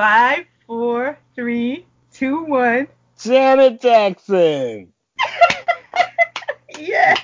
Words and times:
Five, 0.00 0.46
four, 0.66 1.18
three, 1.34 1.84
two, 2.10 2.44
one. 2.44 2.88
Janet 3.20 3.82
Jackson. 3.82 4.94
Yay! 6.78 7.16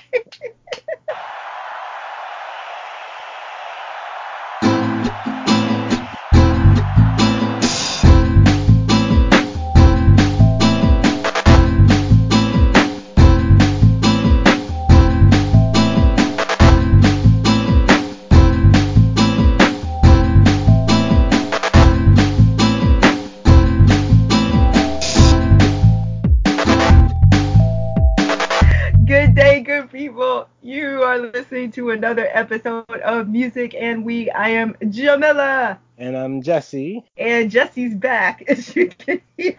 Listening 31.57 31.71
to 31.71 31.89
another 31.89 32.29
episode 32.33 32.85
of 33.03 33.27
Music 33.29 33.73
and 33.73 34.05
We. 34.05 34.29
I 34.29 34.49
am 34.49 34.75
Jamila, 34.89 35.79
And 35.97 36.15
I'm 36.15 36.43
Jesse. 36.43 37.03
and 37.17 37.49
Jesse's 37.49 37.95
back, 37.95 38.43
as 38.47 38.75
you 38.75 38.89
can 38.89 39.19
hear. 39.35 39.57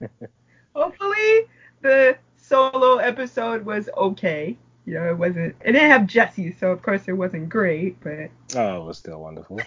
Hopefully, 0.74 1.42
the 1.82 2.16
solo 2.38 2.96
episode 2.96 3.66
was 3.66 3.90
okay. 3.98 4.56
You 4.86 4.94
know, 4.94 5.10
it 5.10 5.18
wasn't. 5.18 5.54
It 5.62 5.72
didn't 5.72 5.90
have 5.90 6.06
Jesse, 6.06 6.56
so 6.58 6.70
of 6.70 6.80
course 6.80 7.02
it 7.06 7.12
wasn't 7.12 7.50
great, 7.50 8.02
but 8.02 8.30
Oh, 8.56 8.80
it 8.80 8.84
was 8.86 8.96
still 8.96 9.20
wonderful. 9.20 9.60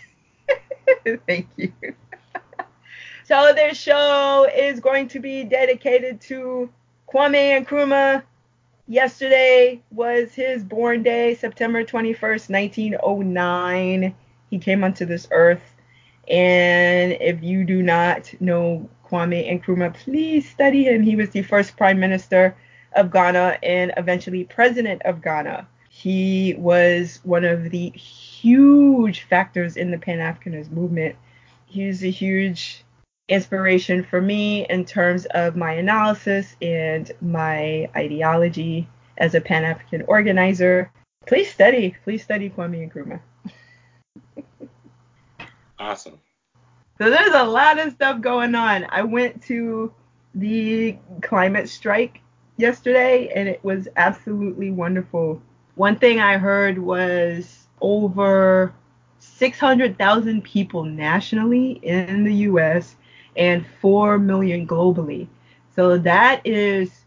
Thank 1.27 1.49
you. 1.55 1.71
so 3.25 3.53
this 3.53 3.77
show 3.77 4.49
is 4.51 4.79
going 4.79 5.07
to 5.09 5.19
be 5.19 5.43
dedicated 5.43 6.19
to 6.21 6.67
Kwame 7.13 7.63
Nkrumah. 7.63 8.23
Yesterday 8.89 9.83
was 9.91 10.33
his 10.33 10.63
born 10.63 11.03
day, 11.03 11.35
September 11.35 11.83
21st, 11.83 12.49
1909. 12.49 14.15
He 14.49 14.57
came 14.57 14.83
onto 14.83 15.05
this 15.05 15.27
earth. 15.29 15.61
And 16.27 17.11
if 17.21 17.43
you 17.43 17.65
do 17.65 17.83
not 17.83 18.33
know 18.41 18.89
Kwame 19.07 19.61
Nkrumah, 19.61 19.93
please 19.93 20.49
study 20.49 20.85
him. 20.85 21.03
He 21.03 21.15
was 21.15 21.29
the 21.29 21.43
first 21.43 21.77
prime 21.77 21.99
minister 21.99 22.57
of 22.93 23.11
Ghana 23.11 23.59
and 23.61 23.93
eventually 23.95 24.45
president 24.45 25.03
of 25.03 25.21
Ghana. 25.21 25.67
He 25.91 26.55
was 26.57 27.19
one 27.21 27.45
of 27.45 27.69
the 27.69 27.89
huge 27.91 29.21
factors 29.21 29.77
in 29.77 29.91
the 29.91 29.99
Pan 29.99 30.17
Africanist 30.17 30.71
movement. 30.71 31.15
He's 31.67 32.03
a 32.03 32.09
huge 32.09 32.83
inspiration 33.29 34.03
for 34.03 34.19
me 34.19 34.65
in 34.69 34.83
terms 34.83 35.25
of 35.27 35.55
my 35.55 35.73
analysis 35.73 36.55
and 36.61 37.11
my 37.21 37.89
ideology 37.95 38.87
as 39.17 39.35
a 39.35 39.41
Pan 39.41 39.63
African 39.63 40.01
organizer. 40.07 40.91
Please 41.27 41.51
study, 41.51 41.95
please 42.03 42.23
study 42.23 42.49
Kwame 42.49 42.91
Nkrumah. 42.91 43.21
Awesome. 45.81 46.19
So 46.97 47.09
there's 47.09 47.33
a 47.33 47.45
lot 47.45 47.79
of 47.79 47.93
stuff 47.93 48.19
going 48.19 48.53
on. 48.53 48.85
I 48.89 49.01
went 49.03 49.41
to 49.43 49.93
the 50.35 50.97
climate 51.21 51.69
strike 51.69 52.19
yesterday 52.57 53.31
and 53.33 53.47
it 53.47 53.63
was 53.63 53.87
absolutely 53.95 54.71
wonderful. 54.71 55.41
One 55.75 55.97
thing 55.97 56.19
I 56.19 56.37
heard 56.37 56.77
was 56.77 57.67
over 57.79 58.73
600,000 59.19 60.43
people 60.43 60.83
nationally 60.83 61.79
in 61.83 62.25
the 62.25 62.33
US 62.33 62.97
and 63.35 63.65
4 63.81 64.19
million 64.19 64.67
globally. 64.67 65.27
So 65.75 65.97
that 65.99 66.41
is 66.45 67.05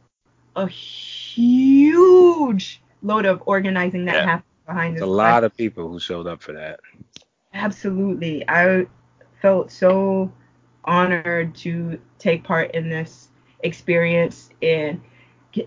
a 0.57 0.67
huge 0.69 2.83
load 3.03 3.27
of 3.27 3.43
organizing 3.47 4.05
that 4.07 4.17
Yeah. 4.17 4.25
happened 4.25 4.45
behind 4.67 4.97
There's 4.97 5.01
this. 5.03 5.09
a 5.09 5.13
lot 5.13 5.45
of 5.45 5.57
people 5.57 5.89
who 5.89 5.99
showed 5.99 6.27
up 6.27 6.43
for 6.43 6.53
that. 6.53 6.81
Absolutely. 7.55 8.45
I 8.49 8.87
felt 9.41 9.71
so 9.71 10.33
honored 10.85 11.55
to 11.57 11.99
take 12.19 12.45
part 12.45 12.71
in 12.73 12.89
this 12.89 13.29
experience 13.61 14.51
and 14.63 15.01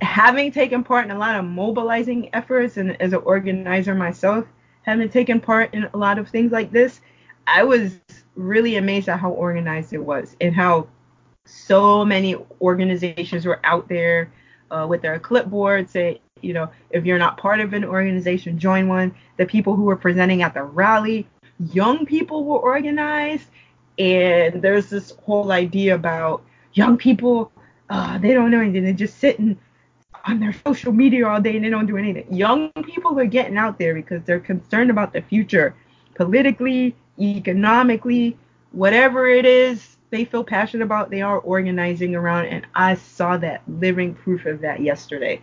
having 0.01 0.51
taken 0.51 0.83
part 0.83 1.05
in 1.05 1.11
a 1.11 1.17
lot 1.17 1.35
of 1.35 1.45
mobilizing 1.45 2.29
efforts 2.33 2.77
and 2.77 2.99
as 3.01 3.13
an 3.13 3.21
organizer 3.23 3.93
myself, 3.95 4.45
having 4.83 5.09
taken 5.09 5.39
part 5.39 5.73
in 5.73 5.87
a 5.93 5.97
lot 5.97 6.17
of 6.17 6.27
things 6.29 6.51
like 6.51 6.71
this, 6.71 7.01
I 7.47 7.63
was 7.63 7.99
really 8.35 8.75
amazed 8.75 9.07
at 9.09 9.19
how 9.19 9.31
organized 9.31 9.93
it 9.93 10.03
was 10.03 10.35
and 10.41 10.55
how 10.55 10.87
so 11.45 12.03
many 12.03 12.35
organizations 12.61 13.45
were 13.45 13.59
out 13.63 13.87
there 13.87 14.31
uh, 14.71 14.85
with 14.89 15.01
their 15.01 15.19
clipboards 15.19 15.89
saying, 15.89 16.19
you 16.41 16.53
know, 16.53 16.69
if 16.89 17.05
you're 17.05 17.17
not 17.17 17.37
part 17.37 17.59
of 17.59 17.73
an 17.73 17.85
organization, 17.85 18.59
join 18.59 18.87
one. 18.87 19.15
The 19.37 19.45
people 19.45 19.75
who 19.75 19.83
were 19.83 19.95
presenting 19.95 20.41
at 20.41 20.53
the 20.53 20.63
rally, 20.63 21.27
young 21.71 22.05
people 22.05 22.43
were 22.43 22.59
organized. 22.59 23.47
And 23.97 24.61
there's 24.61 24.89
this 24.89 25.11
whole 25.23 25.51
idea 25.51 25.95
about 25.95 26.43
young 26.73 26.97
people, 26.97 27.51
uh, 27.89 28.17
they 28.17 28.33
don't 28.33 28.51
know 28.51 28.59
anything. 28.59 28.83
They 28.83 28.93
just 28.93 29.19
sitting 29.19 29.57
on 30.25 30.39
their 30.39 30.55
social 30.65 30.91
media 30.91 31.27
all 31.27 31.39
day 31.39 31.55
and 31.55 31.63
they 31.63 31.69
don't 31.69 31.85
do 31.85 31.97
anything. 31.97 32.31
Young 32.33 32.71
people 32.83 33.17
are 33.19 33.25
getting 33.25 33.57
out 33.57 33.77
there 33.77 33.93
because 33.93 34.23
they're 34.23 34.39
concerned 34.39 34.89
about 34.89 35.13
the 35.13 35.21
future, 35.21 35.75
politically, 36.15 36.95
economically, 37.19 38.37
whatever 38.71 39.27
it 39.27 39.45
is 39.45 39.97
they 40.09 40.25
feel 40.25 40.43
passionate 40.43 40.83
about, 40.83 41.09
they 41.09 41.21
are 41.21 41.39
organizing 41.39 42.15
around. 42.15 42.45
And 42.47 42.67
I 42.75 42.95
saw 42.95 43.37
that 43.37 43.61
living 43.67 44.13
proof 44.15 44.45
of 44.45 44.61
that 44.61 44.81
yesterday. 44.81 45.41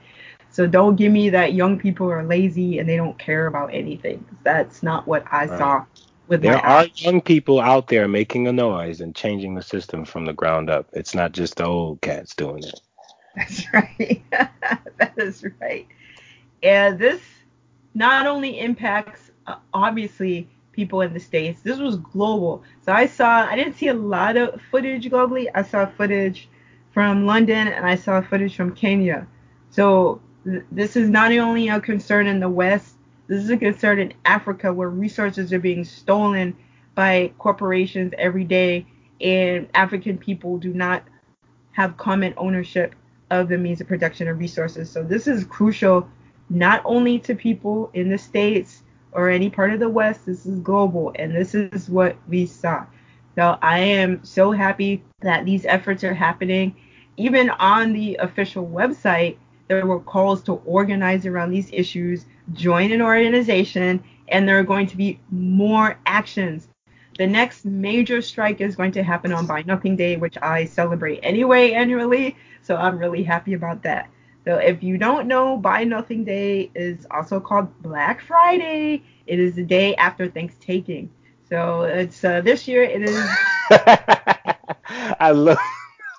So 0.50 0.66
don't 0.66 0.96
give 0.96 1.12
me 1.12 1.30
that 1.30 1.54
young 1.54 1.78
people 1.78 2.10
are 2.10 2.22
lazy 2.24 2.78
and 2.78 2.88
they 2.88 2.96
don't 2.96 3.18
care 3.18 3.46
about 3.46 3.74
anything. 3.74 4.24
That's 4.44 4.82
not 4.82 5.06
what 5.06 5.24
I 5.30 5.46
Right. 5.46 5.46
saw 5.46 5.84
with 6.28 6.44
There 6.44 6.60
are 6.66 6.86
eyes. 6.86 6.98
young 6.98 7.20
people 7.22 7.60
out 7.60 7.88
there 7.88 8.08
making 8.08 8.46
a 8.48 8.52
noise 8.52 9.00
and 9.00 9.14
changing 9.14 9.54
the 9.54 9.62
system 9.62 10.04
from 10.04 10.26
the 10.26 10.32
ground 10.34 10.70
up. 10.70 10.88
It's 10.92 11.14
not 11.14 11.32
just 11.32 11.56
the 11.56 11.66
old 11.66 12.00
cats 12.02 12.34
doing 12.34 12.64
it. 12.64 12.80
That's 13.36 13.72
right. 13.74 14.22
that 14.30 15.14
is 15.16 15.44
right. 15.60 15.86
And 16.62 16.98
this 16.98 17.20
not 17.94 18.26
only 18.26 18.60
impacts 18.60 19.30
uh, 19.46 19.56
obviously 19.74 20.48
people 20.72 21.02
in 21.02 21.12
the 21.12 21.20
states. 21.20 21.60
This 21.62 21.78
was 21.78 21.96
global. 21.96 22.62
So 22.82 22.92
I 22.92 23.06
saw 23.06 23.46
I 23.46 23.56
didn't 23.56 23.74
see 23.74 23.88
a 23.88 23.94
lot 23.94 24.36
of 24.36 24.60
footage 24.70 25.08
globally. 25.10 25.48
I 25.54 25.62
saw 25.62 25.86
footage 25.86 26.48
from 26.92 27.26
London 27.26 27.68
and 27.68 27.86
I 27.86 27.96
saw 27.96 28.20
footage 28.20 28.56
from 28.56 28.74
Kenya. 28.74 29.26
So 29.70 30.20
th- 30.44 30.64
this 30.70 30.96
is 30.96 31.08
not 31.08 31.32
only 31.32 31.68
a 31.68 31.80
concern 31.80 32.26
in 32.26 32.40
the 32.40 32.48
West. 32.48 32.96
This 33.28 33.42
is 33.42 33.50
a 33.50 33.56
concern 33.56 33.98
in 33.98 34.14
Africa 34.24 34.72
where 34.72 34.88
resources 34.88 35.52
are 35.52 35.58
being 35.58 35.84
stolen 35.84 36.56
by 36.94 37.32
corporations 37.38 38.12
every 38.18 38.44
day 38.44 38.86
and 39.20 39.68
African 39.74 40.18
people 40.18 40.58
do 40.58 40.74
not 40.74 41.04
have 41.72 41.96
common 41.96 42.34
ownership 42.36 42.94
of 43.30 43.48
the 43.48 43.56
means 43.56 43.80
of 43.80 43.88
production 43.88 44.28
and 44.28 44.38
resources. 44.38 44.90
So 44.90 45.02
this 45.02 45.26
is 45.26 45.44
crucial 45.44 46.08
not 46.50 46.82
only 46.84 47.18
to 47.20 47.34
people 47.34 47.90
in 47.94 48.10
the 48.10 48.18
States 48.18 48.81
or 49.12 49.28
any 49.28 49.50
part 49.50 49.72
of 49.72 49.80
the 49.80 49.88
West, 49.88 50.26
this 50.26 50.46
is 50.46 50.58
global 50.60 51.12
and 51.16 51.34
this 51.34 51.54
is 51.54 51.88
what 51.88 52.16
we 52.28 52.46
saw. 52.46 52.84
So 53.34 53.58
I 53.62 53.78
am 53.78 54.22
so 54.24 54.52
happy 54.52 55.02
that 55.20 55.44
these 55.44 55.64
efforts 55.64 56.04
are 56.04 56.14
happening. 56.14 56.74
Even 57.16 57.50
on 57.50 57.92
the 57.92 58.16
official 58.16 58.66
website, 58.66 59.36
there 59.68 59.86
were 59.86 60.00
calls 60.00 60.42
to 60.42 60.54
organize 60.66 61.24
around 61.24 61.50
these 61.50 61.70
issues, 61.72 62.26
join 62.52 62.92
an 62.92 63.00
organization, 63.00 64.02
and 64.28 64.48
there 64.48 64.58
are 64.58 64.64
going 64.64 64.86
to 64.86 64.96
be 64.96 65.18
more 65.30 65.98
actions. 66.04 66.68
The 67.18 67.26
next 67.26 67.64
major 67.64 68.22
strike 68.22 68.60
is 68.60 68.76
going 68.76 68.92
to 68.92 69.02
happen 69.02 69.32
on 69.32 69.46
Buy 69.46 69.62
Nothing 69.62 69.96
Day, 69.96 70.16
which 70.16 70.36
I 70.40 70.64
celebrate 70.64 71.20
anyway 71.22 71.72
annually. 71.72 72.36
So 72.62 72.76
I'm 72.76 72.98
really 72.98 73.22
happy 73.22 73.52
about 73.52 73.82
that. 73.82 74.08
So 74.44 74.56
if 74.56 74.82
you 74.82 74.98
don't 74.98 75.28
know, 75.28 75.56
Buy 75.56 75.84
Nothing 75.84 76.24
Day 76.24 76.70
is 76.74 77.06
also 77.10 77.38
called 77.38 77.68
Black 77.82 78.20
Friday. 78.20 79.02
It 79.26 79.38
is 79.38 79.54
the 79.54 79.62
day 79.62 79.94
after 79.96 80.28
Thanksgiving. 80.28 81.10
So 81.48 81.82
it's 81.82 82.24
uh, 82.24 82.40
this 82.40 82.66
year 82.66 82.82
it 82.82 83.02
is 83.02 83.14
I 85.20 85.30
love 85.32 85.58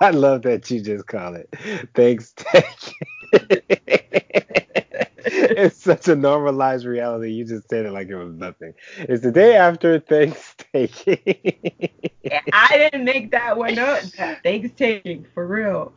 I 0.01 0.11
love 0.11 0.43
that 0.43 0.69
you 0.69 0.81
just 0.81 1.07
call 1.07 1.35
it. 1.35 1.49
Thanksgiving. 1.95 2.63
it's 5.25 5.81
such 5.81 6.07
a 6.07 6.15
normalized 6.15 6.85
reality. 6.85 7.31
You 7.31 7.45
just 7.45 7.69
said 7.69 7.85
it 7.85 7.91
like 7.91 8.09
it 8.09 8.15
was 8.15 8.33
nothing. 8.33 8.73
It's 8.97 9.23
the 9.23 9.31
day 9.31 9.55
after 9.55 9.99
Thanksgiving. 9.99 11.17
I 12.53 12.77
didn't 12.77 13.05
make 13.05 13.31
that 13.31 13.57
one 13.57 13.77
up. 13.79 13.99
Thanksgiving 14.43 15.25
for 15.33 15.47
real. 15.47 15.93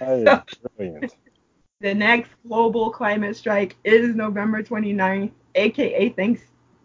That 0.00 0.18
is 0.18 0.58
brilliant. 0.76 1.14
The 1.80 1.94
next 1.94 2.32
global 2.44 2.90
climate 2.90 3.36
strike 3.36 3.76
is 3.84 4.16
November 4.16 4.64
29th, 4.64 5.30
aka 5.54 6.08
thanks 6.08 6.40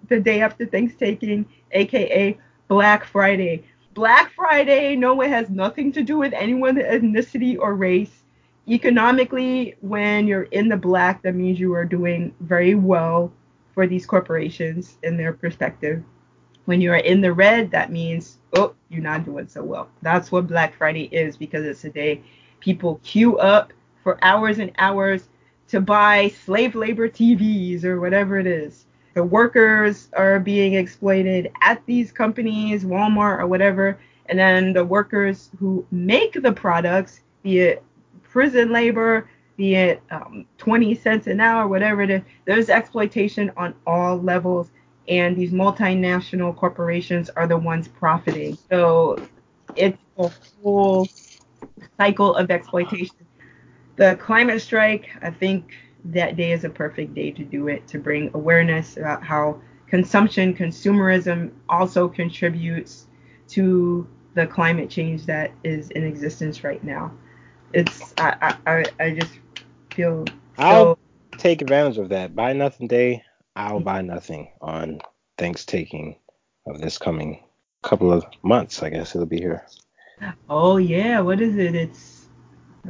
the 0.07 0.19
day 0.19 0.39
after 0.39 0.67
Thanksgiving, 0.67 1.47
aka 1.71 2.37
Black 2.67 3.03
Friday. 3.03 3.63
Black 3.95 4.31
Friday, 4.33 4.95
no, 4.95 5.19
it 5.21 5.29
has 5.29 5.49
nothing 5.49 5.91
to 5.93 6.03
do 6.03 6.19
with 6.19 6.31
anyone's 6.33 6.77
ethnicity 6.77 7.57
or 7.57 7.73
race. 7.73 8.23
Economically, 8.67 9.75
when 9.81 10.27
you're 10.27 10.43
in 10.43 10.69
the 10.69 10.77
black, 10.77 11.23
that 11.23 11.33
means 11.33 11.59
you 11.59 11.73
are 11.73 11.85
doing 11.85 12.31
very 12.41 12.75
well 12.75 13.33
for 13.73 13.87
these 13.87 14.05
corporations 14.05 14.99
in 15.01 15.17
their 15.17 15.33
perspective. 15.33 16.03
When 16.65 16.81
you 16.81 16.91
are 16.91 16.97
in 16.97 17.19
the 17.19 17.33
red, 17.33 17.71
that 17.71 17.91
means, 17.91 18.37
oh, 18.53 18.75
you're 18.89 19.01
not 19.01 19.25
doing 19.25 19.47
so 19.47 19.63
well. 19.63 19.89
That's 20.03 20.31
what 20.31 20.45
Black 20.45 20.75
Friday 20.75 21.05
is 21.05 21.35
because 21.35 21.65
it's 21.65 21.83
a 21.83 21.89
day 21.89 22.21
people 22.59 23.01
queue 23.03 23.39
up 23.39 23.73
for 24.03 24.23
hours 24.23 24.59
and 24.59 24.71
hours 24.77 25.29
to 25.69 25.81
buy 25.81 26.27
slave 26.45 26.75
labor 26.75 27.09
TVs 27.09 27.83
or 27.83 27.99
whatever 27.99 28.37
it 28.37 28.47
is. 28.47 28.85
The 29.15 29.23
workers 29.23 30.09
are 30.13 30.39
being 30.39 30.73
exploited 30.73 31.51
at 31.61 31.85
these 31.85 32.11
companies, 32.11 32.83
Walmart 32.83 33.39
or 33.39 33.47
whatever, 33.47 33.99
and 34.27 34.37
then 34.37 34.73
the 34.73 34.83
workers 34.83 35.49
who 35.59 35.85
make 35.91 36.33
the 36.41 36.51
products, 36.51 37.21
be 37.43 37.59
it 37.59 37.83
prison 38.23 38.71
labor, 38.71 39.29
be 39.55 39.75
it 39.75 40.01
um, 40.09 40.45
20 40.57 40.95
cents 40.95 41.27
an 41.27 41.39
hour, 41.39 41.67
whatever 41.67 42.01
it 42.01 42.09
is, 42.09 42.21
there's 42.45 42.69
exploitation 42.69 43.51
on 43.55 43.75
all 43.85 44.17
levels, 44.17 44.71
and 45.07 45.35
these 45.37 45.51
multinational 45.51 46.55
corporations 46.55 47.29
are 47.31 47.47
the 47.47 47.57
ones 47.57 47.87
profiting. 47.87 48.57
So 48.69 49.21
it's 49.75 49.97
a 50.17 50.31
whole 50.61 51.07
cycle 51.97 52.35
of 52.35 52.49
exploitation. 52.49 53.22
The 53.95 54.15
climate 54.19 54.61
strike, 54.61 55.09
I 55.21 55.29
think 55.29 55.73
that 56.05 56.35
day 56.35 56.51
is 56.51 56.63
a 56.63 56.69
perfect 56.69 57.13
day 57.13 57.31
to 57.31 57.43
do 57.43 57.67
it 57.67 57.87
to 57.87 57.99
bring 57.99 58.31
awareness 58.33 58.97
about 58.97 59.23
how 59.23 59.61
consumption, 59.87 60.53
consumerism 60.53 61.51
also 61.69 62.07
contributes 62.07 63.07
to 63.49 64.07
the 64.33 64.47
climate 64.47 64.89
change 64.89 65.25
that 65.27 65.51
is 65.63 65.91
in 65.91 66.03
existence 66.03 66.63
right 66.63 66.83
now. 66.83 67.11
It's 67.73 68.13
I 68.17 68.55
I, 68.65 68.85
I 68.99 69.11
just 69.11 69.33
feel 69.93 70.25
so 70.57 70.63
I'll 70.63 70.99
take 71.37 71.61
advantage 71.61 71.97
of 71.97 72.09
that. 72.09 72.35
Buy 72.35 72.53
nothing 72.53 72.87
day. 72.87 73.23
I'll 73.55 73.79
buy 73.79 74.01
nothing 74.01 74.51
on 74.61 74.99
Thanksgiving 75.37 76.17
of 76.65 76.81
this 76.81 76.97
coming 76.97 77.43
couple 77.83 78.11
of 78.11 78.25
months. 78.43 78.81
I 78.81 78.89
guess 78.89 79.13
it'll 79.13 79.27
be 79.27 79.39
here. 79.39 79.65
Oh 80.49 80.77
yeah, 80.77 81.19
what 81.19 81.41
is 81.41 81.57
it? 81.57 81.75
It's 81.75 82.12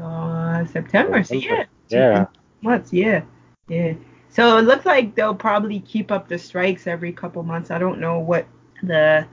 uh 0.01 0.66
September. 0.66 1.24
So 1.24 1.36
yeah. 1.36 1.66
Yeah. 1.90 2.25
Months, 2.62 2.94
yeah. 2.94 3.24
Yeah. 3.68 3.94
So 4.30 4.57
it 4.57 4.63
looks 4.63 4.86
like 4.86 5.16
they'll 5.16 5.36
probably 5.36 5.80
keep 5.80 6.12
up 6.12 6.28
the 6.28 6.40
strikes 6.40 6.88
every 6.88 7.12
couple 7.13 7.44
months. 7.44 7.69
I 7.69 7.78
don't 7.78 8.00
know 8.00 8.19
what 8.19 8.48
the 8.81 9.28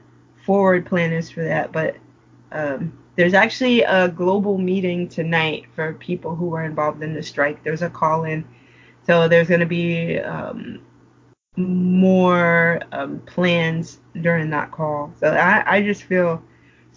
forward 0.45 0.87
plan 0.87 1.12
is 1.12 1.31
for 1.31 1.43
that, 1.45 1.73
but 1.73 1.97
um, 2.53 2.99
there's 3.17 3.35
actually 3.35 3.83
a 3.83 4.09
global 4.09 4.59
meeting 4.59 5.09
tonight 5.09 5.67
for 5.75 5.95
people 5.95 6.35
who 6.35 6.55
are 6.55 6.65
involved 6.65 7.03
in 7.03 7.15
the 7.15 7.23
strike. 7.23 7.62
There's 7.65 7.83
a 7.83 7.91
call 7.91 8.25
in. 8.25 8.47
So 9.07 9.29
there's 9.29 9.49
going 9.49 9.61
to 9.61 9.67
be 9.67 10.19
um, 10.19 10.83
more 11.57 12.81
um, 12.93 13.21
plans 13.21 14.01
during 14.21 14.51
that 14.51 14.71
call. 14.71 15.12
So 15.19 15.29
I, 15.29 15.77
I 15.77 15.83
just 15.83 16.05
feel 16.05 16.43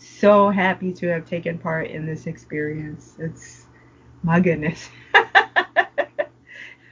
so 0.04 0.50
happy 0.50 0.92
to 0.94 1.08
have 1.08 1.26
taken 1.26 1.58
part 1.58 1.90
in 1.90 2.06
this 2.06 2.28
experience. 2.28 3.16
It's 3.20 3.66
my 4.22 4.40
goodness. 4.40 4.90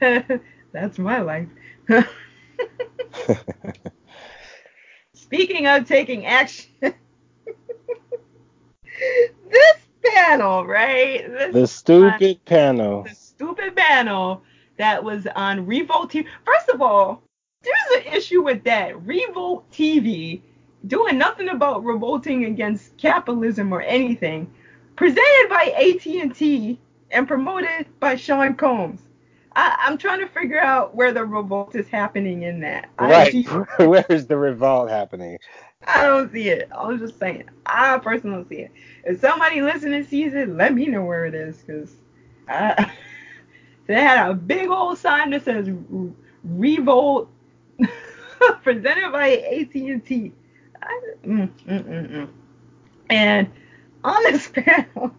That's 0.00 0.98
my 0.98 1.20
life. 1.20 1.48
Speaking 5.14 5.66
of 5.66 5.86
taking 5.86 6.26
action, 6.26 6.70
this 6.80 6.94
panel, 10.04 10.66
right? 10.66 11.26
This 11.28 11.54
the 11.54 11.66
stupid 11.66 12.44
panel. 12.44 13.04
The 13.04 13.14
stupid 13.14 13.76
panel 13.76 14.42
that 14.78 15.02
was 15.04 15.26
on 15.36 15.66
Revolt 15.66 16.10
TV. 16.10 16.26
First 16.44 16.68
of 16.70 16.80
all, 16.82 17.22
there's 17.62 18.04
an 18.04 18.12
issue 18.12 18.42
with 18.42 18.64
that. 18.64 19.00
Revolt 19.06 19.70
TV 19.70 20.42
doing 20.86 21.18
nothing 21.18 21.48
about 21.48 21.84
revolting 21.84 22.44
against 22.44 22.96
capitalism 22.96 23.72
or 23.72 23.82
anything. 23.82 24.50
Presented 24.96 25.48
by 25.48 25.72
AT&T 25.76 26.78
and 27.10 27.28
promoted 27.28 27.86
by 28.00 28.16
Sean 28.16 28.54
Combs. 28.54 29.00
I, 29.54 29.86
am 29.86 29.98
trying 29.98 30.20
to 30.20 30.28
figure 30.28 30.60
out 30.60 30.94
where 30.94 31.12
the 31.12 31.24
revolt 31.24 31.74
is 31.74 31.88
happening 31.88 32.42
in 32.42 32.60
that. 32.60 32.88
Right. 32.98 33.46
I, 33.48 33.84
where 33.84 34.06
is 34.08 34.26
the 34.26 34.36
revolt 34.36 34.90
happening? 34.90 35.38
I 35.86 36.04
don't 36.04 36.32
see 36.32 36.48
it. 36.48 36.68
I 36.72 36.86
was 36.86 37.00
just 37.00 37.18
saying. 37.18 37.44
I 37.66 37.98
personally 37.98 38.36
don't 38.36 38.48
see 38.48 38.60
it. 38.62 38.72
If 39.04 39.20
somebody 39.20 39.60
listening 39.62 40.04
sees 40.04 40.32
it, 40.34 40.48
let 40.48 40.74
me 40.74 40.86
know 40.86 41.04
where 41.04 41.26
it 41.26 41.34
is, 41.34 41.58
because 41.58 41.92
I. 42.48 42.92
they 43.86 43.94
had 43.94 44.30
a 44.30 44.34
big 44.34 44.68
old 44.68 44.98
sign 44.98 45.30
that 45.30 45.44
says 45.44 45.68
Revolt 46.44 47.28
presented 48.62 49.12
by 49.12 49.36
AT&T. 49.36 50.32
I, 50.82 51.00
mm, 51.24 51.48
mm, 51.66 51.84
mm, 51.84 52.10
mm. 52.10 52.28
and 53.10 53.50
on 54.04 54.22
this 54.24 54.48
panel, 54.54 55.14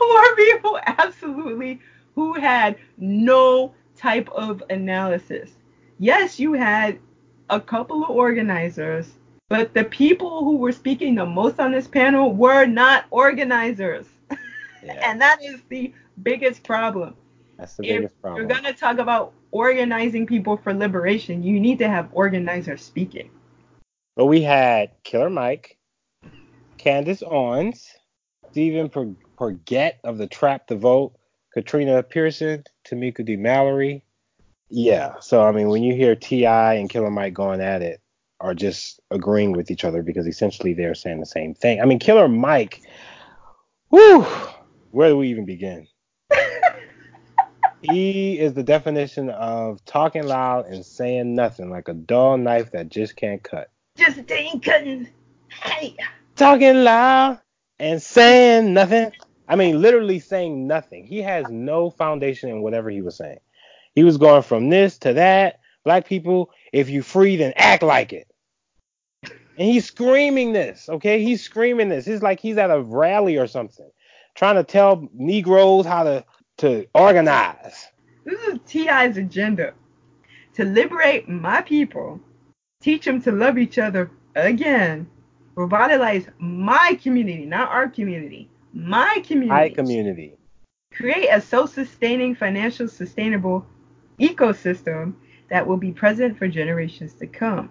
more 0.00 0.36
people 0.36 0.78
absolutely 0.86 1.80
who 2.14 2.34
had 2.34 2.76
no 2.98 3.74
type 3.96 4.28
of 4.30 4.62
analysis. 4.70 5.50
Yes, 5.98 6.38
you 6.38 6.52
had 6.52 6.98
a 7.48 7.60
couple 7.60 8.02
of 8.02 8.10
organizers, 8.10 9.10
but 9.48 9.74
the 9.74 9.84
people 9.84 10.44
who 10.44 10.56
were 10.56 10.72
speaking 10.72 11.14
the 11.14 11.26
most 11.26 11.60
on 11.60 11.72
this 11.72 11.86
panel 11.86 12.32
were 12.32 12.66
not 12.66 13.06
organizers. 13.10 14.06
Yeah. 14.84 14.94
and 15.08 15.20
that 15.20 15.38
is 15.40 15.60
the 15.68 15.94
biggest 16.24 16.64
problem. 16.64 17.14
That's 17.56 17.76
the 17.76 17.84
if 17.84 17.96
biggest 17.98 18.20
problem. 18.20 18.40
You're 18.40 18.48
going 18.48 18.64
to 18.64 18.76
talk 18.76 18.98
about 18.98 19.32
organizing 19.52 20.26
people 20.26 20.56
for 20.56 20.74
liberation. 20.74 21.44
You 21.44 21.60
need 21.60 21.78
to 21.78 21.88
have 21.88 22.08
organizers 22.12 22.82
speaking. 22.82 23.30
Well, 24.16 24.28
we 24.28 24.42
had 24.42 24.90
Killer 25.04 25.30
Mike, 25.30 25.78
Candace 26.76 27.22
Owens, 27.24 27.88
Stephen 28.50 28.90
Purgett 28.90 29.94
of 30.04 30.18
the 30.18 30.26
Trap 30.26 30.66
the 30.66 30.76
Vote, 30.76 31.14
Katrina 31.54 32.02
Pierson, 32.02 32.64
Tamika 32.86 33.24
D. 33.24 33.36
Mallory. 33.36 34.04
Yeah, 34.68 35.14
so 35.20 35.42
I 35.42 35.52
mean, 35.52 35.68
when 35.68 35.82
you 35.82 35.94
hear 35.94 36.14
T.I. 36.14 36.74
and 36.74 36.90
Killer 36.90 37.10
Mike 37.10 37.34
going 37.34 37.60
at 37.60 37.82
it, 37.82 38.02
are 38.42 38.54
just 38.54 39.00
agreeing 39.10 39.52
with 39.52 39.70
each 39.70 39.84
other 39.84 40.02
because 40.02 40.26
essentially 40.26 40.74
they're 40.74 40.94
saying 40.94 41.20
the 41.20 41.26
same 41.26 41.54
thing. 41.54 41.80
I 41.80 41.86
mean, 41.86 41.98
Killer 41.98 42.28
Mike, 42.28 42.82
whew, 43.88 44.26
where 44.90 45.08
do 45.08 45.16
we 45.16 45.28
even 45.28 45.46
begin? 45.46 45.86
he 47.82 48.38
is 48.38 48.52
the 48.52 48.62
definition 48.62 49.30
of 49.30 49.82
talking 49.84 50.26
loud 50.26 50.66
and 50.66 50.84
saying 50.84 51.34
nothing, 51.34 51.70
like 51.70 51.88
a 51.88 51.94
dull 51.94 52.36
knife 52.36 52.72
that 52.72 52.90
just 52.90 53.16
can't 53.16 53.42
cut. 53.42 53.70
Just 53.96 54.26
cutting. 54.62 55.08
Hey. 55.48 55.96
Talking 56.36 56.84
loud 56.84 57.40
and 57.78 58.02
saying 58.02 58.72
nothing. 58.72 59.12
I 59.48 59.56
mean, 59.56 59.82
literally 59.82 60.18
saying 60.18 60.66
nothing. 60.66 61.04
He 61.04 61.18
has 61.18 61.46
no 61.50 61.90
foundation 61.90 62.48
in 62.48 62.62
whatever 62.62 62.90
he 62.90 63.02
was 63.02 63.16
saying. 63.16 63.40
He 63.94 64.04
was 64.04 64.16
going 64.16 64.42
from 64.42 64.70
this 64.70 64.98
to 64.98 65.12
that. 65.14 65.60
Black 65.84 66.06
people, 66.06 66.50
if 66.72 66.88
you 66.88 67.02
free, 67.02 67.36
then 67.36 67.52
act 67.56 67.82
like 67.82 68.12
it. 68.12 68.28
And 69.24 69.68
he's 69.68 69.84
screaming 69.84 70.52
this, 70.52 70.88
okay? 70.88 71.22
He's 71.22 71.42
screaming 71.42 71.88
this. 71.88 72.06
It's 72.06 72.22
like 72.22 72.40
he's 72.40 72.56
at 72.56 72.70
a 72.70 72.80
rally 72.80 73.36
or 73.36 73.46
something, 73.46 73.90
trying 74.34 74.54
to 74.54 74.64
tell 74.64 75.08
Negroes 75.12 75.84
how 75.84 76.04
to 76.04 76.24
to 76.58 76.86
organize. 76.94 77.88
This 78.24 78.40
is 78.42 78.58
T.I.'s 78.66 79.16
agenda 79.16 79.74
to 80.54 80.64
liberate 80.64 81.28
my 81.28 81.60
people, 81.62 82.20
teach 82.82 83.04
them 83.04 83.22
to 83.22 83.32
love 83.32 83.58
each 83.58 83.78
other 83.78 84.10
again, 84.34 85.06
revitalize 85.54 86.26
my 86.38 86.98
community, 87.02 87.46
not 87.46 87.70
our 87.70 87.88
community, 87.88 88.48
my 88.74 89.22
community. 89.24 89.48
My 89.48 89.68
community. 89.70 90.34
Create 90.92 91.28
a 91.28 91.40
self-sustaining, 91.40 92.34
financial 92.34 92.88
sustainable 92.88 93.64
ecosystem 94.20 95.14
that 95.48 95.66
will 95.66 95.76
be 95.76 95.92
present 95.92 96.36
for 96.36 96.48
generations 96.48 97.14
to 97.14 97.26
come. 97.26 97.70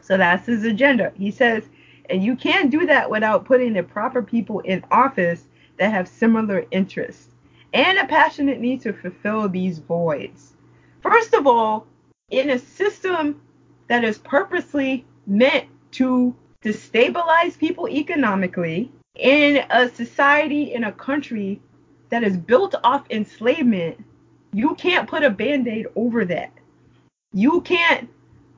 So 0.00 0.16
that's 0.16 0.46
his 0.46 0.64
agenda. 0.64 1.12
He 1.16 1.30
says, 1.30 1.64
and 2.10 2.22
you 2.22 2.36
can't 2.36 2.70
do 2.70 2.86
that 2.86 3.10
without 3.10 3.44
putting 3.44 3.72
the 3.72 3.82
proper 3.82 4.22
people 4.22 4.60
in 4.60 4.84
office 4.90 5.44
that 5.78 5.92
have 5.92 6.08
similar 6.08 6.64
interests 6.70 7.34
and 7.72 7.98
a 7.98 8.06
passionate 8.06 8.60
need 8.60 8.80
to 8.82 8.92
fulfill 8.92 9.48
these 9.48 9.78
voids. 9.78 10.54
First 11.02 11.34
of 11.34 11.46
all, 11.46 11.86
in 12.30 12.50
a 12.50 12.58
system 12.58 13.40
that 13.88 14.04
is 14.04 14.18
purposely 14.18 15.04
meant 15.26 15.66
to 15.92 16.34
destabilize 16.62 17.58
people 17.58 17.88
economically, 17.88 18.92
in 19.14 19.64
a 19.70 19.88
society, 19.88 20.74
in 20.74 20.84
a 20.84 20.92
country 20.92 21.60
that 22.10 22.22
is 22.22 22.36
built 22.36 22.74
off 22.84 23.04
enslavement, 23.10 24.02
you 24.52 24.74
can't 24.76 25.08
put 25.08 25.22
a 25.22 25.30
band 25.30 25.68
aid 25.68 25.86
over 25.96 26.24
that. 26.24 26.52
You 27.32 27.60
can't 27.62 28.08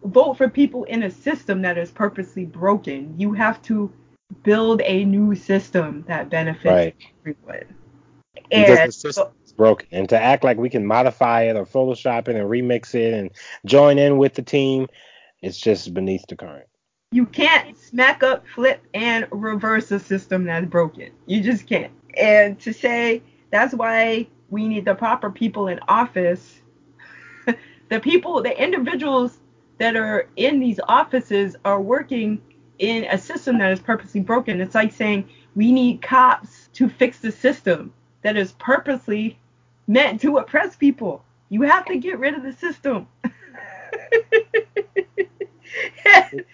vote 0.04 0.34
for 0.34 0.48
people 0.48 0.84
in 0.84 1.02
a 1.02 1.10
system 1.10 1.62
that 1.62 1.76
is 1.76 1.90
purposely 1.90 2.44
broken. 2.44 3.14
You 3.18 3.32
have 3.32 3.60
to 3.62 3.92
build 4.42 4.80
a 4.82 5.04
new 5.04 5.34
system 5.34 6.04
that 6.06 6.30
benefits 6.30 6.64
Right. 6.64 6.96
everyone. 7.20 7.74
Because 8.50 8.80
the 8.86 8.92
system 8.92 9.28
is 9.44 9.52
broken. 9.52 9.88
And 9.90 10.08
to 10.08 10.20
act 10.20 10.44
like 10.44 10.56
we 10.56 10.70
can 10.70 10.86
modify 10.86 11.42
it 11.42 11.56
or 11.56 11.66
Photoshop 11.66 12.28
it 12.28 12.36
and 12.36 12.48
remix 12.48 12.94
it 12.94 13.14
and 13.14 13.30
join 13.64 13.98
in 13.98 14.18
with 14.18 14.34
the 14.34 14.42
team, 14.42 14.86
it's 15.42 15.58
just 15.58 15.94
beneath 15.94 16.24
the 16.28 16.36
current. 16.36 16.66
you 17.12 17.26
can't 17.26 17.76
smack 17.76 18.22
up, 18.22 18.44
flip, 18.54 18.82
and 18.94 19.26
reverse 19.30 19.90
a 19.90 19.98
system 19.98 20.44
that's 20.44 20.66
broken. 20.66 21.10
You 21.26 21.42
just 21.42 21.66
can't. 21.66 21.92
And 22.16 22.58
to 22.60 22.72
say 22.72 23.22
that's 23.50 23.74
why 23.74 24.26
we 24.50 24.68
need 24.68 24.84
the 24.84 24.94
proper 24.94 25.30
people 25.30 25.68
in 25.68 25.80
office, 25.88 26.60
the 27.88 28.00
people, 28.00 28.42
the 28.42 28.62
individuals 28.62 29.38
that 29.78 29.96
are 29.96 30.28
in 30.36 30.60
these 30.60 30.78
offices 30.88 31.56
are 31.64 31.80
working 31.80 32.40
in 32.78 33.04
a 33.04 33.18
system 33.18 33.58
that 33.58 33.72
is 33.72 33.80
purposely 33.80 34.20
broken. 34.20 34.60
It's 34.60 34.74
like 34.74 34.92
saying 34.92 35.28
we 35.54 35.72
need 35.72 36.02
cops 36.02 36.68
to 36.74 36.88
fix 36.88 37.18
the 37.18 37.32
system 37.32 37.92
that 38.22 38.36
is 38.36 38.52
purposely 38.52 39.38
meant 39.86 40.20
to 40.20 40.36
oppress 40.36 40.76
people. 40.76 41.24
You 41.48 41.62
have 41.62 41.84
to 41.86 41.96
get 41.96 42.18
rid 42.18 42.34
of 42.34 42.42
the 42.42 42.52
system. 42.52 43.08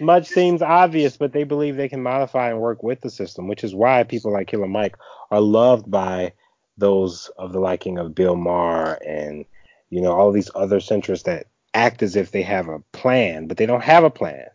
Much 0.00 0.26
seems 0.26 0.62
obvious, 0.62 1.16
but 1.16 1.32
they 1.32 1.44
believe 1.44 1.76
they 1.76 1.88
can 1.88 2.02
modify 2.02 2.50
and 2.50 2.60
work 2.60 2.82
with 2.82 3.00
the 3.00 3.10
system, 3.10 3.48
which 3.48 3.64
is 3.64 3.74
why 3.74 4.02
people 4.02 4.32
like 4.32 4.48
Killer 4.48 4.66
Mike 4.66 4.96
are 5.30 5.40
loved 5.40 5.90
by 5.90 6.32
those 6.78 7.30
of 7.38 7.52
the 7.52 7.60
liking 7.60 7.98
of 7.98 8.14
Bill 8.14 8.36
Maher 8.36 8.94
and 9.06 9.44
you 9.90 10.00
know 10.02 10.12
all 10.12 10.32
these 10.32 10.50
other 10.54 10.78
centrists 10.78 11.24
that 11.24 11.46
act 11.74 12.02
as 12.02 12.16
if 12.16 12.30
they 12.30 12.42
have 12.42 12.68
a 12.68 12.80
plan, 12.92 13.46
but 13.46 13.56
they 13.56 13.66
don't 13.66 13.82
have 13.82 14.04
a 14.04 14.10
plan. 14.10 14.46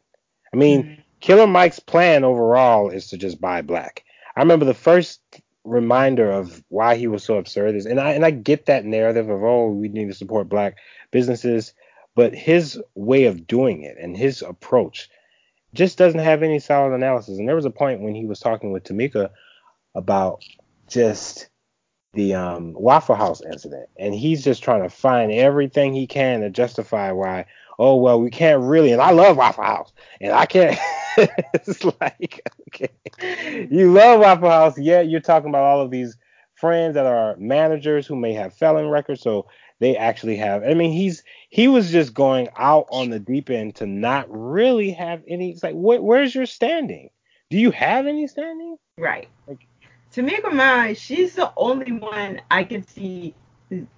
I 0.53 0.58
mean, 0.58 0.84
Mhm. 0.84 0.98
Killer 1.20 1.48
Mike's 1.48 1.80
plan 1.80 2.24
overall 2.24 2.89
is 2.89 3.10
to 3.10 3.18
just 3.18 3.39
buy 3.39 3.62
black. 3.62 4.03
I 4.36 4.41
remember 4.41 4.65
the 4.65 4.74
first 4.74 5.22
reminder 5.63 6.32
of 6.32 6.63
why 6.70 6.96
he 6.96 7.08
was 7.08 7.24
so 7.24 7.38
absurd 7.38 7.75
is, 7.75 7.86
and 7.86 8.00
I 8.00 8.13
and 8.13 8.25
I 8.25 8.32
get 8.32 8.65
that 8.65 8.86
narrative 8.86 9.30
of 9.30 9.44
oh 9.44 9.68
we 9.70 9.88
need 9.88 10.08
to 10.08 10.13
support 10.15 10.50
black 10.50 10.77
businesses, 11.12 11.74
but 12.15 12.34
his 12.34 12.82
way 12.96 13.25
of 13.25 13.48
doing 13.48 13.84
it 13.84 13.98
and 14.00 14.15
his 14.15 14.41
approach 14.41 15.10
just 15.74 15.98
doesn't 15.98 16.20
have 16.20 16.44
any 16.44 16.60
solid 16.60 16.94
analysis. 16.94 17.38
And 17.38 17.48
there 17.48 17.56
was 17.56 17.65
a 17.65 17.72
point 17.72 18.01
when 18.01 18.15
he 18.15 18.25
was 18.25 18.39
talking 18.39 18.72
with 18.72 18.84
Tamika 18.84 19.30
about 19.96 20.44
just 20.88 21.50
the 22.13 22.34
um, 22.34 22.74
Waffle 22.74 23.15
House 23.15 23.41
incident, 23.41 23.88
and 23.98 24.13
he's 24.13 24.44
just 24.44 24.63
trying 24.63 24.84
to 24.84 24.89
find 24.89 25.32
everything 25.32 25.94
he 25.94 26.08
can 26.08 26.41
to 26.41 26.50
justify 26.50 27.12
why. 27.12 27.46
Oh 27.80 27.96
well, 27.96 28.20
we 28.20 28.30
can't 28.30 28.62
really, 28.62 28.91
and 28.91 29.01
I 29.01 29.12
love 29.12 29.38
Waffle 29.38 29.63
House, 29.63 29.94
and 30.20 30.34
I 30.34 30.46
can't. 30.46 30.77
it's 31.18 31.84
like, 32.01 32.41
okay, 32.68 32.89
you 33.72 33.91
love 33.94 34.20
Waffle 34.20 34.50
House, 34.50 34.77
yet 34.77 35.10
you're 35.10 35.22
talking 35.22 35.50
about 35.50 35.63
all 35.63 35.82
of 35.82 35.89
these 35.89 36.18
friends 36.62 36.94
that 36.94 37.06
are 37.06 37.36
managers 37.38 38.08
who 38.08 38.15
may 38.15 38.32
have 38.34 38.53
felon 38.53 38.88
records, 38.88 39.22
so 39.22 39.48
they 39.80 39.98
actually 39.98 40.38
have. 40.38 40.63
I 40.63 40.74
mean, 40.75 40.91
he's 40.94 41.24
he 41.50 41.68
was 41.68 41.91
just 41.91 42.13
going 42.13 42.48
out 42.58 42.86
on 42.91 43.10
the 43.10 43.20
deep 43.20 43.50
end 43.50 43.75
to 43.75 43.86
not 43.86 44.27
really 44.30 44.91
have 44.91 45.24
any. 45.27 45.50
It's 45.51 45.63
like, 45.63 45.74
wh- 45.74 46.01
where's 46.03 46.34
your 46.34 46.46
standing? 46.46 47.10
Do 47.50 47.58
you 47.58 47.72
have 47.72 48.08
any 48.08 48.27
standing? 48.27 48.77
Right. 48.98 49.27
Like- 49.48 49.68
Tamika 50.13 50.51
Mai, 50.53 50.94
she's 50.94 51.36
the 51.36 51.51
only 51.58 51.91
one 51.94 52.41
I 52.51 52.63
could 52.65 52.88
see 52.89 53.34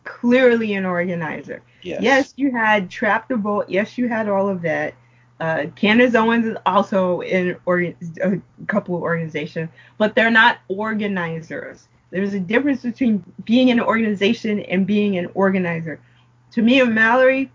clearly 0.03 0.74
an 0.75 0.86
organizer. 0.86 1.62
Yes, 1.82 2.01
Yes, 2.01 2.34
you 2.38 2.51
had 2.51 2.89
Trap 2.89 3.27
the 3.27 3.36
Vote. 3.36 3.65
Yes, 3.67 3.98
you 3.98 4.08
had 4.08 4.29
all 4.29 4.48
of 4.48 4.62
that. 4.62 4.93
Uh, 5.39 5.65
Candace 5.75 6.13
Owens 6.15 6.46
is 6.46 6.55
also 6.65 7.22
in 7.22 7.58
or- 7.65 7.82
a 8.22 8.39
couple 8.67 8.96
of 8.96 9.01
organizations, 9.01 9.70
but 9.98 10.13
they're 10.15 10.32
not 10.32 10.60
organizers. 10.67 11.88
There's 12.13 12.36
a 12.36 12.39
difference 12.39 12.84
between 12.84 13.24
being 13.43 13.70
in 13.70 13.79
an 13.79 13.86
organization 13.86 14.60
and 14.60 14.86
being 14.86 15.17
an 15.17 15.32
organizer. 15.34 16.00
Tamika 16.53 16.89
Mallory, 16.89 17.51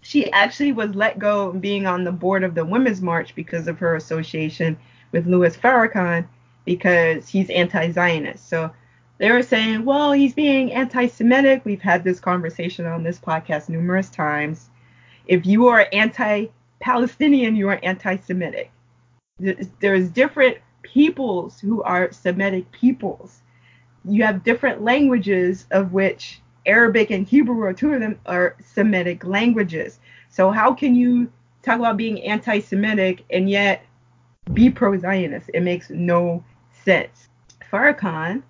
she 0.00 0.32
actually 0.32 0.72
was 0.72 0.96
let 0.96 1.20
go 1.20 1.50
of 1.50 1.60
being 1.60 1.86
on 1.86 2.02
the 2.02 2.10
board 2.10 2.42
of 2.42 2.56
the 2.56 2.64
Women's 2.64 3.00
March 3.00 3.36
because 3.36 3.68
of 3.68 3.78
her 3.78 3.94
association 3.94 4.76
with 5.12 5.28
Louis 5.28 5.56
Farrakhan 5.56 6.26
because 6.64 7.28
he's 7.28 7.50
anti-Zionist. 7.50 8.48
So 8.48 8.72
they 9.18 9.30
were 9.30 9.44
saying, 9.44 9.84
well, 9.84 10.10
he's 10.10 10.34
being 10.34 10.72
anti-Semitic. 10.72 11.64
We've 11.64 11.80
had 11.80 12.02
this 12.02 12.18
conversation 12.18 12.86
on 12.86 13.04
this 13.04 13.20
podcast 13.20 13.68
numerous 13.68 14.10
times. 14.10 14.70
If 15.28 15.46
you 15.46 15.68
are 15.68 15.86
anti-Palestinian, 15.92 17.54
you 17.54 17.68
are 17.68 17.78
anti-Semitic. 17.84 18.72
There's 19.38 20.08
different 20.08 20.58
peoples 20.82 21.60
who 21.60 21.80
are 21.84 22.10
Semitic 22.10 22.72
peoples. 22.72 23.39
You 24.04 24.24
have 24.24 24.44
different 24.44 24.82
languages 24.82 25.66
of 25.70 25.92
which 25.92 26.40
Arabic 26.66 27.10
and 27.10 27.26
Hebrew 27.26 27.62
are 27.62 27.72
two 27.72 27.92
of 27.92 28.00
them 28.00 28.18
are 28.26 28.56
Semitic 28.62 29.24
languages. 29.24 30.00
So 30.28 30.50
how 30.50 30.72
can 30.72 30.94
you 30.94 31.30
talk 31.62 31.78
about 31.78 31.96
being 31.96 32.22
anti-Semitic 32.22 33.24
and 33.30 33.48
yet 33.48 33.84
be 34.52 34.70
pro-Zionist? 34.70 35.50
It 35.52 35.62
makes 35.62 35.90
no 35.90 36.44
sense. 36.84 37.28
Farrakhan, 37.70 38.42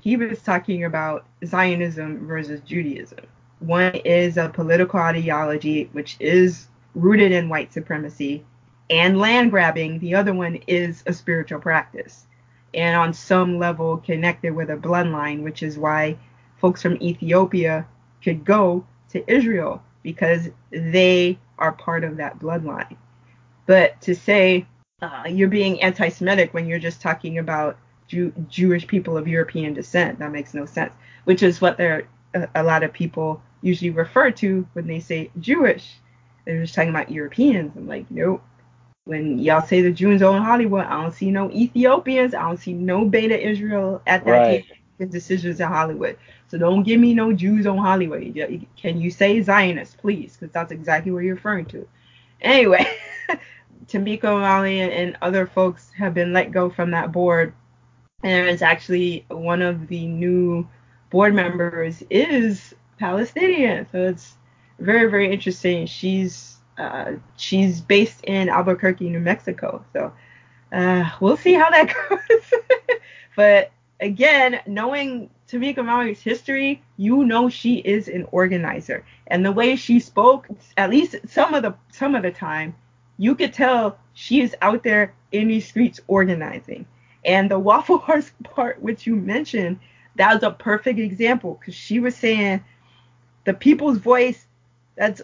he 0.00 0.16
was 0.16 0.42
talking 0.42 0.84
about 0.84 1.26
Zionism 1.44 2.26
versus 2.26 2.60
Judaism. 2.60 3.26
One 3.60 3.94
is 4.04 4.38
a 4.38 4.48
political 4.48 5.00
ideology 5.00 5.88
which 5.92 6.16
is 6.18 6.68
rooted 6.94 7.32
in 7.32 7.48
white 7.48 7.72
supremacy 7.72 8.44
and 8.88 9.18
land 9.18 9.50
grabbing. 9.50 9.98
The 9.98 10.14
other 10.14 10.34
one 10.34 10.56
is 10.66 11.02
a 11.06 11.12
spiritual 11.12 11.60
practice 11.60 12.26
and 12.74 12.96
on 12.96 13.12
some 13.12 13.58
level 13.58 13.98
connected 13.98 14.54
with 14.54 14.70
a 14.70 14.76
bloodline, 14.76 15.42
which 15.42 15.62
is 15.62 15.78
why 15.78 16.16
folks 16.58 16.82
from 16.82 17.00
Ethiopia 17.02 17.86
could 18.22 18.44
go 18.44 18.84
to 19.10 19.32
Israel 19.32 19.82
because 20.02 20.48
they 20.70 21.38
are 21.58 21.72
part 21.72 22.04
of 22.04 22.16
that 22.16 22.38
bloodline. 22.38 22.96
But 23.66 24.00
to 24.02 24.14
say 24.14 24.66
uh, 25.02 25.24
you're 25.28 25.48
being 25.48 25.80
anti-Semitic 25.82 26.54
when 26.54 26.66
you're 26.66 26.78
just 26.78 27.00
talking 27.00 27.38
about 27.38 27.78
Jew- 28.08 28.32
Jewish 28.48 28.86
people 28.86 29.16
of 29.16 29.28
European 29.28 29.74
descent, 29.74 30.18
that 30.18 30.32
makes 30.32 30.54
no 30.54 30.64
sense. 30.66 30.92
Which 31.24 31.42
is 31.42 31.60
what 31.60 31.76
they're 31.76 32.08
a, 32.34 32.48
a 32.56 32.62
lot 32.62 32.82
of 32.82 32.92
people 32.92 33.42
usually 33.62 33.90
refer 33.90 34.30
to 34.30 34.66
when 34.72 34.86
they 34.86 35.00
say 35.00 35.30
Jewish. 35.38 35.96
They're 36.44 36.62
just 36.62 36.74
talking 36.74 36.90
about 36.90 37.10
Europeans. 37.10 37.72
I'm 37.76 37.86
like, 37.86 38.10
nope. 38.10 38.42
When 39.10 39.38
y'all 39.40 39.62
say 39.62 39.82
the 39.82 39.92
Jews 39.92 40.22
own 40.22 40.42
Hollywood, 40.42 40.86
I 40.86 41.02
don't 41.02 41.12
see 41.14 41.32
no 41.32 41.50
Ethiopians. 41.50 42.34
I 42.34 42.42
don't 42.42 42.58
see 42.58 42.74
no 42.74 43.04
Beta 43.06 43.38
Israel 43.38 44.02
at 44.06 44.24
that 44.26 44.44
Right. 44.44 44.44
table 44.44 44.66
decisions 45.10 45.60
in 45.60 45.68
Hollywood. 45.68 46.16
So 46.48 46.58
don't 46.58 46.84
give 46.84 47.00
me 47.00 47.14
no 47.14 47.32
Jews 47.32 47.66
on 47.66 47.78
Hollywood. 47.78 48.22
Can 48.76 49.00
you 49.00 49.10
say 49.10 49.42
Zionist, 49.42 49.98
please? 49.98 50.36
Because 50.36 50.52
that's 50.52 50.72
exactly 50.72 51.12
what 51.12 51.24
you're 51.24 51.34
referring 51.34 51.66
to. 51.66 51.88
Anyway, 52.42 52.86
Tamika 53.88 54.24
O'Malley 54.26 54.80
and, 54.80 54.92
and 54.92 55.18
other 55.22 55.46
folks 55.46 55.90
have 55.98 56.14
been 56.14 56.32
let 56.32 56.52
go 56.52 56.70
from 56.70 56.92
that 56.92 57.12
board. 57.12 57.54
And 58.22 58.48
it's 58.48 58.62
actually 58.62 59.26
one 59.28 59.62
of 59.62 59.88
the 59.88 60.06
new 60.06 60.68
board 61.10 61.34
members 61.34 62.04
is 62.10 62.74
Palestinian. 62.98 63.86
So 63.92 64.08
it's 64.08 64.36
very, 64.78 65.10
very 65.10 65.32
interesting. 65.32 65.86
She's 65.86 66.59
uh, 66.80 67.12
she's 67.36 67.80
based 67.80 68.24
in 68.24 68.48
Albuquerque, 68.48 69.10
New 69.10 69.20
Mexico. 69.20 69.84
So 69.92 70.12
uh, 70.72 71.10
we'll 71.20 71.36
see 71.36 71.54
how 71.54 71.70
that 71.70 71.92
goes. 72.08 72.98
but 73.36 73.70
again, 74.00 74.60
knowing 74.66 75.30
Tamika 75.48 75.84
Mallory's 75.84 76.22
history, 76.22 76.82
you 76.96 77.24
know 77.24 77.48
she 77.48 77.76
is 77.78 78.08
an 78.08 78.26
organizer, 78.32 79.04
and 79.26 79.44
the 79.44 79.52
way 79.52 79.76
she 79.76 80.00
spoke, 80.00 80.48
at 80.76 80.90
least 80.90 81.16
some 81.28 81.54
of 81.54 81.62
the 81.62 81.74
some 81.92 82.14
of 82.14 82.22
the 82.22 82.30
time, 82.30 82.74
you 83.18 83.34
could 83.34 83.52
tell 83.52 83.98
she 84.14 84.40
is 84.40 84.56
out 84.62 84.82
there 84.82 85.14
in 85.32 85.48
these 85.48 85.66
streets 85.66 86.00
organizing. 86.08 86.86
And 87.24 87.50
the 87.50 87.58
Waffle 87.58 87.98
House 88.08 88.32
part, 88.44 88.80
which 88.80 89.06
you 89.06 89.16
mentioned, 89.16 89.78
that 90.16 90.34
was 90.34 90.42
a 90.42 90.50
perfect 90.50 90.98
example 90.98 91.58
because 91.60 91.74
she 91.74 92.00
was 92.00 92.16
saying 92.16 92.64
the 93.44 93.54
people's 93.54 93.98
voice. 93.98 94.46
That's 94.96 95.22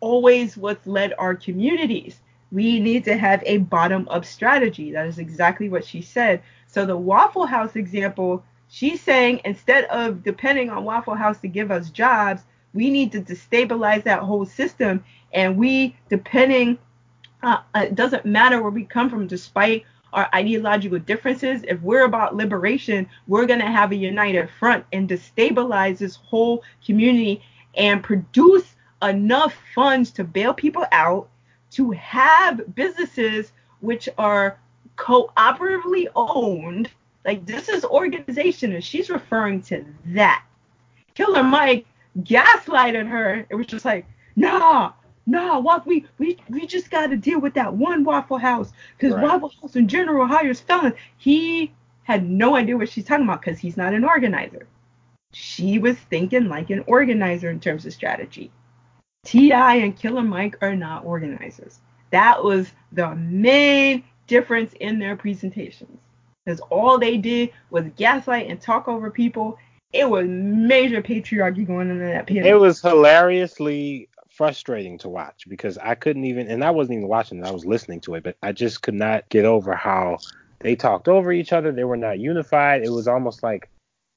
always 0.00 0.56
what's 0.56 0.86
led 0.86 1.14
our 1.18 1.34
communities. 1.34 2.20
We 2.52 2.80
need 2.80 3.04
to 3.04 3.16
have 3.16 3.42
a 3.44 3.58
bottom 3.58 4.08
up 4.08 4.24
strategy. 4.24 4.92
That 4.92 5.06
is 5.06 5.18
exactly 5.18 5.68
what 5.68 5.84
she 5.84 6.00
said. 6.00 6.42
So 6.66 6.86
the 6.86 6.96
Waffle 6.96 7.46
House 7.46 7.76
example, 7.76 8.44
she's 8.68 9.00
saying 9.00 9.40
instead 9.44 9.84
of 9.86 10.22
depending 10.22 10.70
on 10.70 10.84
Waffle 10.84 11.14
House 11.14 11.40
to 11.40 11.48
give 11.48 11.70
us 11.70 11.90
jobs, 11.90 12.42
we 12.74 12.90
need 12.90 13.10
to 13.12 13.20
destabilize 13.20 14.04
that 14.04 14.20
whole 14.20 14.44
system. 14.44 15.02
And 15.32 15.56
we, 15.56 15.96
depending, 16.08 16.78
uh, 17.42 17.58
it 17.74 17.94
doesn't 17.94 18.24
matter 18.24 18.62
where 18.62 18.70
we 18.70 18.84
come 18.84 19.10
from, 19.10 19.26
despite 19.26 19.84
our 20.12 20.28
ideological 20.34 20.98
differences. 20.98 21.62
If 21.66 21.80
we're 21.82 22.04
about 22.04 22.36
liberation, 22.36 23.08
we're 23.26 23.46
going 23.46 23.60
to 23.60 23.66
have 23.66 23.92
a 23.92 23.96
united 23.96 24.48
front 24.58 24.84
and 24.92 25.08
destabilize 25.08 25.98
this 25.98 26.16
whole 26.16 26.62
community 26.84 27.42
and 27.76 28.02
produce 28.02 28.75
enough 29.02 29.54
funds 29.74 30.10
to 30.12 30.24
bail 30.24 30.54
people 30.54 30.84
out, 30.92 31.28
to 31.72 31.90
have 31.92 32.74
businesses 32.74 33.52
which 33.80 34.08
are 34.18 34.58
cooperatively 34.96 36.06
owned. 36.14 36.90
Like 37.24 37.44
this 37.44 37.68
is 37.68 37.84
organization, 37.84 38.72
and 38.72 38.84
she's 38.84 39.10
referring 39.10 39.62
to 39.62 39.84
that. 40.06 40.44
Killer 41.14 41.42
Mike 41.42 41.86
gaslighted 42.20 43.08
her. 43.08 43.46
It 43.50 43.54
was 43.54 43.66
just 43.66 43.84
like, 43.84 44.06
nah, 44.36 44.92
nah, 45.26 45.58
what 45.58 45.86
we 45.86 46.06
we 46.18 46.38
we 46.48 46.66
just 46.66 46.90
got 46.90 47.08
to 47.08 47.16
deal 47.16 47.40
with 47.40 47.54
that 47.54 47.74
one 47.74 48.04
Waffle 48.04 48.38
House 48.38 48.72
because 48.96 49.14
right. 49.14 49.22
Waffle 49.22 49.52
House 49.60 49.76
in 49.76 49.88
general 49.88 50.26
hires 50.26 50.60
felons. 50.60 50.94
He 51.18 51.72
had 52.04 52.28
no 52.28 52.54
idea 52.54 52.76
what 52.76 52.88
she's 52.88 53.04
talking 53.04 53.24
about 53.24 53.40
because 53.42 53.58
he's 53.58 53.76
not 53.76 53.92
an 53.92 54.04
organizer. 54.04 54.66
She 55.32 55.78
was 55.78 55.96
thinking 55.96 56.48
like 56.48 56.70
an 56.70 56.84
organizer 56.86 57.50
in 57.50 57.60
terms 57.60 57.84
of 57.84 57.92
strategy. 57.92 58.50
T.I. 59.26 59.76
and 59.76 59.96
Killer 59.96 60.22
Mike 60.22 60.56
are 60.62 60.76
not 60.76 61.04
organizers. 61.04 61.80
That 62.10 62.42
was 62.42 62.70
the 62.92 63.14
main 63.16 64.04
difference 64.26 64.72
in 64.80 64.98
their 64.98 65.16
presentations. 65.16 65.98
Because 66.44 66.60
all 66.70 66.98
they 66.98 67.16
did 67.16 67.50
was 67.70 67.84
gaslight 67.96 68.48
and 68.48 68.60
talk 68.60 68.86
over 68.86 69.10
people. 69.10 69.58
It 69.92 70.08
was 70.08 70.26
major 70.28 71.02
patriarchy 71.02 71.66
going 71.66 71.90
on 71.90 72.00
in 72.00 72.10
that 72.10 72.26
panel. 72.26 72.46
It 72.46 72.60
was 72.60 72.80
hilariously 72.80 74.08
frustrating 74.30 74.98
to 74.98 75.08
watch 75.08 75.44
because 75.48 75.76
I 75.78 75.94
couldn't 75.94 76.24
even, 76.24 76.48
and 76.48 76.62
I 76.62 76.70
wasn't 76.70 76.98
even 76.98 77.08
watching 77.08 77.44
I 77.44 77.50
was 77.50 77.64
listening 77.64 78.00
to 78.02 78.14
it, 78.14 78.22
but 78.22 78.36
I 78.42 78.52
just 78.52 78.82
could 78.82 78.94
not 78.94 79.28
get 79.28 79.44
over 79.44 79.74
how 79.74 80.18
they 80.60 80.76
talked 80.76 81.08
over 81.08 81.32
each 81.32 81.52
other. 81.52 81.72
They 81.72 81.84
were 81.84 81.96
not 81.96 82.20
unified. 82.20 82.84
It 82.84 82.90
was 82.90 83.08
almost 83.08 83.42
like 83.42 83.68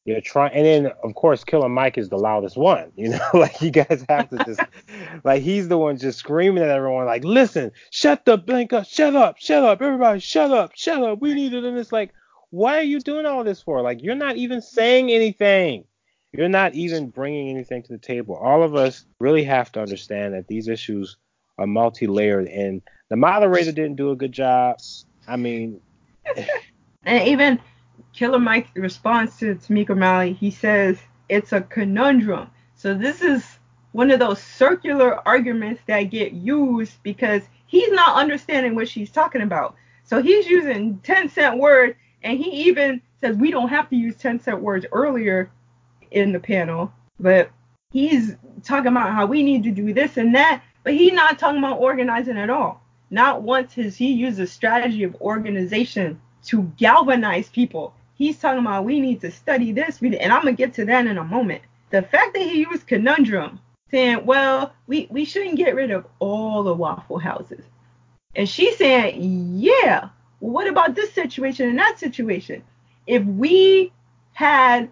you're 0.09 0.21
trying, 0.21 0.53
and 0.53 0.65
then 0.65 0.91
of 1.03 1.15
course 1.15 1.43
Killer 1.43 1.69
Mike 1.69 1.97
is 1.97 2.09
the 2.09 2.17
loudest 2.17 2.57
one. 2.57 2.91
You 2.99 3.09
know, 3.09 3.29
like 3.33 3.61
you 3.61 3.71
guys 3.71 4.05
have 4.09 4.29
to 4.29 4.37
just, 4.45 4.61
like 5.23 5.41
he's 5.41 5.67
the 5.67 5.77
one 5.77 5.97
just 5.97 6.19
screaming 6.19 6.63
at 6.63 6.69
everyone, 6.69 7.05
like, 7.05 7.23
listen, 7.23 7.71
shut 7.91 8.25
the 8.25 8.37
blank 8.37 8.73
up, 8.73 8.85
shut 8.85 9.15
up, 9.15 9.37
shut 9.37 9.63
up, 9.63 9.81
everybody, 9.81 10.19
shut 10.19 10.51
up, 10.51 10.71
shut 10.75 11.01
up. 11.01 11.21
We 11.21 11.33
need 11.33 11.53
it, 11.53 11.63
and 11.63 11.77
it's 11.77 11.91
like, 11.91 12.13
why 12.49 12.77
are 12.77 12.83
you 12.83 12.99
doing 12.99 13.25
all 13.25 13.43
this 13.43 13.61
for? 13.61 13.81
Like 13.81 14.01
you're 14.01 14.15
not 14.15 14.35
even 14.35 14.61
saying 14.61 15.11
anything. 15.11 15.85
You're 16.31 16.49
not 16.49 16.75
even 16.75 17.09
bringing 17.09 17.49
anything 17.49 17.83
to 17.83 17.91
the 17.91 17.97
table. 17.97 18.35
All 18.35 18.61
of 18.61 18.75
us 18.75 19.05
really 19.19 19.43
have 19.45 19.71
to 19.71 19.81
understand 19.81 20.33
that 20.33 20.47
these 20.47 20.67
issues 20.67 21.17
are 21.57 21.67
multi-layered, 21.67 22.47
and 22.47 22.81
the 23.09 23.15
moderator 23.15 23.71
didn't 23.71 23.95
do 23.95 24.11
a 24.11 24.15
good 24.15 24.31
job. 24.31 24.77
I 25.27 25.35
mean, 25.35 25.81
and 27.03 27.27
even 27.27 27.59
Killer 28.13 28.39
Mike's 28.39 28.75
response 28.75 29.37
to 29.39 29.55
Tamika 29.55 29.91
O'Malley, 29.91 30.33
he 30.33 30.51
says 30.51 30.97
it's 31.27 31.53
a 31.53 31.61
conundrum. 31.61 32.49
So 32.75 32.93
this 32.93 33.21
is 33.21 33.45
one 33.91 34.11
of 34.11 34.19
those 34.19 34.41
circular 34.41 35.27
arguments 35.27 35.81
that 35.87 36.03
get 36.03 36.33
used 36.33 37.01
because 37.03 37.41
he's 37.65 37.91
not 37.91 38.17
understanding 38.17 38.75
what 38.75 38.87
she's 38.87 39.11
talking 39.11 39.41
about. 39.41 39.75
So 40.03 40.21
he's 40.21 40.47
using 40.47 40.99
10 40.99 41.29
cent 41.29 41.59
words, 41.59 41.95
and 42.23 42.37
he 42.37 42.67
even 42.67 43.01
says 43.21 43.35
we 43.35 43.51
don't 43.51 43.69
have 43.69 43.89
to 43.89 43.95
use 43.95 44.15
10 44.15 44.39
cent 44.39 44.61
words 44.61 44.85
earlier 44.91 45.51
in 46.11 46.31
the 46.31 46.39
panel, 46.39 46.91
but 47.19 47.51
he's 47.91 48.35
talking 48.63 48.91
about 48.91 49.13
how 49.13 49.25
we 49.25 49.43
need 49.43 49.63
to 49.63 49.71
do 49.71 49.93
this 49.93 50.17
and 50.17 50.33
that, 50.35 50.63
but 50.83 50.93
he's 50.93 51.13
not 51.13 51.37
talking 51.37 51.59
about 51.59 51.79
organizing 51.79 52.37
at 52.37 52.49
all. 52.49 52.81
Not 53.11 53.41
once 53.41 53.73
has 53.73 53.97
he 53.97 54.13
used 54.13 54.39
a 54.39 54.47
strategy 54.47 55.03
of 55.03 55.15
organization 55.21 56.19
to 56.45 56.63
galvanize 56.77 57.49
people. 57.49 57.93
He's 58.15 58.37
talking 58.37 58.59
about 58.59 58.85
we 58.85 58.99
need 58.99 59.21
to 59.21 59.31
study 59.31 59.71
this, 59.71 60.01
and 60.01 60.15
I'm 60.15 60.41
gonna 60.41 60.53
get 60.53 60.73
to 60.75 60.85
that 60.85 61.07
in 61.07 61.17
a 61.17 61.23
moment. 61.23 61.61
The 61.89 62.01
fact 62.01 62.33
that 62.33 62.43
he 62.43 62.59
used 62.59 62.87
conundrum, 62.87 63.59
saying, 63.91 64.25
well, 64.25 64.73
we, 64.87 65.07
we 65.09 65.25
shouldn't 65.25 65.57
get 65.57 65.75
rid 65.75 65.91
of 65.91 66.05
all 66.19 66.63
the 66.63 66.73
waffle 66.73 67.17
houses. 67.17 67.65
And 68.35 68.47
she's 68.47 68.77
saying, 68.77 69.15
yeah, 69.55 70.09
well, 70.39 70.53
what 70.53 70.67
about 70.67 70.95
this 70.95 71.13
situation 71.13 71.69
and 71.69 71.79
that 71.79 71.99
situation? 71.99 72.63
If 73.07 73.23
we 73.23 73.91
had 74.33 74.89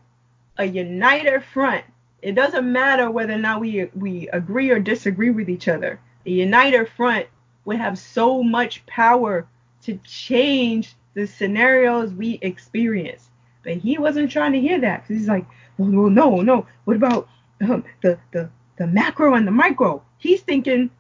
a 0.58 0.66
united 0.66 1.44
front, 1.44 1.86
it 2.22 2.34
doesn't 2.34 2.72
matter 2.72 3.12
whether 3.12 3.34
or 3.34 3.38
not 3.38 3.62
we 3.62 3.86
we 3.96 4.28
agree 4.30 4.72
or 4.72 4.80
disagree 4.80 5.30
with 5.30 5.50
each 5.50 5.68
other. 5.68 6.00
The 6.24 6.32
united 6.32 6.90
front 6.90 7.28
would 7.66 7.78
have 7.78 8.00
so 8.00 8.42
much 8.42 8.86
power 8.88 9.48
to 9.84 10.00
change 10.04 10.96
the 11.18 11.26
scenarios 11.26 12.14
we 12.14 12.38
experience. 12.44 13.28
But 13.64 13.78
he 13.78 13.98
wasn't 13.98 14.30
trying 14.30 14.54
to 14.54 14.62
hear 14.62 14.80
that 14.80 15.02
because 15.02 15.18
he's 15.18 15.28
like, 15.28 15.48
well, 15.80 15.90
well, 15.90 16.10
no, 16.12 16.42
no. 16.42 16.68
What 16.86 16.96
about 16.96 17.28
um, 17.60 17.84
the 18.02 18.20
the 18.32 18.52
the 18.78 18.86
macro 18.86 19.34
and 19.34 19.48
the 19.48 19.52
micro? 19.52 20.04
He's 20.20 20.42
thinking 20.42 20.92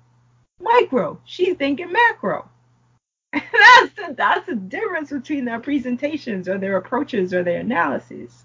micro. 0.60 1.22
She's 1.24 1.56
thinking 1.56 1.92
macro. 1.92 2.50
that's 3.32 3.94
the 3.96 4.16
that's 4.18 4.48
the 4.48 4.56
difference 4.56 5.12
between 5.12 5.46
their 5.46 5.60
presentations 5.60 6.50
or 6.50 6.58
their 6.58 6.78
approaches 6.78 7.32
or 7.32 7.44
their 7.44 7.60
analyses. 7.60 8.44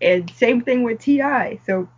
And 0.00 0.30
same 0.30 0.62
thing 0.62 0.82
with 0.82 1.00
T.I. 1.00 1.60
So 1.66 1.88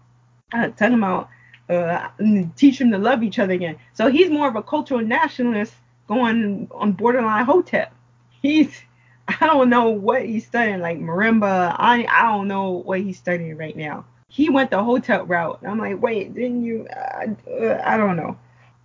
uh, 0.52 0.68
talking 0.70 0.94
about 0.94 1.28
uh, 1.68 2.08
teach 2.56 2.80
them 2.80 2.90
to 2.90 2.98
love 2.98 3.22
each 3.22 3.38
other 3.38 3.52
again. 3.52 3.76
So 3.92 4.10
he's 4.10 4.28
more 4.28 4.48
of 4.48 4.56
a 4.56 4.62
cultural 4.62 5.00
nationalist 5.00 5.74
going 6.08 6.66
on 6.72 6.92
borderline 6.92 7.44
hotep. 7.44 7.94
He's 8.42 8.70
I 9.40 9.46
don't 9.46 9.68
know 9.68 9.90
what 9.90 10.24
he's 10.24 10.46
studying, 10.46 10.80
like 10.80 10.98
marimba. 10.98 11.74
I 11.78 12.06
I 12.08 12.22
don't 12.22 12.48
know 12.48 12.70
what 12.70 13.00
he's 13.00 13.18
studying 13.18 13.56
right 13.56 13.76
now. 13.76 14.06
He 14.28 14.48
went 14.48 14.70
the 14.70 14.82
hotep 14.82 15.28
route. 15.28 15.60
I'm 15.66 15.78
like, 15.78 16.00
wait, 16.00 16.34
didn't 16.34 16.64
you? 16.64 16.86
Uh, 16.88 17.26
uh, 17.50 17.82
I 17.84 17.96
don't 17.96 18.16
know. 18.16 18.38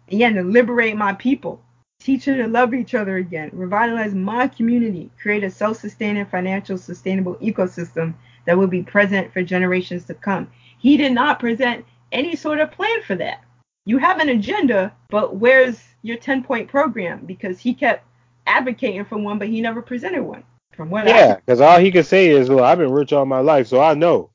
Yeah, 0.10 0.29
to 0.32 0.43
liberate 0.43 0.97
my 0.97 1.13
people, 1.13 1.62
teach 1.99 2.25
them 2.25 2.38
to 2.38 2.47
love 2.47 2.73
each 2.73 2.93
other 2.93 3.17
again, 3.17 3.49
revitalize 3.53 4.13
my 4.13 4.47
community, 4.47 5.10
create 5.21 5.43
a 5.43 5.49
self-sustaining, 5.49 6.25
financial, 6.25 6.77
sustainable 6.77 7.36
ecosystem 7.36 8.13
that 8.45 8.58
will 8.58 8.67
be 8.67 8.84
present 8.84 9.32
for 9.32 9.41
generations 9.41 10.03
to 10.06 10.13
come. 10.13 10.49
He 10.77 10.97
did 10.97 11.13
not 11.13 11.39
present 11.39 11.86
any 12.12 12.36
sort 12.36 12.60
of 12.60 12.71
plan 12.71 13.01
for 13.03 13.15
that. 13.15 13.43
You 13.86 13.97
have 13.97 14.19
an 14.19 14.29
agenda, 14.29 14.93
but 15.10 15.38
where's 15.38 15.82
your 16.01 16.17
10 16.17 16.43
point 16.43 16.67
program? 16.67 17.25
Because 17.25 17.60
he 17.60 17.73
kept 17.73 18.06
advocating 18.53 19.05
for 19.05 19.17
one, 19.17 19.39
but 19.39 19.47
he 19.47 19.61
never 19.61 19.81
presented 19.81 20.23
one. 20.23 20.43
From 20.75 20.89
what 20.89 21.05
yeah, 21.05 21.35
because 21.35 21.61
all 21.61 21.79
he 21.79 21.91
could 21.91 22.05
say 22.05 22.29
is, 22.29 22.49
"Well, 22.49 22.63
I've 22.63 22.79
been 22.79 22.91
rich 22.91 23.13
all 23.13 23.25
my 23.25 23.41
life, 23.41 23.67
so 23.67 23.79
I 23.79 23.93
know." 23.93 24.31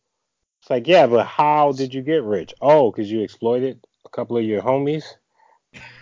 It's 0.60 0.70
like, 0.70 0.86
yeah, 0.86 1.06
but 1.06 1.26
how 1.26 1.72
did 1.72 1.94
you 1.94 2.02
get 2.02 2.22
rich? 2.22 2.54
Oh, 2.60 2.90
because 2.90 3.10
you 3.10 3.22
exploited 3.22 3.80
a 4.04 4.08
couple 4.10 4.36
of 4.36 4.44
your 4.44 4.62
homies 4.62 5.04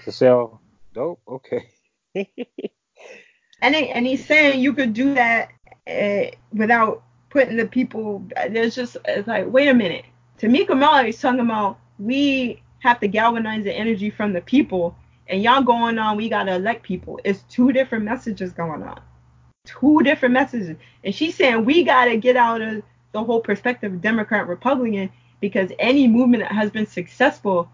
to 0.05 0.12
sell 0.12 0.61
dope. 0.92 1.20
Okay. 1.29 1.68
and 2.14 3.74
and 3.74 4.07
he's 4.07 4.24
saying 4.24 4.61
you 4.61 4.72
could 4.72 4.92
do 4.92 5.14
that 5.14 5.50
uh, 5.87 6.37
without 6.52 7.02
putting 7.31 7.57
the 7.57 7.66
people. 7.66 8.26
There's 8.50 8.74
just 8.74 8.96
it's 9.05 9.29
like, 9.29 9.46
wait 9.46 9.68
a 9.68 9.74
minute. 9.74 10.05
Tamika 10.38 10.76
Mallory 10.76 11.11
is 11.11 11.20
talking 11.20 11.40
about 11.40 11.79
we 11.98 12.62
have 12.81 13.00
to 13.00 13.09
galvanize 13.09 13.64
the 13.64 13.72
energy 13.72 14.11
from 14.11 14.33
the 14.33 14.40
people, 14.40 14.96
and 15.29 15.43
y'all 15.43 15.62
going 15.62 15.99
on, 15.99 16.17
we 16.17 16.29
gotta 16.29 16.55
elect 16.55 16.83
people. 16.83 17.21
It's 17.25 17.43
two 17.49 17.73
different 17.73 18.05
messages 18.05 18.53
going 18.53 18.83
on. 18.83 19.01
Two 19.65 20.03
different 20.03 20.33
messages. 20.33 20.77
And 21.05 21.15
she's 21.15 21.35
saying 21.35 21.65
we 21.65 21.83
gotta 21.83 22.17
get 22.17 22.37
out 22.37 22.61
of 22.61 22.83
the 23.12 23.25
whole 23.25 23.41
perspective 23.41 23.93
of 23.93 24.01
Democrat 24.01 24.47
Republican 24.47 25.11
because 25.41 25.71
any 25.79 26.07
movement 26.07 26.43
that 26.43 26.53
has 26.53 26.71
been 26.71 26.87
successful 26.87 27.69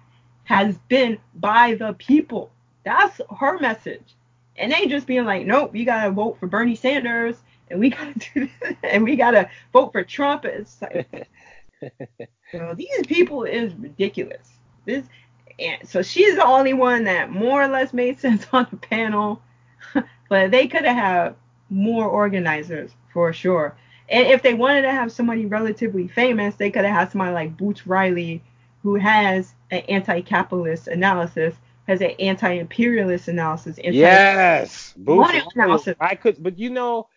has 0.45 0.77
been 0.89 1.19
by 1.35 1.75
the 1.75 1.93
people. 1.95 2.51
That's 2.85 3.21
her 3.39 3.59
message. 3.59 4.17
And 4.57 4.73
they 4.73 4.87
just 4.87 5.07
being 5.07 5.25
like, 5.25 5.47
nope, 5.47 5.75
you 5.75 5.85
gotta 5.85 6.11
vote 6.11 6.39
for 6.41 6.47
Bernie 6.47 6.77
Sanders 6.77 7.37
and 7.71 7.81
we 7.81 7.91
gotta 7.91 8.15
do 8.35 8.49
this, 8.61 8.77
and 8.83 9.05
we 9.05 9.17
gotta 9.17 9.51
vote 9.73 9.93
for 9.93 10.05
Trump. 10.05 10.45
It's 10.45 10.81
like 10.81 11.29
you 12.53 12.59
know, 12.59 12.75
these 12.75 13.07
people 13.07 13.45
is 13.45 13.75
ridiculous. 13.75 14.49
This 14.85 15.05
and 15.59 15.89
so 15.89 16.03
she's 16.03 16.37
the 16.37 16.45
only 16.45 16.73
one 16.73 17.05
that 17.05 17.31
more 17.31 17.63
or 17.63 17.69
less 17.69 17.93
made 17.93 18.19
sense 18.21 18.47
on 18.53 18.67
the 18.71 18.77
panel. 18.77 19.43
but 20.29 20.51
they 20.51 20.67
could 20.67 20.85
have 20.85 20.97
had 20.97 21.35
more 21.71 22.07
organizers 22.07 22.91
for 23.13 23.33
sure. 23.33 23.77
And 24.09 24.27
if 24.27 24.43
they 24.43 24.55
wanted 24.55 24.83
to 24.83 24.91
have 24.91 25.13
somebody 25.13 25.47
relatively 25.47 26.09
famous, 26.09 26.55
they 26.57 26.71
could 26.71 26.85
have 26.85 26.95
had 26.95 27.11
somebody 27.13 27.33
like 27.33 27.57
Boots 27.57 27.87
Riley, 27.87 28.43
who 28.83 28.97
has 28.97 29.55
an 29.71 29.81
anti-capitalist 29.89 30.89
analysis, 30.89 31.55
has 31.89 32.01
an 32.01 32.13
anti-imperialist 32.19 33.29
analysis. 33.29 33.79
Anti- 33.79 33.99
yes, 33.99 34.93
Boots 34.97 35.33
analysis. 35.55 35.97
I 36.01 36.15
could, 36.15 36.43
but 36.43 36.59
you 36.59 36.71
know, 36.71 37.09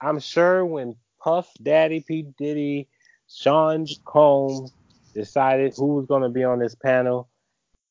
I'm 0.00 0.20
sure 0.20 0.64
when 0.64 0.96
Puff 1.20 1.50
Daddy, 1.62 2.00
P 2.00 2.26
Diddy, 2.36 2.88
Sean 3.28 3.86
Combs 4.04 4.72
decided 5.14 5.74
who 5.76 5.94
was 5.94 6.06
going 6.06 6.22
to 6.22 6.28
be 6.28 6.44
on 6.44 6.58
this 6.58 6.74
panel, 6.74 7.28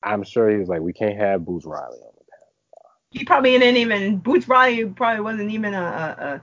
I'm 0.03 0.23
sure 0.23 0.49
he 0.49 0.57
was 0.57 0.67
like, 0.67 0.81
we 0.81 0.93
can't 0.93 1.17
have 1.17 1.45
Boots 1.45 1.65
Riley 1.65 1.99
on 1.99 2.13
the 2.17 2.23
panel. 2.25 2.91
He 3.11 3.23
probably 3.25 3.57
didn't 3.57 3.77
even. 3.77 4.17
Boots 4.17 4.47
Riley 4.47 4.85
probably 4.85 5.21
wasn't 5.21 5.51
even 5.51 5.73
a, 5.73 5.81
a, 5.81 6.23
a 6.25 6.41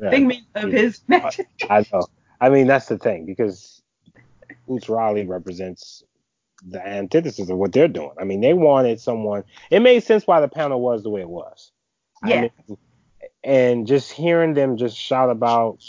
yeah, 0.00 0.10
figment 0.10 0.44
of 0.54 0.72
his 0.72 1.00
magic. 1.08 1.48
I 1.68 1.84
know. 1.92 2.06
I 2.40 2.48
mean, 2.50 2.66
that's 2.66 2.86
the 2.86 2.98
thing 2.98 3.26
because 3.26 3.82
Boots 4.66 4.88
Riley 4.88 5.26
represents 5.26 6.02
the 6.66 6.86
antithesis 6.86 7.50
of 7.50 7.58
what 7.58 7.72
they're 7.72 7.88
doing. 7.88 8.12
I 8.18 8.24
mean, 8.24 8.40
they 8.40 8.54
wanted 8.54 9.00
someone. 9.00 9.44
It 9.70 9.80
made 9.80 10.02
sense 10.02 10.26
why 10.26 10.40
the 10.40 10.48
panel 10.48 10.80
was 10.80 11.02
the 11.02 11.10
way 11.10 11.20
it 11.20 11.28
was. 11.28 11.70
Yeah. 12.24 12.36
I 12.36 12.40
mean, 12.68 12.78
and 13.42 13.86
just 13.86 14.10
hearing 14.10 14.54
them 14.54 14.76
just 14.76 14.96
shout 14.96 15.30
about 15.30 15.84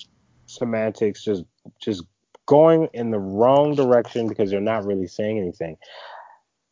semantics, 0.47 1.23
just 1.23 1.43
just 1.81 2.03
going 2.45 2.89
in 2.93 3.11
the 3.11 3.19
wrong 3.19 3.75
direction 3.75 4.27
because 4.27 4.51
they're 4.51 4.59
not 4.59 4.85
really 4.85 5.07
saying 5.07 5.39
anything. 5.39 5.77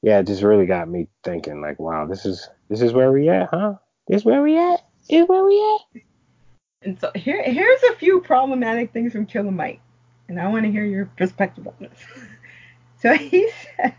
Yeah, 0.04 0.20
it 0.20 0.28
just 0.28 0.44
really 0.44 0.66
got 0.66 0.90
me 0.90 1.08
thinking 1.24 1.62
like, 1.62 1.80
wow, 1.80 2.06
this 2.06 2.26
is 2.26 2.50
this 2.68 2.82
is 2.82 2.92
where 2.92 3.14
we 3.14 3.30
at, 3.30 3.50
huh? 3.50 3.76
This 4.06 4.18
is 4.18 4.26
where 4.26 4.42
we 4.42 4.58
at? 4.58 4.86
Is 5.08 5.26
where 5.30 5.46
we 5.46 5.80
at? 5.96 6.02
And 6.82 7.00
so 7.00 7.10
here 7.16 7.42
here's 7.42 7.82
a 7.84 7.96
few 7.96 8.20
problematic 8.20 8.92
things 8.92 9.14
from 9.14 9.26
Killer 9.26 9.50
Mike, 9.50 9.80
and 10.28 10.42
I 10.42 10.50
want 10.50 10.66
to 10.66 10.72
hear 10.72 10.84
your 10.84 11.06
perspective 11.06 11.66
on 11.66 11.76
this. 11.80 11.98
so 13.02 13.14
he 13.14 13.50
says, 13.78 13.94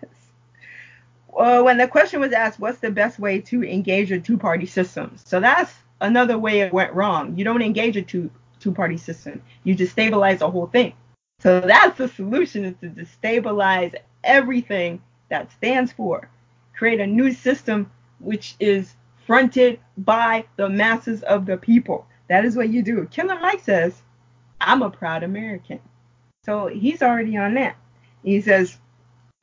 well, 1.28 1.64
when 1.64 1.78
the 1.78 1.88
question 1.88 2.20
was 2.20 2.32
asked, 2.32 2.60
what's 2.60 2.80
the 2.80 2.90
best 2.90 3.18
way 3.18 3.40
to 3.40 3.64
engage 3.64 4.12
a 4.12 4.20
two-party 4.20 4.66
system? 4.66 5.16
So 5.24 5.40
that's 5.40 5.72
another 6.02 6.38
way 6.38 6.60
it 6.60 6.72
went 6.74 6.92
wrong. 6.92 7.38
You 7.38 7.44
don't 7.44 7.62
engage 7.62 7.96
a 7.96 8.02
two 8.02 8.30
two-party 8.60 8.98
system. 8.98 9.40
You 9.62 9.74
destabilize 9.74 10.40
the 10.40 10.50
whole 10.50 10.66
thing. 10.66 10.92
So 11.40 11.60
that's 11.60 11.96
the 11.96 12.08
solution 12.08 12.66
is 12.66 12.74
to 12.82 12.90
destabilize 12.90 13.94
everything 14.22 15.00
that 15.28 15.52
stands 15.52 15.92
for. 15.92 16.28
Create 16.76 17.00
a 17.00 17.06
new 17.06 17.32
system 17.32 17.90
which 18.18 18.56
is 18.60 18.94
fronted 19.26 19.80
by 19.98 20.44
the 20.56 20.68
masses 20.68 21.22
of 21.22 21.46
the 21.46 21.56
people. 21.56 22.06
That 22.28 22.44
is 22.44 22.56
what 22.56 22.68
you 22.68 22.82
do. 22.82 23.06
Killer 23.10 23.38
Mike 23.40 23.62
says, 23.62 24.02
I'm 24.60 24.82
a 24.82 24.90
proud 24.90 25.22
American. 25.22 25.80
So 26.44 26.66
he's 26.66 27.02
already 27.02 27.36
on 27.36 27.54
that. 27.54 27.76
He 28.22 28.40
says, 28.40 28.78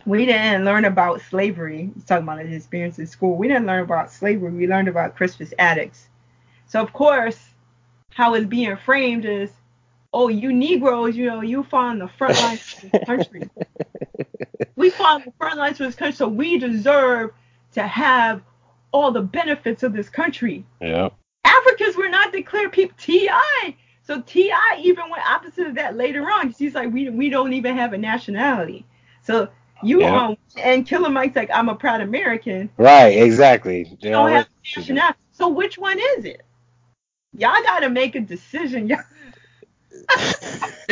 we 0.06 0.26
didn't 0.26 0.66
learn 0.66 0.86
about 0.86 1.22
slavery. 1.22 1.92
He's 1.94 2.06
talking 2.06 2.24
about 2.24 2.40
his 2.40 2.56
experience 2.56 3.00
in 3.00 3.08
school. 3.08 3.36
We 3.36 3.48
didn't 3.48 3.68
learn 3.68 3.84
about 3.84 4.12
slavery. 4.12 4.52
We 4.52 4.68
learned 4.68 4.88
about 4.88 5.16
Crispus 5.16 5.54
Attucks. 5.60 6.08
So 6.68 6.82
of 6.82 6.92
course, 6.94 7.40
how 8.10 8.34
it's 8.34 8.46
being 8.46 8.76
framed 8.78 9.26
is, 9.26 9.52
oh, 10.14 10.28
you 10.28 10.52
Negroes, 10.52 11.16
you 11.16 11.28
know, 11.28 11.42
you 11.42 11.64
fought 11.64 11.92
on 11.92 12.00
the 12.00 12.08
front 12.08 12.36
lines 12.42 12.76
of 12.84 12.92
this 12.92 13.04
country. 13.06 13.50
we 14.76 14.90
fought 14.90 15.22
on 15.22 15.24
the 15.26 15.34
front 15.38 15.58
lines 15.58 15.80
of 15.80 15.88
this 15.88 15.96
country, 15.96 16.16
so 16.16 16.28
we 16.28 16.58
deserve 16.58 17.32
to 17.74 17.84
have 17.88 18.42
all 18.92 19.12
the 19.12 19.22
benefits 19.22 19.84
of 19.84 19.94
this 19.94 20.10
country. 20.10 20.66
Yeah. 20.82 21.10
Africans 21.46 21.96
were 21.96 22.10
not 22.10 22.32
declared 22.32 22.72
people. 22.72 22.96
T.I. 23.00 23.76
So 24.04 24.22
T.I. 24.22 24.80
even 24.82 25.10
went 25.10 25.24
opposite 25.30 25.68
of 25.68 25.76
that 25.76 25.96
later 25.96 26.30
on. 26.30 26.50
He's 26.50 26.76
like, 26.76 26.92
we 26.92 27.10
we 27.10 27.30
don't 27.30 27.54
even 27.54 27.78
have 27.78 27.94
a 27.94 27.98
nationality. 27.98 28.86
So 29.22 29.50
you 29.84 30.02
Yeah. 30.02 30.26
um 30.26 30.38
and 30.58 30.86
Killer 30.86 31.10
Mike's 31.10 31.36
like, 31.36 31.50
I'm 31.54 31.70
a 31.70 31.76
proud 31.76 32.02
American. 32.02 32.70
Right, 32.78 33.18
exactly. 33.18 33.98
They 34.02 34.10
don't 34.12 34.32
have 34.32 34.48
nationality. 34.76 35.20
So 35.32 35.48
which 35.50 35.78
one 35.78 36.00
is 36.18 36.26
it? 36.26 36.42
Y'all 37.38 37.64
gotta 37.64 37.90
make 37.90 38.16
a 38.16 38.20
decision. 38.20 38.88
Y'all. 38.90 39.00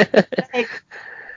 like, 0.53 0.83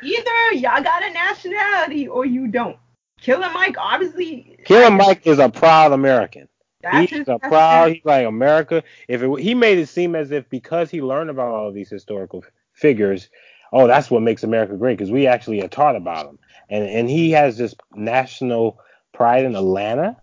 either 0.02 0.54
y'all 0.54 0.82
got 0.82 1.04
a 1.04 1.12
nationality 1.12 2.08
or 2.08 2.24
you 2.24 2.48
don't. 2.48 2.76
Killer 3.20 3.50
Mike 3.54 3.76
obviously 3.78 4.58
Killer 4.64 4.90
Mike 4.90 5.26
is 5.26 5.38
a 5.38 5.48
proud 5.48 5.92
American. 5.92 6.48
He's 6.90 7.28
a 7.28 7.38
proud. 7.38 7.92
He's 7.92 8.04
like 8.04 8.26
America. 8.26 8.82
If 9.06 9.22
it, 9.22 9.40
he 9.40 9.54
made 9.54 9.78
it 9.78 9.88
seem 9.88 10.16
as 10.16 10.32
if 10.32 10.48
because 10.50 10.90
he 10.90 11.00
learned 11.00 11.30
about 11.30 11.54
all 11.54 11.68
of 11.68 11.74
these 11.74 11.88
historical 11.88 12.44
figures, 12.72 13.28
oh, 13.72 13.86
that's 13.86 14.10
what 14.10 14.22
makes 14.22 14.42
America 14.42 14.74
great 14.74 14.98
because 14.98 15.12
we 15.12 15.26
actually 15.26 15.62
are 15.62 15.68
taught 15.68 15.94
about 15.94 16.26
them, 16.26 16.38
and 16.68 16.84
and 16.84 17.08
he 17.08 17.30
has 17.32 17.56
this 17.56 17.74
national 17.94 18.80
pride 19.12 19.44
in 19.44 19.54
Atlanta. 19.54 20.16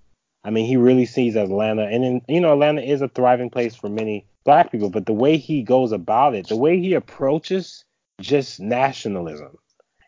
I 0.43 0.49
mean, 0.51 0.65
he 0.65 0.77
really 0.77 1.05
sees 1.05 1.35
Atlanta, 1.35 1.83
and 1.83 2.03
then 2.03 2.21
you 2.27 2.41
know, 2.41 2.51
Atlanta 2.51 2.81
is 2.81 3.01
a 3.01 3.07
thriving 3.07 3.49
place 3.49 3.75
for 3.75 3.89
many 3.89 4.25
black 4.49 4.71
people. 4.71 4.89
But 4.89 5.05
the 5.05 5.13
way 5.13 5.37
he 5.37 5.61
goes 5.61 5.91
about 5.91 6.33
it, 6.33 6.47
the 6.47 6.57
way 6.57 6.79
he 6.79 6.95
approaches 6.95 7.85
just 8.19 8.59
nationalism 8.59 9.55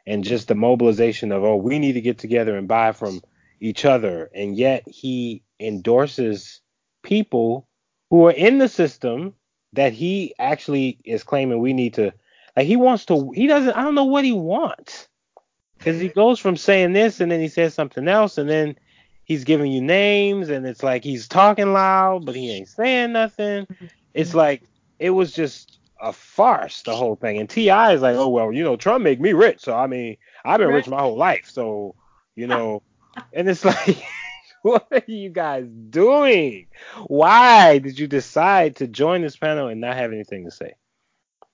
and 0.08 0.24
just 0.24 0.48
the 0.48 0.56
mobilization 0.56 1.32
of 1.32 1.44
oh, 1.44 1.58
we 1.58 1.78
need 1.78 1.94
to 1.94 2.02
get 2.02 2.18
together 2.18 2.58
and 2.58 2.68
buy 2.68 2.92
from 2.92 3.22
each 3.60 3.86
other, 3.86 4.32
and 4.34 4.58
yet 4.58 4.82
he 4.88 5.44
endorses 5.60 6.60
people 7.04 7.68
who 8.10 8.26
are 8.26 8.32
in 8.32 8.58
the 8.58 8.68
system 8.68 9.36
that 9.74 9.94
he 9.94 10.34
actually 10.40 10.98
is 11.06 11.24
claiming 11.24 11.60
we 11.60 11.74
need 11.74 11.94
to 11.94 12.12
like 12.58 12.66
he 12.66 12.76
wants 12.76 13.06
to 13.06 13.32
he 13.36 13.46
doesn't 13.46 13.78
I 13.78 13.84
don't 13.84 13.94
know 13.94 14.06
what 14.06 14.26
he 14.26 14.32
wants 14.32 15.08
because 15.78 16.02
he 16.02 16.08
goes 16.08 16.40
from 16.40 16.58
saying 16.58 16.94
this 16.94 17.20
and 17.20 17.32
then 17.32 17.42
he 17.42 17.48
says 17.48 17.76
something 17.76 18.08
else 18.08 18.40
and 18.40 18.50
then 18.50 18.76
he's 19.24 19.44
giving 19.44 19.72
you 19.72 19.82
names 19.82 20.50
and 20.50 20.66
it's 20.66 20.82
like 20.82 21.04
he's 21.04 21.28
talking 21.28 21.74
loud 21.74 22.26
but 22.26 22.36
he 22.36 22.52
ain't 22.52 22.68
saying 22.68 23.14
nothing 23.14 23.68
it's 24.14 24.34
like 24.34 24.64
it 25.00 25.12
was 25.12 25.32
just 25.32 25.80
a 26.02 26.12
farce 26.12 26.82
the 26.84 26.96
whole 26.96 27.16
thing. 27.16 27.40
And 27.40 27.50
T.I. 27.50 27.94
is 27.94 28.02
like 28.02 28.16
oh 28.16 28.30
well 28.30 28.52
you 28.52 28.64
know 28.64 28.76
trump 28.76 29.04
make 29.04 29.20
me 29.20 29.34
rich. 29.34 29.62
So 29.62 29.76
i 29.76 29.88
mean 29.88 30.18
i've 30.44 30.60
been 30.60 30.70
rich 30.70 30.88
my 30.88 31.00
whole 31.00 31.18
life. 31.18 31.50
So 31.52 31.96
you 32.36 32.48
know 32.48 32.82
and 33.34 33.50
it's 33.50 33.66
like 33.66 34.04
what 34.62 34.88
are 34.92 35.04
you 35.08 35.30
guys 35.30 35.68
doing? 35.90 36.68
Why 37.08 37.80
did 37.80 37.98
you 37.98 38.08
decide 38.08 38.78
to 38.78 38.88
join 38.88 39.22
this 39.22 39.36
panel 39.36 39.68
and 39.68 39.82
not 39.82 39.96
have 39.96 40.12
anything 40.12 40.46
to 40.46 40.52
say? 40.52 40.74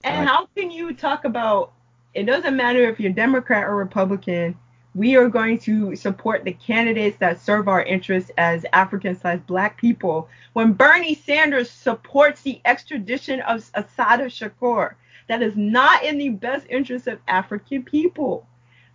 And 0.03 0.27
how 0.27 0.47
can 0.55 0.71
you 0.71 0.93
talk 0.93 1.25
about 1.25 1.73
it 2.13 2.23
doesn't 2.23 2.55
matter 2.55 2.89
if 2.89 2.99
you're 2.99 3.11
Democrat 3.11 3.65
or 3.65 3.75
Republican, 3.75 4.57
we 4.97 5.15
are 5.15 5.29
going 5.29 5.60
to 5.60 5.95
support 5.95 6.43
the 6.43 6.53
candidates 6.53 7.17
that 7.19 7.39
serve 7.39 7.67
our 7.67 7.83
interests 7.83 8.31
as 8.36 8.65
African 8.73 9.15
slash 9.15 9.39
black 9.45 9.77
people 9.77 10.27
when 10.53 10.73
Bernie 10.73 11.13
Sanders 11.13 11.69
supports 11.69 12.41
the 12.41 12.60
extradition 12.65 13.39
of 13.41 13.69
Assata 13.75 14.23
Shakur. 14.23 14.95
That 15.27 15.43
is 15.43 15.55
not 15.55 16.03
in 16.03 16.17
the 16.17 16.29
best 16.29 16.65
interest 16.67 17.05
of 17.05 17.19
African 17.27 17.83
people. 17.83 18.47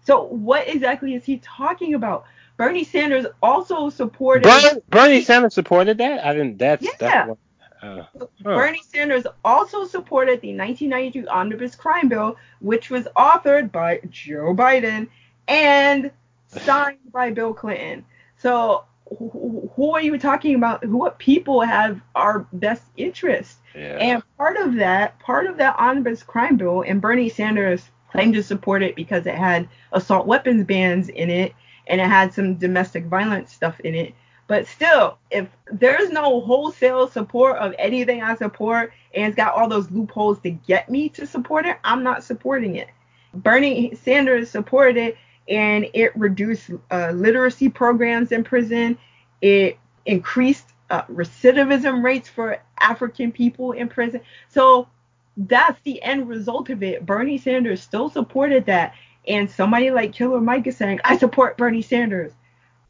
So 0.05 0.25
what 0.25 0.67
exactly 0.67 1.15
is 1.15 1.25
he 1.25 1.39
talking 1.39 1.95
about? 1.95 2.25
Bernie 2.57 2.83
Sanders 2.83 3.27
also 3.41 3.89
supported 3.89 4.43
Bernie, 4.43 4.81
Bernie 4.89 5.23
Sanders 5.23 5.55
supported 5.55 5.99
that. 5.99 6.27
I 6.27 6.33
didn't. 6.33 6.59
That's 6.59 6.83
Yeah. 6.83 6.91
that's 6.99 7.29
what. 7.29 7.39
Uh. 7.81 8.05
Bernie 8.43 8.83
Sanders 8.93 9.25
also 9.45 9.85
supported 9.85 10.41
the 10.41 10.53
1992 10.57 11.29
Omnibus 11.29 11.77
Crime 11.77 12.09
Bill, 12.09 12.37
which 12.61 12.91
was 12.91 13.07
authored 13.17 13.71
by 13.71 14.01
Joe 14.11 14.53
Biden 14.55 15.09
and 15.49 16.11
signed 16.47 16.99
by 17.13 17.31
Bill 17.31 17.55
Clinton. 17.55 18.05
So, 18.39 18.85
who, 19.09 19.71
who 19.75 19.95
are 19.95 20.01
you 20.01 20.19
talking 20.19 20.55
about? 20.55 20.85
Who 20.85 20.97
what 20.97 21.19
people 21.19 21.61
have 21.61 22.01
our 22.15 22.47
best 22.53 22.83
interest? 22.97 23.59
yeah. 23.75 23.97
And 23.99 24.23
part 24.37 24.57
of 24.57 24.75
that, 24.77 25.19
part 25.19 25.47
of 25.47 25.57
that 25.59 25.77
omnibus 25.79 26.23
crime 26.23 26.57
bill, 26.57 26.83
and 26.83 27.01
Bernie 27.01 27.29
Sanders 27.29 27.91
claimed 28.11 28.35
to 28.35 28.43
support 28.43 28.83
it 28.83 28.95
because 28.95 29.27
it 29.27 29.35
had 29.35 29.69
assault 29.93 30.27
weapons 30.27 30.65
bans 30.65 31.09
in 31.09 31.31
it 31.31 31.55
and 31.87 32.01
it 32.01 32.07
had 32.07 32.33
some 32.33 32.55
domestic 32.55 33.07
violence 33.07 33.53
stuff 33.53 33.81
in 33.81 33.95
it. 33.95 34.15
But 34.47 34.67
still, 34.67 35.19
if 35.31 35.49
there's 35.71 36.11
no 36.11 36.41
wholesale 36.41 37.09
support 37.09 37.57
of 37.57 37.75
anything 37.79 38.23
I 38.23 38.37
support 38.37 38.93
and 39.15 39.27
it's 39.27 39.37
got 39.37 39.55
all 39.55 39.69
those 39.69 39.91
loopholes 39.91 40.41
to 40.41 40.51
get 40.51 40.91
me 40.91 41.09
to 41.11 41.27
support 41.27 41.65
it, 41.65 41.79
I'm 41.85 42.03
not 42.03 42.23
supporting 42.23 42.77
it. 42.77 42.89
Bernie 43.35 43.95
Sanders 43.95 44.51
supported 44.51 44.97
it 44.99 45.17
and 45.49 45.87
it 45.93 46.17
reduced 46.17 46.71
uh, 46.91 47.11
literacy 47.11 47.69
programs 47.69 48.33
in 48.33 48.45
prison. 48.45 48.99
It 49.41 49.79
increased 50.07 50.73
uh, 50.91 51.03
recidivism 51.05 52.03
rates 52.03 52.29
for 52.29 52.59
African 52.79 53.33
people 53.33 53.73
in 53.73 53.89
prison. 53.89 54.21
So 54.49 54.89
that's 55.37 55.81
the 55.83 56.03
end 56.03 56.29
result 56.29 56.71
of 56.71 56.83
it. 56.83 57.05
Bernie 57.07 57.39
Sanders 57.39 57.83
still 57.83 58.11
supported 58.11 58.67
that. 58.67 58.95
And 59.27 59.51
somebody 59.51 59.91
like 59.91 60.13
Killer 60.13 60.41
Mike 60.41 60.67
is 60.67 60.77
saying, 60.77 61.01
I 61.05 61.17
support 61.17 61.57
Bernie 61.57 61.83
Sanders. 61.83 62.33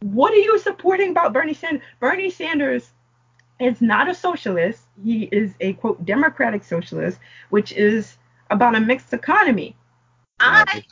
What 0.00 0.32
are 0.32 0.36
you 0.36 0.58
supporting 0.58 1.10
about 1.10 1.32
Bernie 1.32 1.54
Sanders? 1.54 1.82
Bernie 2.00 2.30
Sanders 2.30 2.90
is 3.60 3.80
not 3.80 4.08
a 4.08 4.14
socialist. 4.14 4.82
He 5.04 5.24
is 5.24 5.52
a 5.60 5.74
quote 5.74 6.04
democratic 6.04 6.64
socialist, 6.64 7.18
which 7.50 7.72
is 7.72 8.16
about 8.50 8.74
a 8.74 8.80
mixed 8.80 9.12
economy. 9.12 9.76
I 10.42 10.84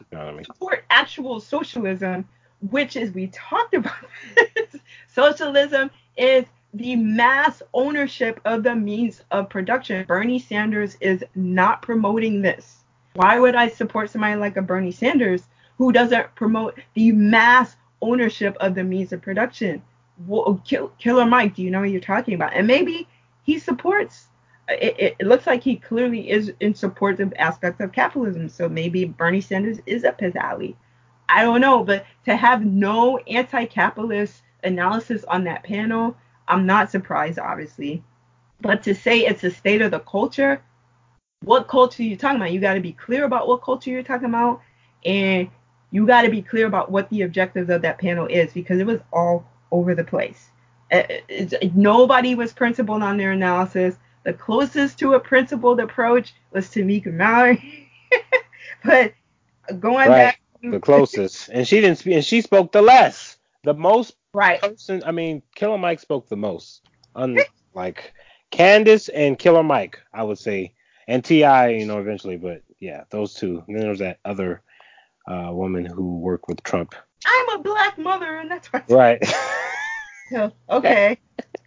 support 0.45 0.85
actual 0.91 1.41
socialism, 1.41 2.29
which 2.71 2.97
is 2.97 3.13
we 3.13 3.29
talked 3.29 3.75
about. 3.75 3.95
this. 4.37 4.81
socialism 5.09 5.91
is 6.17 6.45
the 6.75 6.97
mass 6.97 7.63
ownership 7.75 8.41
of 8.45 8.63
the 8.63 8.75
means 8.75 9.23
of 9.31 9.49
production. 9.51 10.05
Bernie 10.07 10.39
Sanders 10.39 10.97
is 11.01 11.25
not 11.35 11.83
promoting 11.83 12.43
this. 12.43 12.85
Why 13.15 13.41
would 13.41 13.57
I 13.57 13.69
support 13.69 14.11
somebody 14.11 14.37
like 14.37 14.57
a 14.57 14.63
Bernie 14.63 14.93
Sanders 14.93 15.43
who 15.79 15.93
doesn't 15.93 16.35
promote 16.37 16.79
the 16.95 17.11
mass 17.13 17.77
ownership 18.01 18.57
of 18.61 18.75
the 18.75 18.85
means 18.85 19.13
of 19.13 19.21
production? 19.21 19.83
Kill- 20.65 20.93
Killer 20.99 21.27
Mike, 21.27 21.55
do 21.57 21.63
you 21.63 21.71
know 21.71 21.81
what 21.81 21.91
you're 21.91 22.01
talking 22.01 22.35
about? 22.35 22.53
And 22.55 22.67
maybe 22.67 23.09
he 23.43 23.59
supports. 23.59 24.29
It, 24.71 25.17
it, 25.19 25.27
looks 25.27 25.47
like 25.47 25.63
he 25.63 25.77
clearly 25.77 26.31
is 26.31 26.53
in 26.61 26.75
support 26.75 27.21
of 27.21 27.33
aspects 27.39 27.81
of 27.81 27.93
capitalism. 27.93 28.49
So 28.49 28.69
maybe 28.69 29.05
Bernie 29.05 29.41
Sanders 29.41 29.79
is 29.87 30.05
up 30.05 30.21
his 30.21 30.37
alley. 30.37 30.77
I 31.29 31.43
don't 31.43 31.61
know, 31.61 31.85
but 31.85 32.07
to 32.25 32.37
have 32.37 32.65
no 32.65 33.19
anti-capitalist 33.19 34.43
analysis 34.65 35.25
on 35.25 35.45
that 35.45 35.63
panel, 35.63 36.17
I'm 36.49 36.67
not 36.67 36.91
surprised, 36.91 37.39
obviously. 37.39 38.03
But 38.61 38.83
to 38.85 38.95
say 38.95 39.21
it's 39.21 39.45
a 39.45 39.51
state 39.51 39.83
of 39.83 39.93
the 39.93 40.01
culture, 40.01 40.63
what 41.43 41.69
culture 41.69 42.03
are 42.03 42.07
you 42.07 42.17
talking 42.17 42.37
about? 42.37 42.53
You 42.53 42.61
got 42.61 42.75
to 42.75 42.81
be 42.81 42.93
clear 42.93 43.25
about 43.25 43.49
what 43.49 43.63
culture 43.63 43.91
you're 43.91 44.03
talking 44.03 44.29
about, 44.29 44.61
and 45.05 45.49
you 45.91 46.07
got 46.07 46.23
to 46.23 46.31
be 46.31 46.43
clear 46.43 46.67
about 46.67 46.91
what 46.91 47.09
the 47.11 47.23
objectives 47.23 47.71
of 47.71 47.83
that 47.83 47.99
panel 47.99 48.27
is 48.27 48.53
because 48.53 48.79
it 48.79 48.87
was 48.87 49.01
all 49.13 49.47
over 49.71 49.95
the 49.95 50.05
place. 50.05 50.51
Uh, 50.93 50.97
uh, 50.97 51.05
it, 51.29 51.53
it, 51.63 51.77
nobody 51.77 52.35
was 52.35 52.53
principled 52.53 53.03
on 53.03 53.17
their 53.17 53.33
analysis. 53.33 53.97
The 54.25 54.33
closest 54.33 54.99
to 54.99 55.15
a 55.15 55.21
principled 55.21 55.81
approach 55.81 56.35
was 56.53 56.69
Tamika 56.69 57.13
Mallory, 57.13 57.91
but 58.85 59.15
going 59.79 60.09
right. 60.09 60.09
back, 60.09 60.41
the 60.63 60.81
closest, 60.81 61.49
and 61.49 61.67
she 61.67 61.81
didn't 61.81 61.99
speak, 61.99 62.15
and 62.15 62.25
she 62.25 62.43
spoke 62.43 62.73
the 62.73 62.83
less, 62.83 63.39
the 63.65 63.75
most. 63.75 64.15
Right. 64.33 64.61
Person, 64.61 65.03
I 65.05 65.11
mean, 65.11 65.43
Killer 65.55 65.79
Mike 65.79 66.01
spoke 66.01 66.29
the 66.29 66.37
most. 66.37 66.83
Unlike 67.17 68.13
Candace 68.51 69.09
and 69.09 69.39
Killer 69.39 69.63
Mike, 69.63 69.99
I 70.13 70.23
would 70.23 70.39
say, 70.39 70.75
and 71.09 71.25
T.I., 71.25 71.71
you 71.71 71.87
know, 71.87 71.99
eventually, 71.99 72.37
but 72.37 72.63
yeah, 72.79 73.05
those 73.11 73.35
two. 73.35 73.65
And 73.67 73.77
then 73.77 73.85
there's 73.85 73.99
that 73.99 74.19
other 74.25 74.63
uh, 75.27 75.51
woman 75.53 75.85
who 75.85 76.19
worked 76.19 76.47
with 76.49 76.63
Trump. 76.63 76.95
I'm 77.27 77.61
a 77.61 77.63
black 77.63 77.99
mother, 77.99 78.37
and 78.39 78.51
that's 78.51 78.73
why. 78.73 78.83
Right. 78.89 79.35
so, 80.31 80.53
okay. 80.69 81.19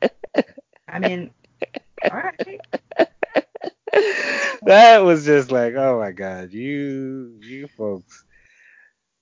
I 0.88 1.00
mean, 1.00 1.32
all 2.12 2.18
right. 2.18 2.60
that 4.64 5.00
was 5.04 5.26
just 5.26 5.52
like, 5.52 5.76
oh 5.76 6.00
my 6.00 6.12
God, 6.12 6.52
you, 6.52 7.38
you 7.42 7.68
folks. 7.68 8.24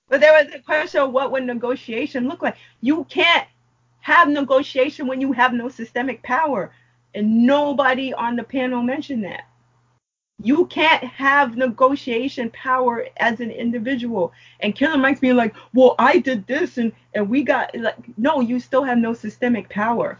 But 0.08 0.20
there 0.20 0.32
was 0.32 0.52
a 0.54 0.58
question 0.58 1.00
of 1.00 1.12
what 1.12 1.30
would 1.32 1.44
negotiation 1.44 2.28
look 2.28 2.42
like. 2.42 2.56
You 2.80 3.04
can't 3.04 3.48
have 4.00 4.28
negotiation 4.28 5.06
when 5.06 5.20
you 5.20 5.32
have 5.32 5.54
no 5.54 5.68
systemic 5.68 6.22
power, 6.22 6.72
and 7.14 7.46
nobody 7.46 8.12
on 8.12 8.36
the 8.36 8.42
panel 8.42 8.82
mentioned 8.82 9.24
that. 9.24 9.44
You 10.42 10.66
can't 10.66 11.04
have 11.04 11.56
negotiation 11.56 12.50
power 12.50 13.06
as 13.18 13.40
an 13.40 13.50
individual. 13.50 14.32
And 14.60 14.74
Killer 14.74 14.98
Mike's 14.98 15.20
being 15.20 15.36
like, 15.36 15.54
well, 15.72 15.94
I 15.98 16.18
did 16.18 16.46
this 16.46 16.78
and, 16.78 16.92
and 17.14 17.28
we 17.28 17.44
got 17.44 17.74
like 17.76 17.96
no, 18.18 18.40
you 18.40 18.58
still 18.58 18.82
have 18.82 18.98
no 18.98 19.14
systemic 19.14 19.68
power. 19.68 20.18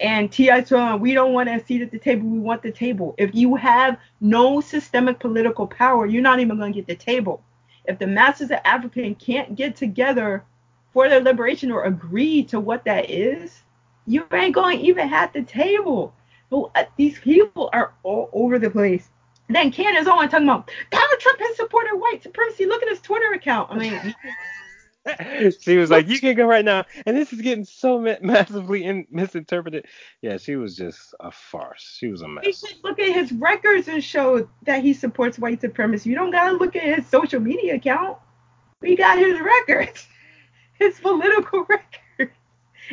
And 0.00 0.32
T.I. 0.32 0.64
said, 0.64 0.96
we 0.96 1.14
don't 1.14 1.32
want 1.32 1.48
a 1.48 1.64
seat 1.64 1.82
at 1.82 1.90
the 1.90 1.98
table, 1.98 2.28
we 2.28 2.38
want 2.38 2.62
the 2.62 2.72
table. 2.72 3.14
If 3.18 3.34
you 3.34 3.54
have 3.56 3.98
no 4.20 4.60
systemic 4.60 5.20
political 5.20 5.66
power, 5.66 6.06
you're 6.06 6.22
not 6.22 6.40
even 6.40 6.58
gonna 6.58 6.72
get 6.72 6.86
the 6.86 6.96
table. 6.96 7.42
If 7.84 7.98
the 7.98 8.06
masses 8.06 8.50
of 8.50 8.58
African 8.64 9.14
can't 9.14 9.54
get 9.54 9.76
together 9.76 10.44
for 10.92 11.08
their 11.08 11.20
liberation 11.20 11.70
or 11.70 11.84
agree 11.84 12.44
to 12.44 12.60
what 12.60 12.84
that 12.84 13.10
is, 13.10 13.62
you 14.06 14.26
ain't 14.32 14.54
going 14.54 14.78
to 14.78 14.84
even 14.84 15.08
have 15.08 15.32
the 15.32 15.42
table. 15.42 16.14
But 16.50 16.70
uh, 16.74 16.84
these 16.96 17.18
people 17.18 17.70
are 17.72 17.94
all 18.02 18.28
over 18.32 18.58
the 18.58 18.70
place. 18.70 19.08
Then 19.48 19.70
Candace 19.70 20.06
Owens 20.06 20.30
talking 20.30 20.48
about 20.48 20.70
Donald 20.90 21.20
Trump 21.20 21.38
has 21.40 21.56
supported 21.56 21.96
white 21.96 22.22
supremacy. 22.22 22.66
Look 22.66 22.82
at 22.82 22.88
his 22.88 23.00
Twitter 23.00 23.32
account. 23.34 23.70
I 23.70 23.78
mean, 23.78 23.92
she 25.60 25.76
was 25.76 25.90
like, 25.90 26.08
"You 26.08 26.20
can 26.20 26.36
go 26.36 26.46
right 26.46 26.64
now," 26.64 26.84
and 27.06 27.16
this 27.16 27.32
is 27.32 27.40
getting 27.40 27.64
so 27.64 27.98
ma- 27.98 28.16
massively 28.20 28.84
in- 28.84 29.06
misinterpreted. 29.10 29.86
Yeah, 30.20 30.36
she 30.36 30.56
was 30.56 30.76
just 30.76 31.14
a 31.18 31.30
farce. 31.32 31.96
She 31.98 32.08
was 32.08 32.22
a 32.22 32.28
mess. 32.28 32.44
You 32.46 32.52
should 32.52 32.84
look 32.84 32.98
at 33.00 33.12
his 33.12 33.32
records 33.32 33.88
and 33.88 34.02
show 34.02 34.48
that 34.62 34.82
he 34.82 34.92
supports 34.92 35.38
white 35.38 35.60
supremacy. 35.60 36.10
You 36.10 36.16
don't 36.16 36.30
gotta 36.30 36.56
look 36.56 36.76
at 36.76 36.82
his 36.82 37.06
social 37.08 37.40
media 37.40 37.74
account. 37.74 38.18
We 38.80 38.96
got 38.96 39.18
his 39.18 39.40
records, 39.40 40.06
his 40.74 40.98
political 41.00 41.64
records, 41.68 42.36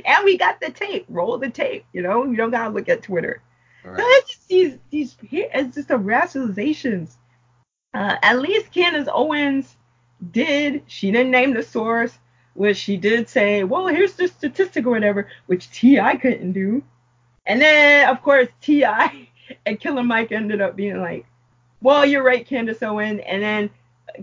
and 0.03 0.25
we 0.25 0.37
got 0.37 0.59
the 0.59 0.71
tape. 0.71 1.05
Roll 1.09 1.37
the 1.37 1.49
tape. 1.49 1.85
You 1.93 2.01
know, 2.01 2.25
you 2.25 2.35
don't 2.35 2.51
gotta 2.51 2.73
look 2.73 2.89
at 2.89 3.03
Twitter. 3.03 3.43
Right. 3.83 3.97
So 3.97 4.03
it's 4.03 4.29
just 4.29 4.47
these 4.47 4.77
these 4.89 5.17
it's 5.31 5.75
just 5.75 5.87
the 5.89 5.95
rationalizations. 5.95 7.17
Uh, 7.93 8.17
at 8.21 8.39
least 8.39 8.71
Candace 8.71 9.09
Owens 9.11 9.75
did 10.31 10.83
she 10.87 11.11
didn't 11.11 11.31
name 11.31 11.53
the 11.53 11.63
source, 11.63 12.17
which 12.53 12.77
she 12.77 12.97
did 12.97 13.29
say, 13.29 13.63
well, 13.63 13.87
here's 13.87 14.13
the 14.13 14.27
statistic 14.27 14.85
or 14.85 14.91
whatever, 14.91 15.27
which 15.45 15.71
T.I. 15.71 16.15
couldn't 16.17 16.51
do. 16.51 16.83
And 17.45 17.61
then 17.61 18.09
of 18.09 18.21
course 18.21 18.47
T.I. 18.61 19.29
and 19.65 19.79
Killer 19.79 20.03
Mike 20.03 20.31
ended 20.31 20.61
up 20.61 20.75
being 20.75 20.99
like, 20.99 21.25
well, 21.81 22.05
you're 22.05 22.23
right, 22.23 22.45
Candace 22.45 22.83
Owen. 22.83 23.19
And 23.21 23.41
then 23.41 23.69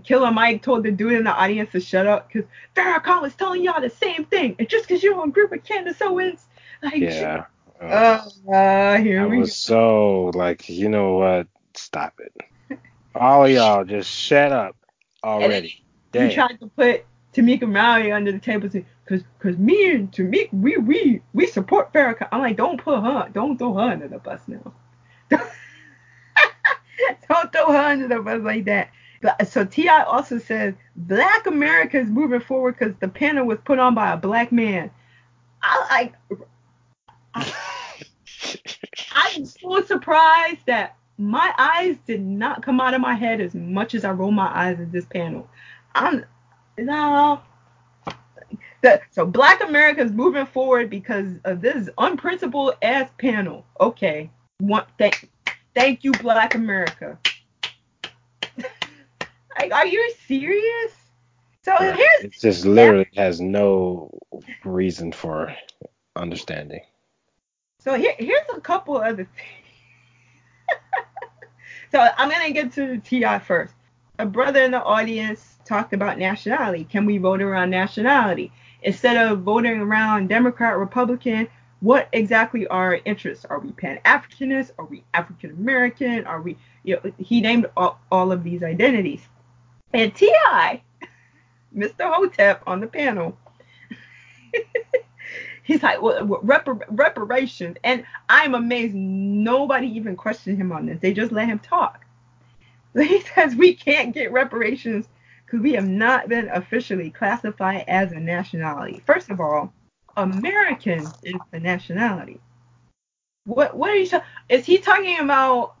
Killer 0.03 0.31
Mike 0.31 0.61
told 0.61 0.83
the 0.83 0.91
dude 0.91 1.13
in 1.13 1.23
the 1.23 1.31
audience 1.31 1.71
to 1.71 1.79
shut 1.79 2.05
up 2.07 2.27
because 2.27 2.47
Farrakhan 2.75 3.21
was 3.21 3.35
telling 3.35 3.63
y'all 3.63 3.81
the 3.81 3.89
same 3.89 4.25
thing. 4.25 4.55
And 4.59 4.69
just 4.69 4.87
because 4.87 5.03
you 5.03 5.11
don't 5.11 5.29
agree 5.29 5.45
with 5.45 5.63
Candace 5.63 6.01
Owens, 6.01 6.45
like, 6.81 6.97
yeah. 6.97 7.45
Uh, 7.81 8.27
uh, 8.51 8.97
here 8.97 9.21
I 9.21 9.25
we 9.27 9.39
was 9.39 9.49
go. 9.49 9.53
so 9.53 10.31
like, 10.33 10.67
you 10.67 10.89
know 10.89 11.13
what? 11.13 11.47
Stop 11.75 12.19
it. 12.19 12.79
All 13.15 13.47
y'all 13.47 13.83
just 13.83 14.09
shut 14.09 14.51
up 14.51 14.75
already. 15.23 15.83
Damn. 16.11 16.29
You 16.29 16.35
tried 16.35 16.59
to 16.59 16.67
put 16.67 17.05
Tamika 17.33 17.69
Mallory 17.69 18.11
under 18.11 18.31
the 18.31 18.39
table 18.39 18.69
because 18.69 19.23
because 19.37 19.57
me 19.57 19.91
and 19.91 20.11
Tamika 20.11 20.53
we 20.53 20.77
we 20.77 21.21
we 21.33 21.47
support 21.47 21.93
Farrakhan. 21.93 22.27
I'm 22.31 22.41
like, 22.41 22.57
don't 22.57 22.81
put 22.81 23.01
her, 23.01 23.29
don't 23.33 23.57
throw 23.57 23.73
her 23.73 23.91
under 23.91 24.07
the 24.07 24.19
bus 24.19 24.41
now. 24.47 24.73
don't 25.29 25.51
throw 27.51 27.71
her 27.71 27.77
under 27.77 28.07
the 28.07 28.21
bus 28.21 28.41
like 28.41 28.65
that. 28.65 28.89
But, 29.21 29.47
so 29.47 29.65
T.I. 29.65 30.03
also 30.03 30.37
says 30.37 30.75
Black 30.95 31.47
America 31.47 31.99
is 31.99 32.09
moving 32.09 32.39
forward 32.39 32.77
because 32.77 32.93
the 32.99 33.07
panel 33.07 33.45
was 33.45 33.59
put 33.65 33.79
on 33.79 33.95
by 33.95 34.13
a 34.13 34.17
black 34.17 34.51
man. 34.51 34.91
I 35.61 36.11
like. 37.35 37.45
I'm 39.11 39.45
so 39.45 39.81
surprised 39.83 40.65
that 40.67 40.95
my 41.17 41.53
eyes 41.57 41.97
did 42.05 42.21
not 42.21 42.63
come 42.63 42.79
out 42.79 42.93
of 42.93 43.01
my 43.01 43.15
head 43.15 43.41
as 43.41 43.55
much 43.55 43.95
as 43.95 44.05
I 44.05 44.11
rolled 44.11 44.35
my 44.35 44.55
eyes 44.55 44.79
at 44.79 44.91
this 44.91 45.05
panel. 45.05 45.49
I'm 45.97 46.25
no. 46.77 47.41
The, 48.81 49.01
so 49.09 49.25
Black 49.25 49.63
America 49.63 50.01
is 50.01 50.11
moving 50.11 50.45
forward 50.45 50.89
because 50.89 51.33
of 51.43 51.61
this 51.61 51.89
unprincipled 51.97 52.75
ass 52.83 53.09
panel. 53.17 53.65
Okay. 53.81 54.29
One, 54.59 54.85
thank, 54.99 55.29
thank 55.73 56.03
you, 56.03 56.11
Black 56.11 56.53
America. 56.53 57.17
like, 59.59 59.73
are 59.73 59.87
you 59.87 60.13
serious? 60.27 60.93
So 61.63 61.73
right. 61.73 61.95
here's 61.95 62.25
it 62.25 62.39
just 62.39 62.65
literally 62.65 63.09
has 63.15 63.41
no 63.41 64.11
reason 64.63 65.11
for 65.11 65.53
understanding. 66.15 66.81
So 67.79 67.95
here, 67.95 68.13
here's 68.19 68.41
a 68.55 68.61
couple 68.61 68.97
other 68.97 69.27
things. 69.35 70.79
so 71.91 72.07
I'm 72.17 72.29
gonna 72.29 72.51
get 72.51 72.71
to 72.73 72.99
T.I. 72.99 73.39
first. 73.39 73.73
A 74.19 74.25
brother 74.25 74.63
in 74.63 74.71
the 74.71 74.83
audience 74.83 75.56
talked 75.67 75.93
about 75.93 76.17
nationality. 76.17 76.83
Can 76.85 77.05
we 77.05 77.17
vote 77.17 77.41
around 77.41 77.69
nationality? 77.69 78.51
Instead 78.81 79.17
of 79.17 79.41
voting 79.41 79.79
around 79.79 80.27
Democrat, 80.27 80.77
Republican, 80.77 81.47
what 81.79 82.09
exactly 82.11 82.67
are 82.67 82.93
our 82.93 82.99
interests? 83.05 83.45
Are 83.45 83.59
we 83.59 83.71
Pan 83.71 83.99
Africanist? 84.05 84.71
Are 84.79 84.85
we 84.85 85.03
African 85.13 85.51
American? 85.51 86.25
Are 86.25 86.41
we, 86.41 86.57
you 86.83 86.95
know, 86.95 87.11
he 87.17 87.41
named 87.41 87.67
all, 87.75 87.99
all 88.11 88.31
of 88.31 88.43
these 88.43 88.63
identities. 88.63 89.21
And 89.93 90.13
T.I., 90.15 90.81
Mr. 91.75 92.11
Hotep 92.11 92.63
on 92.65 92.79
the 92.79 92.87
panel, 92.87 93.37
He's 95.63 95.83
like, 95.83 96.01
well, 96.01 96.25
repar- 96.25 96.85
reparations. 96.89 97.77
And 97.83 98.05
I'm 98.29 98.55
amazed 98.55 98.95
nobody 98.95 99.87
even 99.87 100.15
questioned 100.15 100.57
him 100.57 100.71
on 100.71 100.85
this. 100.85 100.99
They 101.01 101.13
just 101.13 101.31
let 101.31 101.47
him 101.47 101.59
talk. 101.59 102.03
He 102.97 103.21
says 103.35 103.53
we 103.53 103.75
can't 103.75 104.11
get 104.11 104.31
reparations 104.31 105.07
because 105.47 105.63
we 105.63 105.73
have 105.73 105.87
not 105.87 106.27
been 106.27 106.49
officially 106.49 107.09
classified 107.09 107.85
as 107.87 108.11
a 108.11 108.19
nationality. 108.19 109.01
First 109.05 109.31
of 109.31 109.39
all, 109.39 109.73
American 110.17 111.07
is 111.23 111.39
a 111.53 111.59
nationality. 111.59 112.41
What 113.45 113.77
what 113.77 113.89
are 113.89 113.95
you 113.95 114.07
ta- 114.07 114.25
is 114.49 114.65
he 114.65 114.77
talking 114.77 115.19
about? 115.19 115.75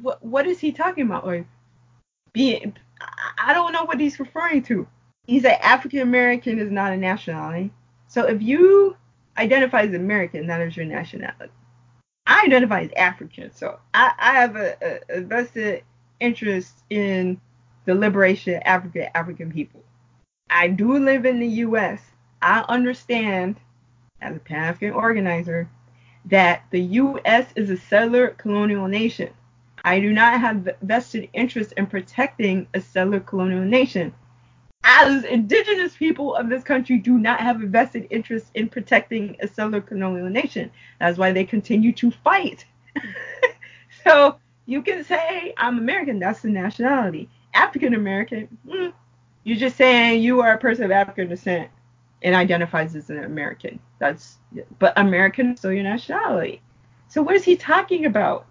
What 0.00 0.24
what 0.24 0.46
is 0.46 0.58
he 0.58 0.72
talking 0.72 1.04
about? 1.04 1.26
Like 1.26 1.46
being 2.32 2.74
I 3.38 3.52
don't 3.52 3.72
know 3.72 3.84
what 3.84 4.00
he's 4.00 4.18
referring 4.18 4.62
to. 4.64 4.88
He 5.26 5.40
said 5.40 5.58
African 5.60 6.00
American 6.00 6.58
is 6.58 6.70
not 6.70 6.92
a 6.92 6.96
nationality. 6.96 7.70
So 8.08 8.26
if 8.26 8.40
you 8.40 8.96
identify 9.36 9.82
as 9.82 9.94
American, 9.94 10.46
that 10.46 10.62
is 10.62 10.76
your 10.76 10.86
nationality. 10.86 11.52
I 12.26 12.44
identify 12.46 12.82
as 12.82 12.92
African, 12.96 13.52
so 13.52 13.78
I, 13.92 14.12
I 14.18 14.32
have 14.32 14.56
a, 14.56 15.00
a, 15.10 15.20
vested 15.20 15.82
interest 16.20 16.82
in 16.88 17.38
the 17.84 17.94
liberation 17.94 18.56
of 18.56 18.62
African 18.64 19.08
African 19.14 19.52
people. 19.52 19.82
I 20.50 20.68
do 20.68 20.98
live 20.98 21.26
in 21.26 21.40
the 21.40 21.46
U.S. 21.46 22.00
I 22.42 22.64
understand, 22.68 23.56
as 24.20 24.36
a 24.36 24.40
Pan 24.40 24.64
African 24.64 24.92
organizer, 24.92 25.68
that 26.26 26.64
the 26.70 26.80
U.S. 26.80 27.46
is 27.56 27.70
a 27.70 27.76
settler 27.76 28.28
colonial 28.28 28.88
nation. 28.88 29.30
I 29.84 30.00
do 30.00 30.12
not 30.12 30.40
have 30.40 30.68
vested 30.82 31.28
interest 31.32 31.72
in 31.76 31.86
protecting 31.86 32.66
a 32.74 32.80
settler 32.80 33.20
colonial 33.20 33.64
nation 33.64 34.14
as 34.84 35.24
indigenous 35.24 35.96
people 35.96 36.34
of 36.34 36.48
this 36.48 36.62
country 36.62 36.98
do 36.98 37.18
not 37.18 37.40
have 37.40 37.62
a 37.62 37.66
vested 37.66 38.06
interest 38.10 38.46
in 38.54 38.68
protecting 38.68 39.36
a 39.40 39.48
settler 39.48 39.80
colonial 39.80 40.28
nation. 40.28 40.70
That's 41.00 41.18
why 41.18 41.32
they 41.32 41.44
continue 41.44 41.92
to 41.94 42.10
fight 42.10 42.66
so 44.04 44.36
you 44.66 44.82
can 44.82 45.02
say 45.02 45.54
I'm 45.56 45.78
American. 45.78 46.18
That's 46.18 46.42
the 46.42 46.50
nationality. 46.50 47.30
African 47.54 47.94
American. 47.94 48.58
Mm, 48.66 48.92
you're 49.44 49.56
just 49.56 49.76
saying 49.76 50.22
you 50.22 50.40
are 50.40 50.54
a 50.54 50.58
person 50.58 50.84
of 50.84 50.90
African 50.90 51.28
descent 51.28 51.70
and 52.22 52.34
identifies 52.34 52.96
as 52.96 53.10
an 53.10 53.24
American. 53.24 53.78
That's 53.98 54.38
but 54.78 54.92
American 54.96 55.56
still 55.56 55.72
your 55.72 55.82
nationality. 55.82 56.62
So 57.08 57.22
what 57.22 57.34
is 57.34 57.44
he 57.44 57.56
talking 57.56 58.06
about? 58.06 58.46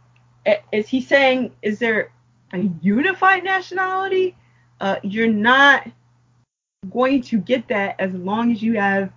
Is 0.72 0.88
he 0.88 1.02
saying 1.02 1.52
is 1.62 1.80
there 1.80 2.12
a 2.54 2.70
unified 2.82 3.44
nationality? 3.44 4.36
Uh, 4.80 4.98
you're 5.04 5.28
not 5.28 5.88
going 6.92 7.22
to 7.22 7.38
get 7.38 7.68
that 7.70 7.96
as 8.00 8.14
long 8.14 8.52
as 8.52 8.62
you 8.62 8.74
have 8.78 9.12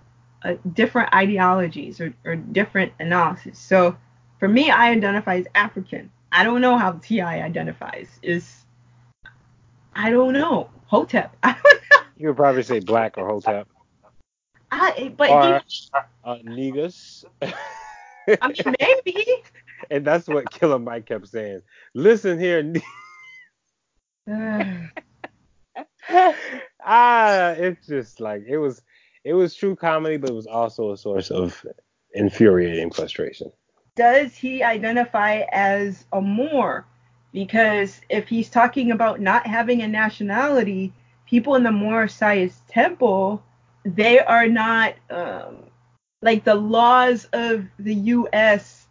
uh, 0.44 0.54
different 0.72 1.12
ideologies 1.14 2.00
or, 2.00 2.14
or 2.24 2.36
different 2.36 2.92
analysis. 3.00 3.58
So 3.58 3.96
for 4.38 4.48
me, 4.48 4.70
I 4.70 4.90
identify 4.90 5.36
as 5.36 5.46
African. 5.54 6.10
I 6.30 6.44
don't 6.44 6.60
know 6.60 6.78
how 6.78 6.92
T.I. 6.92 7.40
identifies. 7.40 8.08
Is 8.22 8.65
I 9.96 10.10
don't 10.10 10.34
know. 10.34 10.68
Hotep. 10.86 11.34
I 11.42 11.52
don't 11.52 11.82
know. 11.90 11.98
You 12.18 12.28
would 12.28 12.36
probably 12.36 12.62
say 12.62 12.80
black 12.80 13.16
or 13.18 13.26
Hotep. 13.26 13.66
I, 14.70 15.12
but 15.16 15.30
or 15.30 15.62
he, 15.66 15.90
uh, 16.24 16.38
Negus. 16.44 17.24
I 17.42 18.48
mean, 18.48 18.74
maybe. 18.80 19.24
and 19.90 20.04
that's 20.04 20.26
what 20.26 20.50
Killer 20.50 20.78
Mike 20.78 21.06
kept 21.06 21.28
saying. 21.28 21.62
Listen 21.94 22.38
here. 22.38 22.74
ah, 26.84 27.50
it's 27.52 27.86
just 27.86 28.20
like 28.20 28.44
it 28.46 28.58
was. 28.58 28.82
It 29.24 29.34
was 29.34 29.54
true 29.54 29.74
comedy, 29.74 30.18
but 30.18 30.30
it 30.30 30.34
was 30.34 30.46
also 30.46 30.92
a 30.92 30.96
source 30.96 31.30
of 31.30 31.64
infuriating 32.14 32.92
frustration. 32.92 33.50
Does 33.96 34.36
he 34.36 34.62
identify 34.62 35.42
as 35.50 36.04
a 36.12 36.20
Moor? 36.20 36.86
Because 37.36 38.00
if 38.08 38.28
he's 38.28 38.48
talking 38.48 38.92
about 38.92 39.20
not 39.20 39.46
having 39.46 39.82
a 39.82 39.86
nationality, 39.86 40.90
people 41.26 41.54
in 41.54 41.64
the 41.64 42.06
Science 42.08 42.62
Temple, 42.66 43.42
they 43.84 44.20
are 44.20 44.48
not 44.48 44.94
um, 45.10 45.56
like 46.22 46.44
the 46.44 46.54
laws 46.54 47.28
of 47.34 47.66
the 47.78 47.94
U.S. 47.94 48.86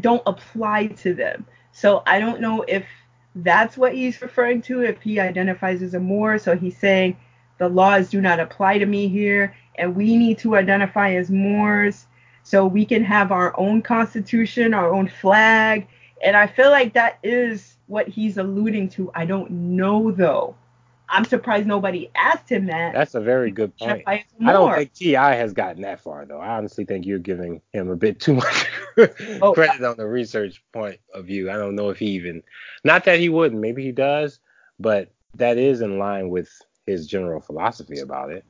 don't 0.00 0.22
apply 0.24 0.86
to 1.02 1.14
them. 1.14 1.44
So 1.72 2.04
I 2.06 2.20
don't 2.20 2.40
know 2.40 2.62
if 2.68 2.86
that's 3.34 3.76
what 3.76 3.92
he's 3.92 4.22
referring 4.22 4.62
to, 4.62 4.82
if 4.82 5.02
he 5.02 5.18
identifies 5.18 5.82
as 5.82 5.94
a 5.94 5.98
Moor. 5.98 6.38
So 6.38 6.56
he's 6.56 6.78
saying 6.78 7.16
the 7.58 7.68
laws 7.68 8.08
do 8.08 8.20
not 8.20 8.38
apply 8.38 8.78
to 8.78 8.86
me 8.86 9.08
here, 9.08 9.56
and 9.74 9.96
we 9.96 10.16
need 10.16 10.38
to 10.38 10.54
identify 10.54 11.14
as 11.14 11.28
Moors 11.28 12.06
so 12.44 12.68
we 12.68 12.84
can 12.84 13.02
have 13.02 13.32
our 13.32 13.52
own 13.58 13.82
constitution, 13.82 14.74
our 14.74 14.94
own 14.94 15.08
flag. 15.08 15.88
And 16.22 16.36
I 16.36 16.46
feel 16.46 16.70
like 16.70 16.94
that 16.94 17.18
is 17.22 17.76
what 17.86 18.08
he's 18.08 18.38
alluding 18.38 18.90
to. 18.90 19.10
I 19.14 19.24
don't 19.24 19.50
know 19.50 20.10
though. 20.10 20.54
I'm 21.12 21.24
surprised 21.24 21.66
nobody 21.66 22.08
asked 22.14 22.48
him 22.48 22.66
that. 22.66 22.92
That's 22.94 23.16
a 23.16 23.20
very 23.20 23.50
good 23.50 23.76
point. 23.76 24.04
I 24.06 24.24
don't 24.38 24.72
think 24.74 24.92
T.I. 24.92 25.34
has 25.34 25.52
gotten 25.52 25.82
that 25.82 26.00
far 26.00 26.24
though. 26.24 26.38
I 26.38 26.56
honestly 26.56 26.84
think 26.84 27.04
you're 27.04 27.18
giving 27.18 27.60
him 27.72 27.90
a 27.90 27.96
bit 27.96 28.20
too 28.20 28.34
much 28.34 28.66
oh, 29.42 29.52
credit 29.52 29.84
on 29.84 29.96
the 29.96 30.06
research 30.06 30.62
point 30.72 31.00
of 31.12 31.26
view. 31.26 31.50
I 31.50 31.54
don't 31.54 31.74
know 31.74 31.90
if 31.90 31.98
he 31.98 32.06
even, 32.10 32.42
not 32.84 33.04
that 33.06 33.18
he 33.18 33.28
wouldn't, 33.28 33.60
maybe 33.60 33.82
he 33.82 33.90
does, 33.90 34.38
but 34.78 35.10
that 35.34 35.58
is 35.58 35.80
in 35.80 35.98
line 35.98 36.28
with 36.28 36.48
his 36.86 37.08
general 37.08 37.40
philosophy 37.40 37.98
about 37.98 38.30
it. 38.30 38.44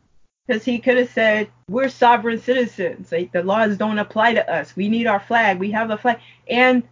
Because 0.46 0.64
he 0.64 0.78
could 0.78 0.98
have 0.98 1.10
said, 1.10 1.48
we're 1.68 1.88
sovereign 1.88 2.40
citizens. 2.40 3.10
Like 3.10 3.32
the 3.32 3.42
laws 3.42 3.78
don't 3.78 3.98
apply 3.98 4.34
to 4.34 4.52
us. 4.52 4.76
We 4.76 4.88
need 4.88 5.06
our 5.06 5.20
flag. 5.20 5.58
We 5.58 5.70
have 5.70 5.90
a 5.90 5.96
flag. 5.96 6.18
And 6.48 6.82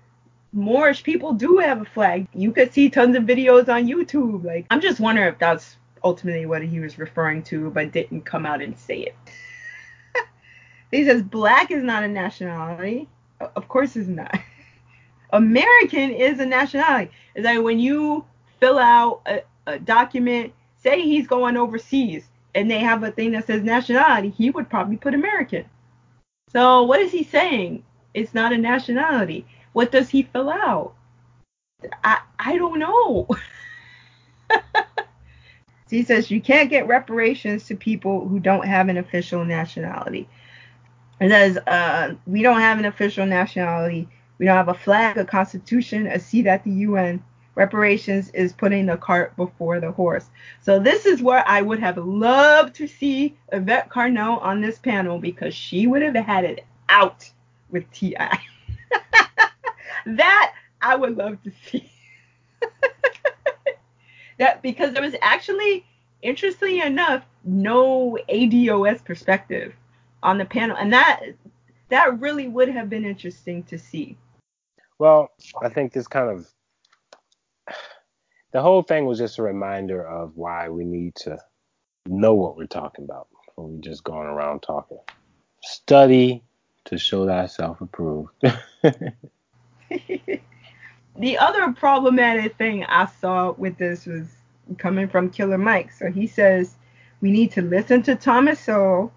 Moorish 0.53 1.03
people 1.03 1.33
do 1.33 1.59
have 1.59 1.83
a 1.83 1.85
flag. 1.85 2.27
You 2.35 2.53
could 2.53 2.73
see 2.73 2.89
tons 2.89 3.17
of 3.17 3.25
videos 3.25 3.69
on 3.69 3.87
YouTube. 3.87 4.45
Like, 4.45 4.67
I'm 4.71 4.81
just 4.81 5.01
wondering 5.01 5.29
if 5.29 5.39
that's 5.39 5.77
ultimately 6.03 6.47
what 6.47 6.63
he 6.63 6.81
was 6.81 6.99
referring 6.99 7.43
to, 7.45 7.71
but 7.71 7.93
didn't 7.93 8.23
come 8.23 8.47
out 8.47 8.63
and 8.63 8.79
say 8.79 9.01
it. 9.01 9.15
he 10.91 11.05
says 11.05 11.23
black 11.23 11.71
is 11.71 11.83
not 11.83 12.03
a 12.03 12.09
nationality. 12.09 13.09
Of 13.41 13.69
course 13.69 13.97
it's 13.97 14.09
not. 14.09 14.39
American 15.33 16.11
is 16.11 16.41
a 16.41 16.47
nationality. 16.47 17.11
It's 17.35 17.45
like 17.45 17.63
when 17.63 17.79
you 17.79 18.25
fill 18.59 18.79
out 18.79 19.21
a, 19.27 19.43
a 19.67 19.79
document, 19.79 20.53
say 20.83 21.03
he's 21.03 21.27
going 21.27 21.57
overseas, 21.57 22.25
and 22.55 22.71
they 22.71 22.79
have 22.79 23.03
a 23.03 23.11
thing 23.11 23.33
that 23.33 23.47
says 23.47 23.63
nationality, 23.63 24.31
he 24.31 24.51
would 24.51 24.71
probably 24.71 24.97
put 24.97 25.15
American. 25.15 25.65
So 26.53 26.83
what 26.83 27.01
is 27.01 27.13
he 27.13 27.25
saying? 27.25 27.85
It's 28.15 28.33
not 28.33 28.53
a 28.53 28.59
nationality. 28.59 29.47
What 29.79 29.93
does 29.93 30.09
he 30.09 30.25
fill 30.25 30.51
out? 30.51 30.95
I 32.03 32.19
I 32.37 32.57
don't 32.57 32.81
know. 32.81 33.29
he 35.88 36.03
says 36.03 36.33
you 36.33 36.41
can't 36.41 36.69
get 36.69 36.88
reparations 36.88 37.64
to 37.67 37.77
people 37.77 38.27
who 38.27 38.41
don't 38.41 38.67
have 38.67 38.88
an 38.88 38.97
official 38.97 39.45
nationality. 39.45 40.29
It 41.21 41.31
says 41.31 41.59
uh, 41.59 42.14
we 42.27 42.43
don't 42.43 42.59
have 42.59 42.81
an 42.81 42.87
official 42.87 43.25
nationality. 43.25 44.09
We 44.38 44.47
don't 44.47 44.57
have 44.57 44.67
a 44.67 44.75
flag, 44.75 45.17
a 45.17 45.25
constitution, 45.25 46.09
a 46.09 46.19
seat 46.19 46.49
at 46.49 46.64
the 46.64 46.73
UN. 46.73 47.23
Reparations 47.55 48.31
is 48.31 48.53
putting 48.53 48.87
the 48.87 48.97
cart 48.97 49.37
before 49.37 49.79
the 49.79 49.93
horse. 49.93 50.29
So 50.61 50.81
this 50.81 51.07
is 51.07 51.23
where 51.23 51.47
I 51.47 51.62
would 51.62 51.79
have 51.79 51.99
loved 51.99 52.75
to 52.75 52.88
see 52.88 53.38
Yvette 53.53 53.91
Carnell 53.91 54.43
on 54.43 54.61
this 54.61 54.81
panel 54.81 55.21
because 55.21 55.55
she 55.55 55.87
would 55.87 56.03
have 56.03 56.17
had 56.17 56.45
it 56.45 56.64
out 56.88 57.31
with 57.71 57.88
Ti. 57.93 58.17
that 60.07 60.55
I 60.81 60.97
would 60.97 61.17
love 61.17 61.43
to 61.43 61.53
see. 61.65 61.91
that 64.39 64.63
because 64.63 64.93
there 64.93 65.03
was 65.03 65.15
actually, 65.21 65.85
interestingly 66.23 66.81
enough, 66.81 67.25
no 67.45 68.19
ADOS 68.29 69.05
perspective 69.05 69.75
on 70.23 70.39
the 70.39 70.45
panel, 70.45 70.77
and 70.77 70.93
that 70.93 71.21
that 71.89 72.21
really 72.21 72.49
would 72.49 72.69
have 72.69 72.91
been 72.91 73.05
interesting 73.05 73.63
to 73.65 73.79
see. 73.79 74.17
Well, 74.99 75.31
I 75.63 75.69
think 75.69 75.93
this 75.93 76.09
kind 76.09 76.31
of 76.31 76.49
the 78.53 78.63
whole 78.63 78.83
thing 78.83 79.07
was 79.07 79.19
just 79.19 79.39
a 79.39 79.43
reminder 79.43 80.05
of 80.07 80.37
why 80.37 80.69
we 80.69 80.85
need 80.85 81.15
to 81.17 81.39
know 82.07 82.35
what 82.35 82.57
we're 82.57 82.67
talking 82.67 83.05
about 83.05 83.29
before 83.31 83.69
we're 83.69 83.81
just 83.81 84.05
going 84.05 84.27
around 84.27 84.61
talking. 84.61 84.99
Study 85.63 86.43
to 86.87 86.99
show 86.99 87.27
thyself 87.27 87.81
approved. 87.81 88.33
the 91.16 91.38
other 91.38 91.72
problematic 91.72 92.57
thing 92.57 92.85
I 92.85 93.07
saw 93.20 93.53
with 93.53 93.79
this 93.79 94.07
was 94.07 94.27
coming 94.77 95.09
from 95.09 95.31
Killer 95.31 95.59
Mike. 95.59 95.92
So 95.92 96.11
he 96.11 96.27
says 96.27 96.74
we 97.20 97.31
need 97.31 97.53
to 97.53 97.62
listen 97.62 98.03
to 98.03 98.14
Thomas 98.14 98.61
Sowell, 98.61 99.12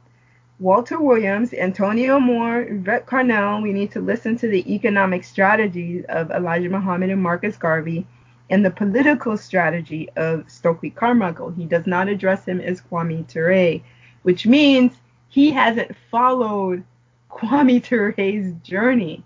Walter 0.59 0.99
Williams, 0.99 1.53
Antonio 1.53 2.19
Moore, 2.19 2.61
Yvette 2.61 3.05
Carnell. 3.05 3.61
We 3.61 3.73
need 3.73 3.91
to 3.91 3.99
listen 3.99 4.37
to 4.37 4.47
the 4.47 4.73
economic 4.73 5.23
strategies 5.23 6.05
of 6.09 6.31
Elijah 6.31 6.69
Muhammad 6.69 7.09
and 7.09 7.21
Marcus 7.21 7.57
Garvey 7.57 8.05
and 8.49 8.65
the 8.65 8.71
political 8.71 9.37
strategy 9.37 10.09
of 10.15 10.49
Stokely 10.49 10.89
Carmichael. 10.89 11.51
He 11.51 11.65
does 11.65 11.87
not 11.87 12.09
address 12.09 12.45
him 12.45 12.59
as 12.59 12.81
Kwame 12.81 13.27
Ture, 13.27 13.81
which 14.23 14.45
means 14.45 14.93
he 15.29 15.51
hasn't 15.51 15.95
followed 16.09 16.83
Kwame 17.31 17.81
Ture's 17.81 18.53
journey 18.61 19.23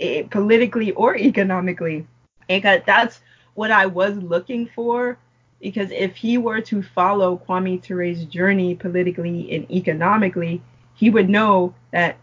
eh, 0.00 0.24
politically 0.30 0.92
or 0.92 1.16
economically. 1.16 2.06
And 2.48 2.62
that's 2.62 3.20
what 3.54 3.70
I 3.70 3.86
was 3.86 4.16
looking 4.16 4.68
for. 4.74 5.18
Because 5.60 5.90
if 5.90 6.16
he 6.16 6.36
were 6.36 6.60
to 6.62 6.82
follow 6.82 7.40
Kwame 7.48 7.82
Ture's 7.82 8.24
journey 8.26 8.74
politically 8.74 9.54
and 9.54 9.70
economically, 9.70 10.60
he 10.94 11.08
would 11.10 11.30
know 11.30 11.74
that 11.92 12.18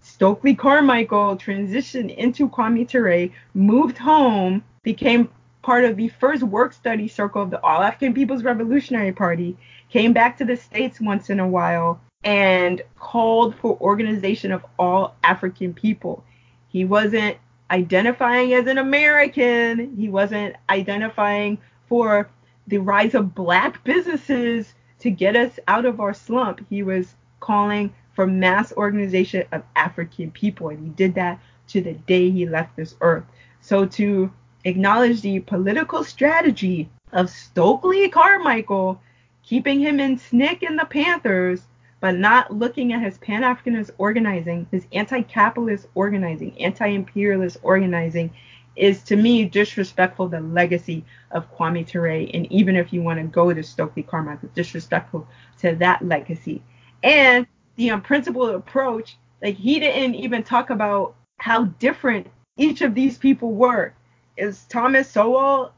Stokely 0.00 0.54
Carmichael 0.54 1.36
transitioned 1.36 2.14
into 2.16 2.48
Kwame 2.48 2.88
Ture, 2.88 3.28
moved 3.54 3.98
home, 3.98 4.64
became 4.82 5.28
part 5.62 5.84
of 5.84 5.96
the 5.96 6.08
first 6.08 6.42
work 6.42 6.72
study 6.72 7.06
circle 7.06 7.42
of 7.42 7.50
the 7.50 7.62
All 7.62 7.82
African 7.82 8.12
People's 8.12 8.42
Revolutionary 8.42 9.12
Party, 9.12 9.56
came 9.90 10.12
back 10.12 10.36
to 10.38 10.44
the 10.44 10.56
States 10.56 11.00
once 11.00 11.30
in 11.30 11.38
a 11.38 11.46
while, 11.46 12.00
and 12.24 12.82
called 12.98 13.54
for 13.56 13.78
organization 13.80 14.50
of 14.50 14.64
all 14.78 15.14
African 15.22 15.72
people. 15.72 16.24
He 16.72 16.86
wasn't 16.86 17.36
identifying 17.70 18.54
as 18.54 18.66
an 18.66 18.78
American, 18.78 19.94
he 19.96 20.08
wasn't 20.08 20.56
identifying 20.70 21.58
for 21.86 22.30
the 22.66 22.78
rise 22.78 23.14
of 23.14 23.34
black 23.34 23.84
businesses 23.84 24.72
to 25.00 25.10
get 25.10 25.36
us 25.36 25.58
out 25.68 25.84
of 25.84 26.00
our 26.00 26.14
slump. 26.14 26.64
He 26.70 26.82
was 26.82 27.14
calling 27.40 27.92
for 28.14 28.26
mass 28.26 28.72
organization 28.72 29.44
of 29.52 29.62
African 29.76 30.30
people, 30.30 30.70
and 30.70 30.82
he 30.82 30.88
did 30.90 31.14
that 31.14 31.40
to 31.68 31.80
the 31.82 31.92
day 31.92 32.30
he 32.30 32.46
left 32.46 32.76
this 32.76 32.94
earth. 33.00 33.24
So 33.60 33.84
to 33.86 34.32
acknowledge 34.64 35.20
the 35.20 35.40
political 35.40 36.04
strategy 36.04 36.88
of 37.12 37.28
Stokely 37.28 38.08
Carmichael, 38.08 39.00
keeping 39.42 39.80
him 39.80 40.00
in 40.00 40.18
SNCC 40.18 40.66
and 40.66 40.78
the 40.78 40.86
Panthers, 40.86 41.62
but 42.02 42.16
not 42.18 42.52
looking 42.52 42.92
at 42.92 43.00
his 43.00 43.16
Pan 43.18 43.42
Africanist 43.42 43.92
organizing, 43.96 44.66
his 44.72 44.88
anti 44.92 45.22
capitalist 45.22 45.86
organizing, 45.94 46.60
anti 46.60 46.88
imperialist 46.88 47.58
organizing, 47.62 48.32
is 48.74 49.04
to 49.04 49.14
me 49.14 49.44
disrespectful 49.44 50.26
the 50.26 50.40
legacy 50.40 51.04
of 51.30 51.48
Kwame 51.56 51.86
Ture. 51.86 52.08
And 52.08 52.50
even 52.50 52.74
if 52.74 52.92
you 52.92 53.02
want 53.02 53.20
to 53.20 53.26
go 53.26 53.54
to 53.54 53.62
Stokely 53.62 54.02
Carmichael, 54.02 54.48
disrespectful 54.52 55.28
to 55.60 55.76
that 55.76 56.04
legacy. 56.04 56.60
And 57.04 57.46
the 57.76 57.90
unprincipled 57.90 58.50
approach, 58.50 59.16
like 59.40 59.54
he 59.54 59.78
didn't 59.78 60.16
even 60.16 60.42
talk 60.42 60.70
about 60.70 61.14
how 61.38 61.66
different 61.78 62.26
each 62.56 62.82
of 62.82 62.96
these 62.96 63.16
people 63.16 63.52
were. 63.52 63.94
Is 64.36 64.64
Thomas 64.64 65.08
Sowell, 65.08 65.72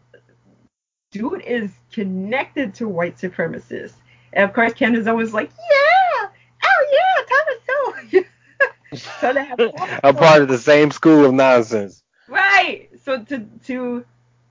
dude, 1.12 1.42
is 1.42 1.70
connected 1.92 2.72
to 2.76 2.88
white 2.88 3.18
supremacists. 3.18 3.96
And 4.34 4.44
of 4.44 4.52
course, 4.52 4.72
Candace 4.72 5.06
was 5.06 5.32
like, 5.32 5.50
yeah, 5.50 6.28
oh 6.64 6.86
yeah, 6.92 7.24
Thomas 7.30 7.60
Sowell. 7.66 8.24
So 8.96 9.32
they 9.32 9.44
have 9.44 9.60
a 10.04 10.12
part 10.12 10.42
of 10.42 10.48
the 10.48 10.58
same 10.58 10.90
school 10.90 11.24
of 11.24 11.34
nonsense. 11.34 12.02
Right. 12.28 12.88
So 13.04 13.22
to 13.24 13.46
to 13.66 14.04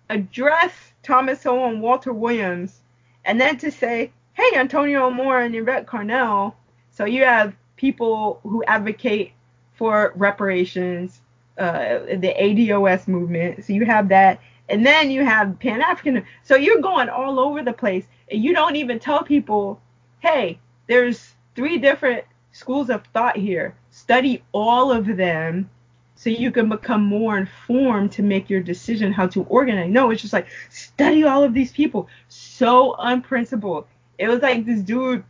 address 0.10 0.74
Thomas 1.02 1.42
Sowell 1.42 1.70
and 1.70 1.82
Walter 1.82 2.14
Williams, 2.14 2.82
and 3.26 3.40
then 3.40 3.58
to 3.58 3.72
say, 3.72 4.12
hey, 4.34 4.52
Antonio 4.56 5.10
Moore 5.10 5.42
and 5.42 5.56
Yvette 5.56 5.86
Carnell. 5.86 6.54
So 6.92 7.06
you 7.06 7.24
have 7.24 7.56
people 7.76 8.40
who 8.44 8.64
advocate 8.66 9.34
for 9.74 10.14
reparations, 10.16 11.22
uh, 11.58 12.00
the 12.18 12.34
ADOS 12.40 13.08
movement. 13.08 13.66
So 13.66 13.74
you 13.74 13.86
have 13.86 14.10
that, 14.10 14.40
and 14.70 14.86
then 14.86 15.12
you 15.12 15.26
have 15.26 15.60
Pan 15.60 15.82
African. 15.82 16.26
So 16.44 16.56
you're 16.56 16.82
going 16.82 17.10
all 17.10 17.40
over 17.40 17.62
the 17.64 17.74
place, 17.74 18.06
and 18.32 18.44
you 18.44 18.54
don't 18.54 18.76
even 18.76 19.00
tell 19.00 19.24
people, 19.24 19.82
hey, 20.20 20.60
there's 20.88 21.34
three 21.56 21.78
different 21.78 22.24
schools 22.52 22.90
of 22.90 23.04
thought 23.14 23.38
here. 23.38 23.76
Study 23.96 24.44
all 24.54 24.92
of 24.92 25.06
them 25.06 25.70
so 26.16 26.32
you 26.32 26.50
can 26.50 26.68
become 26.68 27.04
more 27.04 27.38
informed 27.38 28.12
to 28.14 28.24
make 28.24 28.50
your 28.50 28.60
decision 28.60 29.14
how 29.14 29.28
to 29.28 29.44
organize. 29.44 29.92
No, 29.92 30.10
it's 30.10 30.20
just 30.20 30.34
like 30.34 30.48
study 30.72 31.24
all 31.24 31.44
of 31.44 31.54
these 31.54 31.72
people. 31.72 32.08
So 32.28 32.96
unprincipled. 32.98 33.86
It 34.18 34.28
was 34.30 34.42
like 34.42 34.66
this 34.66 34.82
dude 34.82 35.24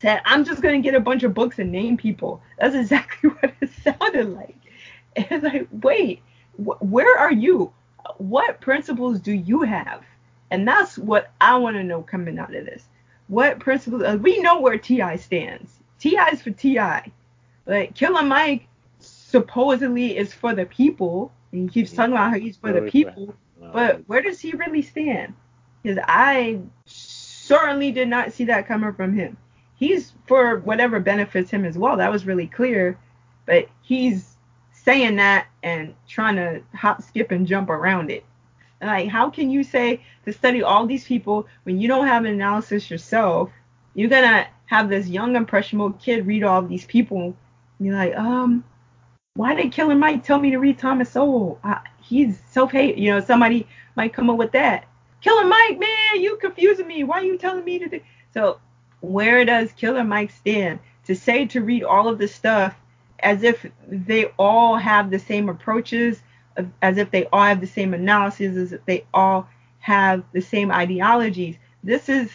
said, 0.00 0.22
I'm 0.24 0.44
just 0.44 0.62
gonna 0.62 0.78
get 0.78 0.94
a 0.94 1.00
bunch 1.00 1.24
of 1.24 1.34
books 1.34 1.58
and 1.58 1.72
name 1.72 1.96
people. 1.96 2.40
That's 2.60 2.76
exactly 2.76 3.30
what 3.40 3.52
it 3.60 3.70
sounded 3.82 4.28
like. 4.28 4.56
It's 5.16 5.42
like, 5.42 5.66
wait, 5.72 6.22
wh- 6.56 6.80
where 6.80 7.18
are 7.18 7.32
you? 7.32 7.72
What 8.18 8.60
principles 8.60 9.18
do 9.18 9.32
you 9.32 9.62
have? 9.62 10.04
And 10.52 10.66
that's 10.66 10.96
what 10.96 11.32
I 11.40 11.56
want 11.58 11.74
to 11.76 11.82
know 11.82 12.02
coming 12.02 12.38
out 12.38 12.54
of 12.54 12.66
this. 12.66 12.84
What 13.26 13.58
principles? 13.58 14.02
Uh, 14.04 14.16
we 14.22 14.38
know 14.38 14.60
where 14.60 14.78
T.I. 14.78 15.16
stands. 15.16 15.72
T.I. 15.98 16.28
is 16.28 16.40
for 16.40 16.52
Ti. 16.52 16.78
Like 17.66 17.94
Killer 17.94 18.22
Mike 18.22 18.68
supposedly 19.00 20.16
is 20.16 20.32
for 20.32 20.54
the 20.54 20.66
people. 20.66 21.32
And 21.52 21.68
he 21.68 21.68
keeps 21.68 21.92
talking 21.92 22.12
about 22.12 22.30
how 22.30 22.38
he's 22.38 22.56
for 22.56 22.72
the 22.72 22.82
people. 22.82 23.34
But 23.72 24.02
where 24.08 24.22
does 24.22 24.40
he 24.40 24.52
really 24.52 24.82
stand? 24.82 25.34
Because 25.82 25.98
I 26.06 26.60
certainly 26.84 27.92
did 27.92 28.08
not 28.08 28.32
see 28.32 28.44
that 28.44 28.66
coming 28.66 28.92
from 28.94 29.14
him. 29.14 29.36
He's 29.74 30.12
for 30.26 30.58
whatever 30.60 31.00
benefits 31.00 31.50
him 31.50 31.64
as 31.64 31.76
well. 31.76 31.96
That 31.96 32.10
was 32.10 32.26
really 32.26 32.46
clear. 32.46 32.98
But 33.44 33.68
he's 33.82 34.36
saying 34.72 35.16
that 35.16 35.46
and 35.62 35.94
trying 36.08 36.36
to 36.36 36.62
hop, 36.74 37.02
skip, 37.02 37.30
and 37.30 37.46
jump 37.46 37.70
around 37.70 38.10
it. 38.10 38.24
Like, 38.80 39.08
how 39.08 39.30
can 39.30 39.50
you 39.50 39.64
say 39.64 40.02
to 40.24 40.32
study 40.32 40.62
all 40.62 40.86
these 40.86 41.04
people 41.04 41.46
when 41.64 41.80
you 41.80 41.88
don't 41.88 42.06
have 42.06 42.24
an 42.24 42.32
analysis 42.32 42.90
yourself? 42.90 43.50
You're 43.94 44.10
gonna 44.10 44.46
have 44.66 44.88
this 44.88 45.08
young 45.08 45.36
impressionable 45.36 45.92
kid 45.92 46.26
read 46.26 46.42
all 46.42 46.62
these 46.62 46.84
people. 46.84 47.34
You're 47.78 47.94
like, 47.94 48.16
um, 48.16 48.64
why 49.34 49.54
did 49.54 49.72
Killer 49.72 49.94
Mike 49.94 50.24
tell 50.24 50.38
me 50.38 50.50
to 50.50 50.58
read 50.58 50.78
Thomas 50.78 51.10
Sowell? 51.10 51.60
He's 52.00 52.40
self-hate. 52.50 52.96
You 52.96 53.12
know, 53.12 53.20
somebody 53.20 53.66
might 53.94 54.14
come 54.14 54.30
up 54.30 54.38
with 54.38 54.52
that. 54.52 54.86
Killer 55.20 55.44
Mike, 55.44 55.78
man, 55.78 56.22
you 56.22 56.36
confusing 56.36 56.86
me. 56.86 57.04
Why 57.04 57.16
are 57.20 57.24
you 57.24 57.36
telling 57.36 57.64
me 57.64 57.78
to 57.78 57.88
do? 57.88 58.00
So, 58.32 58.60
where 59.00 59.44
does 59.44 59.72
Killer 59.72 60.04
Mike 60.04 60.30
stand 60.30 60.78
to 61.04 61.14
say 61.14 61.46
to 61.46 61.60
read 61.60 61.84
all 61.84 62.08
of 62.08 62.18
this 62.18 62.34
stuff 62.34 62.74
as 63.20 63.42
if 63.42 63.66
they 63.86 64.26
all 64.38 64.76
have 64.76 65.10
the 65.10 65.18
same 65.18 65.48
approaches, 65.48 66.22
as 66.80 66.96
if 66.96 67.10
they 67.10 67.26
all 67.26 67.44
have 67.44 67.60
the 67.60 67.66
same 67.66 67.92
analysis, 67.92 68.56
as 68.56 68.72
if 68.72 68.84
they 68.86 69.04
all 69.12 69.48
have 69.80 70.24
the 70.32 70.40
same 70.40 70.70
ideologies? 70.70 71.56
This 71.84 72.08
is, 72.08 72.30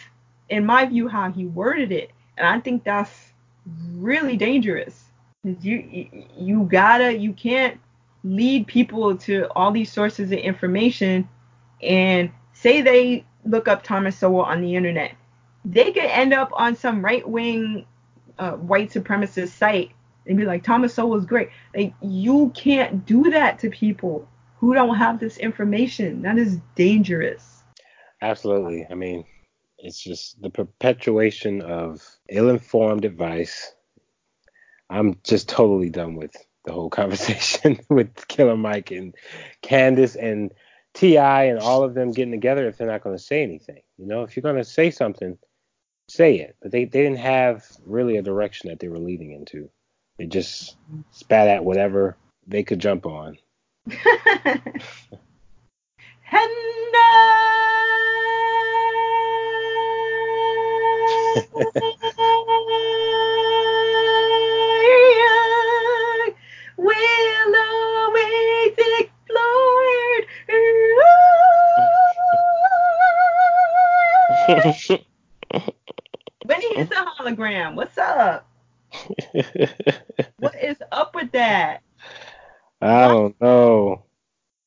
in 0.48 0.64
my 0.64 0.86
view, 0.86 1.08
how 1.08 1.32
he 1.32 1.46
worded 1.46 1.90
it, 1.90 2.12
and 2.38 2.46
I 2.46 2.60
think 2.60 2.84
that's 2.84 3.32
really 3.92 4.36
dangerous 4.36 5.11
you 5.44 6.08
you 6.36 6.68
gotta 6.70 7.16
you 7.16 7.32
can't 7.32 7.80
lead 8.24 8.66
people 8.66 9.16
to 9.16 9.46
all 9.56 9.72
these 9.72 9.90
sources 9.90 10.30
of 10.30 10.38
information 10.38 11.28
and 11.82 12.30
say 12.52 12.80
they 12.80 13.24
look 13.44 13.66
up 13.66 13.82
Thomas 13.82 14.16
Sowell 14.18 14.42
on 14.42 14.60
the 14.60 14.76
internet. 14.76 15.14
They 15.64 15.92
could 15.92 16.04
end 16.04 16.32
up 16.32 16.50
on 16.52 16.76
some 16.76 17.04
right 17.04 17.28
wing 17.28 17.86
uh, 18.38 18.52
white 18.52 18.90
supremacist 18.90 19.50
site 19.50 19.90
and 20.26 20.36
be 20.36 20.44
like, 20.44 20.62
Thomas 20.62 20.94
Sowell 20.94 21.18
is 21.18 21.24
great. 21.24 21.48
Like, 21.74 21.94
you 22.00 22.52
can't 22.54 23.04
do 23.04 23.30
that 23.30 23.58
to 23.60 23.70
people 23.70 24.28
who 24.58 24.74
don't 24.74 24.94
have 24.94 25.18
this 25.18 25.38
information. 25.38 26.22
That 26.22 26.38
is 26.38 26.58
dangerous. 26.76 27.62
Absolutely. 28.20 28.86
I 28.88 28.94
mean, 28.94 29.24
it's 29.78 30.00
just 30.00 30.40
the 30.40 30.50
perpetuation 30.50 31.60
of 31.62 32.00
ill 32.28 32.50
informed 32.50 33.04
advice 33.04 33.74
I'm 34.92 35.18
just 35.24 35.48
totally 35.48 35.88
done 35.88 36.16
with 36.16 36.36
the 36.64 36.72
whole 36.72 36.90
conversation 37.00 37.80
with 37.88 38.28
Killer 38.28 38.56
Mike 38.56 38.90
and 38.90 39.14
Candace 39.62 40.16
and 40.16 40.52
T.I. 40.94 41.44
and 41.44 41.58
all 41.58 41.82
of 41.82 41.94
them 41.94 42.12
getting 42.12 42.32
together 42.32 42.68
if 42.68 42.76
they're 42.76 42.86
not 42.86 43.02
going 43.02 43.16
to 43.16 43.22
say 43.22 43.42
anything. 43.42 43.80
You 43.96 44.06
know, 44.06 44.22
if 44.22 44.36
you're 44.36 44.42
going 44.42 44.56
to 44.56 44.64
say 44.64 44.90
something, 44.90 45.38
say 46.08 46.36
it. 46.36 46.56
But 46.60 46.72
they, 46.72 46.84
they 46.84 47.02
didn't 47.02 47.18
have 47.18 47.64
really 47.86 48.18
a 48.18 48.22
direction 48.22 48.68
that 48.68 48.80
they 48.80 48.88
were 48.88 48.98
leading 48.98 49.32
into. 49.32 49.70
They 50.18 50.26
just 50.26 50.76
spat 51.10 51.48
at 51.48 51.64
whatever 51.64 52.16
they 52.46 52.62
could 52.62 52.78
jump 52.78 53.06
on. 53.06 53.38
Benny 76.46 76.66
is 76.76 76.90
a 76.90 77.04
hologram. 77.18 77.74
What's 77.74 77.96
up? 77.98 78.46
what 80.38 80.54
is 80.62 80.76
up 80.92 81.14
with 81.14 81.32
that? 81.32 81.82
I 82.80 83.08
don't 83.08 83.40
know. 83.40 84.04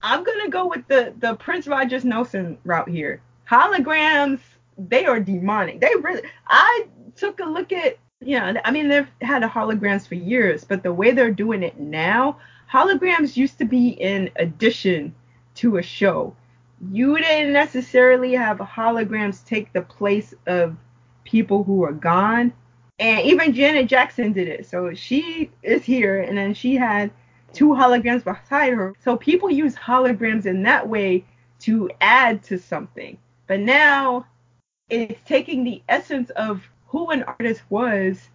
I'm 0.01 0.23
gonna 0.23 0.49
go 0.49 0.67
with 0.67 0.87
the 0.87 1.13
the 1.19 1.35
Prince 1.35 1.67
Rogers 1.67 2.05
Nelson 2.05 2.57
route 2.63 2.89
here. 2.89 3.21
Holograms, 3.49 4.39
they 4.77 5.05
are 5.05 5.19
demonic. 5.19 5.79
They 5.81 5.93
really. 6.01 6.21
I 6.47 6.87
took 7.15 7.39
a 7.39 7.45
look 7.45 7.71
at 7.71 7.97
yeah, 8.21 8.59
I 8.63 8.71
mean 8.71 8.87
they've 8.87 9.09
had 9.21 9.43
holograms 9.43 10.07
for 10.07 10.15
years, 10.15 10.63
but 10.63 10.83
the 10.83 10.93
way 10.93 11.11
they're 11.11 11.31
doing 11.31 11.63
it 11.63 11.79
now, 11.79 12.37
holograms 12.71 13.37
used 13.37 13.57
to 13.59 13.65
be 13.65 13.89
in 13.89 14.31
addition 14.37 15.13
to 15.55 15.77
a 15.77 15.83
show. 15.83 16.35
You 16.91 17.17
didn't 17.17 17.53
necessarily 17.53 18.33
have 18.33 18.57
holograms 18.57 19.45
take 19.45 19.71
the 19.73 19.81
place 19.81 20.33
of 20.45 20.75
people 21.23 21.63
who 21.63 21.83
are 21.83 21.93
gone. 21.93 22.53
And 22.99 23.25
even 23.25 23.53
Janet 23.53 23.87
Jackson 23.87 24.33
did 24.33 24.47
it. 24.47 24.67
So 24.67 24.93
she 24.93 25.51
is 25.63 25.83
here 25.83 26.21
and 26.21 26.37
then 26.37 26.53
she 26.53 26.75
had 26.75 27.11
two 27.53 27.69
holograms 27.69 28.23
beside 28.23 28.73
her. 28.73 28.93
So 29.03 29.17
people 29.17 29.49
use 29.49 29.75
holograms 29.75 30.45
in 30.45 30.63
that 30.63 30.87
way 30.87 31.25
to 31.61 31.89
add 32.01 32.43
to 32.43 32.57
something. 32.57 33.17
But 33.47 33.61
now 33.61 34.25
it's 34.89 35.19
taking 35.25 35.63
the 35.63 35.81
essence 35.89 36.29
of 36.31 36.61
who 36.87 37.09
an 37.09 37.23
artist 37.23 37.61
was 37.69 38.29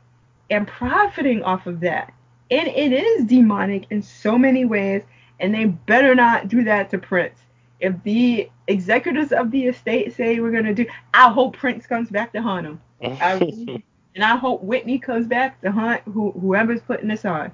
and 0.51 0.66
profiting 0.66 1.43
off 1.43 1.66
of 1.66 1.80
that. 1.80 2.12
And 2.51 2.66
it 2.66 2.93
is 2.93 3.24
demonic 3.26 3.86
in 3.91 4.03
so 4.03 4.36
many 4.36 4.64
ways, 4.64 5.03
and 5.38 5.55
they 5.55 5.66
better 5.66 6.14
not 6.14 6.49
do 6.49 6.64
that 6.64 6.91
to 6.91 6.99
Prince. 6.99 7.38
If 7.81 7.95
the 8.03 8.51
executives 8.66 9.33
of 9.33 9.51
the 9.51 9.66
estate 9.66 10.14
say 10.14 10.39
we're 10.41 10.53
gonna 10.53 10.74
do, 10.74 10.87
I 11.14 11.31
hope 11.31 11.57
Prince 11.57 11.87
comes 11.87 12.11
back 12.11 12.33
to 12.33 12.43
haunt 12.43 12.66
him. 12.66 12.81
I, 13.03 13.33
and 14.14 14.24
I 14.24 14.37
hope 14.37 14.62
Whitney 14.62 14.99
comes 14.99 15.26
back 15.26 15.61
to 15.62 15.72
hunt 15.72 16.03
who, 16.05 16.33
whoever's 16.33 16.83
putting 16.83 17.09
this 17.09 17.24
on. 17.24 17.53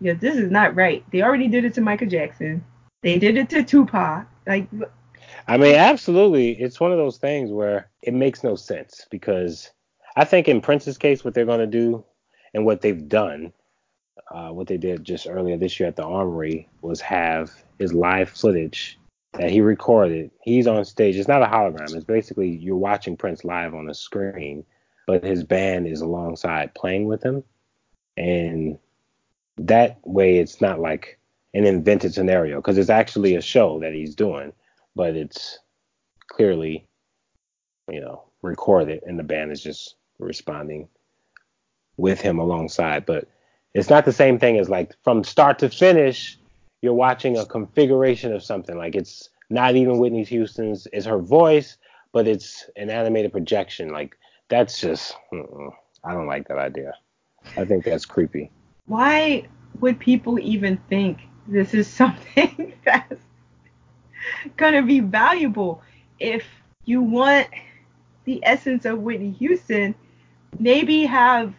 Because 0.00 0.20
this 0.20 0.36
is 0.36 0.50
not 0.50 0.74
right. 0.74 1.04
They 1.10 1.22
already 1.22 1.48
did 1.48 1.64
it 1.64 1.74
to 1.74 1.80
Michael 1.80 2.08
Jackson. 2.08 2.64
They 3.02 3.18
did 3.18 3.36
it 3.36 3.48
to 3.50 3.62
Tupac. 3.62 4.26
Like 4.46 4.68
I 5.46 5.56
mean, 5.56 5.74
absolutely. 5.74 6.52
It's 6.52 6.80
one 6.80 6.92
of 6.92 6.98
those 6.98 7.18
things 7.18 7.50
where 7.50 7.90
it 8.02 8.14
makes 8.14 8.44
no 8.44 8.56
sense 8.56 9.06
because 9.10 9.70
I 10.16 10.24
think 10.24 10.48
in 10.48 10.60
Prince's 10.60 10.98
case, 10.98 11.24
what 11.24 11.34
they're 11.34 11.44
going 11.44 11.60
to 11.60 11.66
do 11.66 12.04
and 12.54 12.64
what 12.64 12.80
they've 12.80 13.08
done, 13.08 13.52
uh, 14.30 14.48
what 14.48 14.66
they 14.66 14.76
did 14.76 15.04
just 15.04 15.26
earlier 15.28 15.56
this 15.56 15.78
year 15.78 15.88
at 15.88 15.96
the 15.96 16.04
Armory 16.04 16.68
was 16.82 17.00
have 17.00 17.50
his 17.78 17.92
live 17.92 18.30
footage 18.30 18.98
that 19.38 19.50
he 19.50 19.60
recorded. 19.60 20.30
He's 20.42 20.66
on 20.66 20.84
stage. 20.84 21.16
It's 21.16 21.28
not 21.28 21.42
a 21.42 21.46
hologram. 21.46 21.94
It's 21.94 22.04
basically 22.04 22.50
you're 22.50 22.76
watching 22.76 23.16
Prince 23.16 23.44
live 23.44 23.74
on 23.74 23.88
a 23.88 23.94
screen, 23.94 24.64
but 25.06 25.24
his 25.24 25.42
band 25.44 25.86
is 25.86 26.00
alongside 26.00 26.74
playing 26.74 27.06
with 27.06 27.22
him. 27.22 27.42
And 28.16 28.78
that 29.56 29.98
way 30.04 30.38
it's 30.38 30.60
not 30.60 30.80
like 30.80 31.18
an 31.52 31.64
invented 31.64 32.14
scenario 32.14 32.56
because 32.56 32.78
it's 32.78 32.90
actually 32.90 33.36
a 33.36 33.42
show 33.42 33.80
that 33.80 33.92
he's 33.92 34.14
doing, 34.14 34.52
but 34.94 35.16
it's 35.16 35.58
clearly, 36.28 36.86
you 37.90 38.00
know, 38.00 38.24
recorded 38.42 39.02
and 39.06 39.18
the 39.18 39.24
band 39.24 39.52
is 39.52 39.62
just 39.62 39.96
responding 40.18 40.88
with 41.96 42.20
him 42.20 42.38
alongside. 42.38 43.06
But 43.06 43.28
it's 43.72 43.90
not 43.90 44.04
the 44.04 44.12
same 44.12 44.38
thing 44.38 44.58
as 44.58 44.68
like 44.68 44.94
from 45.02 45.24
start 45.24 45.58
to 45.60 45.70
finish, 45.70 46.38
you're 46.84 46.92
watching 46.92 47.38
a 47.38 47.46
configuration 47.46 48.30
of 48.34 48.44
something. 48.44 48.76
Like 48.76 48.94
it's 48.94 49.30
not 49.48 49.74
even 49.74 49.98
Whitney 49.98 50.22
Houston's, 50.24 50.86
it's 50.92 51.06
her 51.06 51.18
voice, 51.18 51.78
but 52.12 52.28
it's 52.28 52.68
an 52.76 52.90
animated 52.90 53.32
projection. 53.32 53.88
Like 53.88 54.18
that's 54.50 54.82
just, 54.82 55.16
I 55.32 56.12
don't 56.12 56.26
like 56.26 56.46
that 56.48 56.58
idea. 56.58 56.92
I 57.56 57.64
think 57.64 57.84
that's 57.84 58.04
creepy. 58.04 58.50
Why 58.84 59.48
would 59.80 59.98
people 59.98 60.38
even 60.38 60.76
think 60.90 61.20
this 61.48 61.72
is 61.72 61.88
something 61.88 62.74
that's 62.84 63.22
gonna 64.58 64.82
be 64.82 65.00
valuable? 65.00 65.80
If 66.20 66.44
you 66.84 67.00
want 67.00 67.48
the 68.26 68.40
essence 68.42 68.84
of 68.84 68.98
Whitney 68.98 69.30
Houston, 69.38 69.94
maybe 70.58 71.06
have 71.06 71.54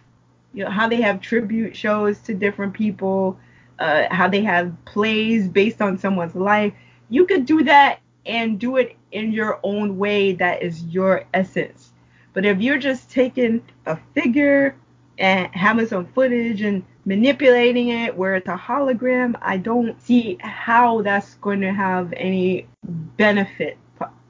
you 0.54 0.66
know 0.66 0.70
how 0.70 0.88
they 0.88 1.02
have 1.02 1.20
tribute 1.20 1.76
shows 1.76 2.20
to 2.20 2.36
different 2.36 2.76
people, 2.76 3.40
uh, 3.80 4.06
how 4.12 4.28
they 4.28 4.44
have 4.44 4.74
plays 4.86 5.48
based 5.48 5.82
on 5.82 5.98
someone's 5.98 6.36
life. 6.36 6.74
You 7.10 7.26
could 7.26 7.46
do 7.46 7.64
that 7.64 8.00
and 8.26 8.60
do 8.60 8.78
it 8.78 8.96
in 9.12 9.32
your 9.32 9.60
own 9.64 9.98
way 9.98 10.34
that 10.34 10.62
is 10.62 10.84
your 10.86 11.26
essence. 11.34 11.92
But 12.34 12.46
if 12.46 12.60
you're 12.60 12.80
just 12.80 13.10
taking 13.10 13.62
a 13.86 13.98
figure 14.14 14.76
and 15.18 15.48
having 15.54 15.88
some 15.88 16.08
footage 16.08 16.62
and 16.62 16.84
manipulating 17.06 17.90
it 17.90 18.16
where 18.16 18.36
it's 18.36 18.50
a 18.50 18.58
hologram, 18.58 19.36
I 19.42 19.58
don't 19.58 20.02
see 20.02 20.38
how 20.42 21.02
that's 21.02 21.36
going 21.36 21.62
to 21.62 21.72
have 21.72 22.14
any 22.18 22.68
benefit. 22.84 23.78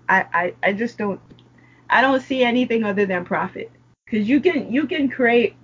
I, 0.08 0.26
I, 0.34 0.54
I 0.62 0.74
just 0.74 0.98
don't 0.98 1.20
I 1.90 2.02
don't 2.02 2.22
see 2.22 2.44
anything 2.44 2.84
other 2.84 3.06
than 3.06 3.26
profit. 3.26 3.72
Cause 4.10 4.28
you 4.28 4.40
can 4.40 4.72
you 4.72 4.86
can 4.86 5.10
create 5.10 5.56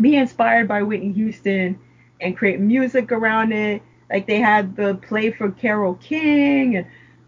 be 0.00 0.16
inspired 0.16 0.66
by 0.66 0.82
Whitney 0.82 1.12
Houston 1.12 1.78
and 2.20 2.36
create 2.36 2.60
music 2.60 3.12
around 3.12 3.52
it. 3.52 3.82
Like 4.10 4.26
they 4.26 4.40
had 4.40 4.74
the 4.76 4.94
play 4.94 5.30
for 5.30 5.50
Carole 5.50 5.94
King 5.94 6.76
and 6.76 6.86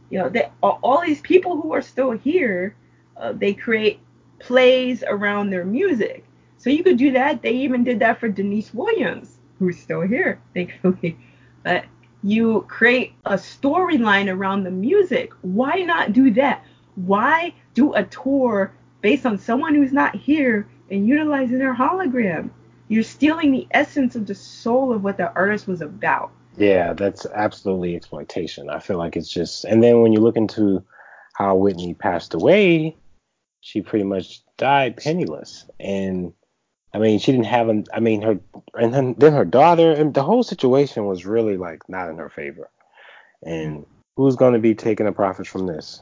you 0.09 0.19
know 0.19 0.29
they 0.29 0.51
all 0.63 1.03
these 1.05 1.21
people 1.21 1.61
who 1.61 1.73
are 1.73 1.83
still 1.83 2.13
here, 2.13 2.75
uh, 3.17 3.33
they 3.33 3.55
create 3.55 4.01
plays 4.39 5.05
around 5.07 5.51
their 5.51 5.65
music. 5.65 6.25
So 6.57 6.71
you 6.71 6.83
could 6.83 6.97
do 6.97 7.13
that. 7.13 7.43
They 7.43 7.53
even 7.53 7.85
did 7.85 8.01
that 8.01 8.19
for 8.19 8.29
Deniece 8.29 8.75
Williams, 8.75 9.39
who's 9.59 9.79
still 9.79 10.03
here, 10.03 10.41
thankfully. 10.55 11.19
But 11.63 11.85
you 12.23 12.67
create 12.69 13.13
a 13.25 13.35
storyline 13.35 14.31
around 14.31 14.65
the 14.65 14.71
music. 14.71 15.33
Why 15.43 15.77
not 15.77 16.13
do 16.13 16.31
that? 16.33 16.65
Why 16.97 17.55
do 17.75 17.95
a 17.95 18.05
tour 18.05 18.73
based 19.01 19.25
on 19.25 19.39
someone 19.39 19.75
who's 19.75 19.93
not 19.93 20.15
here 20.15 20.69
and 20.91 21.07
utilizing 21.07 21.59
their 21.59 21.75
hologram? 21.75 22.51
You're 22.91 23.05
stealing 23.05 23.53
the 23.53 23.69
essence 23.71 24.17
of 24.17 24.27
the 24.27 24.35
soul 24.35 24.93
of 24.93 25.05
what 25.05 25.17
the 25.17 25.33
artist 25.35 25.69
was 25.69 25.81
about. 25.81 26.33
Yeah, 26.57 26.93
that's 26.93 27.25
absolutely 27.25 27.95
exploitation. 27.95 28.69
I 28.69 28.81
feel 28.81 28.99
like 28.99 29.17
it's 29.17 29.31
just, 29.31 29.65
and 29.65 29.81
then 29.81 30.01
when 30.01 30.13
you 30.13 30.19
look 30.19 30.37
into 30.37 30.83
how 31.35 31.55
Whitney 31.55 31.95
passed 31.95 32.35
away, 32.35 32.97
she 33.61 33.81
pretty 33.81 34.05
much 34.05 34.43
died 34.57 34.97
penniless. 34.97 35.67
And 35.79 36.33
I 36.93 36.99
mean, 36.99 37.21
she 37.21 37.31
didn't 37.31 37.47
have 37.47 37.69
an. 37.69 37.85
I 37.95 38.01
mean, 38.01 38.23
her 38.23 38.41
and 38.75 38.93
then, 38.93 39.15
then 39.17 39.35
her 39.35 39.45
daughter, 39.45 39.93
and 39.93 40.13
the 40.13 40.25
whole 40.25 40.43
situation 40.43 41.07
was 41.07 41.25
really 41.25 41.57
like 41.57 41.89
not 41.89 42.09
in 42.09 42.19
her 42.19 42.29
favor. 42.29 42.69
And 43.45 43.87
who's 44.17 44.35
going 44.35 44.55
to 44.55 44.59
be 44.59 44.75
taking 44.75 45.07
the 45.07 45.13
profits 45.13 45.49
from 45.49 45.69
this? 45.69 46.01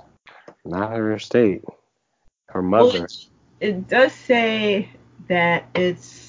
Not 0.64 0.92
her 0.92 1.12
estate, 1.12 1.62
her 2.48 2.62
mother. 2.62 3.00
Well, 3.00 3.06
it 3.60 3.88
does 3.88 4.12
say 4.14 4.88
that 5.28 5.66
it's 5.74 6.27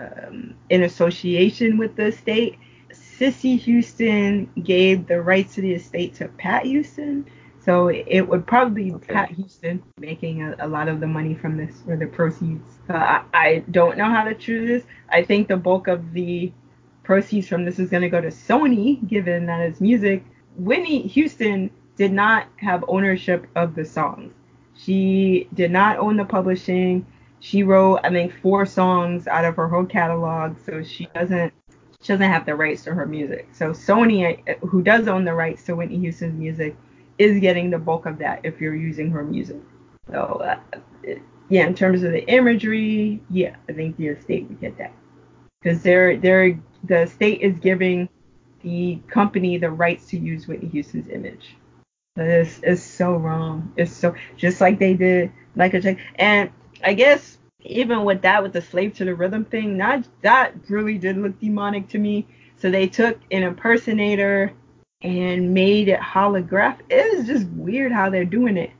um, 0.00 0.54
in 0.68 0.82
association 0.82 1.78
with 1.78 1.96
the 1.96 2.06
estate. 2.06 2.58
Sissy 2.92 3.58
Houston 3.58 4.50
gave 4.62 5.06
the 5.06 5.20
rights 5.20 5.54
to 5.56 5.60
the 5.60 5.74
estate 5.74 6.14
to 6.14 6.28
Pat 6.28 6.64
Houston, 6.64 7.26
so 7.62 7.88
it 7.88 8.22
would 8.22 8.46
probably 8.46 8.84
be 8.84 8.94
okay. 8.94 9.12
Pat 9.12 9.30
Houston 9.32 9.82
making 9.98 10.42
a, 10.42 10.56
a, 10.60 10.66
lot 10.66 10.88
of 10.88 11.00
the 11.00 11.06
money 11.06 11.34
from 11.34 11.56
this 11.56 11.82
or 11.86 11.96
the 11.96 12.06
proceeds. 12.06 12.78
Uh, 12.88 12.94
I, 12.94 13.24
I 13.34 13.64
don't 13.70 13.98
know 13.98 14.08
how 14.08 14.24
to 14.24 14.34
choose 14.34 14.66
this. 14.66 14.90
I 15.10 15.22
think 15.22 15.48
the 15.48 15.58
bulk 15.58 15.86
of 15.86 16.12
the 16.12 16.50
proceeds 17.02 17.46
from 17.46 17.64
this 17.64 17.78
is 17.78 17.90
going 17.90 18.02
to 18.02 18.08
go 18.08 18.20
to 18.20 18.28
Sony, 18.28 19.06
given 19.06 19.46
that 19.46 19.60
it's 19.60 19.80
music. 19.80 20.24
Whitney 20.56 21.02
Houston 21.08 21.70
did 21.96 22.12
not 22.12 22.46
have 22.56 22.84
ownership 22.88 23.46
of 23.54 23.74
the 23.74 23.84
songs. 23.84 24.32
She 24.74 25.46
did 25.52 25.70
not 25.70 25.98
own 25.98 26.16
the 26.16 26.24
publishing. 26.24 27.06
She 27.40 27.62
wrote, 27.62 28.00
I 28.04 28.10
think, 28.10 28.34
four 28.40 28.66
songs 28.66 29.26
out 29.26 29.44
of 29.44 29.56
her 29.56 29.68
whole 29.68 29.86
catalog, 29.86 30.56
so 30.64 30.82
she 30.82 31.08
doesn't 31.14 31.52
she 32.02 32.12
doesn't 32.12 32.30
have 32.30 32.46
the 32.46 32.54
rights 32.54 32.84
to 32.84 32.94
her 32.94 33.06
music. 33.06 33.48
So 33.52 33.72
Sony, 33.72 34.58
who 34.60 34.82
does 34.82 35.08
own 35.08 35.24
the 35.24 35.34
rights 35.34 35.64
to 35.64 35.76
Whitney 35.76 35.98
Houston's 35.98 36.38
music, 36.38 36.76
is 37.18 37.40
getting 37.40 37.70
the 37.70 37.78
bulk 37.78 38.06
of 38.06 38.18
that 38.18 38.40
if 38.44 38.60
you're 38.60 38.74
using 38.74 39.10
her 39.10 39.22
music. 39.22 39.60
So 40.10 40.42
uh, 40.44 41.14
yeah, 41.48 41.66
in 41.66 41.74
terms 41.74 42.02
of 42.02 42.12
the 42.12 42.26
imagery, 42.26 43.20
yeah, 43.28 43.56
I 43.68 43.72
think 43.72 43.96
the 43.96 44.08
estate 44.08 44.48
would 44.48 44.60
get 44.60 44.78
that 44.78 44.92
because 45.60 45.82
they're 45.82 46.16
they're 46.16 46.58
the 46.84 47.06
state 47.06 47.40
is 47.42 47.58
giving 47.58 48.08
the 48.62 49.00
company 49.08 49.58
the 49.58 49.70
rights 49.70 50.06
to 50.08 50.18
use 50.18 50.46
Whitney 50.46 50.68
Houston's 50.68 51.08
image. 51.08 51.56
This 52.16 52.60
is 52.62 52.82
so 52.82 53.16
wrong. 53.16 53.72
It's 53.76 53.92
so 53.92 54.14
just 54.36 54.60
like 54.60 54.78
they 54.78 54.94
did 54.94 55.32
Michael 55.54 55.80
Jackson. 55.80 56.04
And 56.16 56.50
I 56.82 56.94
guess 56.94 57.38
even 57.62 58.04
with 58.04 58.22
that, 58.22 58.42
with 58.42 58.52
the 58.52 58.62
slave 58.62 58.94
to 58.96 59.04
the 59.04 59.14
rhythm 59.14 59.44
thing, 59.44 59.76
not 59.76 60.04
that 60.22 60.54
really 60.68 60.98
did 60.98 61.16
look 61.16 61.38
demonic 61.40 61.88
to 61.88 61.98
me. 61.98 62.26
So 62.56 62.70
they 62.70 62.86
took 62.86 63.18
an 63.30 63.42
impersonator 63.42 64.52
and 65.02 65.54
made 65.54 65.88
it 65.88 66.00
holographic. 66.00 66.82
It 66.90 67.14
is 67.14 67.26
just 67.26 67.46
weird 67.48 67.92
how 67.92 68.10
they're 68.10 68.24
doing 68.24 68.56
it. 68.56 68.70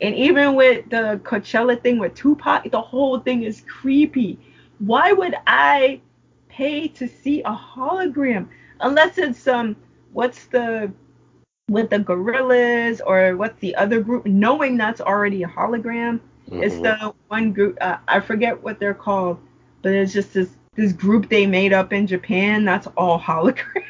And 0.00 0.14
even 0.14 0.54
with 0.54 0.90
the 0.90 1.20
Coachella 1.22 1.80
thing 1.80 1.98
with 1.98 2.14
Tupac, 2.14 2.70
the 2.70 2.80
whole 2.80 3.20
thing 3.20 3.44
is 3.44 3.62
creepy. 3.68 4.38
Why 4.78 5.12
would 5.12 5.36
I 5.46 6.00
pay 6.48 6.88
to 6.88 7.08
see 7.08 7.40
a 7.42 7.54
hologram 7.54 8.48
unless 8.80 9.16
it's 9.16 9.38
some 9.38 9.68
um, 9.68 9.76
what's 10.12 10.46
the 10.46 10.92
with 11.68 11.88
the 11.88 11.98
Gorillaz 11.98 13.00
or 13.06 13.36
what's 13.36 13.58
the 13.60 13.74
other 13.76 14.02
group 14.02 14.26
knowing 14.26 14.76
that's 14.76 15.00
already 15.00 15.44
a 15.44 15.48
hologram 15.48 16.20
mm-hmm. 16.50 16.62
it's 16.62 16.76
the 16.76 17.14
one 17.28 17.52
group 17.52 17.76
uh, 17.80 17.98
i 18.08 18.20
forget 18.20 18.62
what 18.62 18.78
they're 18.78 18.94
called 18.94 19.38
but 19.82 19.92
it's 19.92 20.12
just 20.12 20.34
this 20.34 20.50
this 20.74 20.92
group 20.92 21.28
they 21.28 21.46
made 21.46 21.72
up 21.72 21.92
in 21.92 22.06
japan 22.06 22.64
that's 22.64 22.86
all 22.96 23.20
holograms. 23.28 23.84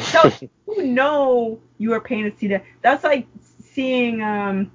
So 0.00 0.30
you 0.68 0.84
know 0.84 1.60
you 1.78 1.92
are 1.92 2.00
paying 2.00 2.30
to 2.30 2.36
see 2.38 2.48
that. 2.48 2.64
That's 2.82 3.04
like 3.04 3.26
seeing 3.60 4.22
um 4.22 4.70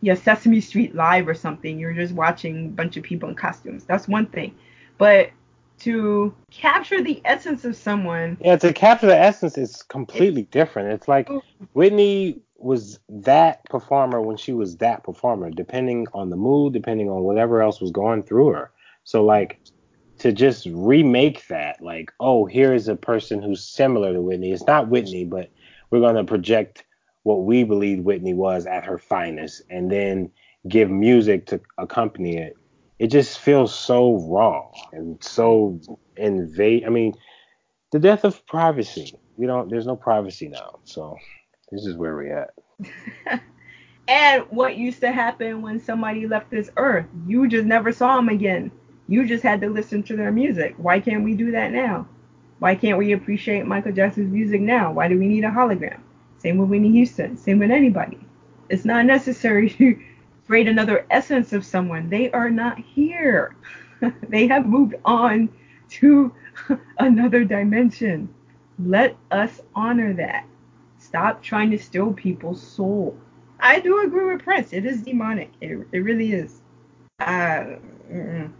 yeah 0.00 0.14
sesame 0.14 0.60
street 0.60 0.94
live 0.94 1.28
or 1.28 1.34
something. 1.34 1.78
You're 1.78 1.92
just 1.92 2.14
watching 2.14 2.66
a 2.66 2.68
bunch 2.68 2.96
of 2.96 3.02
people 3.02 3.28
in 3.28 3.34
costumes. 3.34 3.84
That's 3.84 4.08
one 4.08 4.26
thing. 4.26 4.54
But 4.98 5.30
to 5.82 6.34
capture 6.50 7.02
the 7.02 7.20
essence 7.24 7.64
of 7.64 7.76
someone. 7.76 8.38
Yeah, 8.40 8.56
to 8.56 8.72
capture 8.72 9.06
the 9.06 9.18
essence 9.18 9.58
is 9.58 9.82
completely 9.82 10.42
different. 10.42 10.92
It's 10.92 11.08
like 11.08 11.28
oh. 11.30 11.42
Whitney 11.72 12.40
was 12.56 13.00
that 13.08 13.64
performer 13.64 14.20
when 14.20 14.36
she 14.36 14.52
was 14.52 14.76
that 14.76 15.02
performer, 15.02 15.50
depending 15.50 16.06
on 16.14 16.30
the 16.30 16.36
mood, 16.36 16.72
depending 16.72 17.10
on 17.10 17.24
whatever 17.24 17.60
else 17.60 17.80
was 17.80 17.90
going 17.90 18.22
through 18.22 18.48
her. 18.48 18.70
So 19.04 19.24
like 19.24 19.60
to 20.18 20.32
just 20.32 20.68
remake 20.70 21.48
that, 21.48 21.82
like, 21.82 22.12
oh, 22.20 22.46
here 22.46 22.72
is 22.72 22.86
a 22.86 22.94
person 22.94 23.42
who's 23.42 23.64
similar 23.64 24.12
to 24.12 24.22
Whitney. 24.22 24.52
It's 24.52 24.66
not 24.66 24.88
Whitney, 24.88 25.24
but 25.24 25.50
we're 25.90 26.00
gonna 26.00 26.24
project 26.24 26.84
what 27.24 27.42
we 27.42 27.64
believe 27.64 28.00
Whitney 28.00 28.34
was 28.34 28.66
at 28.66 28.84
her 28.84 28.98
finest, 28.98 29.62
and 29.70 29.90
then 29.90 30.30
give 30.68 30.90
music 30.90 31.46
to 31.46 31.60
accompany 31.78 32.36
it 32.36 32.56
it 32.98 33.08
just 33.08 33.38
feels 33.38 33.74
so 33.74 34.16
wrong 34.28 34.72
and 34.92 35.22
so 35.22 35.80
invade. 36.16 36.84
I 36.84 36.88
mean, 36.88 37.14
the 37.90 37.98
death 37.98 38.24
of 38.24 38.44
privacy. 38.46 39.14
We 39.36 39.46
don't. 39.46 39.70
There's 39.70 39.86
no 39.86 39.96
privacy 39.96 40.48
now. 40.48 40.80
So 40.84 41.16
this 41.70 41.86
is 41.86 41.96
where 41.96 42.14
we're 42.14 42.38
at. 42.38 43.42
and 44.08 44.44
what 44.50 44.76
used 44.76 45.00
to 45.00 45.12
happen 45.12 45.62
when 45.62 45.80
somebody 45.80 46.26
left 46.26 46.50
this 46.50 46.70
earth? 46.76 47.06
You 47.26 47.48
just 47.48 47.64
never 47.64 47.92
saw 47.92 48.16
them 48.16 48.28
again. 48.28 48.70
You 49.08 49.26
just 49.26 49.42
had 49.42 49.60
to 49.62 49.68
listen 49.68 50.02
to 50.04 50.16
their 50.16 50.32
music. 50.32 50.74
Why 50.76 51.00
can't 51.00 51.24
we 51.24 51.34
do 51.34 51.50
that 51.52 51.72
now? 51.72 52.06
Why 52.60 52.74
can't 52.74 52.98
we 52.98 53.12
appreciate 53.12 53.66
Michael 53.66 53.92
Jackson's 53.92 54.32
music 54.32 54.60
now? 54.60 54.92
Why 54.92 55.08
do 55.08 55.18
we 55.18 55.26
need 55.26 55.44
a 55.44 55.50
hologram? 55.50 56.00
Same 56.38 56.58
with 56.58 56.68
Whitney 56.68 56.92
Houston. 56.92 57.36
Same 57.36 57.58
with 57.58 57.70
anybody. 57.70 58.18
It's 58.68 58.84
not 58.84 59.04
necessary 59.04 59.68
to 59.78 60.00
create 60.46 60.68
another 60.68 61.06
essence 61.10 61.52
of 61.52 61.64
someone. 61.64 62.08
They 62.08 62.30
are 62.32 62.50
not 62.50 62.78
here. 62.78 63.56
they 64.28 64.46
have 64.48 64.66
moved 64.66 64.94
on 65.04 65.48
to 65.90 66.32
another 66.98 67.44
dimension. 67.44 68.28
Let 68.78 69.16
us 69.30 69.60
honor 69.74 70.12
that. 70.14 70.46
Stop 70.98 71.42
trying 71.42 71.70
to 71.70 71.78
steal 71.78 72.12
people's 72.12 72.62
soul. 72.62 73.16
I 73.60 73.80
do 73.80 74.02
agree 74.04 74.32
with 74.32 74.42
Prince. 74.42 74.72
It 74.72 74.84
is 74.84 75.02
demonic. 75.02 75.50
It, 75.60 75.86
it 75.92 75.98
really 75.98 76.32
is. 76.32 76.60
Uh, 77.20 77.76
mm-mm. 78.10 78.50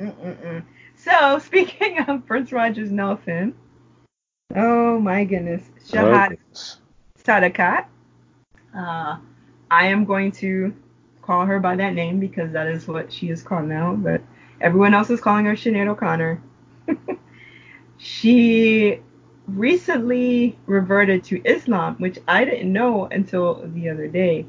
So, 1.00 1.38
speaking 1.38 2.00
of 2.00 2.26
Prince 2.26 2.52
Rogers 2.52 2.90
Nelson, 2.90 3.54
oh 4.54 4.98
my 4.98 5.24
goodness, 5.24 5.62
Shuhada 5.88 6.36
Sadaqat. 7.24 7.86
Uh, 8.76 9.16
I 9.70 9.86
am 9.86 10.04
going 10.04 10.32
to 10.32 10.74
call 11.22 11.44
her 11.44 11.60
by 11.60 11.76
that 11.76 11.94
name 11.94 12.20
because 12.20 12.52
that 12.52 12.66
is 12.66 12.88
what 12.88 13.12
she 13.12 13.28
is 13.28 13.42
called 13.42 13.66
now, 13.66 13.94
but 13.94 14.22
everyone 14.60 14.94
else 14.94 15.10
is 15.10 15.20
calling 15.20 15.44
her 15.44 15.54
Sinead 15.54 15.88
O'Connor. 15.88 16.42
she 17.98 19.00
recently 19.46 20.58
reverted 20.66 21.24
to 21.24 21.42
Islam, 21.44 21.96
which 21.96 22.18
I 22.28 22.44
didn't 22.44 22.72
know 22.72 23.06
until 23.06 23.62
the 23.74 23.88
other 23.88 24.08
day. 24.08 24.46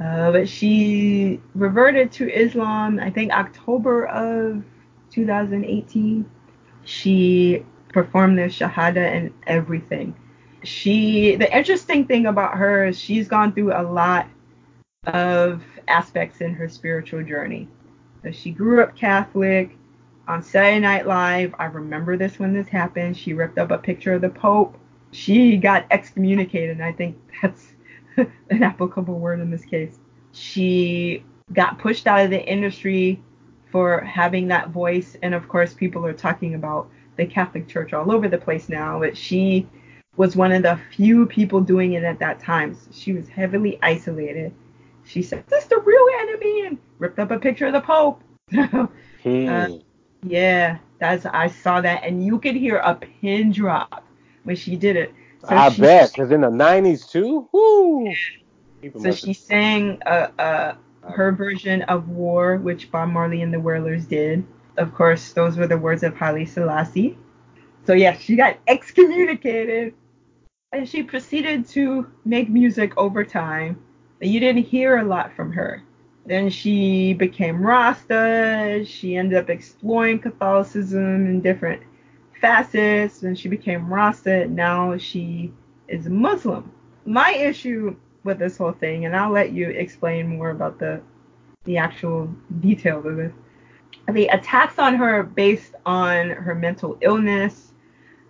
Uh, 0.00 0.32
but 0.32 0.48
she 0.48 1.40
reverted 1.54 2.10
to 2.12 2.28
Islam, 2.28 2.98
I 2.98 3.10
think 3.10 3.32
October 3.32 4.06
of 4.06 4.64
2018. 5.10 6.28
She 6.84 7.64
performed 7.92 8.38
the 8.38 8.42
Shahada 8.42 8.96
and 8.96 9.32
everything. 9.46 10.16
She, 10.64 11.36
the 11.36 11.54
interesting 11.56 12.06
thing 12.06 12.26
about 12.26 12.56
her 12.56 12.86
is 12.86 12.98
she's 12.98 13.28
gone 13.28 13.52
through 13.52 13.72
a 13.72 13.82
lot 13.82 14.28
of 15.06 15.62
aspects 15.88 16.40
in 16.40 16.54
her 16.54 16.68
spiritual 16.68 17.22
journey. 17.24 17.68
So 18.22 18.30
she 18.30 18.50
grew 18.50 18.82
up 18.82 18.96
Catholic. 18.96 19.76
On 20.28 20.40
Saturday 20.40 20.78
Night 20.78 21.06
Live, 21.06 21.52
I 21.58 21.64
remember 21.64 22.16
this 22.16 22.38
when 22.38 22.54
this 22.54 22.68
happened. 22.68 23.16
She 23.16 23.34
ripped 23.34 23.58
up 23.58 23.72
a 23.72 23.78
picture 23.78 24.14
of 24.14 24.20
the 24.20 24.28
Pope. 24.28 24.78
She 25.10 25.56
got 25.56 25.84
excommunicated, 25.90 26.70
and 26.70 26.84
I 26.84 26.92
think 26.92 27.18
that's 27.42 27.72
an 28.16 28.62
applicable 28.62 29.18
word 29.18 29.40
in 29.40 29.50
this 29.50 29.64
case. 29.64 29.98
She 30.30 31.24
got 31.52 31.80
pushed 31.80 32.06
out 32.06 32.24
of 32.24 32.30
the 32.30 32.40
industry 32.40 33.20
for 33.72 34.00
having 34.00 34.46
that 34.48 34.70
voice, 34.70 35.16
and 35.22 35.34
of 35.34 35.48
course, 35.48 35.74
people 35.74 36.06
are 36.06 36.12
talking 36.12 36.54
about 36.54 36.88
the 37.16 37.26
Catholic 37.26 37.66
Church 37.66 37.92
all 37.92 38.12
over 38.12 38.28
the 38.28 38.38
place 38.38 38.68
now, 38.68 39.00
but 39.00 39.16
she 39.16 39.66
was 40.16 40.36
one 40.36 40.52
of 40.52 40.62
the 40.62 40.78
few 40.94 41.26
people 41.26 41.60
doing 41.60 41.94
it 41.94 42.04
at 42.04 42.18
that 42.18 42.38
time. 42.38 42.76
She 42.92 43.12
was 43.12 43.28
heavily 43.28 43.78
isolated. 43.82 44.52
She 45.04 45.22
said, 45.22 45.46
"This 45.48 45.64
is 45.64 45.68
the 45.68 45.78
real 45.78 46.06
enemy," 46.20 46.66
and 46.66 46.78
ripped 46.98 47.18
up 47.18 47.30
a 47.30 47.38
picture 47.38 47.66
of 47.66 47.72
the 47.72 47.80
Pope. 47.80 48.22
hmm. 48.52 49.48
uh, 49.48 49.68
yeah, 50.24 50.78
that's 50.98 51.26
I 51.26 51.48
saw 51.48 51.80
that, 51.80 52.04
and 52.04 52.24
you 52.24 52.38
could 52.38 52.54
hear 52.54 52.76
a 52.76 52.94
pin 52.94 53.50
drop 53.52 54.04
when 54.44 54.56
she 54.56 54.76
did 54.76 54.96
it. 54.96 55.14
So 55.40 55.48
I 55.48 55.70
she, 55.70 55.80
bet, 55.80 56.12
because 56.12 56.30
in 56.30 56.42
the 56.42 56.50
'90s 56.50 57.10
too. 57.10 57.48
Woo. 57.52 58.14
so 59.00 59.12
she 59.12 59.32
sang 59.32 60.00
uh, 60.06 60.28
uh, 60.38 60.74
her 61.02 61.32
version 61.32 61.82
of 61.82 62.08
War, 62.08 62.58
which 62.58 62.90
Bob 62.90 63.08
Marley 63.10 63.42
and 63.42 63.52
the 63.52 63.60
Wailers 63.60 64.06
did. 64.06 64.44
Of 64.76 64.94
course, 64.94 65.32
those 65.32 65.56
were 65.56 65.66
the 65.66 65.78
words 65.78 66.02
of 66.02 66.16
Haile 66.16 66.46
Selassie. 66.46 67.18
So 67.84 67.94
yeah, 67.94 68.16
she 68.16 68.36
got 68.36 68.58
excommunicated, 68.68 69.94
and 70.72 70.88
she 70.88 71.02
proceeded 71.02 71.66
to 71.68 72.06
make 72.24 72.48
music 72.48 72.96
over 72.96 73.24
time. 73.24 73.78
You 74.20 74.40
didn't 74.40 74.64
hear 74.64 74.98
a 74.98 75.04
lot 75.04 75.34
from 75.34 75.52
her. 75.52 75.82
Then 76.24 76.48
she 76.48 77.12
became 77.14 77.64
Rasta. 77.64 78.84
She 78.86 79.16
ended 79.16 79.38
up 79.38 79.50
exploring 79.50 80.20
Catholicism 80.20 81.26
in 81.26 81.40
different 81.40 81.82
facets. 82.40 83.18
Then 83.18 83.34
she 83.34 83.48
became 83.48 83.92
Rasta. 83.92 84.46
Now 84.46 84.96
she 84.96 85.52
is 85.88 86.08
Muslim. 86.08 86.72
My 87.04 87.32
issue 87.32 87.96
with 88.24 88.38
this 88.38 88.56
whole 88.56 88.72
thing, 88.72 89.04
and 89.04 89.16
I'll 89.16 89.32
let 89.32 89.52
you 89.52 89.68
explain 89.70 90.26
more 90.26 90.50
about 90.50 90.78
the 90.78 91.02
the 91.64 91.76
actual 91.76 92.32
details 92.60 93.04
of 93.06 93.18
it. 93.18 93.32
The 94.10 94.26
attacks 94.28 94.78
on 94.78 94.94
her 94.94 95.22
based 95.22 95.74
on 95.86 96.30
her 96.30 96.54
mental 96.54 96.98
illness, 97.00 97.71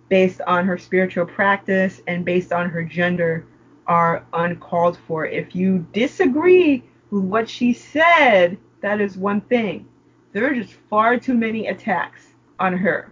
based 0.09 0.41
on 0.47 0.65
her 0.65 0.77
spiritual 0.77 1.25
practice, 1.25 2.01
and 2.07 2.25
based 2.25 2.51
on 2.51 2.69
her 2.69 2.83
gender 2.83 3.45
are 3.87 4.25
uncalled 4.33 4.97
for. 5.07 5.25
If 5.25 5.55
you 5.55 5.85
disagree 5.93 6.83
with 7.11 7.23
what 7.23 7.49
she 7.49 7.73
said, 7.73 8.57
that 8.81 9.01
is 9.01 9.17
one 9.17 9.41
thing. 9.41 9.87
There 10.31 10.49
are 10.49 10.55
just 10.55 10.73
far 10.89 11.19
too 11.19 11.33
many 11.33 11.67
attacks 11.67 12.27
on 12.59 12.75
her. 12.77 13.11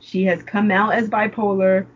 She 0.00 0.24
has 0.24 0.42
come 0.42 0.70
out 0.70 0.94
as 0.94 1.08
bipolar. 1.08 1.86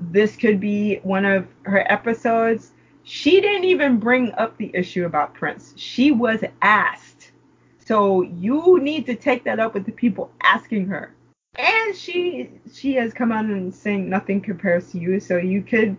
This 0.00 0.36
could 0.36 0.60
be 0.60 0.96
one 1.02 1.24
of 1.24 1.46
her 1.62 1.90
episodes. 1.90 2.72
She 3.02 3.40
didn't 3.40 3.64
even 3.64 3.98
bring 3.98 4.32
up 4.32 4.56
the 4.58 4.70
issue 4.74 5.06
about 5.06 5.34
Prince. 5.34 5.72
She 5.76 6.10
was 6.10 6.44
asked. 6.62 7.32
So 7.78 8.22
you 8.22 8.78
need 8.80 9.06
to 9.06 9.14
take 9.14 9.44
that 9.44 9.58
up 9.58 9.74
with 9.74 9.86
the 9.86 9.92
people 9.92 10.30
asking 10.42 10.86
her. 10.88 11.14
And 11.58 11.96
she 11.96 12.50
she 12.72 12.94
has 12.94 13.12
come 13.12 13.32
out 13.32 13.44
and 13.44 13.74
saying 13.74 14.08
nothing 14.08 14.40
compares 14.40 14.92
to 14.92 14.98
you. 14.98 15.18
So 15.18 15.36
you 15.36 15.62
could 15.62 15.96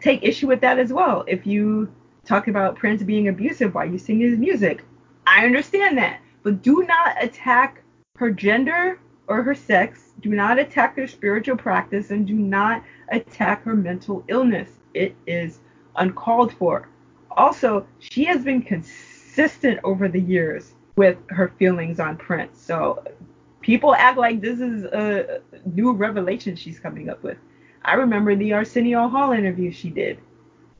take 0.00 0.24
issue 0.24 0.48
with 0.48 0.60
that 0.60 0.78
as 0.78 0.92
well. 0.92 1.24
If 1.28 1.46
you 1.46 1.92
talk 2.24 2.48
about 2.48 2.76
Prince 2.76 3.02
being 3.02 3.28
abusive 3.28 3.74
while 3.74 3.88
you 3.88 3.96
sing 3.96 4.18
his 4.20 4.36
music, 4.36 4.84
I 5.26 5.46
understand 5.46 5.96
that. 5.98 6.20
But 6.42 6.62
do 6.62 6.84
not 6.86 7.22
attack 7.22 7.82
her 8.16 8.30
gender 8.30 8.98
or 9.28 9.42
her 9.42 9.54
sex. 9.54 10.12
Do 10.20 10.30
not 10.30 10.58
attack 10.58 10.96
her 10.96 11.06
spiritual 11.06 11.56
practice 11.56 12.10
and 12.10 12.26
do 12.26 12.34
not 12.34 12.82
attack 13.10 13.62
her 13.64 13.76
mental 13.76 14.24
illness. 14.26 14.68
It 14.94 15.14
is 15.26 15.60
uncalled 15.96 16.52
for. 16.54 16.88
Also, 17.30 17.86
she 18.00 18.24
has 18.24 18.42
been 18.42 18.62
consistent 18.62 19.78
over 19.84 20.08
the 20.08 20.20
years 20.20 20.74
with 20.96 21.16
her 21.28 21.52
feelings 21.56 22.00
on 22.00 22.16
Prince. 22.16 22.60
So 22.60 23.04
people 23.68 23.94
act 23.94 24.16
like 24.16 24.40
this 24.40 24.60
is 24.60 24.84
a 24.84 25.42
new 25.66 25.92
revelation 25.92 26.56
she's 26.56 26.80
coming 26.80 27.10
up 27.10 27.22
with. 27.22 27.36
I 27.84 27.96
remember 27.96 28.34
the 28.34 28.54
Arsenio 28.54 29.08
Hall 29.08 29.32
interview 29.32 29.70
she 29.70 29.90
did, 29.90 30.18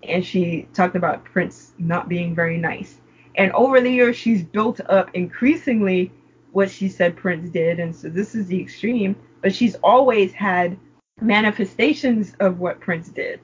and 0.04 0.24
she 0.24 0.66
talked 0.72 0.96
about 0.96 1.22
Prince 1.22 1.72
not 1.76 2.08
being 2.08 2.34
very 2.34 2.56
nice. 2.56 2.96
And 3.34 3.52
over 3.52 3.82
the 3.82 3.90
years, 3.90 4.16
she's 4.16 4.42
built 4.42 4.80
up 4.88 5.10
increasingly 5.12 6.10
what 6.52 6.70
she 6.70 6.88
said 6.88 7.14
Prince 7.14 7.50
did, 7.50 7.78
and 7.78 7.94
so 7.94 8.08
this 8.08 8.34
is 8.34 8.46
the 8.46 8.58
extreme. 8.58 9.14
But 9.42 9.54
she's 9.54 9.74
always 9.84 10.32
had 10.32 10.78
manifestations 11.20 12.32
of 12.40 12.58
what 12.58 12.80
Prince 12.80 13.10
did. 13.10 13.38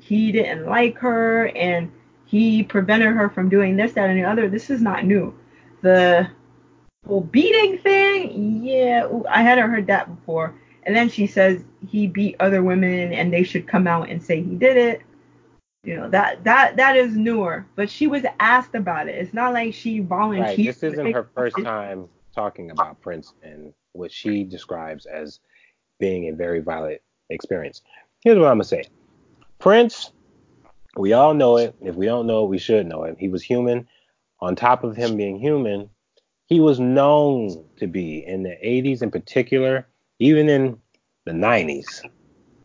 He 0.00 0.30
didn't 0.30 0.66
like 0.66 0.96
her, 0.98 1.48
and 1.56 1.90
he 2.26 2.62
prevented 2.62 3.12
her 3.12 3.28
from 3.28 3.48
doing 3.48 3.76
this, 3.76 3.94
that, 3.94 4.08
and 4.08 4.20
the 4.20 4.24
other. 4.24 4.48
This 4.48 4.70
is 4.70 4.80
not 4.80 5.04
new. 5.04 5.36
The 5.82 6.30
beating 7.06 7.78
thing, 7.78 8.64
yeah, 8.64 9.08
I 9.28 9.42
hadn't 9.42 9.70
heard 9.70 9.86
that 9.88 10.14
before. 10.14 10.54
And 10.84 10.94
then 10.94 11.08
she 11.08 11.26
says 11.26 11.62
he 11.86 12.06
beat 12.06 12.36
other 12.40 12.62
women 12.62 13.12
and 13.12 13.32
they 13.32 13.42
should 13.42 13.66
come 13.66 13.86
out 13.86 14.10
and 14.10 14.22
say 14.22 14.42
he 14.42 14.54
did 14.54 14.76
it. 14.76 15.02
You 15.82 15.96
know, 15.96 16.08
that 16.10 16.44
that 16.44 16.76
that 16.76 16.96
is 16.96 17.14
newer. 17.14 17.66
But 17.76 17.90
she 17.90 18.06
was 18.06 18.22
asked 18.40 18.74
about 18.74 19.08
it. 19.08 19.16
It's 19.16 19.34
not 19.34 19.52
like 19.52 19.74
she 19.74 20.00
volunteered. 20.00 20.58
Right. 20.58 20.66
This 20.66 20.82
isn't 20.82 21.12
her 21.12 21.28
first 21.34 21.56
time 21.62 22.08
talking 22.34 22.70
about 22.70 23.00
Prince 23.00 23.34
and 23.42 23.72
what 23.92 24.10
she 24.10 24.44
describes 24.44 25.06
as 25.06 25.40
being 26.00 26.28
a 26.28 26.32
very 26.32 26.60
violent 26.60 27.00
experience. 27.30 27.82
Here's 28.22 28.38
what 28.38 28.46
I'm 28.46 28.54
gonna 28.54 28.64
say. 28.64 28.84
Prince, 29.58 30.12
we 30.96 31.12
all 31.12 31.34
know 31.34 31.58
it. 31.58 31.74
If 31.82 31.94
we 31.94 32.06
don't 32.06 32.26
know 32.26 32.44
it, 32.44 32.48
we 32.48 32.58
should 32.58 32.86
know 32.86 33.04
it. 33.04 33.16
He 33.18 33.28
was 33.28 33.42
human. 33.42 33.86
On 34.40 34.56
top 34.56 34.84
of 34.84 34.96
him 34.96 35.16
being 35.16 35.38
human, 35.38 35.90
he 36.46 36.60
was 36.60 36.78
known 36.78 37.64
to 37.78 37.86
be 37.86 38.24
in 38.26 38.42
the 38.42 38.56
80s 38.64 39.02
in 39.02 39.10
particular 39.10 39.86
even 40.18 40.48
in 40.48 40.78
the 41.24 41.32
90s, 41.32 42.02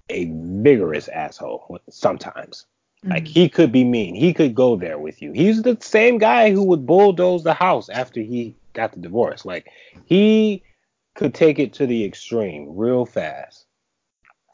a 0.09 0.31
vigorous 0.61 1.07
asshole 1.07 1.79
sometimes. 1.89 2.65
Mm-hmm. 3.03 3.11
Like 3.11 3.27
he 3.27 3.49
could 3.49 3.71
be 3.71 3.83
mean. 3.83 4.15
He 4.15 4.33
could 4.33 4.55
go 4.55 4.75
there 4.75 4.99
with 4.99 5.21
you. 5.21 5.31
He's 5.31 5.61
the 5.61 5.77
same 5.79 6.17
guy 6.17 6.51
who 6.51 6.63
would 6.63 6.85
bulldoze 6.85 7.43
the 7.43 7.53
house 7.53 7.89
after 7.89 8.21
he 8.21 8.55
got 8.73 8.91
the 8.91 8.99
divorce. 8.99 9.45
Like 9.45 9.69
he 10.05 10.63
could 11.15 11.33
take 11.33 11.59
it 11.59 11.73
to 11.73 11.87
the 11.87 12.03
extreme 12.03 12.75
real 12.75 13.05
fast. 13.05 13.65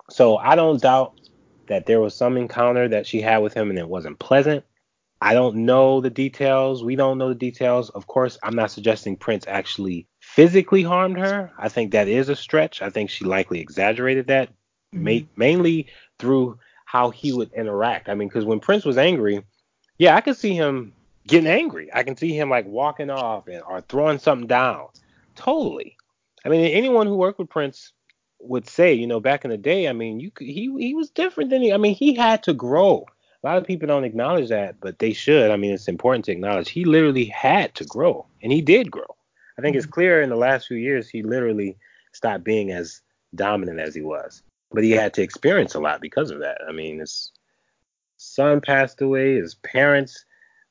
So 0.09 0.37
I 0.37 0.55
don't 0.55 0.81
doubt 0.81 1.19
that 1.67 1.87
there 1.87 1.99
was 1.99 2.15
some 2.15 2.37
encounter 2.37 2.87
that 2.87 3.07
she 3.07 3.21
had 3.21 3.39
with 3.39 3.55
him 3.55 3.69
and 3.69 3.79
it 3.79 3.89
wasn't 3.89 4.19
pleasant. 4.19 4.63
I 5.25 5.33
don't 5.33 5.65
know 5.65 6.01
the 6.01 6.11
details. 6.11 6.83
We 6.83 6.95
don't 6.95 7.17
know 7.17 7.29
the 7.29 7.33
details. 7.33 7.89
Of 7.89 8.05
course, 8.05 8.37
I'm 8.43 8.55
not 8.55 8.69
suggesting 8.69 9.15
Prince 9.15 9.45
actually 9.47 10.07
physically 10.19 10.83
harmed 10.83 11.17
her. 11.17 11.51
I 11.57 11.67
think 11.67 11.91
that 11.91 12.07
is 12.07 12.29
a 12.29 12.35
stretch. 12.35 12.83
I 12.83 12.91
think 12.91 13.09
she 13.09 13.25
likely 13.25 13.59
exaggerated 13.59 14.27
that, 14.27 14.49
mm-hmm. 14.93 15.03
ma- 15.03 15.27
mainly 15.35 15.87
through 16.19 16.59
how 16.85 17.09
he 17.09 17.33
would 17.33 17.51
interact. 17.53 18.07
I 18.07 18.13
mean, 18.13 18.27
because 18.27 18.45
when 18.45 18.59
Prince 18.59 18.85
was 18.85 18.99
angry, 18.99 19.43
yeah, 19.97 20.15
I 20.15 20.21
could 20.21 20.37
see 20.37 20.53
him 20.53 20.93
getting 21.25 21.49
angry. 21.49 21.89
I 21.91 22.03
can 22.03 22.15
see 22.15 22.37
him 22.37 22.51
like 22.51 22.67
walking 22.67 23.09
off 23.09 23.47
and 23.47 23.63
or 23.67 23.81
throwing 23.81 24.19
something 24.19 24.45
down. 24.45 24.89
Totally. 25.35 25.97
I 26.45 26.49
mean, 26.49 26.67
anyone 26.67 27.07
who 27.07 27.15
worked 27.15 27.39
with 27.39 27.49
Prince 27.49 27.93
would 28.39 28.69
say, 28.69 28.93
you 28.93 29.07
know, 29.07 29.19
back 29.19 29.43
in 29.43 29.49
the 29.49 29.57
day, 29.57 29.87
I 29.87 29.93
mean, 29.93 30.19
you 30.19 30.29
could, 30.29 30.45
he 30.45 30.71
he 30.77 30.93
was 30.93 31.09
different 31.09 31.49
than 31.49 31.63
he. 31.63 31.73
I 31.73 31.77
mean, 31.77 31.95
he 31.95 32.13
had 32.13 32.43
to 32.43 32.53
grow. 32.53 33.07
A 33.45 33.47
lot 33.47 33.57
of 33.59 33.67
people 33.67 33.87
don't 33.87 34.05
acknowledge 34.05 34.49
that, 34.49 34.79
but 34.81 34.97
they 34.97 35.13
should. 35.13 35.51
I 35.51 35.55
mean, 35.55 35.71
it's 35.71 35.87
important 35.87 36.25
to 36.25 36.31
acknowledge 36.31 36.67
he 36.67 36.83
literally 36.83 37.25
had 37.25 37.75
to 37.75 37.85
grow, 37.85 38.25
and 38.41 38.51
he 38.51 38.59
did 38.59 38.89
grow. 38.89 39.05
I 39.59 39.61
think 39.61 39.75
it's 39.75 39.85
mm-hmm. 39.85 39.93
clear 39.93 40.21
in 40.23 40.31
the 40.31 40.35
last 40.35 40.65
few 40.65 40.77
years 40.77 41.07
he 41.07 41.21
literally 41.21 41.77
stopped 42.11 42.43
being 42.43 42.71
as 42.71 43.01
dominant 43.35 43.79
as 43.79 43.93
he 43.93 44.01
was, 44.01 44.41
but 44.71 44.83
he 44.83 44.89
had 44.89 45.13
to 45.13 45.21
experience 45.21 45.75
a 45.75 45.79
lot 45.79 46.01
because 46.01 46.31
of 46.31 46.39
that. 46.39 46.57
I 46.67 46.71
mean, 46.71 46.97
his 46.97 47.31
son 48.17 48.61
passed 48.61 48.99
away, 48.99 49.35
his 49.35 49.53
parents 49.53 50.25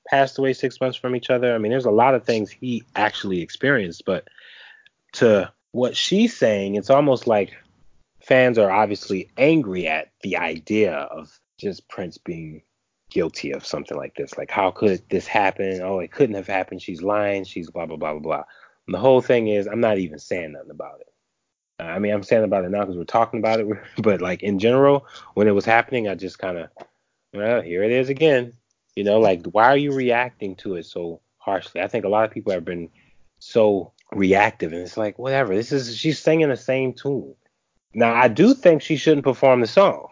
passed 0.09 0.37
away 0.41 0.53
six 0.53 0.81
months 0.81 0.99
from 0.99 1.14
each 1.14 1.31
other. 1.31 1.55
I 1.55 1.59
mean, 1.59 1.70
there's 1.70 1.85
a 1.85 1.93
lot 1.93 2.16
of 2.16 2.25
things 2.25 2.51
he 2.51 2.83
actually 2.97 3.41
experienced, 3.41 4.03
but 4.05 4.27
to 5.12 5.53
what 5.70 5.97
she's 5.97 6.37
saying, 6.37 6.75
it's 6.75 6.91
almost 6.91 7.29
like 7.29 7.55
fans 8.20 8.59
are 8.59 8.72
obviously 8.72 9.31
angry 9.37 9.87
at 9.87 10.11
the 10.22 10.39
idea 10.39 10.93
of 10.93 11.39
just 11.59 11.89
Prince 11.89 12.19
being 12.19 12.63
guilty 13.11 13.53
of 13.53 13.65
something 13.67 13.97
like 13.97 14.15
this. 14.17 14.37
Like, 14.37 14.51
how 14.51 14.71
could 14.71 15.03
this 15.09 15.27
happen? 15.27 15.81
Oh, 15.83 16.01
it 16.01 16.13
couldn't 16.13 16.37
have 16.37 16.47
happened. 16.47 16.83
She's 16.83 17.03
lying. 17.03 17.45
She's 17.45 17.71
blah, 17.71 17.87
blah, 17.87 17.97
blah, 17.97 18.13
blah, 18.13 18.21
blah. 18.21 18.45
And 18.87 18.95
the 18.95 18.99
whole 18.99 19.21
thing 19.21 19.49
is, 19.49 19.67
I'm 19.67 19.81
not 19.81 19.99
even 19.99 20.19
saying 20.19 20.53
nothing 20.53 20.71
about 20.71 21.01
it. 21.01 21.09
I 21.79 21.99
mean, 21.99 22.13
I'm 22.13 22.23
saying 22.23 22.45
about 22.45 22.65
it 22.65 22.71
now 22.71 22.81
because 22.81 22.97
we're 22.97 23.05
talking 23.05 23.41
about 23.41 23.61
it, 23.61 23.67
but 24.03 24.21
like 24.21 24.43
in 24.43 24.59
general, 24.59 25.07
when 25.35 25.49
it 25.49 25.55
was 25.55 25.65
happening, 25.65 26.09
I 26.09 26.15
just 26.15 26.39
kind 26.39 26.59
of, 26.59 26.69
well, 27.33 27.63
here 27.63 27.83
it 27.83 27.91
is 27.91 28.09
again. 28.09 28.53
You 28.95 29.05
know, 29.05 29.19
like 29.19 29.45
why 29.47 29.65
are 29.65 29.77
you 29.77 29.93
reacting 29.93 30.55
to 30.57 30.77
it 30.77 30.87
so 30.87 31.21
harshly? 31.39 31.81
I 31.81 31.89
think 31.89 32.05
a 32.05 32.09
lot 32.09 32.25
of 32.25 32.31
people 32.31 32.53
have 32.53 32.65
been 32.65 32.91
so 33.41 33.93
reactive, 34.13 34.73
and 34.73 34.83
it's 34.83 34.97
like 34.97 35.19
whatever. 35.19 35.55
This 35.55 35.73
is 35.73 35.97
she's 35.97 36.21
singing 36.21 36.49
the 36.49 36.57
same 36.57 36.93
tune. 36.93 37.35
Now 37.93 38.15
I 38.15 38.29
do 38.29 38.55
think 38.55 38.83
she 38.83 38.97
shouldn't 38.97 39.25
perform 39.25 39.61
the 39.61 39.67
song. 39.67 40.09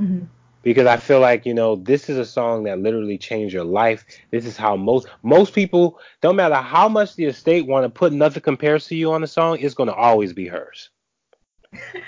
Mm-hmm. 0.00 0.24
Because 0.66 0.88
I 0.88 0.96
feel 0.96 1.20
like 1.20 1.46
you 1.46 1.54
know 1.54 1.76
this 1.76 2.08
is 2.08 2.18
a 2.18 2.24
song 2.24 2.64
that 2.64 2.80
literally 2.80 3.18
changed 3.18 3.54
your 3.54 3.62
life. 3.62 4.04
This 4.32 4.44
is 4.44 4.56
how 4.56 4.74
most 4.74 5.06
most 5.22 5.54
people, 5.54 6.00
don't 6.22 6.34
matter 6.34 6.56
how 6.56 6.88
much 6.88 7.14
the 7.14 7.26
estate 7.26 7.68
want 7.68 7.84
to 7.84 7.88
put 7.88 8.12
nothing 8.12 8.42
compares 8.42 8.88
to 8.88 8.96
you 8.96 9.12
on 9.12 9.20
the 9.20 9.28
song, 9.28 9.58
it's 9.60 9.76
going 9.76 9.88
to 9.88 9.94
always 9.94 10.32
be 10.32 10.48
hers. 10.48 10.90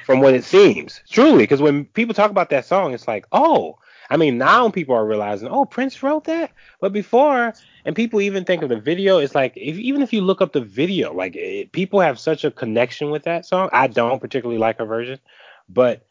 From 0.04 0.18
what 0.18 0.34
it 0.34 0.42
seems, 0.42 1.00
truly, 1.08 1.44
because 1.44 1.62
when 1.62 1.84
people 1.84 2.14
talk 2.14 2.32
about 2.32 2.50
that 2.50 2.64
song, 2.64 2.94
it's 2.94 3.06
like, 3.06 3.26
oh, 3.30 3.78
I 4.10 4.16
mean, 4.16 4.38
now 4.38 4.70
people 4.70 4.96
are 4.96 5.06
realizing, 5.06 5.46
oh, 5.46 5.64
Prince 5.64 6.02
wrote 6.02 6.24
that. 6.24 6.50
But 6.80 6.92
before, 6.92 7.54
and 7.84 7.94
people 7.94 8.20
even 8.20 8.44
think 8.44 8.62
of 8.62 8.70
the 8.70 8.80
video, 8.80 9.18
it's 9.18 9.36
like, 9.36 9.52
if, 9.54 9.76
even 9.76 10.02
if 10.02 10.12
you 10.12 10.20
look 10.20 10.40
up 10.40 10.52
the 10.52 10.62
video, 10.62 11.14
like 11.14 11.36
it, 11.36 11.70
people 11.70 12.00
have 12.00 12.18
such 12.18 12.42
a 12.42 12.50
connection 12.50 13.10
with 13.10 13.22
that 13.22 13.46
song. 13.46 13.68
I 13.72 13.86
don't 13.86 14.20
particularly 14.20 14.58
like 14.58 14.78
her 14.78 14.84
version, 14.84 15.20
but 15.68 16.04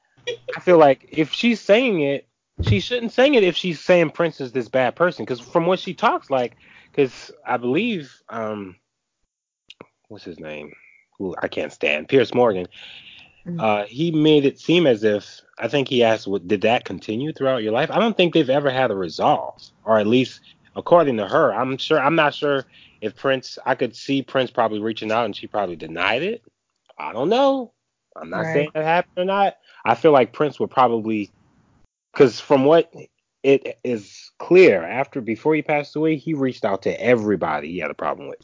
I 0.55 0.61
feel 0.61 0.77
like 0.77 1.09
if 1.11 1.33
she's 1.33 1.59
saying 1.59 1.99
it, 1.99 2.23
she 2.63 2.79
shouldn't 2.79 3.11
sing 3.11 3.35
it 3.35 3.43
if 3.43 3.55
she's 3.55 3.79
saying 3.79 4.11
Prince 4.11 4.41
is 4.41 4.51
this 4.51 4.67
bad 4.67 4.95
person. 4.95 5.25
Because 5.25 5.39
from 5.39 5.65
what 5.65 5.79
she 5.79 5.93
talks 5.93 6.29
like, 6.29 6.55
because 6.91 7.31
I 7.45 7.57
believe, 7.57 8.21
um, 8.29 8.75
what's 10.07 10.23
his 10.23 10.39
name? 10.39 10.73
Who 11.17 11.35
I 11.41 11.47
can't 11.47 11.73
stand, 11.73 12.09
Piers 12.09 12.33
Morgan. 12.33 12.67
Mm-hmm. 13.45 13.59
Uh, 13.59 13.83
he 13.85 14.11
made 14.11 14.45
it 14.45 14.59
seem 14.59 14.85
as 14.85 15.03
if 15.03 15.41
I 15.57 15.67
think 15.67 15.87
he 15.87 16.03
asked, 16.03 16.27
"Did 16.47 16.61
that 16.61 16.85
continue 16.85 17.33
throughout 17.33 17.63
your 17.63 17.71
life?" 17.71 17.89
I 17.89 17.99
don't 17.99 18.15
think 18.15 18.33
they've 18.33 18.49
ever 18.49 18.69
had 18.69 18.91
a 18.91 18.95
resolve, 18.95 19.61
or 19.83 19.97
at 19.97 20.05
least 20.05 20.41
according 20.75 21.17
to 21.17 21.27
her. 21.27 21.53
I'm 21.53 21.77
sure. 21.77 21.99
I'm 21.99 22.15
not 22.15 22.35
sure 22.35 22.65
if 23.01 23.15
Prince. 23.15 23.57
I 23.65 23.73
could 23.73 23.95
see 23.95 24.21
Prince 24.21 24.51
probably 24.51 24.79
reaching 24.79 25.11
out, 25.11 25.25
and 25.25 25.35
she 25.35 25.47
probably 25.47 25.75
denied 25.75 26.23
it. 26.23 26.43
I 26.99 27.13
don't 27.13 27.29
know. 27.29 27.73
I'm 28.15 28.29
not 28.29 28.39
right. 28.39 28.53
saying 28.53 28.69
that 28.73 28.83
happened 28.83 29.17
or 29.17 29.25
not. 29.25 29.57
I 29.85 29.95
feel 29.95 30.11
like 30.11 30.33
Prince 30.33 30.59
would 30.59 30.71
probably, 30.71 31.31
because 32.17 32.39
from 32.39 32.65
what 32.65 32.91
it 33.43 33.77
is 33.83 34.31
clear, 34.39 34.83
after 34.83 35.21
before 35.21 35.53
he 35.53 35.61
passed 35.61 35.95
away, 35.95 36.15
he 36.15 36.33
reached 36.33 36.65
out 36.65 36.81
to 36.81 36.99
everybody 36.99 37.71
he 37.71 37.77
had 37.77 37.91
a 37.91 37.95
problem 37.95 38.27
with. 38.27 38.39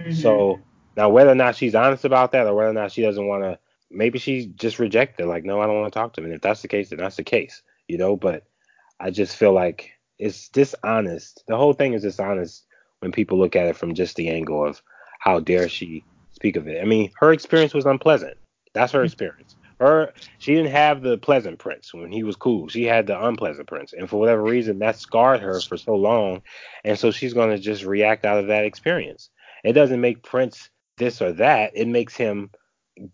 Mm-hmm. 0.00 0.10
So 0.10 0.58
now 0.96 1.08
whether 1.08 1.30
or 1.30 1.36
not 1.36 1.54
she's 1.54 1.76
honest 1.76 2.04
about 2.04 2.32
that, 2.32 2.48
or 2.48 2.54
whether 2.56 2.70
or 2.70 2.74
not 2.74 2.90
she 2.90 3.02
doesn't 3.02 3.28
want 3.28 3.44
to 3.44 3.58
maybe 3.92 4.18
she 4.18 4.46
just 4.56 4.80
rejected, 4.80 5.26
like, 5.26 5.44
no, 5.44 5.60
I 5.60 5.66
don't 5.66 5.80
want 5.80 5.92
to 5.92 5.96
talk 5.96 6.14
to 6.14 6.20
him. 6.20 6.24
And 6.24 6.34
if 6.34 6.40
that's 6.40 6.62
the 6.62 6.68
case, 6.68 6.90
then 6.90 6.98
that's 6.98 7.14
the 7.14 7.22
case, 7.22 7.62
you 7.86 7.96
know. 7.96 8.16
But 8.16 8.42
I 8.98 9.10
just 9.10 9.36
feel 9.36 9.52
like 9.52 9.92
it's 10.18 10.48
dishonest. 10.48 11.44
The 11.46 11.56
whole 11.56 11.74
thing 11.74 11.92
is 11.92 12.02
dishonest 12.02 12.64
when 12.98 13.12
people 13.12 13.38
look 13.38 13.54
at 13.54 13.68
it 13.68 13.76
from 13.76 13.94
just 13.94 14.16
the 14.16 14.30
angle 14.30 14.66
of 14.66 14.82
how 15.20 15.38
dare 15.38 15.68
she 15.68 16.02
speak 16.32 16.56
of 16.56 16.66
it. 16.66 16.82
I 16.82 16.84
mean, 16.84 17.12
her 17.20 17.32
experience 17.32 17.72
was 17.72 17.86
unpleasant. 17.86 18.36
That's 18.72 18.92
her 18.92 19.04
experience. 19.04 19.54
Her 19.78 20.12
she 20.38 20.54
didn't 20.54 20.72
have 20.72 21.02
the 21.02 21.18
pleasant 21.18 21.58
prince 21.58 21.92
when 21.92 22.10
he 22.10 22.22
was 22.22 22.36
cool. 22.36 22.68
She 22.68 22.84
had 22.84 23.06
the 23.06 23.26
unpleasant 23.26 23.68
prince, 23.68 23.92
and 23.92 24.08
for 24.08 24.18
whatever 24.18 24.42
reason, 24.42 24.78
that 24.78 24.98
scarred 24.98 25.40
her 25.40 25.60
for 25.60 25.76
so 25.76 25.94
long. 25.94 26.42
And 26.84 26.98
so 26.98 27.10
she's 27.10 27.34
gonna 27.34 27.58
just 27.58 27.84
react 27.84 28.24
out 28.24 28.38
of 28.38 28.46
that 28.46 28.64
experience. 28.64 29.30
It 29.64 29.72
doesn't 29.72 30.00
make 30.00 30.22
Prince 30.22 30.70
this 30.96 31.20
or 31.20 31.32
that. 31.32 31.72
It 31.74 31.88
makes 31.88 32.16
him 32.16 32.50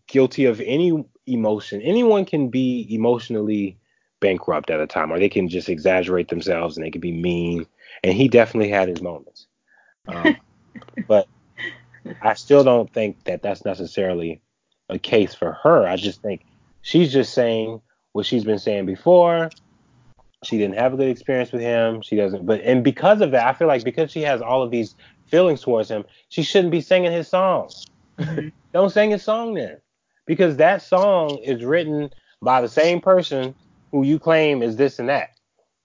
guilty 0.07 0.45
of 0.45 0.61
any 0.61 1.05
emotion. 1.27 1.81
Anyone 1.83 2.25
can 2.25 2.49
be 2.49 2.87
emotionally 2.91 3.79
bankrupt 4.21 4.71
at 4.71 4.81
a 4.81 4.87
time, 4.87 5.13
or 5.13 5.19
they 5.19 5.29
can 5.29 5.49
just 5.49 5.69
exaggerate 5.69 6.29
themselves 6.29 6.77
and 6.77 6.85
they 6.87 6.91
can 6.91 7.01
be 7.01 7.13
mean. 7.13 7.67
And 8.05 8.13
he 8.13 8.29
definitely 8.29 8.71
had 8.71 8.89
his 8.89 9.03
moments. 9.03 9.47
Um, 10.07 10.37
but 11.09 11.27
I 12.21 12.35
still 12.35 12.65
don't 12.65 12.93
think 12.93 13.25
that 13.25 13.43
that's 13.43 13.65
necessarily 13.65 14.41
a 14.89 14.99
case 14.99 15.35
for 15.35 15.59
her. 15.63 15.87
I 15.87 15.97
just 15.97 16.23
think 16.23 16.45
she's 16.83 17.13
just 17.13 17.33
saying 17.33 17.81
what 18.13 18.27
she's 18.27 18.45
been 18.45 18.59
saying 18.59 18.87
before. 18.87 19.51
She 20.45 20.59
didn't 20.59 20.77
have 20.77 20.93
a 20.93 20.97
good 20.97 21.09
experience 21.09 21.53
with 21.53 21.63
him. 21.63 22.03
She 22.03 22.17
doesn't, 22.17 22.45
but 22.45 22.61
and 22.63 22.85
because 22.85 23.21
of 23.21 23.31
that, 23.31 23.47
I 23.47 23.53
feel 23.53 23.69
like 23.69 23.85
because 23.85 24.11
she 24.11 24.23
has 24.23 24.43
all 24.43 24.63
of 24.63 24.71
these 24.71 24.95
feelings 25.27 25.63
towards 25.63 25.91
him, 25.91 26.05
she 26.29 26.43
shouldn't 26.43 26.73
be 26.73 26.81
singing 26.81 27.13
his 27.13 27.29
songs. 27.29 27.87
Mm-hmm. 28.19 28.49
Don't 28.75 28.91
sing 28.91 29.11
his 29.11 29.23
song 29.23 29.55
then, 29.55 29.79
because 30.27 30.59
that 30.59 30.83
song 30.83 31.39
is 31.39 31.65
written 31.65 32.11
by 32.43 32.61
the 32.61 32.69
same 32.69 33.01
person 33.01 33.55
who 33.91 34.05
you 34.05 34.19
claim 34.19 34.63
is 34.63 34.77
this 34.77 34.99
and 34.99 35.09
that. 35.09 35.31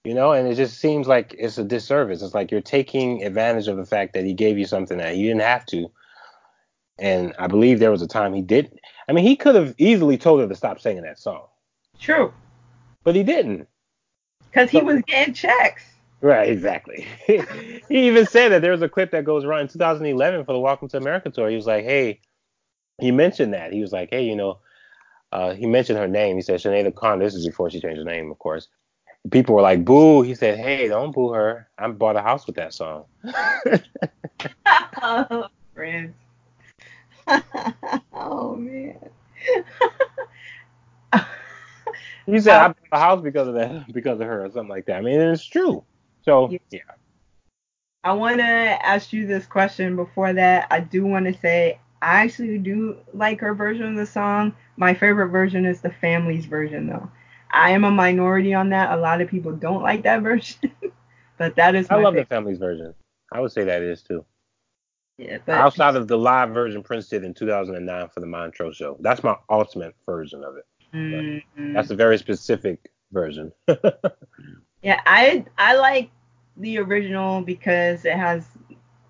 You 0.04 0.14
know, 0.14 0.32
and 0.32 0.46
it 0.46 0.54
just 0.54 0.78
seems 0.78 1.08
like 1.08 1.34
it's 1.38 1.58
a 1.58 1.64
disservice. 1.64 2.22
It's 2.22 2.34
like 2.34 2.50
you're 2.50 2.60
taking 2.60 3.24
advantage 3.24 3.66
of 3.66 3.78
the 3.78 3.86
fact 3.86 4.12
that 4.12 4.24
he 4.24 4.34
gave 4.34 4.58
you 4.58 4.66
something 4.66 4.98
that 4.98 5.14
he 5.14 5.22
didn't 5.22 5.40
have 5.40 5.64
to. 5.66 5.90
And 6.98 7.34
I 7.38 7.46
believe 7.46 7.78
there 7.78 7.90
was 7.90 8.02
a 8.02 8.08
time 8.08 8.34
he 8.34 8.42
did. 8.42 8.78
I 9.08 9.12
mean, 9.12 9.24
he 9.24 9.36
could 9.36 9.54
have 9.54 9.74
easily 9.78 10.18
told 10.18 10.40
her 10.40 10.48
to 10.48 10.54
stop 10.54 10.80
singing 10.80 11.02
that 11.02 11.18
song. 11.18 11.46
True. 11.98 12.32
But 13.04 13.16
he 13.16 13.22
didn't. 13.22 13.66
Because 14.50 14.70
he 14.70 14.78
so, 14.78 14.84
was 14.84 15.02
getting 15.06 15.34
checks. 15.34 15.84
Right, 16.20 16.50
exactly. 16.50 17.06
he 17.26 17.42
even 17.88 18.26
said 18.26 18.50
that 18.50 18.62
there 18.62 18.72
was 18.72 18.82
a 18.82 18.88
clip 18.88 19.10
that 19.12 19.24
goes 19.24 19.44
around 19.44 19.60
in 19.62 19.68
2011 19.68 20.44
for 20.44 20.52
the 20.52 20.58
Welcome 20.58 20.88
to 20.88 20.96
America 20.96 21.30
tour. 21.30 21.48
He 21.48 21.56
was 21.56 21.66
like, 21.66 21.84
"Hey, 21.84 22.20
he 23.00 23.12
mentioned 23.12 23.54
that. 23.54 23.72
He 23.72 23.80
was 23.80 23.92
like, 23.92 24.10
hey, 24.10 24.24
you 24.24 24.36
know, 24.36 24.58
uh, 25.32 25.54
he 25.54 25.66
mentioned 25.66 25.98
her 25.98 26.08
name. 26.08 26.36
He 26.36 26.42
said 26.42 26.60
Sinead 26.60 26.94
Khan. 26.94 27.18
This 27.18 27.34
is 27.34 27.46
before 27.46 27.70
she 27.70 27.80
changed 27.80 27.98
her 27.98 28.04
name, 28.04 28.30
of 28.30 28.38
course. 28.38 28.68
People 29.30 29.54
were 29.54 29.62
like, 29.62 29.84
boo. 29.84 30.22
He 30.22 30.34
said, 30.34 30.58
hey, 30.58 30.88
don't 30.88 31.14
boo 31.14 31.32
her. 31.32 31.68
I 31.78 31.88
bought 31.88 32.16
a 32.16 32.22
house 32.22 32.46
with 32.46 32.56
that 32.56 32.74
song. 32.74 33.04
oh, 35.02 35.48
friends. 35.74 36.14
oh, 38.12 38.56
man. 38.56 38.98
he 42.26 42.40
said, 42.40 42.56
I 42.56 42.68
bought 42.68 42.76
a 42.92 42.98
house 42.98 43.22
because 43.22 43.48
of 43.48 43.54
that, 43.54 43.92
because 43.92 44.20
of 44.20 44.26
her, 44.26 44.44
or 44.44 44.50
something 44.50 44.68
like 44.68 44.86
that. 44.86 44.96
I 44.96 45.00
mean, 45.00 45.20
it's 45.20 45.44
true. 45.44 45.84
So, 46.22 46.50
yeah. 46.70 46.80
I 48.04 48.12
want 48.12 48.38
to 48.38 48.44
ask 48.44 49.12
you 49.12 49.26
this 49.26 49.46
question 49.46 49.96
before 49.96 50.32
that. 50.32 50.68
I 50.70 50.80
do 50.80 51.04
want 51.04 51.26
to 51.26 51.34
say 51.40 51.78
I 52.00 52.22
actually 52.22 52.58
do 52.58 52.96
like 53.12 53.40
her 53.40 53.54
version 53.54 53.86
of 53.86 53.96
the 53.96 54.06
song. 54.06 54.54
My 54.76 54.94
favorite 54.94 55.28
version 55.28 55.66
is 55.66 55.80
the 55.80 55.90
family's 55.90 56.46
version, 56.46 56.86
though. 56.86 57.10
I 57.50 57.70
am 57.70 57.84
a 57.84 57.90
minority 57.90 58.54
on 58.54 58.68
that. 58.70 58.92
A 58.92 59.00
lot 59.00 59.20
of 59.20 59.28
people 59.28 59.52
don't 59.52 59.82
like 59.82 60.02
that 60.02 60.22
version, 60.22 60.70
but 61.38 61.56
that 61.56 61.74
is. 61.74 61.86
I 61.90 61.96
love 61.96 62.14
favorite. 62.14 62.28
the 62.28 62.34
family's 62.34 62.58
version. 62.58 62.94
I 63.32 63.40
would 63.40 63.52
say 63.52 63.64
that 63.64 63.82
is 63.82 64.02
too. 64.02 64.24
Yeah, 65.18 65.38
but 65.44 65.56
outside 65.56 65.96
of 65.96 66.06
the 66.06 66.16
live 66.16 66.50
version 66.50 66.82
Prince 66.82 67.08
did 67.08 67.24
in 67.24 67.34
2009 67.34 68.08
for 68.08 68.20
the 68.20 68.26
Montreux 68.26 68.72
show, 68.72 68.96
that's 69.00 69.24
my 69.24 69.36
ultimate 69.50 69.94
version 70.06 70.44
of 70.44 70.56
it. 70.56 70.64
Mm-hmm. 70.94 71.72
That's 71.74 71.90
a 71.90 71.96
very 71.96 72.18
specific 72.18 72.90
version. 73.12 73.52
yeah, 74.82 75.00
I 75.06 75.44
I 75.58 75.74
like 75.74 76.10
the 76.56 76.78
original 76.78 77.42
because 77.42 78.04
it 78.04 78.16
has 78.16 78.44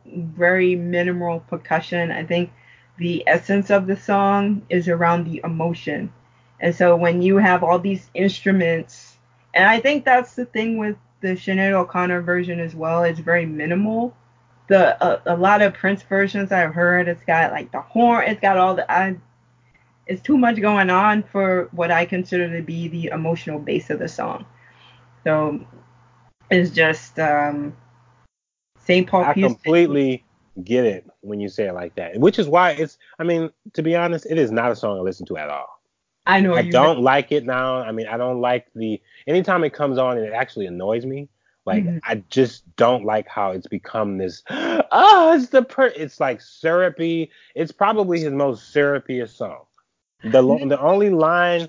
very 0.06 0.74
minimal 0.74 1.40
percussion. 1.40 2.10
I 2.10 2.24
think 2.24 2.50
the 2.98 3.22
essence 3.26 3.70
of 3.70 3.86
the 3.86 3.96
song 3.96 4.62
is 4.70 4.88
around 4.88 5.24
the 5.24 5.40
emotion. 5.44 6.12
And 6.60 6.74
so 6.74 6.96
when 6.96 7.22
you 7.22 7.36
have 7.36 7.62
all 7.62 7.78
these 7.78 8.10
instruments 8.14 9.16
And 9.54 9.64
I 9.66 9.80
think 9.80 10.04
that's 10.04 10.34
the 10.34 10.44
thing 10.44 10.78
with 10.78 10.96
the 11.20 11.28
Sinead 11.28 11.72
O'Connor 11.72 12.22
version 12.22 12.60
as 12.60 12.74
well. 12.74 13.02
It's 13.04 13.18
very 13.20 13.46
minimal. 13.46 14.14
The 14.68 15.02
uh, 15.02 15.20
a 15.26 15.36
lot 15.36 15.62
of 15.62 15.74
Prince 15.74 16.02
versions 16.02 16.52
I've 16.52 16.74
heard, 16.74 17.08
it's 17.08 17.22
got 17.24 17.52
like 17.52 17.72
the 17.72 17.80
horn, 17.80 18.24
it's 18.28 18.40
got 18.40 18.56
all 18.56 18.74
the. 18.74 18.90
I, 18.90 19.16
it's 20.06 20.22
too 20.22 20.38
much 20.38 20.60
going 20.60 20.90
on 20.90 21.22
for 21.22 21.68
what 21.72 21.90
I 21.90 22.06
consider 22.06 22.54
to 22.56 22.62
be 22.62 22.88
the 22.88 23.06
emotional 23.06 23.58
base 23.58 23.90
of 23.90 23.98
the 23.98 24.08
song. 24.08 24.46
So 25.24 25.60
it's 26.50 26.70
just 26.70 27.18
um, 27.18 27.76
St. 28.84 29.06
Paul. 29.06 29.24
I 29.24 29.34
completely 29.34 30.24
get 30.64 30.84
it 30.84 31.06
when 31.20 31.40
you 31.40 31.48
say 31.48 31.68
it 31.68 31.74
like 31.74 31.94
that, 31.96 32.18
which 32.18 32.38
is 32.38 32.48
why 32.48 32.70
it's. 32.72 32.98
I 33.18 33.24
mean, 33.24 33.50
to 33.74 33.82
be 33.82 33.96
honest, 33.96 34.26
it 34.28 34.38
is 34.38 34.50
not 34.50 34.72
a 34.72 34.76
song 34.76 34.98
I 34.98 35.00
listen 35.00 35.26
to 35.26 35.36
at 35.36 35.48
all. 35.48 35.80
I 36.26 36.40
know. 36.40 36.54
I 36.54 36.62
don't 36.62 37.00
like 37.00 37.32
it 37.32 37.44
now. 37.44 37.76
I 37.76 37.92
mean, 37.92 38.06
I 38.06 38.16
don't 38.16 38.40
like 38.40 38.66
the. 38.74 39.00
Anytime 39.26 39.64
it 39.64 39.72
comes 39.72 39.98
on, 39.98 40.18
it 40.18 40.32
actually 40.32 40.66
annoys 40.66 41.06
me. 41.06 41.28
Like 41.68 41.84
mm-hmm. 41.84 41.98
I 42.02 42.22
just 42.30 42.64
don't 42.76 43.04
like 43.04 43.28
how 43.28 43.50
it's 43.50 43.66
become 43.66 44.16
this. 44.16 44.42
Oh, 44.48 45.34
it's 45.36 45.48
the 45.48 45.62
per. 45.62 45.86
It's 45.88 46.18
like 46.18 46.40
syrupy. 46.40 47.30
It's 47.54 47.72
probably 47.72 48.20
his 48.20 48.32
most 48.32 48.74
syrupiest 48.74 49.36
song. 49.36 49.66
The 50.24 50.40
the 50.42 50.80
only 50.80 51.10
line 51.10 51.68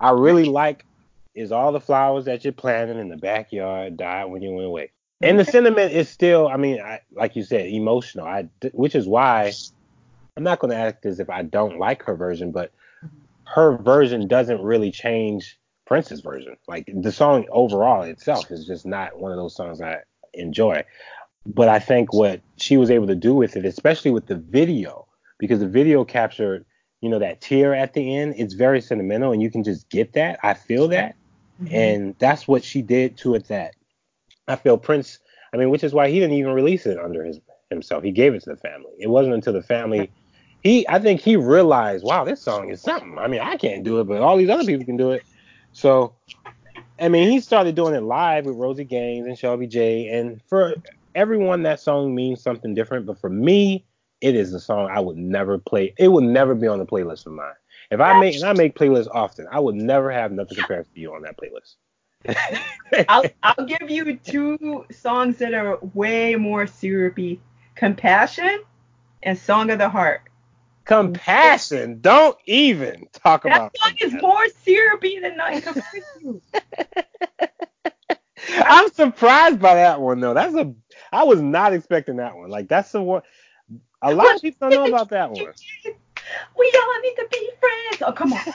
I 0.00 0.12
really 0.12 0.44
like 0.44 0.86
is 1.34 1.50
all 1.50 1.72
the 1.72 1.80
flowers 1.80 2.26
that 2.26 2.44
you're 2.44 2.52
planting 2.52 3.00
in 3.00 3.08
the 3.08 3.16
backyard 3.16 3.96
died 3.96 4.26
when 4.26 4.42
you 4.42 4.52
went 4.52 4.68
away. 4.68 4.92
And 5.20 5.38
the 5.38 5.44
sentiment 5.44 5.92
is 5.92 6.08
still, 6.08 6.48
I 6.48 6.56
mean, 6.56 6.80
I, 6.80 7.00
like 7.12 7.36
you 7.36 7.42
said, 7.42 7.66
emotional. 7.66 8.26
I, 8.26 8.48
which 8.72 8.94
is 8.94 9.08
why 9.08 9.52
I'm 10.36 10.44
not 10.44 10.60
going 10.60 10.70
to 10.70 10.76
act 10.76 11.04
as 11.04 11.18
if 11.20 11.30
I 11.30 11.42
don't 11.42 11.78
like 11.78 12.04
her 12.04 12.14
version, 12.14 12.52
but 12.52 12.72
her 13.46 13.76
version 13.76 14.28
doesn't 14.28 14.62
really 14.62 14.90
change 14.90 15.58
Prince's 15.92 16.22
version. 16.22 16.56
Like 16.66 16.90
the 16.90 17.12
song 17.12 17.44
overall 17.50 18.00
itself 18.00 18.50
is 18.50 18.66
just 18.66 18.86
not 18.86 19.18
one 19.20 19.30
of 19.30 19.36
those 19.36 19.54
songs 19.54 19.82
I 19.82 19.98
enjoy. 20.32 20.84
But 21.44 21.68
I 21.68 21.80
think 21.80 22.14
what 22.14 22.40
she 22.56 22.78
was 22.78 22.90
able 22.90 23.08
to 23.08 23.14
do 23.14 23.34
with 23.34 23.56
it, 23.56 23.66
especially 23.66 24.10
with 24.10 24.24
the 24.24 24.36
video, 24.36 25.06
because 25.38 25.60
the 25.60 25.68
video 25.68 26.02
captured, 26.06 26.64
you 27.02 27.10
know, 27.10 27.18
that 27.18 27.42
tear 27.42 27.74
at 27.74 27.92
the 27.92 28.16
end, 28.16 28.36
it's 28.38 28.54
very 28.54 28.80
sentimental 28.80 29.32
and 29.32 29.42
you 29.42 29.50
can 29.50 29.64
just 29.64 29.86
get 29.90 30.14
that. 30.14 30.38
I 30.42 30.54
feel 30.54 30.88
that. 30.88 31.14
Mm-hmm. 31.62 31.74
And 31.74 32.14
that's 32.18 32.48
what 32.48 32.64
she 32.64 32.80
did 32.80 33.18
to 33.18 33.34
it 33.34 33.48
that 33.48 33.74
I 34.48 34.56
feel 34.56 34.78
Prince. 34.78 35.18
I 35.52 35.58
mean, 35.58 35.68
which 35.68 35.84
is 35.84 35.92
why 35.92 36.08
he 36.08 36.18
didn't 36.20 36.36
even 36.36 36.54
release 36.54 36.86
it 36.86 36.98
under 36.98 37.22
his 37.22 37.38
himself. 37.68 38.02
He 38.02 38.12
gave 38.12 38.32
it 38.32 38.44
to 38.44 38.50
the 38.50 38.56
family. 38.56 38.92
It 38.98 39.08
wasn't 39.08 39.34
until 39.34 39.52
the 39.52 39.62
family. 39.62 40.10
He, 40.62 40.88
I 40.88 41.00
think 41.00 41.20
he 41.20 41.36
realized, 41.36 42.02
wow, 42.02 42.24
this 42.24 42.40
song 42.40 42.70
is 42.70 42.80
something. 42.80 43.18
I 43.18 43.28
mean, 43.28 43.42
I 43.42 43.56
can't 43.56 43.84
do 43.84 44.00
it, 44.00 44.04
but 44.04 44.22
all 44.22 44.38
these 44.38 44.48
other 44.48 44.64
people 44.64 44.86
can 44.86 44.96
do 44.96 45.10
it. 45.10 45.22
So, 45.72 46.14
I 47.00 47.08
mean, 47.08 47.30
he 47.30 47.40
started 47.40 47.74
doing 47.74 47.94
it 47.94 48.02
live 48.02 48.46
with 48.46 48.56
Rosie 48.56 48.84
Gaines 48.84 49.26
and 49.26 49.38
Shelby 49.38 49.66
J. 49.66 50.08
And 50.08 50.40
for 50.48 50.74
everyone, 51.14 51.62
that 51.64 51.80
song 51.80 52.14
means 52.14 52.42
something 52.42 52.74
different. 52.74 53.06
But 53.06 53.20
for 53.20 53.30
me, 53.30 53.84
it 54.20 54.36
is 54.36 54.54
a 54.54 54.60
song 54.60 54.88
I 54.90 55.00
would 55.00 55.16
never 55.16 55.58
play. 55.58 55.94
It 55.98 56.08
would 56.08 56.24
never 56.24 56.54
be 56.54 56.68
on 56.68 56.78
the 56.78 56.86
playlist 56.86 57.26
of 57.26 57.32
mine. 57.32 57.52
If 57.90 58.00
I 58.00 58.18
make 58.18 58.36
and 58.36 58.44
I 58.44 58.52
make 58.54 58.74
playlists 58.74 59.08
often, 59.12 59.46
I 59.50 59.60
would 59.60 59.74
never 59.74 60.10
have 60.10 60.32
nothing 60.32 60.56
compared 60.56 60.86
to 60.94 61.00
you 61.00 61.12
on 61.12 61.22
that 61.22 61.36
playlist. 61.36 61.74
I'll, 63.08 63.24
I'll 63.42 63.66
give 63.66 63.90
you 63.90 64.16
two 64.16 64.86
songs 64.90 65.38
that 65.38 65.54
are 65.54 65.78
way 65.94 66.36
more 66.36 66.66
syrupy 66.66 67.40
Compassion 67.74 68.62
and 69.24 69.36
Song 69.36 69.70
of 69.70 69.78
the 69.78 69.88
Heart. 69.88 70.22
Compassion. 70.84 72.00
Don't 72.00 72.36
even 72.46 73.06
talk 73.12 73.44
that 73.44 73.56
about 73.56 73.72
that 73.72 73.80
song 73.80 73.96
is 74.00 74.22
more 74.22 74.48
syrupy 74.62 75.20
than 75.20 75.36
Compares. 75.62 76.42
I'm 78.64 78.90
surprised 78.92 79.60
by 79.60 79.74
that 79.76 80.00
one 80.00 80.20
though. 80.20 80.34
That's 80.34 80.54
a 80.54 80.74
I 81.12 81.24
was 81.24 81.40
not 81.40 81.72
expecting 81.72 82.16
that 82.16 82.36
one. 82.36 82.50
Like 82.50 82.68
that's 82.68 82.90
the 82.92 83.02
one 83.02 83.22
a 84.02 84.12
lot 84.12 84.34
of 84.34 84.42
people 84.42 84.70
don't 84.70 84.84
know 84.84 84.96
about 84.96 85.10
that 85.10 85.30
one. 85.30 85.40
We 86.58 86.72
all 86.82 87.00
need 87.02 87.14
to 87.16 87.28
be 87.30 87.50
friends. 87.60 88.02
Oh 88.02 88.12
come 88.12 88.32
on. 88.32 88.40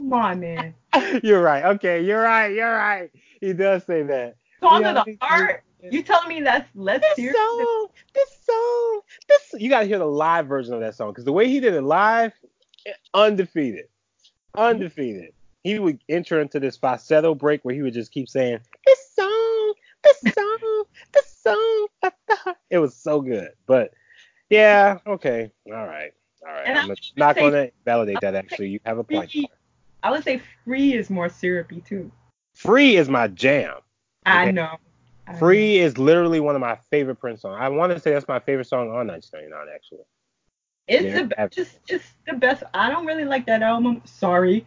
Come 0.00 0.12
on, 0.12 0.40
man. 0.40 0.74
You're 1.22 1.40
right. 1.40 1.64
Okay, 1.76 2.04
you're 2.04 2.20
right. 2.20 2.48
You're 2.48 2.76
right. 2.76 3.10
He 3.40 3.54
does 3.54 3.84
say 3.84 4.02
that. 4.02 4.36
Song 4.60 4.84
of 4.84 4.96
the 4.96 5.16
heart. 5.20 5.64
You 5.90 6.02
telling 6.02 6.28
me 6.28 6.40
that's 6.40 6.68
less 6.74 7.00
this 7.00 7.16
serious? 7.16 7.36
Song, 7.36 7.88
this 8.14 8.38
song, 8.46 9.00
this. 9.28 9.60
You 9.60 9.68
gotta 9.68 9.86
hear 9.86 9.98
the 9.98 10.06
live 10.06 10.46
version 10.46 10.74
of 10.74 10.80
that 10.80 10.94
song 10.94 11.10
because 11.10 11.24
the 11.24 11.32
way 11.32 11.48
he 11.48 11.60
did 11.60 11.74
it 11.74 11.82
live, 11.82 12.32
undefeated, 13.12 13.86
undefeated. 14.56 15.32
He 15.62 15.78
would 15.78 15.98
enter 16.08 16.40
into 16.40 16.60
this 16.60 16.76
falsetto 16.76 17.34
break 17.34 17.64
where 17.64 17.74
he 17.74 17.82
would 17.82 17.94
just 17.94 18.12
keep 18.12 18.28
saying 18.28 18.58
this 18.84 19.14
song, 19.14 19.74
this 20.02 20.20
song, 20.34 20.84
this 21.12 21.36
song. 21.42 21.88
It 22.70 22.78
was 22.78 22.94
so 22.94 23.20
good. 23.20 23.50
But 23.66 23.92
yeah, 24.50 24.98
okay, 25.06 25.50
all 25.66 25.72
right, 25.72 26.12
all 26.46 26.52
right. 26.52 26.66
And 26.66 26.78
I'm 26.78 26.94
not 27.16 27.36
gonna 27.36 27.70
validate 27.84 28.20
that. 28.20 28.34
Actually, 28.34 28.68
you 28.68 28.80
have 28.84 28.98
a 28.98 29.04
point. 29.04 29.34
I 30.02 30.10
would 30.10 30.22
say 30.22 30.42
Free 30.64 30.94
is 30.94 31.08
more 31.08 31.28
syrupy 31.28 31.80
too. 31.80 32.12
Free 32.54 32.96
is 32.96 33.08
my 33.08 33.28
jam. 33.28 33.76
I 34.26 34.50
know. 34.50 34.76
Free 35.38 35.78
know. 35.78 35.86
is 35.86 35.98
literally 35.98 36.40
one 36.40 36.54
of 36.54 36.60
my 36.60 36.78
favorite 36.90 37.16
Prince 37.16 37.42
songs. 37.42 37.56
I 37.58 37.68
want 37.68 37.92
to 37.92 38.00
say 38.00 38.12
that's 38.12 38.28
my 38.28 38.40
favorite 38.40 38.66
song 38.66 38.90
on 38.90 39.06
1999 39.06 39.74
actually. 39.74 40.04
It's 40.86 41.04
yeah, 41.04 41.22
the 41.22 41.48
just 41.48 41.84
just 41.86 42.04
the 42.26 42.34
best. 42.34 42.62
I 42.74 42.90
don't 42.90 43.06
really 43.06 43.24
like 43.24 43.46
that 43.46 43.62
album. 43.62 44.02
Sorry, 44.04 44.66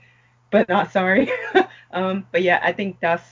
but 0.52 0.68
not 0.68 0.92
sorry. 0.92 1.30
um, 1.92 2.26
but 2.32 2.42
yeah, 2.42 2.60
I 2.64 2.72
think 2.72 3.00
that's 3.00 3.26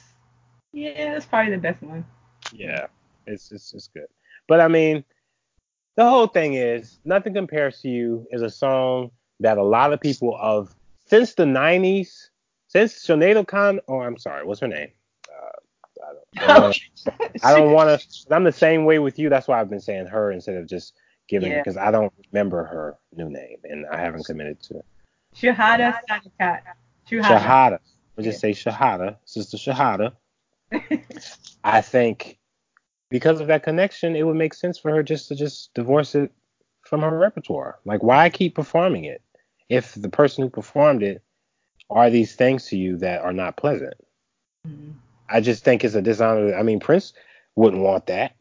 yeah, 0.71 1.13
that's 1.13 1.25
probably 1.25 1.51
the 1.51 1.57
best 1.57 1.81
one. 1.81 2.05
Yeah, 2.53 2.85
it's 3.25 3.51
it's 3.51 3.73
it's 3.73 3.87
good. 3.87 4.07
But 4.47 4.59
I 4.59 4.67
mean, 4.67 5.03
the 5.95 6.07
whole 6.07 6.27
thing 6.27 6.53
is 6.53 6.99
nothing 7.05 7.33
compares 7.33 7.81
to 7.81 7.89
you 7.89 8.27
is 8.31 8.43
a 8.43 8.49
song 8.49 9.09
that 9.39 9.57
a 9.57 9.63
lot 9.63 9.91
of 9.91 9.99
people 9.99 10.37
of 10.39 10.75
since 11.07 11.33
the 11.33 11.43
90s, 11.43 12.29
since 12.67 12.93
Sinead 12.93 13.35
O'Connor, 13.35 13.81
oh, 13.87 14.01
I'm 14.01 14.17
sorry, 14.17 14.45
what's 14.45 14.59
her 14.61 14.67
name? 14.67 14.89
Uh, 16.47 16.73
I 17.43 17.55
don't 17.55 17.71
want 17.71 18.01
to. 18.01 18.07
I'm 18.35 18.43
the 18.43 18.51
same 18.51 18.85
way 18.85 18.99
with 18.99 19.19
you. 19.19 19.29
That's 19.29 19.47
why 19.47 19.59
I've 19.59 19.69
been 19.69 19.79
saying 19.79 20.07
her 20.07 20.31
instead 20.31 20.55
of 20.55 20.67
just 20.67 20.93
giving 21.27 21.51
yeah. 21.51 21.59
because 21.59 21.77
I 21.77 21.91
don't 21.91 22.11
remember 22.31 22.63
her 22.63 22.97
new 23.15 23.29
name 23.29 23.57
and 23.63 23.85
I 23.85 23.99
haven't 23.99 24.25
committed 24.25 24.59
to. 24.63 24.79
It. 24.79 24.85
Shuhada 25.35 25.99
Sadaqat. 26.09 26.61
Shahada. 27.09 27.23
Shahada. 27.23 27.79
We'll 28.15 28.23
just 28.23 28.39
say 28.39 28.51
Shahada, 28.51 29.17
Sister 29.25 29.57
Shahada. 29.57 30.13
I 31.63 31.81
think 31.81 32.39
because 33.09 33.39
of 33.39 33.47
that 33.47 33.63
connection, 33.63 34.15
it 34.15 34.23
would 34.23 34.35
make 34.35 34.53
sense 34.53 34.79
for 34.79 34.91
her 34.91 35.03
just 35.03 35.27
to 35.27 35.35
just 35.35 35.73
divorce 35.73 36.15
it 36.15 36.31
from 36.81 37.01
her 37.01 37.17
repertoire. 37.17 37.79
Like, 37.85 38.01
why 38.01 38.29
keep 38.29 38.55
performing 38.55 39.05
it? 39.05 39.21
if 39.69 39.93
the 39.95 40.09
person 40.09 40.43
who 40.43 40.49
performed 40.49 41.03
it 41.03 41.21
are 41.89 42.09
these 42.09 42.35
things 42.35 42.67
to 42.67 42.77
you 42.77 42.97
that 42.97 43.21
are 43.21 43.33
not 43.33 43.57
pleasant. 43.57 43.95
Mm-hmm. 44.67 44.91
I 45.29 45.41
just 45.41 45.63
think 45.63 45.83
it's 45.83 45.95
a 45.95 46.01
dishonor. 46.01 46.55
I 46.55 46.63
mean, 46.63 46.79
Prince 46.79 47.13
wouldn't 47.55 47.83
want 47.83 48.07
that. 48.07 48.35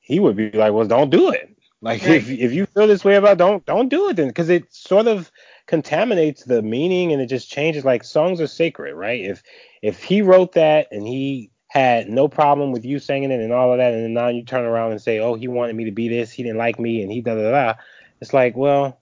He 0.00 0.20
would 0.20 0.36
be 0.36 0.50
like, 0.50 0.72
well, 0.72 0.86
don't 0.86 1.10
do 1.10 1.30
it. 1.30 1.48
Like 1.80 2.02
right. 2.02 2.12
if 2.12 2.30
if 2.30 2.52
you 2.52 2.66
feel 2.66 2.86
this 2.86 3.04
way 3.04 3.16
about, 3.16 3.38
don't 3.38 3.64
don't 3.66 3.88
do 3.88 4.08
it 4.08 4.16
then, 4.16 4.28
because 4.28 4.48
it 4.48 4.72
sort 4.72 5.08
of 5.08 5.30
contaminates 5.66 6.44
the 6.44 6.62
meaning 6.62 7.12
and 7.12 7.20
it 7.20 7.26
just 7.26 7.50
changes. 7.50 7.84
Like 7.84 8.04
songs 8.04 8.40
are 8.40 8.46
sacred, 8.46 8.94
right? 8.94 9.20
If 9.20 9.42
if 9.82 10.02
he 10.02 10.22
wrote 10.22 10.52
that 10.52 10.88
and 10.92 11.06
he 11.06 11.50
had 11.66 12.08
no 12.08 12.28
problem 12.28 12.70
with 12.70 12.84
you 12.84 12.98
singing 12.98 13.32
it 13.32 13.40
and 13.40 13.52
all 13.52 13.72
of 13.72 13.78
that, 13.78 13.94
and 13.94 14.04
then 14.04 14.14
now 14.14 14.28
you 14.28 14.44
turn 14.44 14.64
around 14.64 14.92
and 14.92 15.00
say, 15.02 15.18
oh, 15.18 15.34
he 15.34 15.48
wanted 15.48 15.74
me 15.74 15.84
to 15.86 15.90
be 15.90 16.08
this, 16.08 16.30
he 16.30 16.44
didn't 16.44 16.58
like 16.58 16.78
me, 16.78 17.02
and 17.02 17.10
he 17.10 17.20
da 17.20 17.34
da 17.34 17.50
da. 17.50 17.74
It's 18.20 18.32
like, 18.32 18.56
well, 18.56 19.00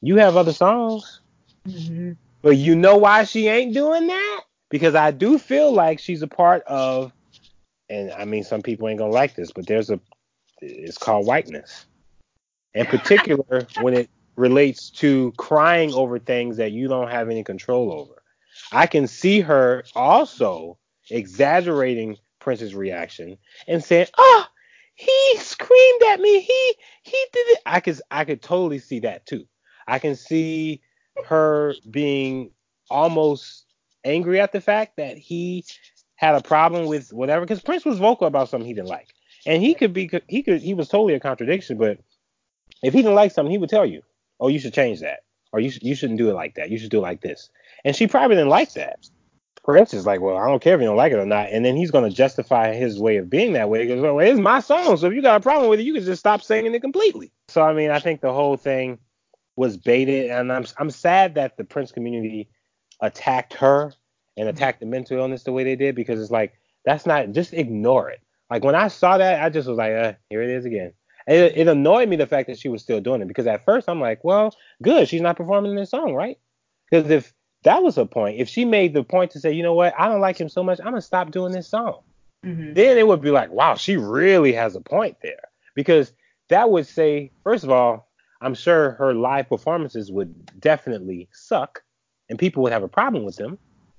you 0.00 0.16
have 0.18 0.36
other 0.36 0.52
songs. 0.52 1.20
Mm-hmm. 1.66 2.12
But 2.42 2.56
you 2.56 2.76
know 2.76 2.96
why 2.98 3.24
she 3.24 3.48
ain't 3.48 3.74
doing 3.74 4.06
that? 4.08 4.42
Because 4.72 4.94
I 4.94 5.10
do 5.10 5.38
feel 5.38 5.70
like 5.70 5.98
she's 5.98 6.22
a 6.22 6.26
part 6.26 6.62
of, 6.62 7.12
and 7.90 8.10
I 8.10 8.24
mean, 8.24 8.42
some 8.42 8.62
people 8.62 8.88
ain't 8.88 8.98
gonna 8.98 9.12
like 9.12 9.34
this, 9.34 9.52
but 9.52 9.66
there's 9.66 9.90
a, 9.90 10.00
it's 10.62 10.96
called 10.96 11.26
whiteness. 11.26 11.84
In 12.72 12.86
particular, 12.86 13.66
when 13.82 13.92
it 13.92 14.08
relates 14.36 14.88
to 14.88 15.30
crying 15.36 15.92
over 15.92 16.18
things 16.18 16.56
that 16.56 16.72
you 16.72 16.88
don't 16.88 17.10
have 17.10 17.28
any 17.28 17.44
control 17.44 17.92
over. 17.92 18.22
I 18.72 18.86
can 18.86 19.06
see 19.06 19.40
her 19.40 19.84
also 19.94 20.78
exaggerating 21.10 22.16
Prince's 22.38 22.74
reaction 22.74 23.36
and 23.68 23.84
saying, 23.84 24.06
"Oh, 24.16 24.46
he 24.94 25.36
screamed 25.36 26.02
at 26.08 26.18
me. 26.18 26.40
He 26.40 26.74
he 27.02 27.26
did 27.30 27.46
it." 27.48 27.58
I 27.66 27.80
could 27.80 28.00
I 28.10 28.24
could 28.24 28.40
totally 28.40 28.78
see 28.78 29.00
that 29.00 29.26
too. 29.26 29.46
I 29.86 29.98
can 29.98 30.16
see 30.16 30.80
her 31.26 31.74
being 31.90 32.52
almost 32.90 33.61
angry 34.04 34.40
at 34.40 34.52
the 34.52 34.60
fact 34.60 34.96
that 34.96 35.18
he 35.18 35.64
had 36.16 36.34
a 36.34 36.40
problem 36.40 36.86
with 36.86 37.12
whatever 37.12 37.44
because 37.44 37.60
Prince 37.60 37.84
was 37.84 37.98
vocal 37.98 38.26
about 38.26 38.48
something 38.48 38.66
he 38.66 38.74
didn't 38.74 38.88
like. 38.88 39.08
And 39.44 39.62
he 39.62 39.74
could 39.74 39.92
be 39.92 40.10
he 40.28 40.42
could 40.42 40.62
he 40.62 40.74
was 40.74 40.88
totally 40.88 41.14
a 41.14 41.20
contradiction, 41.20 41.78
but 41.78 41.98
if 42.82 42.92
he 42.94 43.02
didn't 43.02 43.16
like 43.16 43.32
something, 43.32 43.50
he 43.50 43.58
would 43.58 43.70
tell 43.70 43.84
you, 43.84 44.02
"Oh, 44.38 44.48
you 44.48 44.60
should 44.60 44.74
change 44.74 45.00
that." 45.00 45.20
Or 45.52 45.60
you 45.60 45.72
you 45.82 45.94
shouldn't 45.94 46.18
do 46.18 46.30
it 46.30 46.34
like 46.34 46.54
that. 46.54 46.70
You 46.70 46.78
should 46.78 46.90
do 46.90 46.98
it 46.98 47.02
like 47.02 47.20
this. 47.20 47.50
And 47.84 47.96
she 47.96 48.06
probably 48.06 48.36
didn't 48.36 48.50
like 48.50 48.72
that. 48.74 49.08
Prince 49.64 49.94
is 49.94 50.06
like, 50.06 50.20
well, 50.20 50.36
I 50.36 50.48
don't 50.48 50.60
care 50.60 50.74
if 50.74 50.80
you 50.80 50.86
don't 50.86 50.96
like 50.96 51.12
it 51.12 51.18
or 51.18 51.26
not, 51.26 51.50
and 51.50 51.64
then 51.64 51.76
he's 51.76 51.92
gonna 51.92 52.10
justify 52.10 52.72
his 52.72 52.98
way 52.98 53.16
of 53.16 53.30
being 53.30 53.52
that 53.52 53.68
way. 53.68 53.86
Goes, 53.86 54.00
well, 54.00 54.18
it's 54.18 54.40
my 54.40 54.60
song, 54.60 54.96
so 54.96 55.06
if 55.06 55.14
you 55.14 55.22
got 55.22 55.36
a 55.36 55.40
problem 55.40 55.70
with 55.70 55.80
it, 55.80 55.84
you 55.84 55.94
can 55.94 56.04
just 56.04 56.20
stop 56.20 56.42
singing 56.42 56.74
it 56.74 56.80
completely. 56.80 57.32
So 57.48 57.62
I 57.62 57.72
mean, 57.72 57.90
I 57.90 58.00
think 58.00 58.20
the 58.20 58.32
whole 58.32 58.56
thing 58.56 58.98
was 59.56 59.76
baited, 59.76 60.30
and 60.30 60.52
I'm 60.52 60.66
I'm 60.78 60.90
sad 60.90 61.36
that 61.36 61.56
the 61.56 61.64
Prince 61.64 61.92
community 61.92 62.48
attacked 63.02 63.52
her 63.54 63.92
and 64.36 64.48
attacked 64.48 64.80
the 64.80 64.86
mental 64.86 65.18
illness 65.18 65.42
the 65.42 65.52
way 65.52 65.64
they 65.64 65.76
did 65.76 65.94
because 65.94 66.20
it's 66.20 66.30
like 66.30 66.54
that's 66.84 67.04
not 67.04 67.32
just 67.32 67.52
ignore 67.52 68.08
it. 68.10 68.20
Like 68.50 68.64
when 68.64 68.74
I 68.74 68.88
saw 68.88 69.18
that, 69.18 69.42
I 69.42 69.50
just 69.50 69.68
was 69.68 69.76
like, 69.78 69.92
uh, 69.92 70.12
here 70.30 70.42
it 70.42 70.50
is 70.50 70.64
again. 70.64 70.92
It, 71.26 71.56
it 71.56 71.68
annoyed 71.68 72.08
me 72.08 72.16
the 72.16 72.26
fact 72.26 72.48
that 72.48 72.58
she 72.58 72.68
was 72.68 72.82
still 72.82 73.00
doing 73.00 73.22
it 73.22 73.28
because 73.28 73.46
at 73.46 73.64
first 73.64 73.88
I'm 73.88 74.00
like, 74.00 74.24
well, 74.24 74.54
good, 74.82 75.08
she's 75.08 75.20
not 75.20 75.36
performing 75.36 75.76
this 75.76 75.90
song, 75.90 76.14
right? 76.14 76.38
Because 76.90 77.10
if 77.10 77.32
that 77.64 77.82
was 77.82 77.96
a 77.98 78.06
point, 78.06 78.40
if 78.40 78.48
she 78.48 78.64
made 78.64 78.92
the 78.94 79.04
point 79.04 79.30
to 79.32 79.40
say, 79.40 79.52
you 79.52 79.62
know 79.62 79.74
what, 79.74 79.94
I 79.98 80.08
don't 80.08 80.20
like 80.20 80.40
him 80.40 80.48
so 80.48 80.64
much, 80.64 80.80
I'm 80.80 80.86
gonna 80.86 81.00
stop 81.00 81.30
doing 81.30 81.52
this 81.52 81.68
song, 81.68 82.00
Mhm. 82.44 82.74
then 82.74 82.98
it 82.98 83.06
would 83.06 83.20
be 83.22 83.30
like, 83.30 83.50
wow, 83.52 83.76
she 83.76 83.96
really 83.96 84.52
has 84.52 84.74
a 84.74 84.80
point 84.80 85.16
there. 85.22 85.48
Because 85.76 86.12
that 86.48 86.70
would 86.70 86.86
say, 86.86 87.30
first 87.44 87.62
of 87.64 87.70
all, 87.70 88.10
I'm 88.40 88.54
sure 88.54 88.92
her 88.92 89.14
live 89.14 89.48
performances 89.48 90.10
would 90.10 90.60
definitely 90.60 91.28
suck, 91.32 91.82
and 92.32 92.38
people 92.38 92.62
would 92.62 92.72
have 92.72 92.82
a 92.82 92.88
problem 92.88 93.24
with 93.24 93.36
them 93.36 93.58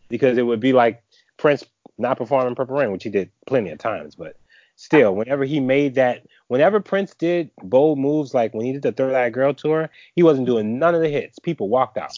because 0.10 0.40
it 0.40 0.42
would 0.42 0.60
be 0.60 0.74
like 0.74 1.04
Prince 1.38 1.64
not 2.00 2.18
performing 2.18 2.56
Purple 2.56 2.76
Rain, 2.76 2.92
which 2.92 3.04
he 3.04 3.12
did 3.12 3.30
plenty 3.46 3.70
of 3.70 3.78
times, 3.78 4.16
but 4.16 4.36
still, 4.76 5.14
whenever 5.14 5.46
he 5.46 5.60
made 5.60 5.94
that, 5.94 6.26
whenever 6.48 6.80
Prince 6.80 7.14
did 7.14 7.52
bold 7.62 8.00
moves, 8.00 8.34
like 8.34 8.52
when 8.56 8.66
he 8.66 8.74
did 8.74 8.82
the 8.82 8.92
Third 8.92 9.14
Eye 9.14 9.30
Girl 9.30 9.54
tour, 9.54 9.92
he 10.16 10.24
wasn't 10.24 10.48
doing 10.48 10.80
none 10.80 10.96
of 10.96 11.02
the 11.02 11.10
hits. 11.10 11.38
People 11.38 11.70
walked 11.70 11.96
out. 11.96 12.18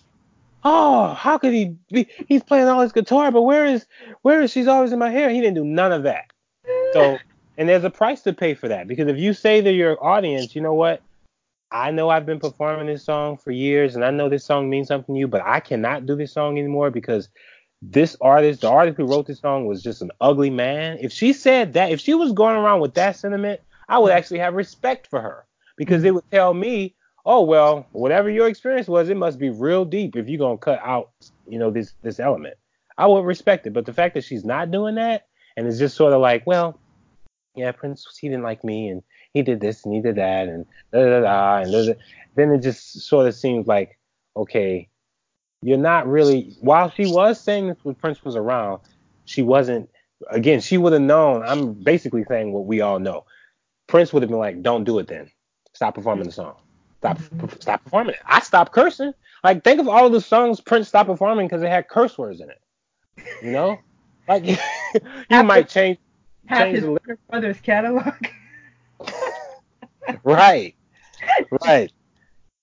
Oh, 0.64 1.14
how 1.16 1.38
could 1.38 1.52
he 1.52 1.76
be? 1.92 2.08
He's 2.30 2.44
playing 2.44 2.70
all 2.70 2.80
his 2.80 2.94
guitar, 2.94 3.30
but 3.30 3.42
where 3.42 3.66
is 3.66 3.86
where 4.22 4.42
is 4.42 4.52
she's 4.52 4.68
always 4.68 4.94
in 4.94 5.00
my 5.00 5.10
hair? 5.10 5.30
He 5.30 5.42
didn't 5.42 5.56
do 5.56 5.66
none 5.66 5.92
of 5.92 6.04
that. 6.04 6.32
So, 6.94 7.18
and 7.58 7.68
there's 7.68 7.84
a 7.84 7.90
price 7.90 8.22
to 8.22 8.32
pay 8.32 8.54
for 8.54 8.70
that 8.70 8.88
because 8.88 9.10
if 9.10 9.18
you 9.18 9.34
say 9.34 9.62
to 9.62 9.70
your 9.70 10.02
audience, 10.02 10.56
you 10.56 10.62
know 10.62 10.74
what, 10.74 11.02
I 11.72 11.92
know 11.92 12.10
I've 12.10 12.26
been 12.26 12.40
performing 12.40 12.88
this 12.88 13.04
song 13.04 13.38
for 13.38 13.52
years, 13.52 13.96
and 13.96 14.06
I 14.06 14.12
know 14.12 14.30
this 14.30 14.46
song 14.46 14.70
means 14.70 14.88
something 14.88 15.16
to 15.16 15.20
you, 15.20 15.28
but 15.28 15.42
I 15.44 15.60
cannot 15.60 16.06
do 16.06 16.16
this 16.16 16.32
song 16.32 16.58
anymore 16.58 16.92
because 16.92 17.30
this 17.82 18.16
artist, 18.22 18.62
the 18.62 18.70
artist 18.70 18.98
who 18.98 19.06
wrote 19.06 19.28
this 19.28 19.40
song, 19.40 19.66
was 19.66 19.84
just 19.84 20.02
an 20.02 20.12
ugly 20.22 20.50
man. 20.50 20.98
If 21.02 21.12
she 21.12 21.34
said 21.34 21.74
that, 21.74 21.92
if 21.92 22.00
she 22.00 22.14
was 22.14 22.32
going 22.32 22.56
around 22.56 22.82
with 22.82 22.94
that 22.96 23.16
sentiment, 23.16 23.62
I 23.90 24.00
would 24.00 24.12
actually 24.12 24.40
have 24.40 24.54
respect 24.54 25.08
for 25.08 25.22
her 25.22 25.46
because 25.78 26.00
mm-hmm. 26.00 26.08
it 26.08 26.14
would 26.16 26.32
tell 26.32 26.54
me, 26.54 26.96
oh 27.26 27.42
well, 27.42 27.88
whatever 27.92 28.30
your 28.30 28.48
experience 28.48 28.88
was, 28.88 29.10
it 29.10 29.18
must 29.18 29.40
be 29.40 29.50
real 29.50 29.86
deep 29.86 30.16
if 30.16 30.30
you're 30.30 30.40
gonna 30.40 30.58
cut 30.58 30.80
out, 30.84 31.12
you 31.48 31.60
know, 31.60 31.72
this 31.72 31.94
this 32.02 32.20
element. 32.20 32.56
I 32.98 33.08
would 33.08 33.26
respect 33.26 33.68
it, 33.68 33.74
but 33.74 33.86
the 33.86 33.94
fact 33.94 34.14
that 34.14 34.24
she's 34.24 34.46
not 34.46 34.72
doing 34.72 34.96
that 34.96 35.28
and 35.58 35.68
it's 35.68 35.80
just 35.80 35.98
sort 35.98 36.14
of 36.14 36.22
like, 36.22 36.48
well, 36.48 36.80
yeah, 37.56 37.72
Prince, 37.72 38.06
he 38.20 38.30
didn't 38.30 38.44
like 38.44 38.64
me 38.64 38.90
and 38.90 39.04
he 39.36 39.42
did 39.44 39.60
this 39.60 39.84
and 39.84 39.94
he 39.94 40.02
did 40.02 40.16
that 40.16 40.48
and 40.48 40.66
da 40.94 41.04
da 41.04 41.20
da 41.20 41.58
and 41.58 41.72
da, 41.72 41.86
da. 41.86 41.94
then 42.36 42.52
it 42.52 42.64
just 42.64 43.02
sort 43.02 43.28
of 43.28 43.36
seems 43.36 43.68
like, 43.68 44.00
okay, 44.36 44.88
you're 45.62 45.78
not 45.78 46.08
really. 46.08 46.56
While 46.62 46.90
she 46.90 47.06
was 47.06 47.40
saying 47.40 47.68
this 47.68 47.78
when 47.84 47.96
Prince 47.96 48.24
was 48.24 48.36
around, 48.36 48.80
she 49.26 49.42
wasn't. 49.42 49.90
Again, 50.30 50.62
she 50.62 50.78
would 50.78 50.94
have 50.94 51.02
known. 51.02 51.44
I'm 51.44 51.74
basically 51.74 52.24
saying 52.24 52.54
what 52.54 52.66
we 52.66 52.80
all 52.80 52.98
know. 52.98 53.26
Prince 53.88 54.14
would 54.14 54.24
have 54.24 54.30
been 54.30 54.40
like, 54.40 54.62
"Don't 54.62 54.86
do 54.86 55.00
it 55.00 55.08
then. 55.08 55.30
Stop 55.74 55.96
performing 55.96 56.26
the 56.26 56.32
song. 56.32 56.56
Stop, 57.00 57.18
mm-hmm. 57.18 57.48
stop 57.60 57.84
performing 57.84 58.16
it." 58.16 58.22
I 58.26 58.40
stopped 58.40 58.72
cursing. 58.72 59.14
Like, 59.44 59.66
think 59.66 59.82
of 59.82 59.90
all 59.90 60.10
the 60.10 60.22
songs 60.22 60.62
Prince 60.62 60.88
stopped 60.88 61.10
performing 61.10 61.48
because 61.48 61.62
it 61.62 61.70
had 61.70 61.90
curse 61.90 62.18
words 62.18 62.40
in 62.40 62.50
it. 62.50 62.62
You 63.44 63.52
know, 63.52 63.80
like 64.30 64.46
you 65.30 65.44
might 65.44 65.68
change 65.68 65.98
Half 66.46 66.60
change 66.60 66.76
his 66.76 66.86
the 66.86 67.18
Brothers 67.30 67.60
catalog. 67.62 68.14
Right, 70.24 70.76
right. 71.64 71.92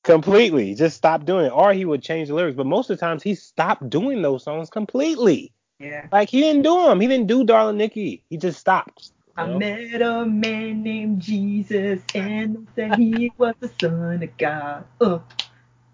Completely. 0.05 0.75
Just 0.75 0.97
stop 0.97 1.25
doing 1.25 1.47
it. 1.47 1.53
Or 1.53 1.73
he 1.73 1.85
would 1.85 2.03
change 2.03 2.29
the 2.29 2.35
lyrics. 2.35 2.57
But 2.57 2.67
most 2.67 2.91
of 2.91 2.99
the 2.99 3.01
times 3.01 3.23
he 3.23 3.35
stopped 3.35 3.89
doing 3.89 4.21
those 4.23 4.43
songs 4.43 4.69
completely. 4.69 5.53
yeah. 5.79 6.07
Like 6.11 6.29
he 6.29 6.41
didn't 6.41 6.63
do 6.63 6.87
them. 6.87 7.01
He 7.01 7.07
didn't 7.07 7.29
do 7.29 7.45
Darling 7.45 7.77
Nikki. 7.77 8.25
He 8.29 8.37
just 8.37 8.59
stopped. 8.59 9.13
I 9.37 9.47
know? 9.47 9.59
met 9.59 10.03
a 10.03 10.27
man 10.27 10.83
named 10.83 11.21
Jesus 11.21 12.03
and 12.15 12.67
said 12.75 12.97
he 12.97 13.33
was 13.39 13.55
the 13.61 13.71
son 13.81 14.23
of 14.23 14.37
God. 14.37 14.85
Uh, 15.01 15.21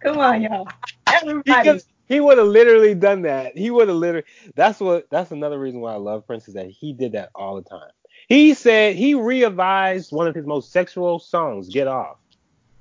come 0.01 0.19
on, 0.19 0.43
y'all. 0.43 0.69
Everybody. 1.07 1.81
He 2.09 2.21
would 2.21 2.39
have 2.39 2.47
literally 2.47 2.95
done 2.95 3.23
that. 3.23 3.57
He 3.57 3.71
would 3.71 3.89
have 3.89 3.97
literally. 3.99 4.27
That's 4.55 4.81
what. 4.81 5.09
That's 5.11 5.31
another 5.31 5.59
reason 5.59 5.81
why 5.81 5.93
I 5.93 5.97
love 5.97 6.27
Prince 6.27 6.49
is 6.49 6.55
that 6.55 6.71
he 6.71 6.95
did 6.95 7.13
that 7.13 7.29
all 7.35 7.57
the 7.57 7.69
time. 7.69 7.91
He 8.29 8.55
said 8.55 8.95
he 8.95 9.15
revised 9.15 10.13
one 10.13 10.27
of 10.27 10.35
his 10.35 10.47
most 10.47 10.71
sexual 10.71 11.19
songs, 11.19 11.69
"Get 11.69 11.89
Off." 11.89 12.19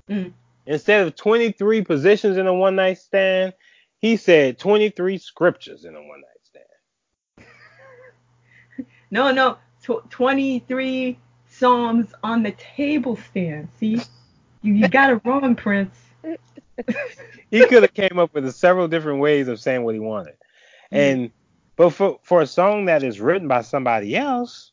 Mm. 0.08 0.32
Instead 0.66 1.06
of 1.06 1.16
23 1.16 1.82
positions 1.82 2.36
in 2.36 2.46
a 2.46 2.52
one 2.52 2.76
night 2.76 2.98
stand, 2.98 3.54
he 3.98 4.16
said 4.16 4.58
23 4.58 5.16
scriptures 5.16 5.84
in 5.86 5.94
a 5.94 6.02
one 6.02 6.20
night 6.20 6.42
stand. 6.42 7.46
No, 9.10 9.32
no. 9.32 9.56
Tw- 9.82 10.10
23 10.10 11.18
Psalms 11.48 12.12
on 12.22 12.42
the 12.42 12.52
table 12.52 13.16
stand. 13.16 13.68
See? 13.80 14.02
You, 14.60 14.74
you 14.74 14.88
got 14.88 15.10
it 15.10 15.22
wrong, 15.24 15.54
Prince. 15.56 15.96
He 17.50 17.66
could 17.66 17.82
have 17.82 17.94
came 17.94 18.18
up 18.18 18.34
with 18.34 18.52
several 18.54 18.88
different 18.88 19.20
ways 19.20 19.48
of 19.48 19.58
saying 19.58 19.82
what 19.82 19.94
he 19.94 20.00
wanted. 20.00 20.34
And 20.90 21.30
but 21.76 21.90
for 21.90 22.18
for 22.22 22.42
a 22.42 22.46
song 22.46 22.84
that 22.84 23.02
is 23.02 23.20
written 23.20 23.48
by 23.48 23.62
somebody 23.62 24.14
else, 24.14 24.72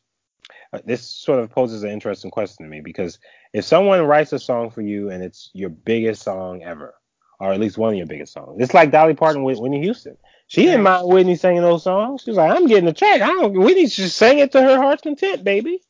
this 0.84 1.08
sort 1.08 1.40
of 1.40 1.50
poses 1.50 1.82
an 1.82 1.90
interesting 1.90 2.30
question 2.30 2.64
to 2.64 2.70
me 2.70 2.80
because 2.80 3.18
if 3.52 3.64
someone 3.64 4.02
writes 4.02 4.32
a 4.32 4.38
song 4.38 4.70
for 4.70 4.82
you 4.82 5.10
and 5.10 5.22
it's 5.22 5.50
your 5.54 5.70
biggest 5.70 6.22
song 6.22 6.62
ever, 6.62 6.94
or 7.38 7.52
at 7.52 7.60
least 7.60 7.78
one 7.78 7.92
of 7.92 7.98
your 7.98 8.06
biggest 8.06 8.32
songs, 8.32 8.56
it's 8.60 8.74
like 8.74 8.90
Dolly 8.90 9.14
Parton 9.14 9.42
with 9.42 9.58
Whitney 9.58 9.82
Houston. 9.82 10.16
She 10.48 10.62
didn't 10.62 10.82
mind 10.82 11.08
Whitney 11.08 11.36
singing 11.36 11.62
those 11.62 11.82
songs. 11.82 12.22
She 12.22 12.30
was 12.30 12.38
like, 12.38 12.54
I'm 12.54 12.66
getting 12.66 12.88
a 12.88 12.92
check. 12.92 13.20
I 13.20 13.26
don't. 13.26 13.52
Whitney 13.52 13.86
just 13.86 14.16
sang 14.16 14.38
it 14.38 14.52
to 14.52 14.62
her 14.62 14.76
heart's 14.76 15.02
content, 15.02 15.42
baby. 15.44 15.80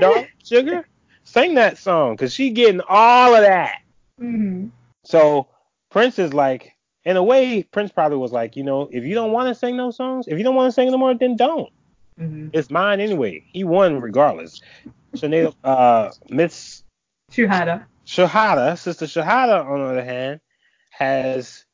Dark 0.00 0.28
sugar, 0.44 0.86
sing 1.24 1.54
that 1.54 1.78
song 1.78 2.14
because 2.14 2.32
she 2.32 2.50
getting 2.50 2.80
all 2.88 3.34
of 3.34 3.42
that. 3.42 3.78
hmm 4.18 4.66
So 5.04 5.48
Prince 5.90 6.18
is 6.18 6.34
like, 6.34 6.72
in 7.04 7.16
a 7.16 7.22
way, 7.22 7.62
Prince 7.62 7.90
probably 7.90 8.18
was 8.18 8.32
like, 8.32 8.54
you 8.56 8.62
know, 8.62 8.88
if 8.92 9.04
you 9.04 9.14
don't 9.14 9.32
want 9.32 9.48
to 9.48 9.54
sing 9.54 9.76
those 9.76 9.96
songs, 9.96 10.28
if 10.28 10.38
you 10.38 10.44
don't 10.44 10.54
want 10.54 10.68
to 10.68 10.72
sing 10.72 10.90
them 10.90 11.00
more, 11.00 11.14
then 11.14 11.36
don't. 11.36 11.72
Hmm 12.28 12.48
It's 12.52 12.70
mine 12.70 13.00
anyway. 13.00 13.44
He 13.52 13.64
won 13.64 14.00
regardless. 14.00 14.60
Sinead, 15.14 15.54
uh, 15.64 16.10
Miss 16.28 16.84
Shuhada. 17.30 17.86
Shahada, 18.06 18.78
Sister 18.78 19.06
Shuhada, 19.06 19.64
on 19.64 19.80
the 19.80 19.86
other 19.86 20.04
hand, 20.04 20.40
has 20.90 21.64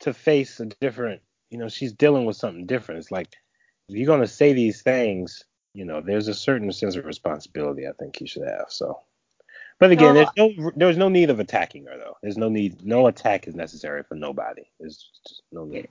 to 0.00 0.12
face 0.12 0.60
a 0.60 0.66
different, 0.66 1.22
you 1.50 1.58
know, 1.58 1.68
she's 1.68 1.92
dealing 1.92 2.26
with 2.26 2.36
something 2.36 2.66
different. 2.66 3.00
It's 3.00 3.10
like, 3.10 3.28
if 3.88 3.96
you're 3.96 4.06
going 4.06 4.20
to 4.20 4.26
say 4.26 4.52
these 4.52 4.82
things, 4.82 5.44
you 5.74 5.84
know, 5.84 6.00
there's 6.00 6.28
a 6.28 6.34
certain 6.34 6.70
sense 6.72 6.96
of 6.96 7.04
responsibility 7.04 7.86
I 7.86 7.92
think 7.92 8.20
you 8.20 8.26
should 8.26 8.46
have. 8.46 8.66
So, 8.68 9.00
but 9.78 9.90
again, 9.90 10.14
No, 10.14 10.24
there's 10.36 10.56
no 10.58 10.72
there's 10.76 10.96
no 10.96 11.08
need 11.08 11.30
of 11.30 11.40
attacking 11.40 11.86
her 11.86 11.98
though. 11.98 12.16
There's 12.22 12.38
no 12.38 12.48
need, 12.48 12.84
no 12.84 13.08
attack 13.08 13.48
is 13.48 13.54
necessary 13.54 14.02
for 14.04 14.14
nobody. 14.14 14.62
There's 14.78 15.10
just 15.26 15.42
no 15.50 15.64
need. 15.64 15.88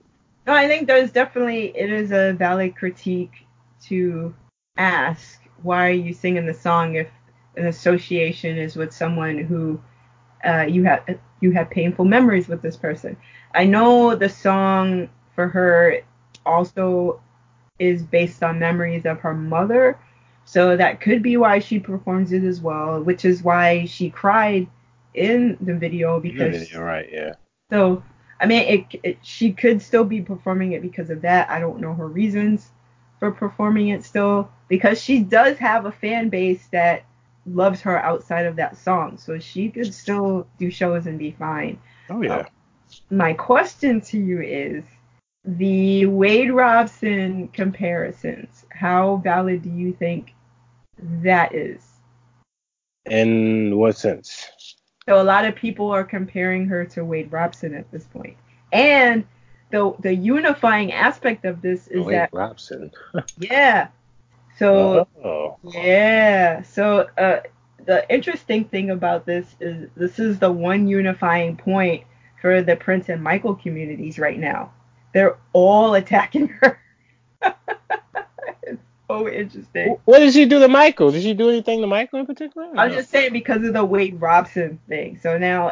No, 0.48 0.54
I 0.54 0.68
think 0.68 0.88
there's 0.88 1.12
definitely 1.12 1.76
it 1.76 1.92
is 1.92 2.12
a 2.12 2.34
valid 2.34 2.76
critique 2.76 3.46
to 3.88 4.34
ask 4.78 5.40
why 5.62 5.88
are 5.88 5.92
you 5.92 6.14
singing 6.14 6.46
the 6.46 6.54
song 6.54 6.96
if 6.96 7.08
an 7.56 7.68
association 7.68 8.58
is 8.58 8.76
with 8.76 8.94
someone 8.94 9.38
who 9.38 9.80
uh, 10.46 10.66
you 10.68 10.84
have 10.84 11.04
you 11.40 11.52
have 11.52 11.70
painful 11.70 12.06
memories 12.06 12.48
with 12.48 12.62
this 12.62 12.76
person. 12.76 13.16
I 13.54 13.66
know 13.66 14.16
the 14.16 14.30
song 14.30 15.10
for 15.36 15.48
her 15.48 16.02
also 16.46 17.22
is 17.80 18.04
based 18.04 18.44
on 18.44 18.60
memories 18.60 19.06
of 19.06 19.20
her 19.20 19.34
mother, 19.34 19.98
so 20.46 20.76
that 20.76 21.02
could 21.02 21.24
be 21.24 21.38
why 21.38 21.60
she 21.60 21.80
performs 21.80 22.32
it 22.32 22.44
as 22.44 22.62
well, 22.62 23.02
which 23.02 23.26
is 23.26 23.44
why 23.44 23.86
she 23.86 24.10
cried 24.10 24.68
in 25.14 25.58
the 25.62 25.76
video 25.76 26.20
because 26.20 26.72
You're 26.72 26.84
right, 26.84 27.08
yeah. 27.12 27.34
so, 27.70 28.04
I 28.42 28.46
mean, 28.46 28.62
it, 28.68 29.00
it 29.04 29.18
she 29.22 29.52
could 29.52 29.82
still 29.82 30.04
be 30.04 30.22
performing 30.22 30.74
it 30.74 30.82
because 30.82 31.10
of 31.10 31.22
that. 31.22 31.50
I 31.50 31.60
don't 31.60 31.80
know 31.80 31.94
her 31.94 32.08
reasons 32.08 32.72
for 33.24 33.32
performing 33.32 33.88
it 33.88 34.04
still 34.04 34.52
because 34.68 35.02
she 35.02 35.20
does 35.20 35.58
have 35.58 35.86
a 35.86 35.92
fan 35.94 36.28
base 36.28 36.68
that 36.74 37.06
loves 37.46 37.80
her 37.80 37.98
outside 37.98 38.46
of 38.46 38.58
that 38.58 38.78
song. 38.78 39.18
So 39.18 39.40
she 39.40 39.70
could 39.70 39.94
still 39.94 40.46
do 40.60 40.70
shows 40.70 41.08
and 41.08 41.18
be 41.18 41.32
fine. 41.32 41.80
Oh 42.10 42.22
yeah. 42.22 42.40
Um, 42.40 42.46
my 43.10 43.32
question 43.32 44.02
to 44.02 44.20
you 44.20 44.42
is 44.42 44.84
the 45.46 46.06
Wade 46.08 46.52
Robson 46.52 47.48
comparisons. 47.48 48.66
How 48.72 49.22
valid 49.24 49.62
do 49.62 49.70
you 49.70 49.94
think 49.94 50.34
that 51.00 51.56
is? 51.56 51.82
In 53.06 53.78
what 53.78 53.96
sense? 53.96 54.50
So 55.08 55.22
a 55.22 55.24
lot 55.24 55.46
of 55.46 55.56
people 55.56 55.90
are 55.92 56.04
comparing 56.04 56.66
her 56.66 56.84
to 56.88 57.06
Wade 57.06 57.32
Robson 57.32 57.74
at 57.74 57.90
this 57.90 58.04
point. 58.04 58.36
And 58.74 59.26
the 59.74 59.92
the 60.00 60.14
unifying 60.14 60.94
aspect 60.94 61.46
of 61.46 61.62
this 61.64 61.88
is 61.88 62.06
Wade 62.06 62.16
that 62.16 62.30
Robson. 62.32 62.92
yeah. 63.40 63.88
So 64.60 65.08
oh. 65.26 65.58
yeah. 65.64 66.62
So 66.62 67.08
uh, 67.18 67.40
the 67.84 68.08
interesting 68.08 68.66
thing 68.66 68.92
about 68.92 69.26
this 69.26 69.48
is 69.60 69.90
this 69.96 70.20
is 70.20 70.38
the 70.38 70.52
one 70.52 70.88
unifying 70.88 71.58
point 71.58 72.04
for 72.40 72.62
the 72.62 72.76
Prince 72.76 73.10
and 73.10 73.24
Michael 73.24 73.56
communities 73.56 74.20
right 74.20 74.38
now. 74.38 74.72
They're 75.12 75.38
all 75.54 75.96
attacking 75.96 76.50
her. 76.50 76.80
it's 78.62 78.82
so 79.08 79.28
interesting. 79.28 79.98
What 80.06 80.20
did 80.20 80.34
she 80.34 80.46
do 80.46 80.60
to 80.60 80.68
Michael? 80.68 81.12
Did 81.12 81.24
she 81.24 81.34
do 81.34 81.50
anything 81.50 81.82
to 81.82 81.88
Michael 81.88 82.20
in 82.20 82.28
particular? 82.28 82.70
I'm 82.78 82.92
just 82.92 83.10
saying 83.10 83.34
because 83.34 83.64
of 83.64 83.74
the 83.74 83.84
Wade 83.84 84.22
Robson 84.22 84.80
thing. 84.88 85.18
So 85.20 85.40
now 85.40 85.72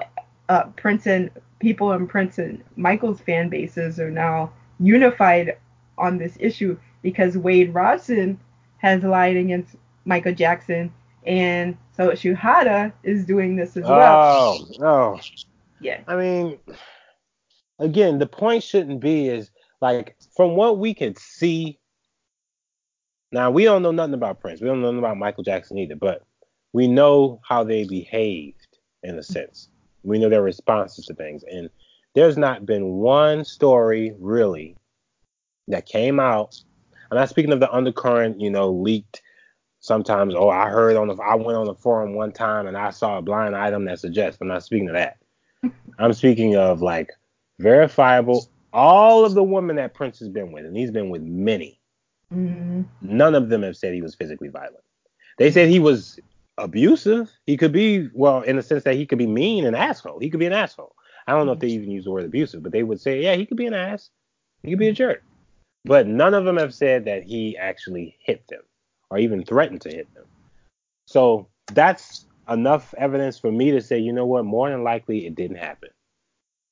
uh, 0.50 0.64
Prince 0.76 1.06
and 1.06 1.30
people 1.62 1.94
in 1.94 2.08
Prince 2.08 2.40
and 2.40 2.62
Michael's 2.76 3.22
fan 3.22 3.48
bases 3.48 4.00
are 4.00 4.12
now 4.12 4.52
unified 4.80 5.58
on 5.98 6.18
this 6.18 6.36
issue 6.40 6.78
because 7.02 7.38
Wade 7.38 7.74
Robson 7.74 8.40
has 8.80 9.04
lied 9.04 9.38
against 9.38 9.76
Michael 10.06 10.34
Jackson, 10.34 10.92
and 11.26 11.78
so 11.96 12.10
Shuhada 12.10 12.92
is 13.04 13.26
doing 13.26 13.56
this 13.56 13.78
as 13.78 13.84
well. 13.84 14.58
Oh, 14.60 14.68
no. 14.80 15.20
Yeah. 15.80 16.02
I 16.08 16.16
mean, 16.16 16.58
again, 17.80 18.18
the 18.18 18.28
point 18.28 18.64
shouldn't 18.64 19.00
be 19.00 19.28
is 19.28 19.52
like 19.82 20.16
from 20.36 20.56
what 20.56 20.80
we 20.80 20.94
can 20.94 21.16
see. 21.16 21.80
Now 23.32 23.52
we 23.52 23.64
don't 23.64 23.84
know 23.84 23.92
nothing 23.92 24.16
about 24.16 24.42
Prince. 24.42 24.62
We 24.62 24.68
don't 24.68 24.82
know 24.82 24.88
nothing 24.88 25.00
about 25.00 25.18
Michael 25.18 25.44
Jackson 25.44 25.78
either, 25.78 25.96
but 25.96 26.24
we 26.74 26.88
know 26.88 27.40
how 27.48 27.64
they 27.64 27.84
behaved 27.86 28.78
in 29.04 29.18
a 29.18 29.24
sense. 29.24 29.70
We 30.04 30.20
know 30.20 30.30
their 30.30 30.42
responses 30.42 31.06
to 31.06 31.14
things, 31.14 31.44
and 31.44 31.70
there's 32.16 32.38
not 32.38 32.66
been 32.66 32.94
one 32.94 33.46
story 33.46 34.14
really 34.20 34.76
that 35.68 35.86
came 35.86 36.20
out. 36.20 36.62
I'm 37.10 37.18
not 37.18 37.30
speaking 37.30 37.52
of 37.52 37.60
the 37.60 37.72
undercurrent, 37.72 38.40
you 38.40 38.50
know, 38.50 38.70
leaked. 38.70 39.22
Sometimes, 39.80 40.36
oh, 40.36 40.50
I 40.50 40.70
heard 40.70 40.96
on 40.96 41.08
the, 41.08 41.16
I 41.16 41.36
went 41.36 41.58
on 41.58 41.66
the 41.66 41.74
forum 41.74 42.14
one 42.14 42.32
time 42.32 42.68
and 42.68 42.78
I 42.78 42.92
saw 42.92 43.18
a 43.18 43.22
blind 43.22 43.56
item 43.56 43.86
that 43.86 44.00
suggests. 44.00 44.40
I'm 44.40 44.48
not 44.48 44.64
speaking 44.64 44.90
of 44.90 44.94
that. 44.94 45.18
I'm 46.00 46.14
speaking 46.14 46.56
of 46.56 46.82
like 46.82 47.10
verifiable. 47.60 48.48
All 48.74 49.26
of 49.26 49.34
the 49.34 49.44
women 49.44 49.78
that 49.78 49.94
Prince 49.94 50.20
has 50.20 50.30
been 50.30 50.52
with, 50.52 50.66
and 50.66 50.78
he's 50.78 50.92
been 50.92 51.10
with 51.10 51.24
many. 51.24 51.80
Mm-hmm. 52.34 52.84
None 53.02 53.36
of 53.36 53.50
them 53.50 53.64
have 53.64 53.76
said 53.76 53.94
he 53.94 54.02
was 54.02 54.16
physically 54.16 54.50
violent. 54.50 54.84
They 55.38 55.52
said 55.52 55.68
he 55.68 55.80
was 55.80 56.20
abusive. 56.64 57.32
He 57.46 57.58
could 57.58 57.72
be, 57.72 58.10
well, 58.14 58.42
in 58.42 58.56
the 58.56 58.62
sense 58.62 58.84
that 58.84 58.96
he 58.96 59.06
could 59.06 59.18
be 59.18 59.28
mean 59.28 59.66
and 59.66 59.76
asshole. 59.76 60.20
He 60.20 60.30
could 60.30 60.40
be 60.40 60.46
an 60.46 60.54
asshole. 60.54 60.96
I 61.28 61.34
don't 61.34 61.46
know 61.46 61.54
if 61.54 61.60
they 61.60 61.68
mm-hmm. 61.68 61.84
even 61.84 61.92
use 61.92 62.06
the 62.06 62.12
word 62.12 62.26
abusive, 62.26 62.64
but 62.64 62.72
they 62.72 62.84
would 62.84 63.00
say, 63.00 63.22
yeah, 63.22 63.36
he 63.36 63.46
could 63.46 63.58
be 63.58 63.68
an 63.68 63.74
ass. 63.74 64.10
He 64.64 64.70
could 64.70 64.80
be 64.80 64.88
a 64.88 64.92
mm-hmm. 64.92 64.98
jerk. 64.98 65.24
But 65.86 66.08
none 66.08 66.34
of 66.34 66.46
them 66.46 66.58
have 66.58 66.74
said 66.74 67.06
that 67.06 67.24
he 67.24 67.58
actually 67.58 68.16
hit 68.20 68.48
them 68.48 68.62
or 69.10 69.18
even 69.18 69.44
threatened 69.44 69.82
to 69.82 69.90
hit 69.90 70.14
them. 70.14 70.26
So 71.08 71.48
that's 71.74 72.26
enough 72.50 72.94
evidence 72.98 73.40
for 73.40 73.52
me 73.52 73.72
to 73.72 73.82
say, 73.82 73.98
you 73.98 74.14
know 74.14 74.26
what, 74.26 74.46
more 74.46 74.70
than 74.70 74.84
likely 74.84 75.26
it 75.26 75.36
didn't 75.36 75.58
happen. 75.58 75.90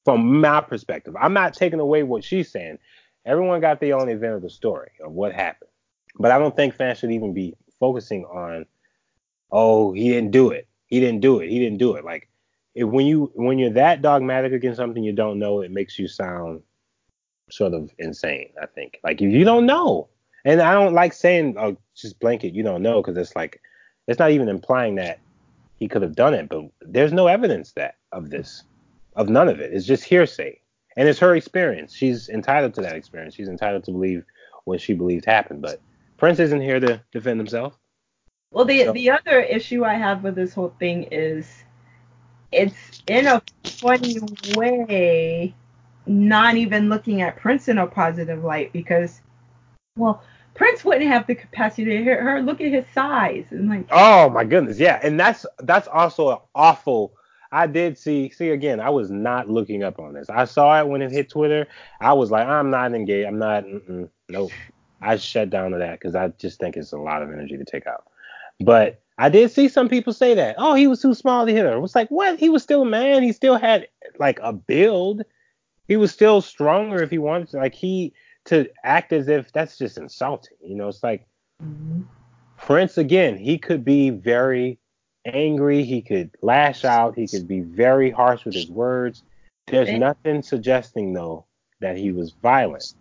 From 0.06 0.40
my 0.42 0.62
perspective, 0.62 1.16
I'm 1.20 1.34
not 1.34 1.54
taking 1.54 1.80
away 1.80 2.04
what 2.04 2.24
she's 2.24 2.52
saying. 2.52 2.80
Everyone 3.26 3.62
got 3.62 3.80
their 3.80 4.00
own 4.00 4.10
event 4.10 4.36
of 4.36 4.42
the 4.42 4.50
story 4.50 4.92
of 5.04 5.12
what 5.12 5.34
happened. 5.34 5.70
But 6.18 6.32
I 6.32 6.40
don't 6.40 6.56
think 6.56 6.74
fans 6.74 7.00
should 7.00 7.12
even 7.12 7.34
be 7.34 7.56
focusing 7.80 8.26
on, 8.26 8.66
oh, 9.52 9.94
he 9.94 10.10
didn't 10.10 10.32
do 10.32 10.52
it. 10.52 10.68
He 10.88 11.00
didn't 11.00 11.22
do 11.22 11.40
it. 11.40 11.50
He 11.50 11.60
didn't 11.60 11.78
do 11.78 11.96
it. 11.96 12.06
Like 12.06 12.30
if, 12.76 12.88
when 12.88 13.06
you 13.06 13.32
when 13.36 13.60
you're 13.60 13.72
that 13.72 14.02
dogmatic 14.02 14.54
against 14.54 14.78
something 14.78 15.04
you 15.04 15.14
don't 15.14 15.40
know, 15.40 15.62
it 15.62 15.72
makes 15.72 15.98
you 16.00 16.08
sound 16.08 16.62
sort 17.50 17.74
of 17.74 17.92
insane. 17.98 18.50
I 18.62 18.66
think 18.66 19.00
like 19.04 19.22
if 19.22 19.32
you 19.32 19.44
don't 19.44 19.66
know, 19.66 20.10
and 20.46 20.62
I 20.62 20.74
don't 20.74 20.94
like 20.94 21.14
saying 21.14 21.56
oh 21.58 21.78
just 21.96 22.20
blanket 22.20 22.54
you 22.54 22.64
don't 22.64 22.82
know 22.82 23.02
because 23.02 23.18
it's 23.18 23.36
like 23.36 23.62
it's 24.08 24.20
not 24.20 24.32
even 24.32 24.50
implying 24.50 24.96
that 24.96 25.20
he 25.78 25.88
could 25.88 26.02
have 26.02 26.16
done 26.16 26.34
it, 26.34 26.50
but 26.50 26.66
there's 26.82 27.14
no 27.14 27.28
evidence 27.28 27.72
that 27.74 27.96
of 28.12 28.30
this, 28.30 28.64
of 29.16 29.30
none 29.30 29.48
of 29.48 29.60
it. 29.60 29.72
It's 29.74 29.86
just 29.86 30.04
hearsay, 30.04 30.60
and 30.98 31.08
it's 31.08 31.20
her 31.20 31.36
experience. 31.36 31.96
She's 31.96 32.28
entitled 32.28 32.74
to 32.76 32.82
that 32.82 32.96
experience. 32.96 33.36
She's 33.36 33.48
entitled 33.48 33.86
to 33.86 33.92
believe 33.92 34.26
what 34.66 34.82
she 34.82 34.94
believes 34.94 35.26
happened. 35.26 35.62
But 35.62 35.80
Prince 36.18 36.40
isn't 36.40 36.62
here 36.62 36.82
to 36.82 37.02
defend 37.14 37.40
himself. 37.40 37.79
Well, 38.52 38.66
the 38.66 38.86
So- 38.86 38.94
the 38.94 39.12
other 39.12 39.42
issue 39.42 39.86
I 39.86 39.94
have 39.96 40.24
with 40.24 40.36
this 40.36 40.54
whole 40.54 40.74
thing 40.80 41.04
is 41.12 41.64
it's 42.52 43.04
in 43.08 43.28
a 43.28 43.42
funny 43.64 44.18
way 44.56 45.54
not 46.08 46.56
even 46.56 46.90
looking 46.90 47.22
at 47.22 47.38
Prince 47.38 47.68
in 47.68 47.78
a 47.78 47.86
positive 47.86 48.44
light 48.44 48.74
because, 48.74 49.22
well, 49.96 50.24
Prince 50.56 50.84
wouldn't 50.84 51.06
have 51.06 51.28
the 51.28 51.36
capacity 51.36 51.86
to 51.86 52.04
hit 52.04 52.20
her. 52.20 52.42
Look 52.42 52.60
at 52.60 52.72
his 52.72 52.86
size 52.94 53.46
and 53.52 53.70
like, 53.70 53.86
Oh 53.92 54.30
my 54.30 54.44
goodness, 54.44 54.80
yeah, 54.80 55.00
and 55.04 55.20
that's 55.20 55.46
that's 55.60 55.88
also 55.88 56.32
an 56.32 56.38
awful. 56.56 57.14
I 57.52 57.66
did 57.66 57.98
see 57.98 58.30
see 58.30 58.50
again. 58.50 58.80
I 58.80 58.90
was 58.90 59.10
not 59.10 59.50
looking 59.50 59.84
up 59.84 60.00
on 60.00 60.14
this. 60.14 60.30
I 60.30 60.46
saw 60.46 60.80
it 60.80 60.88
when 60.88 61.02
it 61.02 61.12
hit 61.12 61.30
Twitter. 61.30 61.68
I 62.02 62.14
was 62.14 62.30
like, 62.30 62.48
I'm 62.48 62.70
not 62.70 62.94
engaged. 62.94 63.28
I'm 63.28 63.40
not. 63.40 63.64
Nope. 64.28 64.52
I 65.02 65.16
shut 65.16 65.50
down 65.50 65.72
to 65.72 65.78
that 65.78 66.00
because 66.00 66.16
I 66.16 66.28
just 66.40 66.60
think 66.60 66.76
it's 66.78 66.92
a 66.92 66.98
lot 66.98 67.22
of 67.24 67.32
energy 67.32 67.58
to 67.58 67.64
take 67.64 67.88
out. 67.88 68.09
But 68.60 69.02
I 69.18 69.30
did 69.30 69.52
see 69.52 69.68
some 69.68 69.90
people 69.90 70.14
say 70.14 70.34
that. 70.36 70.56
Oh, 70.58 70.76
he 70.76 70.88
was 70.88 71.02
too 71.02 71.14
small 71.14 71.46
to 71.46 71.52
hit 71.52 71.66
her. 71.66 71.74
It 71.74 71.80
was 71.80 71.96
like, 71.96 72.10
what? 72.10 72.40
He 72.40 72.50
was 72.50 72.64
still 72.64 72.84
a 72.84 72.86
man. 72.86 73.24
He 73.24 73.34
still 73.34 73.58
had 73.58 73.88
like 74.18 74.40
a 74.42 74.54
build. 74.54 75.24
He 75.88 75.98
was 75.98 76.12
still 76.12 76.42
stronger 76.42 77.02
if 77.02 77.10
he 77.10 77.18
wanted 77.18 77.50
to. 77.50 77.58
Like 77.58 77.74
he 77.74 78.14
to 78.46 78.70
act 78.84 79.12
as 79.14 79.28
if 79.28 79.52
that's 79.52 79.78
just 79.78 79.98
insulting. 79.98 80.58
You 80.64 80.76
know, 80.76 80.88
it's 80.88 81.04
like 81.04 81.28
mm-hmm. 81.64 82.02
Prince 82.58 82.98
again, 82.98 83.38
he 83.38 83.58
could 83.58 83.84
be 83.86 84.10
very 84.10 84.80
angry, 85.26 85.84
he 85.84 86.02
could 86.02 86.32
lash 86.42 86.86
out, 86.86 87.18
he 87.18 87.28
could 87.28 87.48
be 87.48 87.60
very 87.60 88.12
harsh 88.12 88.46
with 88.46 88.56
his 88.56 88.70
words. 88.70 89.24
There's 89.68 89.92
nothing 89.92 90.42
suggesting 90.42 91.14
though 91.14 91.46
that 91.80 91.98
he 91.98 92.12
was 92.12 92.32
violent 92.42 92.94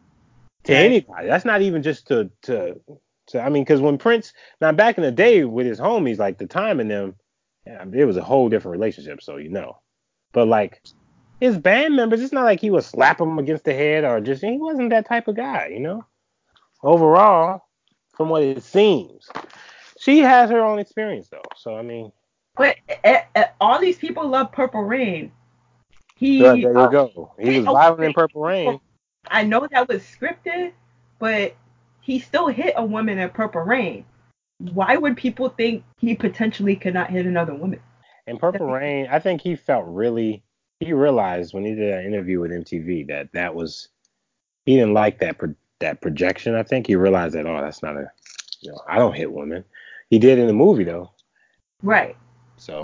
to 0.64 0.74
anybody. 0.74 1.28
That's 1.28 1.44
not 1.44 1.62
even 1.62 1.82
just 1.82 2.08
to 2.08 2.30
to 2.42 2.80
to 3.28 3.40
I 3.40 3.48
mean 3.48 3.64
cuz 3.64 3.80
when 3.80 3.98
Prince 3.98 4.32
now 4.60 4.72
back 4.72 4.98
in 4.98 5.04
the 5.04 5.10
day 5.10 5.44
with 5.44 5.66
his 5.66 5.80
homies 5.80 6.18
like 6.18 6.38
the 6.38 6.46
time 6.46 6.80
in 6.80 6.88
them 6.88 7.16
yeah, 7.66 7.84
it 7.92 8.04
was 8.04 8.16
a 8.16 8.24
whole 8.24 8.48
different 8.48 8.72
relationship 8.72 9.22
so 9.22 9.36
you 9.36 9.50
know. 9.50 9.78
But 10.32 10.48
like 10.48 10.82
his 11.40 11.58
band 11.58 11.96
members, 11.96 12.20
it's 12.20 12.32
not 12.32 12.44
like 12.44 12.60
he 12.60 12.70
would 12.70 12.84
slap 12.84 13.18
them 13.18 13.38
against 13.38 13.64
the 13.64 13.74
head 13.74 14.04
or 14.04 14.20
just 14.20 14.42
he 14.42 14.58
wasn't 14.58 14.90
that 14.90 15.06
type 15.06 15.28
of 15.28 15.36
guy, 15.36 15.68
you 15.72 15.80
know. 15.80 16.04
Overall, 16.82 17.62
from 18.16 18.28
what 18.28 18.42
it 18.42 18.62
seems, 18.62 19.28
she 19.98 20.18
has 20.18 20.50
her 20.50 20.60
own 20.60 20.78
experience 20.78 21.28
though. 21.28 21.42
So 21.56 21.76
I 21.76 21.82
mean, 21.82 22.12
but 22.56 22.76
eh, 23.04 23.22
eh, 23.34 23.44
all 23.60 23.78
these 23.78 23.98
people 23.98 24.28
love 24.28 24.52
Purple 24.52 24.82
Rain. 24.82 25.32
He, 26.16 26.40
there, 26.40 26.52
there 26.52 26.72
you 26.72 26.78
uh, 26.78 26.88
go. 26.88 27.32
He 27.38 27.58
was 27.58 27.68
oh, 27.68 27.72
violent 27.72 28.04
in. 28.04 28.12
Purple 28.12 28.42
Rain. 28.42 28.80
I 29.28 29.44
know 29.44 29.66
that 29.70 29.88
was 29.88 30.02
scripted, 30.02 30.72
but 31.18 31.54
he 32.08 32.18
still 32.18 32.48
hit 32.48 32.72
a 32.74 32.84
woman 32.84 33.18
in 33.18 33.28
Purple 33.28 33.60
Rain. 33.60 34.02
Why 34.56 34.96
would 34.96 35.14
people 35.14 35.50
think 35.50 35.84
he 35.98 36.14
potentially 36.14 36.74
could 36.74 36.94
not 36.94 37.10
hit 37.10 37.26
another 37.26 37.54
woman? 37.54 37.80
In 38.26 38.38
Purple 38.38 38.66
Rain, 38.66 39.06
I 39.10 39.18
think 39.18 39.42
he 39.42 39.54
felt 39.54 39.84
really. 39.86 40.42
He 40.80 40.94
realized 40.94 41.52
when 41.52 41.66
he 41.66 41.74
did 41.74 41.92
an 41.92 42.06
interview 42.06 42.40
with 42.40 42.50
MTV 42.50 43.08
that 43.08 43.28
that 43.34 43.54
was 43.54 43.88
he 44.64 44.76
didn't 44.76 44.94
like 44.94 45.18
that 45.18 45.36
pro, 45.36 45.54
that 45.80 46.00
projection. 46.00 46.54
I 46.54 46.62
think 46.62 46.86
he 46.86 46.96
realized 46.96 47.34
that 47.34 47.46
oh 47.46 47.60
that's 47.60 47.82
not 47.82 47.96
a 47.96 48.10
you 48.62 48.72
know 48.72 48.80
I 48.88 48.96
don't 48.96 49.14
hit 49.14 49.30
women. 49.30 49.62
He 50.08 50.18
did 50.18 50.38
in 50.38 50.46
the 50.46 50.54
movie 50.54 50.84
though. 50.84 51.10
Right. 51.82 52.16
So 52.56 52.80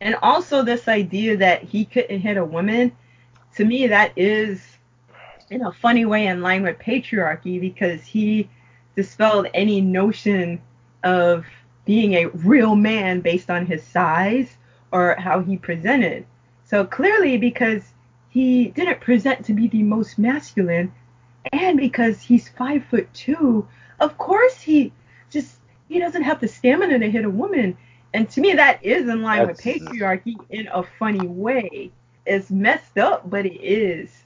And 0.00 0.14
also 0.22 0.62
this 0.62 0.86
idea 0.86 1.36
that 1.38 1.64
he 1.64 1.86
couldn't 1.86 2.20
hit 2.20 2.36
a 2.36 2.44
woman, 2.44 2.92
to 3.56 3.64
me 3.64 3.88
that 3.88 4.12
is 4.14 4.62
in 5.54 5.62
a 5.64 5.72
funny 5.72 6.04
way 6.04 6.26
in 6.26 6.42
line 6.42 6.64
with 6.64 6.78
patriarchy 6.80 7.60
because 7.60 8.04
he 8.04 8.48
dispelled 8.96 9.46
any 9.54 9.80
notion 9.80 10.60
of 11.04 11.46
being 11.84 12.14
a 12.14 12.26
real 12.26 12.74
man 12.74 13.20
based 13.20 13.50
on 13.50 13.64
his 13.64 13.82
size 13.84 14.56
or 14.90 15.14
how 15.16 15.40
he 15.40 15.56
presented. 15.56 16.26
So 16.64 16.84
clearly 16.84 17.38
because 17.38 17.82
he 18.30 18.68
didn't 18.68 19.00
present 19.00 19.44
to 19.44 19.52
be 19.52 19.68
the 19.68 19.84
most 19.84 20.18
masculine 20.18 20.92
and 21.52 21.78
because 21.78 22.20
he's 22.20 22.48
five 22.48 22.84
foot 22.86 23.12
two, 23.14 23.68
of 24.00 24.18
course 24.18 24.60
he 24.60 24.92
just 25.30 25.56
he 25.88 26.00
doesn't 26.00 26.22
have 26.22 26.40
the 26.40 26.48
stamina 26.48 26.98
to 26.98 27.10
hit 27.10 27.24
a 27.24 27.30
woman. 27.30 27.76
And 28.12 28.28
to 28.30 28.40
me, 28.40 28.54
that 28.54 28.84
is 28.84 29.08
in 29.08 29.22
line 29.22 29.46
with 29.46 29.60
patriarchy 29.60 30.36
in 30.50 30.68
a 30.68 30.82
funny 30.98 31.26
way. 31.26 31.92
It's 32.26 32.50
messed 32.50 32.96
up, 32.96 33.28
but 33.28 33.44
it 33.44 33.60
is. 33.60 34.23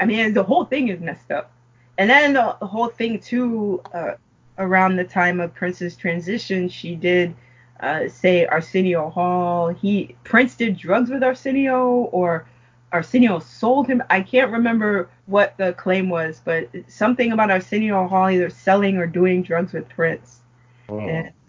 I 0.00 0.06
mean, 0.06 0.32
the 0.32 0.42
whole 0.42 0.64
thing 0.64 0.88
is 0.88 1.00
messed 1.00 1.30
up. 1.30 1.50
And 1.98 2.08
then 2.08 2.32
the, 2.34 2.42
whole 2.42 2.88
thing 2.88 3.18
too, 3.18 3.82
uh, 3.92 4.12
around 4.58 4.96
the 4.96 5.04
time 5.04 5.40
of 5.40 5.54
Prince's 5.54 5.96
transition, 5.96 6.68
she 6.68 6.94
did 6.94 7.34
uh, 7.80 8.08
say 8.08 8.46
Arsenio 8.46 9.10
Hall. 9.10 9.68
He 9.68 10.16
Prince 10.24 10.56
did 10.56 10.76
drugs 10.76 11.10
with 11.10 11.22
Arsenio, 11.22 12.08
or 12.12 12.46
Arsenio 12.92 13.38
sold 13.38 13.86
him. 13.86 14.02
I 14.10 14.20
can't 14.20 14.52
remember 14.52 15.08
what 15.26 15.56
the 15.58 15.72
claim 15.74 16.08
was, 16.08 16.40
but 16.44 16.68
something 16.86 17.32
about 17.32 17.50
Arsenio 17.50 18.06
Hall 18.08 18.30
either 18.30 18.50
selling 18.50 18.96
or 18.96 19.06
doing 19.06 19.42
drugs 19.42 19.72
with 19.72 19.88
Prince. 19.88 20.40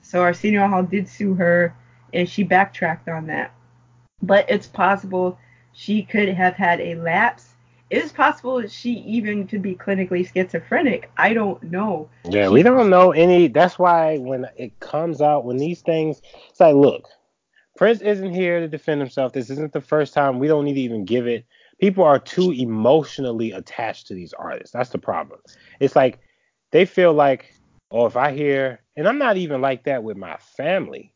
So 0.01 0.21
Arsenio 0.21 0.67
Hall 0.67 0.83
did 0.83 1.07
sue 1.07 1.35
her, 1.35 1.75
and 2.13 2.27
she 2.27 2.43
backtracked 2.43 3.07
on 3.07 3.27
that. 3.27 3.53
But 4.21 4.49
it's 4.49 4.67
possible 4.67 5.37
she 5.73 6.03
could 6.03 6.29
have 6.29 6.55
had 6.55 6.81
a 6.81 6.95
lapse. 6.95 7.48
It 7.89 8.03
is 8.03 8.11
possible 8.11 8.61
that 8.61 8.71
she 8.71 8.91
even 8.99 9.47
could 9.47 9.61
be 9.61 9.75
clinically 9.75 10.31
schizophrenic. 10.31 11.09
I 11.17 11.33
don't 11.33 11.61
know. 11.63 12.09
Yeah, 12.29 12.47
she, 12.47 12.53
we 12.53 12.63
don't 12.63 12.89
know 12.89 13.11
any. 13.11 13.47
That's 13.47 13.79
why 13.79 14.17
when 14.17 14.45
it 14.57 14.79
comes 14.79 15.21
out, 15.21 15.45
when 15.45 15.57
these 15.57 15.81
things, 15.81 16.21
it's 16.49 16.59
like, 16.59 16.75
look, 16.75 17.07
Prince 17.77 18.01
isn't 18.01 18.33
here 18.33 18.59
to 18.59 18.67
defend 18.67 19.01
himself. 19.01 19.33
This 19.33 19.49
isn't 19.49 19.73
the 19.73 19.81
first 19.81 20.13
time. 20.13 20.37
We 20.37 20.47
don't 20.47 20.65
need 20.65 20.75
to 20.75 20.81
even 20.81 21.05
give 21.05 21.27
it. 21.27 21.45
People 21.79 22.03
are 22.03 22.19
too 22.19 22.51
emotionally 22.51 23.53
attached 23.53 24.07
to 24.07 24.13
these 24.13 24.33
artists. 24.33 24.71
That's 24.71 24.89
the 24.89 24.97
problem. 24.97 25.39
It's 25.79 25.95
like 25.95 26.19
they 26.71 26.85
feel 26.85 27.13
like, 27.13 27.53
oh, 27.89 28.05
if 28.05 28.17
I 28.17 28.33
hear, 28.33 28.81
and 28.97 29.07
I'm 29.07 29.17
not 29.17 29.37
even 29.37 29.61
like 29.61 29.85
that 29.85 30.03
with 30.03 30.17
my 30.17 30.37
family. 30.57 31.13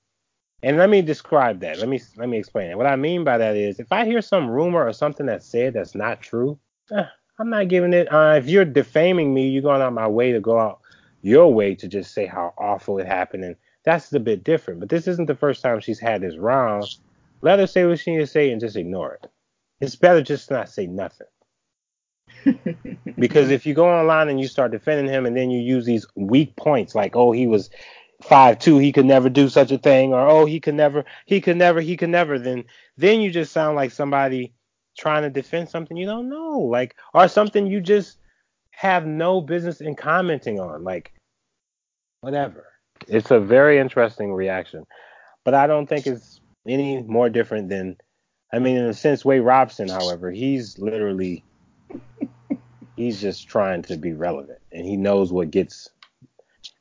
And 0.64 0.78
let 0.78 0.90
me 0.90 1.02
describe 1.02 1.60
that. 1.60 1.80
Let 1.80 1.90
me 1.90 2.02
let 2.16 2.30
me 2.30 2.38
explain 2.38 2.72
it. 2.72 2.78
What 2.78 2.88
I 2.88 2.96
mean 2.96 3.24
by 3.24 3.38
that 3.38 3.56
is, 3.58 3.80
if 3.80 3.92
I 3.92 4.06
hear 4.06 4.22
some 4.22 4.50
rumor 4.50 4.88
or 4.88 4.94
something 4.94 5.26
that's 5.26 5.46
said 5.46 5.74
that's 5.74 5.94
not 5.94 6.22
true, 6.22 6.58
eh, 6.92 7.04
I'm 7.38 7.50
not 7.50 7.68
giving 7.68 7.94
it. 7.94 8.12
Uh, 8.12 8.36
if 8.38 8.48
you're 8.48 8.66
defaming 8.66 9.34
me, 9.34 9.50
you're 9.50 9.62
going 9.62 9.82
out 9.82 9.94
my 9.94 10.08
way 10.08 10.32
to 10.32 10.40
go 10.40 10.58
out 10.58 10.80
your 11.22 11.54
way 11.54 11.76
to 11.76 11.88
just 11.88 12.14
say 12.14 12.26
how 12.26 12.54
awful 12.58 13.00
it 13.00 13.08
happened 13.08 13.44
and 13.44 13.56
that's 13.84 14.14
a 14.14 14.20
bit 14.20 14.44
different. 14.44 14.80
But 14.80 14.90
this 14.90 15.08
isn't 15.08 15.28
the 15.28 15.36
first 15.36 15.62
time 15.62 15.80
she's 15.80 16.00
had 16.00 16.22
this 16.22 16.38
round. 16.38 16.86
Let 17.42 17.60
her 17.60 17.68
say 17.68 17.86
what 17.86 18.00
she 18.00 18.16
needs 18.16 18.30
to 18.30 18.32
say 18.32 18.52
and 18.52 18.62
just 18.62 18.78
ignore 18.78 19.16
it. 19.16 19.30
It's 19.82 19.96
better 19.96 20.22
just 20.22 20.50
not 20.50 20.70
say 20.70 20.88
nothing. 20.88 21.28
because 23.20 23.52
if 23.52 23.66
you 23.66 23.74
go 23.74 23.88
online 23.88 24.30
and 24.30 24.40
you 24.40 24.48
start 24.48 24.72
defending 24.72 25.14
him 25.14 25.26
and 25.26 25.36
then 25.36 25.52
you 25.52 25.60
use 25.60 25.86
these 25.86 26.06
weak 26.16 26.56
points 26.56 26.96
like, 26.96 27.16
oh, 27.16 27.32
he 27.32 27.48
was 27.48 27.70
five 28.24 28.60
two, 28.60 28.78
he 28.78 28.92
could 28.92 29.06
never 29.06 29.30
do 29.30 29.50
such 29.50 29.72
a 29.72 29.78
thing, 29.78 30.14
or 30.14 30.28
oh, 30.28 30.46
he 30.46 30.60
could 30.60 30.76
never, 30.76 31.06
he 31.26 31.42
could 31.42 31.58
never, 31.58 31.82
he 31.82 31.98
could 31.98 32.10
never, 32.10 32.40
then 32.40 32.66
then 32.98 33.22
you 33.22 33.32
just 33.32 33.52
sound 33.52 33.76
like 33.76 33.92
somebody 33.92 34.54
trying 34.98 35.24
to 35.24 35.30
defend 35.30 35.70
something 35.70 35.98
you 35.98 36.06
don't 36.06 36.30
know, 36.30 36.60
like 36.60 36.96
or 37.14 37.28
something 37.28 37.68
you 37.68 37.82
just 37.82 38.18
have 38.72 39.06
no 39.06 39.42
business 39.42 39.82
in 39.82 39.96
commenting 39.96 40.60
on, 40.60 40.84
like 40.84 41.14
whatever. 42.22 42.68
It's 43.08 43.32
a 43.32 43.40
very 43.40 43.80
interesting 43.80 44.34
reaction, 44.34 44.86
but 45.44 45.54
I 45.54 45.68
don't 45.68 45.88
think 45.88 46.08
it's 46.08 46.40
any 46.68 47.02
more 47.04 47.30
different 47.30 47.70
than. 47.70 47.98
I 48.52 48.60
mean, 48.60 48.78
in 48.78 48.86
a 48.86 48.94
sense, 48.94 49.26
Wade 49.26 49.42
Robson, 49.42 49.90
however, 49.90 50.30
he's 50.30 50.78
literally 50.78 51.44
he's 52.96 53.20
just 53.20 53.48
trying 53.48 53.82
to 53.84 53.98
be 53.98 54.14
relevant, 54.14 54.60
and 54.72 54.86
he 54.86 54.96
knows 54.96 55.32
what 55.32 55.52
gets, 55.52 55.90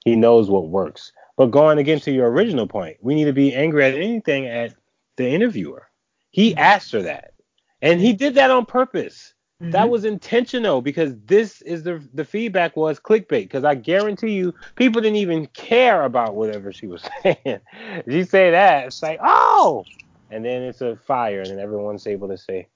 he 0.04 0.14
knows 0.16 0.50
what 0.50 0.68
works. 0.68 1.12
But 1.36 1.46
going 1.46 1.78
again 1.78 2.00
to 2.00 2.12
your 2.12 2.30
original 2.30 2.66
point, 2.66 2.98
we 3.00 3.14
need 3.14 3.24
to 3.24 3.32
be 3.32 3.54
angry 3.54 3.84
at 3.84 3.94
anything 3.94 4.46
at 4.46 4.74
the 5.16 5.28
interviewer. 5.28 5.88
He 6.30 6.56
asked 6.56 6.92
her 6.92 7.02
that, 7.02 7.34
and 7.80 8.00
he 8.00 8.12
did 8.12 8.34
that 8.34 8.50
on 8.50 8.66
purpose. 8.66 9.34
Mm-hmm. 9.62 9.70
That 9.72 9.88
was 9.88 10.04
intentional 10.04 10.82
because 10.82 11.14
this 11.24 11.62
is 11.62 11.84
the 11.84 12.02
the 12.12 12.24
feedback 12.24 12.76
was 12.76 12.98
clickbait. 12.98 13.44
Because 13.44 13.64
I 13.64 13.74
guarantee 13.74 14.32
you, 14.32 14.54
people 14.74 15.00
didn't 15.00 15.16
even 15.16 15.46
care 15.46 16.02
about 16.02 16.34
whatever 16.34 16.72
she 16.72 16.86
was 16.86 17.02
saying. 17.22 17.60
she 18.08 18.24
say 18.24 18.50
that, 18.50 18.86
it's 18.86 19.02
like, 19.02 19.20
oh, 19.22 19.84
and 20.30 20.44
then 20.44 20.62
it's 20.62 20.80
a 20.80 20.96
fire, 20.96 21.40
and 21.40 21.50
then 21.50 21.60
everyone's 21.60 22.06
able 22.06 22.28
to 22.28 22.36
say, 22.36 22.66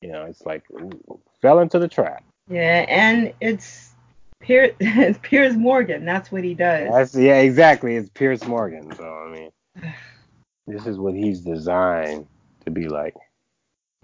you 0.00 0.10
know, 0.10 0.24
it's 0.24 0.44
like 0.44 0.64
ooh, 0.72 1.20
fell 1.40 1.60
into 1.60 1.78
the 1.78 1.88
trap. 1.88 2.24
Yeah, 2.48 2.84
and 2.88 3.32
it's 3.40 3.92
Piers 5.22 5.56
Morgan. 5.56 6.04
That's 6.04 6.30
what 6.30 6.44
he 6.44 6.54
does. 6.54 6.90
That's, 6.90 7.14
yeah, 7.14 7.38
exactly. 7.38 7.96
It's 7.96 8.10
Piers 8.10 8.46
Morgan. 8.46 8.94
So 8.94 9.04
I 9.04 9.30
mean, 9.30 9.50
this 10.66 10.86
is 10.86 10.98
what 10.98 11.14
he's 11.14 11.40
designed 11.40 12.26
to 12.64 12.70
be 12.70 12.88
like. 12.88 13.14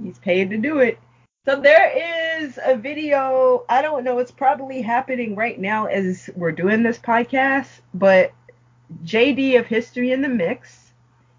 He's 0.02 0.18
paid 0.18 0.50
to 0.50 0.56
do 0.56 0.78
it. 0.78 0.98
So 1.44 1.60
there 1.60 2.40
is 2.40 2.59
a 2.64 2.76
video. 2.76 3.64
I 3.68 3.82
don't 3.82 4.04
know. 4.04 4.18
It's 4.18 4.30
probably 4.30 4.80
happening 4.80 5.34
right 5.34 5.59
now 5.59 5.86
as 5.86 6.30
we're 6.36 6.52
doing 6.52 6.82
this 6.82 6.98
podcast. 6.98 7.80
But 7.94 8.32
JD 9.04 9.59
of 9.59 9.66
History 9.66 10.12
in 10.12 10.22
the 10.22 10.28
Mix. 10.28 10.92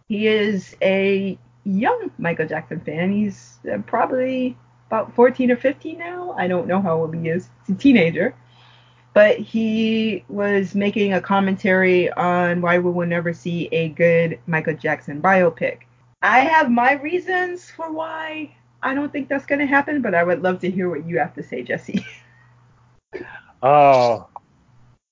He 0.09 0.27
is 0.27 0.75
a 0.81 1.37
young 1.63 2.11
Michael 2.17 2.47
Jackson 2.47 2.79
fan. 2.81 3.11
He's 3.11 3.59
uh, 3.71 3.77
probably 3.79 4.57
about 4.87 5.15
14 5.15 5.51
or 5.51 5.57
15 5.57 5.97
now. 5.97 6.35
I 6.37 6.47
don't 6.47 6.67
know 6.67 6.81
how 6.81 6.97
old 6.97 7.15
he 7.15 7.29
is. 7.29 7.49
He's 7.65 7.75
a 7.75 7.79
teenager. 7.79 8.35
But 9.13 9.37
he 9.37 10.25
was 10.27 10.73
making 10.73 11.13
a 11.13 11.21
commentary 11.21 12.11
on 12.13 12.61
why 12.61 12.79
we 12.79 12.91
will 12.91 13.07
never 13.07 13.33
see 13.33 13.67
a 13.71 13.89
good 13.89 14.39
Michael 14.47 14.75
Jackson 14.75 15.21
biopic. 15.21 15.79
I 16.23 16.39
have 16.39 16.71
my 16.71 16.93
reasons 16.93 17.69
for 17.69 17.91
why 17.91 18.55
I 18.81 18.93
don't 18.93 19.11
think 19.11 19.29
that's 19.29 19.45
going 19.45 19.59
to 19.59 19.67
happen, 19.67 20.01
but 20.01 20.15
I 20.15 20.23
would 20.23 20.41
love 20.41 20.59
to 20.61 20.71
hear 20.71 20.89
what 20.89 21.05
you 21.05 21.19
have 21.19 21.33
to 21.35 21.43
say, 21.43 21.63
Jesse. 21.63 22.05
Oh, 23.65 24.27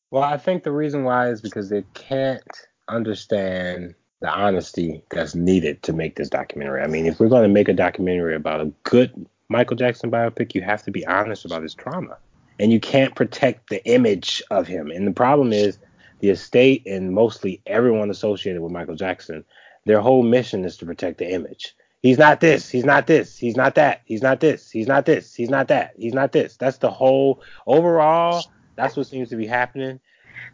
well, 0.10 0.24
I 0.24 0.36
think 0.36 0.64
the 0.64 0.74
reason 0.74 1.06
why 1.06 1.30
is 1.30 1.40
because 1.40 1.70
they 1.70 1.86
can't 1.94 2.44
understand 2.90 3.96
the 4.20 4.30
honesty 4.30 5.02
that's 5.10 5.36
needed 5.36 5.82
to 5.84 5.94
make 5.94 6.18
this 6.18 6.30
documentary. 6.30 6.82
I 6.82 6.88
mean, 6.88 7.06
if 7.06 7.20
we're 7.20 7.30
going 7.30 7.44
to 7.44 7.54
make 7.54 7.70
a 7.70 7.74
documentary 7.74 8.36
about 8.36 8.60
a 8.60 8.66
good 8.84 9.26
Michael 9.48 9.78
Jackson 9.78 10.12
biopic, 10.12 10.54
you 10.54 10.62
have 10.62 10.84
to 10.84 10.92
be 10.92 11.06
honest 11.08 11.46
about 11.46 11.64
his 11.64 11.74
trauma. 11.74 12.18
And 12.62 12.72
you 12.72 12.80
can't 12.80 13.16
protect 13.16 13.70
the 13.70 13.84
image 13.86 14.44
of 14.52 14.68
him. 14.68 14.92
And 14.92 15.08
the 15.08 15.12
problem 15.12 15.52
is 15.52 15.80
the 16.20 16.30
estate 16.30 16.86
and 16.86 17.12
mostly 17.12 17.62
everyone 17.66 18.12
associated 18.12 18.62
with 18.62 18.72
Michael 18.72 18.96
Jackson, 18.96 19.44
their 19.86 20.00
whole 20.00 20.22
mission 20.22 20.64
is 20.64 20.78
to 20.78 20.86
protect 20.86 21.18
the 21.18 21.34
image. 21.34 21.76
He's 22.04 22.20
not 22.20 22.40
this. 22.40 22.70
He's 22.70 22.86
not 22.86 23.08
this. 23.08 23.36
He's 23.36 23.56
not 23.56 23.76
that. 23.76 24.02
He's 24.06 24.22
not 24.22 24.40
this. 24.40 24.70
He's 24.70 24.88
not 24.88 25.06
this. 25.06 25.34
He's 25.34 25.50
not 25.50 25.70
that. 25.70 25.94
He's 25.98 26.14
not 26.14 26.32
this. 26.32 26.56
That's 26.56 26.78
the 26.78 26.92
whole 26.92 27.42
overall. 27.66 28.46
That's 28.76 28.96
what 28.96 29.08
seems 29.08 29.30
to 29.30 29.36
be 29.36 29.48
happening. 29.48 30.00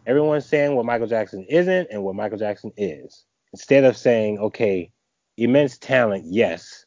Everyone's 0.06 0.46
saying 0.46 0.74
what 0.74 0.86
Michael 0.86 1.06
Jackson 1.06 1.44
isn't 1.48 1.88
and 1.90 2.02
what 2.02 2.14
Michael 2.14 2.38
Jackson 2.38 2.72
is. 2.78 3.24
Instead 3.52 3.84
of 3.84 3.96
saying, 3.96 4.38
okay, 4.38 4.90
immense 5.36 5.76
talent, 5.76 6.24
yes, 6.26 6.86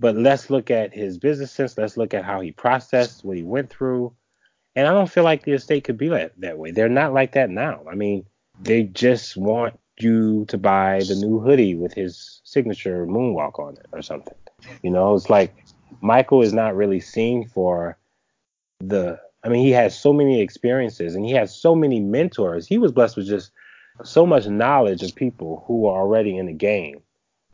but 0.00 0.16
let's 0.16 0.50
look 0.50 0.70
at 0.70 0.92
his 0.92 1.18
business 1.18 1.52
sense. 1.52 1.78
Let's 1.78 1.96
look 1.96 2.14
at 2.14 2.24
how 2.24 2.40
he 2.40 2.52
processed 2.52 3.24
what 3.24 3.36
he 3.36 3.42
went 3.42 3.70
through. 3.70 4.12
And 4.76 4.86
I 4.86 4.92
don't 4.92 5.10
feel 5.10 5.24
like 5.24 5.44
the 5.44 5.52
estate 5.52 5.84
could 5.84 5.96
be 5.96 6.08
that, 6.08 6.38
that 6.38 6.58
way. 6.58 6.70
They're 6.70 6.88
not 6.90 7.14
like 7.14 7.32
that 7.32 7.48
now. 7.48 7.80
I 7.90 7.94
mean, 7.94 8.26
they 8.60 8.84
just 8.84 9.36
want 9.36 9.78
you 9.98 10.44
to 10.46 10.58
buy 10.58 11.00
the 11.08 11.14
new 11.14 11.40
hoodie 11.40 11.74
with 11.74 11.94
his 11.94 12.42
signature 12.44 13.06
moonwalk 13.06 13.58
on 13.58 13.78
it 13.78 13.86
or 13.92 14.02
something. 14.02 14.34
You 14.82 14.90
know, 14.90 15.14
it's 15.14 15.30
like 15.30 15.64
Michael 16.02 16.42
is 16.42 16.52
not 16.52 16.76
really 16.76 17.00
seen 17.00 17.48
for 17.48 17.96
the 18.80 19.18
I 19.42 19.48
mean, 19.48 19.64
he 19.64 19.70
has 19.72 19.98
so 19.98 20.12
many 20.12 20.40
experiences 20.40 21.14
and 21.14 21.24
he 21.24 21.32
has 21.32 21.54
so 21.54 21.74
many 21.74 22.00
mentors. 22.00 22.66
He 22.66 22.78
was 22.78 22.92
blessed 22.92 23.16
with 23.16 23.28
just 23.28 23.52
so 24.02 24.26
much 24.26 24.46
knowledge 24.46 25.02
of 25.02 25.14
people 25.14 25.64
who 25.66 25.86
are 25.86 26.00
already 26.00 26.36
in 26.36 26.46
the 26.46 26.52
game 26.52 27.00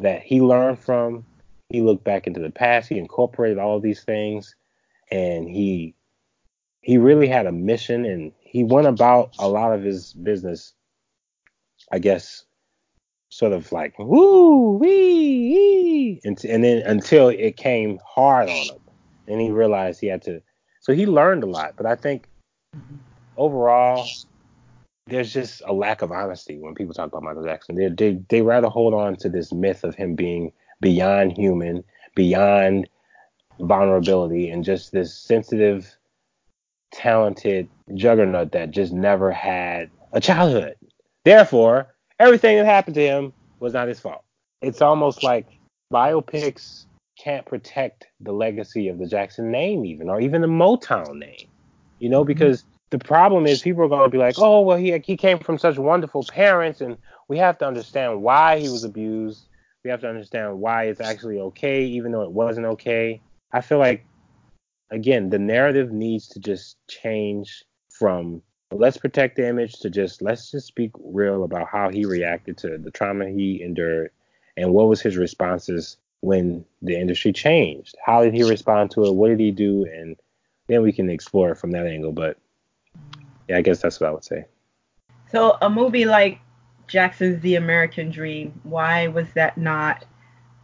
that 0.00 0.22
he 0.22 0.40
learned 0.40 0.78
from. 0.78 1.24
He 1.68 1.82
looked 1.82 2.02
back 2.02 2.26
into 2.26 2.40
the 2.40 2.50
past, 2.50 2.88
he 2.88 2.98
incorporated 2.98 3.58
all 3.58 3.76
of 3.76 3.82
these 3.82 4.02
things 4.02 4.56
and 5.10 5.48
he 5.48 5.94
he 6.82 6.98
really 6.98 7.28
had 7.28 7.46
a 7.46 7.52
mission 7.52 8.04
and 8.04 8.32
he 8.40 8.62
went 8.62 8.86
about 8.86 9.34
a 9.38 9.48
lot 9.48 9.72
of 9.72 9.82
his 9.82 10.12
business 10.12 10.74
I 11.92 11.98
guess, 11.98 12.44
sort 13.28 13.52
of 13.52 13.70
like 13.70 13.98
woo 13.98 14.78
wee, 14.78 16.20
and, 16.24 16.42
and 16.44 16.64
then 16.64 16.82
until 16.86 17.28
it 17.28 17.56
came 17.56 17.98
hard 18.04 18.48
on 18.48 18.56
him, 18.56 18.80
and 19.28 19.40
he 19.40 19.50
realized 19.50 20.00
he 20.00 20.06
had 20.06 20.22
to. 20.22 20.40
So 20.80 20.94
he 20.94 21.06
learned 21.06 21.44
a 21.44 21.46
lot, 21.46 21.74
but 21.76 21.84
I 21.84 21.94
think 21.94 22.28
overall, 23.36 24.06
there's 25.06 25.32
just 25.32 25.62
a 25.66 25.72
lack 25.72 26.00
of 26.00 26.10
honesty 26.12 26.58
when 26.58 26.74
people 26.74 26.94
talk 26.94 27.08
about 27.08 27.22
Michael 27.22 27.44
Jackson. 27.44 27.76
They 27.76 27.88
they 27.88 28.20
they 28.28 28.42
rather 28.42 28.68
hold 28.68 28.94
on 28.94 29.16
to 29.16 29.28
this 29.28 29.52
myth 29.52 29.84
of 29.84 29.94
him 29.94 30.14
being 30.14 30.52
beyond 30.80 31.36
human, 31.36 31.84
beyond 32.14 32.88
vulnerability, 33.60 34.48
and 34.48 34.64
just 34.64 34.92
this 34.92 35.14
sensitive, 35.14 35.94
talented 36.92 37.68
juggernaut 37.94 38.52
that 38.52 38.70
just 38.70 38.92
never 38.92 39.32
had 39.32 39.90
a 40.12 40.20
childhood. 40.20 40.74
Therefore, 41.24 41.94
everything 42.18 42.56
that 42.56 42.66
happened 42.66 42.94
to 42.94 43.02
him 43.02 43.32
was 43.60 43.72
not 43.72 43.88
his 43.88 44.00
fault. 44.00 44.22
It's 44.60 44.82
almost 44.82 45.22
like 45.22 45.46
biopics 45.92 46.86
can't 47.18 47.46
protect 47.46 48.06
the 48.20 48.32
legacy 48.32 48.88
of 48.88 48.98
the 48.98 49.06
Jackson 49.06 49.50
name, 49.50 49.84
even, 49.84 50.08
or 50.08 50.20
even 50.20 50.40
the 50.40 50.48
Motown 50.48 51.18
name. 51.18 51.48
You 51.98 52.08
know, 52.08 52.24
because 52.24 52.64
the 52.90 52.98
problem 52.98 53.46
is 53.46 53.62
people 53.62 53.84
are 53.84 53.88
going 53.88 54.04
to 54.04 54.10
be 54.10 54.18
like, 54.18 54.38
oh, 54.38 54.60
well, 54.60 54.76
he, 54.76 54.96
he 55.04 55.16
came 55.16 55.38
from 55.38 55.58
such 55.58 55.78
wonderful 55.78 56.24
parents, 56.24 56.80
and 56.80 56.96
we 57.28 57.38
have 57.38 57.58
to 57.58 57.66
understand 57.66 58.22
why 58.22 58.58
he 58.58 58.68
was 58.68 58.84
abused. 58.84 59.46
We 59.84 59.90
have 59.90 60.00
to 60.00 60.08
understand 60.08 60.60
why 60.60 60.84
it's 60.84 61.00
actually 61.00 61.38
okay, 61.38 61.84
even 61.84 62.12
though 62.12 62.22
it 62.22 62.32
wasn't 62.32 62.66
okay. 62.66 63.20
I 63.52 63.60
feel 63.60 63.78
like 63.78 64.04
again 64.92 65.30
the 65.30 65.38
narrative 65.38 65.90
needs 65.90 66.28
to 66.28 66.38
just 66.38 66.76
change 66.86 67.64
from 67.90 68.40
let's 68.70 68.96
protect 68.96 69.36
the 69.36 69.46
image 69.46 69.74
to 69.80 69.90
just 69.90 70.22
let's 70.22 70.50
just 70.50 70.66
speak 70.66 70.92
real 71.02 71.44
about 71.44 71.66
how 71.68 71.88
he 71.88 72.04
reacted 72.04 72.56
to 72.56 72.78
the 72.78 72.90
trauma 72.90 73.28
he 73.28 73.60
endured 73.62 74.10
and 74.56 74.72
what 74.72 74.88
was 74.88 75.00
his 75.00 75.16
responses 75.16 75.96
when 76.22 76.64
the 76.82 76.98
industry 76.98 77.32
changed. 77.32 77.96
How 78.04 78.22
did 78.22 78.32
he 78.32 78.44
respond 78.44 78.90
to 78.92 79.04
it? 79.04 79.14
What 79.14 79.28
did 79.28 79.40
he 79.40 79.50
do? 79.50 79.84
And 79.84 80.16
then 80.68 80.82
we 80.82 80.92
can 80.92 81.10
explore 81.10 81.54
from 81.54 81.72
that 81.72 81.86
angle. 81.86 82.12
But 82.12 82.38
yeah, 83.48 83.58
I 83.58 83.62
guess 83.62 83.82
that's 83.82 84.00
what 84.00 84.08
I 84.08 84.12
would 84.12 84.24
say. 84.24 84.46
So 85.30 85.58
a 85.60 85.68
movie 85.68 86.04
like 86.04 86.38
Jackson's 86.86 87.40
The 87.42 87.56
American 87.56 88.10
Dream, 88.10 88.60
why 88.62 89.08
was 89.08 89.26
that 89.34 89.58
not 89.58 90.04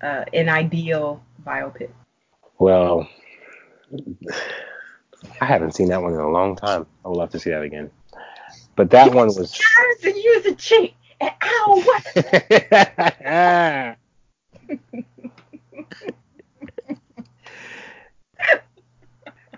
uh, 0.02 0.24
an 0.32 0.48
ideal 0.48 1.22
biopic? 1.44 1.90
Well, 2.58 3.08
I 5.40 5.44
haven't 5.44 5.74
seen 5.74 5.88
that 5.88 6.02
one 6.02 6.14
in 6.14 6.20
a 6.20 6.28
long 6.28 6.56
time. 6.56 6.86
I 7.04 7.08
would 7.08 7.16
love 7.16 7.30
to 7.30 7.38
see 7.38 7.50
that 7.50 7.62
again. 7.62 7.90
But 8.76 8.90
that 8.90 9.12
one 9.12 9.26
was. 9.26 9.52
Johnson, 9.52 10.16
you 10.16 10.42
a 10.46 10.54
cheat. 10.54 10.94
And 11.20 11.32
ow, 11.42 11.82
what? 11.84 12.06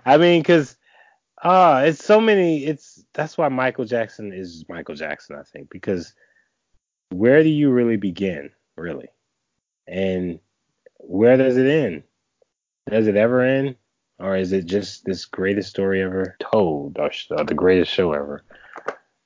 I 0.05 0.17
mean, 0.17 0.41
because 0.41 0.75
uh, 1.43 1.83
it's 1.85 2.03
so 2.03 2.19
many. 2.19 2.65
It's 2.65 3.03
that's 3.13 3.37
why 3.37 3.47
Michael 3.49 3.85
Jackson 3.85 4.33
is 4.33 4.65
Michael 4.67 4.95
Jackson, 4.95 5.35
I 5.35 5.43
think, 5.43 5.69
because 5.69 6.13
where 7.09 7.43
do 7.43 7.49
you 7.49 7.69
really 7.69 7.97
begin, 7.97 8.49
really, 8.75 9.09
and 9.87 10.39
where 10.97 11.37
does 11.37 11.57
it 11.57 11.67
end? 11.67 12.01
Does 12.89 13.05
it 13.07 13.15
ever 13.15 13.41
end, 13.41 13.75
or 14.21 14.37
is 14.37 14.53
it 14.53 14.65
just 14.65 15.05
this 15.05 15.25
greatest 15.25 15.69
story 15.69 16.01
ever 16.01 16.35
told, 16.39 16.97
or, 16.99 17.11
or 17.31 17.43
the 17.43 17.53
greatest 17.53 17.91
show 17.91 18.13
ever 18.13 18.43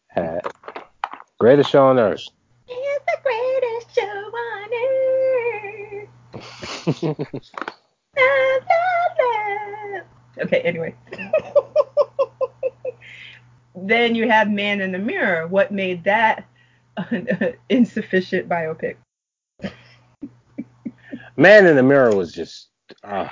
had? 0.08 0.42
Greatest 1.40 1.70
show 1.70 1.86
on 1.88 2.00
earth. 2.00 2.28
It's 2.68 3.06
the 3.06 3.18
greatest 3.24 3.96
show 3.96 4.32
on 4.42 4.70
earth. 7.16 7.52
Okay, 10.38 10.60
anyway. 10.62 10.94
then 13.76 14.16
you 14.16 14.30
have 14.30 14.50
Man 14.50 14.82
in 14.82 14.92
the 14.92 15.00
Mirror. 15.00 15.48
What 15.48 15.72
made 15.72 16.04
that 16.04 16.46
an 16.98 17.56
insufficient 17.70 18.50
biopic? 18.50 18.98
Man 21.38 21.66
in 21.66 21.76
the 21.76 21.84
Mirror 21.84 22.16
was 22.16 22.32
just. 22.32 22.70
Uh, 23.04 23.28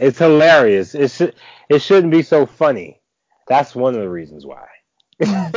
it's 0.00 0.18
hilarious. 0.18 0.94
It 0.94 1.10
should 1.10 1.34
it 1.68 1.80
shouldn't 1.80 2.12
be 2.12 2.22
so 2.22 2.46
funny. 2.46 3.00
That's 3.46 3.74
one 3.74 3.94
of 3.94 4.00
the 4.00 4.08
reasons 4.08 4.46
why. 4.46 4.66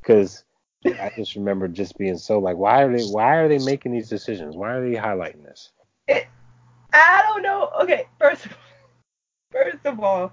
Because 0.00 0.44
I 0.84 1.10
just 1.16 1.34
remember 1.34 1.66
just 1.66 1.96
being 1.96 2.18
so 2.18 2.38
like, 2.38 2.58
why 2.58 2.82
are 2.82 2.94
they 2.94 3.04
why 3.04 3.36
are 3.36 3.48
they 3.48 3.56
making 3.56 3.92
these 3.92 4.10
decisions? 4.10 4.54
Why 4.54 4.74
are 4.74 4.86
they 4.86 4.96
highlighting 4.96 5.42
this? 5.42 5.72
It, 6.08 6.26
I 6.92 7.22
don't 7.26 7.42
know. 7.42 7.70
Okay, 7.80 8.06
first 8.20 8.44
of 8.44 8.52
all, 8.52 8.58
first 9.50 9.86
of 9.86 10.00
all, 10.00 10.32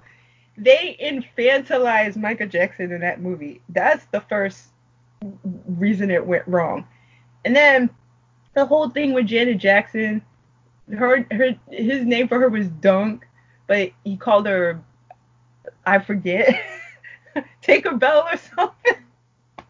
they 0.58 0.98
infantilized 1.02 2.18
Michael 2.18 2.48
Jackson 2.48 2.92
in 2.92 3.00
that 3.00 3.22
movie. 3.22 3.62
That's 3.70 4.04
the 4.12 4.20
first 4.20 4.66
reason 5.66 6.12
it 6.12 6.26
went 6.26 6.46
wrong. 6.48 6.86
And 7.46 7.56
then 7.56 7.90
the 8.54 8.66
whole 8.66 8.90
thing 8.90 9.14
with 9.14 9.28
Janet 9.28 9.58
Jackson, 9.58 10.22
her 10.94 11.26
her 11.32 11.56
his 11.70 12.06
name 12.06 12.28
for 12.28 12.42
her 12.42 12.50
was 12.50 12.68
Dunk, 12.68 13.26
but 13.72 13.92
he 14.04 14.18
called 14.18 14.48
her 14.48 14.82
I 15.86 16.00
forget 16.00 16.62
Take 17.62 17.86
a 17.86 17.96
Bell 17.96 18.28
or 18.30 18.36
something. 18.36 18.98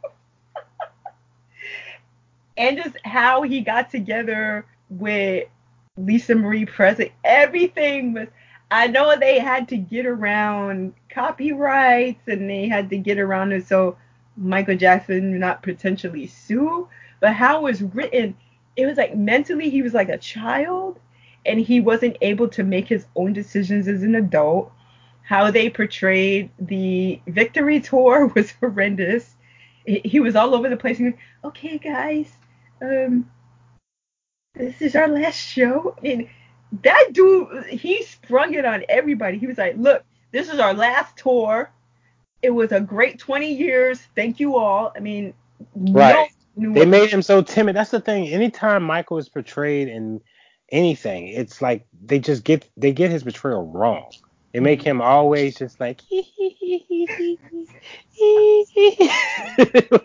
and 2.57 2.77
just 2.77 2.97
how 3.03 3.43
he 3.43 3.61
got 3.61 3.91
together 3.91 4.65
with 4.89 5.47
Lisa 5.97 6.33
Marie 6.33 6.65
Presley. 6.65 7.13
Everything 7.23 8.13
was. 8.13 8.27
I 8.71 8.87
know 8.87 9.15
they 9.15 9.37
had 9.37 9.69
to 9.69 9.77
get 9.77 10.07
around 10.07 10.95
copyrights 11.11 12.27
and 12.27 12.49
they 12.49 12.67
had 12.67 12.89
to 12.89 12.97
get 12.97 13.19
around 13.19 13.51
it 13.51 13.67
so 13.67 13.97
Michael 14.35 14.77
Jackson 14.77 15.37
not 15.37 15.61
potentially 15.61 16.25
sue. 16.25 16.87
But 17.19 17.33
how 17.33 17.59
it 17.59 17.63
was 17.63 17.83
written, 17.83 18.35
it 18.75 18.87
was 18.87 18.97
like 18.97 19.15
mentally 19.15 19.69
he 19.69 19.83
was 19.83 19.93
like 19.93 20.09
a 20.09 20.17
child 20.17 20.99
and 21.45 21.59
he 21.59 21.80
wasn't 21.80 22.18
able 22.22 22.47
to 22.49 22.63
make 22.63 22.88
his 22.88 23.05
own 23.15 23.34
decisions 23.34 23.88
as 23.88 24.03
an 24.03 24.15
adult. 24.15 24.72
How 25.23 25.51
they 25.51 25.69
portrayed 25.69 26.51
the 26.59 27.22
victory 27.27 27.80
tour 27.80 28.27
was 28.35 28.51
horrendous. 28.51 29.35
He 29.85 30.19
was 30.19 30.35
all 30.35 30.53
over 30.53 30.69
the 30.69 30.77
place. 30.77 30.97
He 30.97 31.13
okay, 31.43 31.77
guys, 31.77 32.31
um, 32.81 33.30
this 34.53 34.81
is 34.81 34.95
our 34.95 35.07
last 35.07 35.38
show. 35.38 35.95
And 36.03 36.27
that 36.84 37.09
dude, 37.13 37.65
he 37.65 38.03
sprung 38.03 38.53
it 38.53 38.65
on 38.65 38.84
everybody. 38.89 39.38
He 39.38 39.47
was 39.47 39.57
like, 39.57 39.76
look, 39.77 40.03
this 40.31 40.49
is 40.49 40.59
our 40.59 40.73
last 40.73 41.18
tour. 41.18 41.72
It 42.41 42.51
was 42.51 42.72
a 42.72 42.80
great 42.80 43.19
20 43.19 43.53
years. 43.53 43.99
Thank 44.15 44.39
you 44.39 44.57
all. 44.57 44.91
I 44.95 44.99
mean, 44.99 45.34
right. 45.76 46.30
No 46.55 46.73
they 46.73 46.85
made 46.85 47.09
him 47.09 47.22
so 47.22 47.41
timid. 47.41 47.76
That's 47.76 47.91
the 47.91 48.01
thing. 48.01 48.27
Anytime 48.27 48.84
Michael 48.84 49.18
is 49.18 49.30
portrayed 49.30 49.88
in 49.88 50.22
anything, 50.72 51.27
it's 51.27 51.61
like 51.61 51.85
they 52.03 52.19
just 52.19 52.43
get 52.43 52.68
they 52.77 52.91
get 52.91 53.11
his 53.11 53.23
betrayal 53.23 53.68
wrong. 53.68 54.11
They 54.53 54.60
make 54.60 54.81
him 54.81 55.02
always 55.02 55.57
just 55.57 55.80
like 55.80 56.02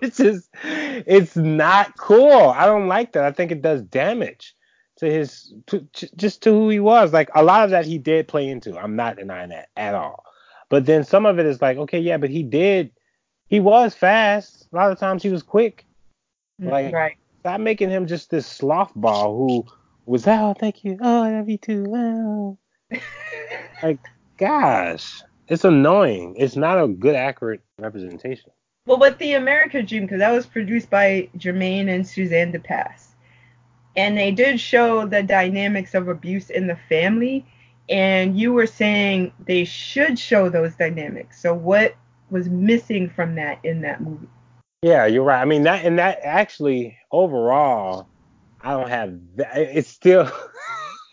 which 0.00 0.20
is 0.20 0.48
it's 0.62 1.36
not 1.36 1.96
cool. 1.96 2.50
I 2.50 2.66
don't 2.66 2.86
like 2.88 3.12
that. 3.12 3.24
I 3.24 3.32
think 3.32 3.50
it 3.50 3.62
does 3.62 3.82
damage 3.82 4.54
to 4.98 5.10
his 5.10 5.52
to, 5.66 5.86
just 6.16 6.42
to 6.42 6.50
who 6.50 6.68
he 6.68 6.80
was. 6.80 7.12
Like 7.12 7.30
a 7.34 7.42
lot 7.42 7.64
of 7.64 7.70
that 7.70 7.86
he 7.86 7.98
did 7.98 8.28
play 8.28 8.48
into. 8.48 8.78
I'm 8.78 8.96
not 8.96 9.16
denying 9.16 9.50
that 9.50 9.68
at 9.76 9.94
all. 9.94 10.24
But 10.68 10.86
then 10.86 11.04
some 11.04 11.26
of 11.26 11.38
it 11.38 11.46
is 11.46 11.62
like, 11.62 11.78
okay, 11.78 12.00
yeah, 12.00 12.16
but 12.16 12.30
he 12.30 12.42
did. 12.42 12.90
He 13.46 13.60
was 13.60 13.94
fast. 13.94 14.66
A 14.72 14.76
lot 14.76 14.90
of 14.90 14.98
times 14.98 15.22
he 15.22 15.28
was 15.28 15.42
quick. 15.42 15.86
Mm, 16.60 16.70
like, 16.70 16.92
right. 16.92 17.16
stop 17.40 17.60
making 17.60 17.90
him 17.90 18.06
just 18.06 18.30
this 18.30 18.46
sloth 18.46 18.92
ball 18.96 19.36
who 19.36 19.64
was, 20.06 20.26
oh, 20.26 20.54
thank 20.58 20.84
you. 20.84 20.98
Oh, 21.00 21.22
I 21.22 21.32
love 21.32 21.48
you 21.48 21.58
too. 21.58 21.84
Oh. 21.88 22.58
like, 23.82 23.98
gosh, 24.38 25.22
it's 25.48 25.64
annoying. 25.64 26.36
It's 26.38 26.56
not 26.56 26.82
a 26.82 26.88
good, 26.88 27.14
accurate 27.14 27.60
representation. 27.78 28.50
Well, 28.86 28.98
with 28.98 29.18
the 29.18 29.34
America 29.34 29.82
Dream, 29.82 30.04
because 30.04 30.20
that 30.20 30.32
was 30.32 30.46
produced 30.46 30.88
by 30.88 31.28
Jermaine 31.36 31.88
and 31.88 32.06
Suzanne 32.06 32.52
de 32.52 32.60
Passe 32.60 33.16
and 33.96 34.16
they 34.16 34.30
did 34.30 34.60
show 34.60 35.06
the 35.06 35.22
dynamics 35.22 35.94
of 35.94 36.08
abuse 36.08 36.50
in 36.50 36.66
the 36.66 36.76
family 36.88 37.44
and 37.88 38.38
you 38.38 38.52
were 38.52 38.66
saying 38.66 39.32
they 39.46 39.64
should 39.64 40.18
show 40.18 40.48
those 40.48 40.74
dynamics 40.74 41.40
so 41.40 41.54
what 41.54 41.94
was 42.30 42.48
missing 42.48 43.08
from 43.08 43.34
that 43.36 43.58
in 43.64 43.80
that 43.80 44.00
movie 44.00 44.28
yeah 44.82 45.06
you're 45.06 45.22
right 45.22 45.40
i 45.40 45.44
mean 45.44 45.62
that 45.62 45.84
and 45.84 45.98
that 45.98 46.18
actually 46.22 46.96
overall 47.10 48.06
i 48.66 48.70
don't 48.70 48.88
have 48.88 49.14
that 49.36 49.56
it's 49.56 49.88
still 49.88 50.30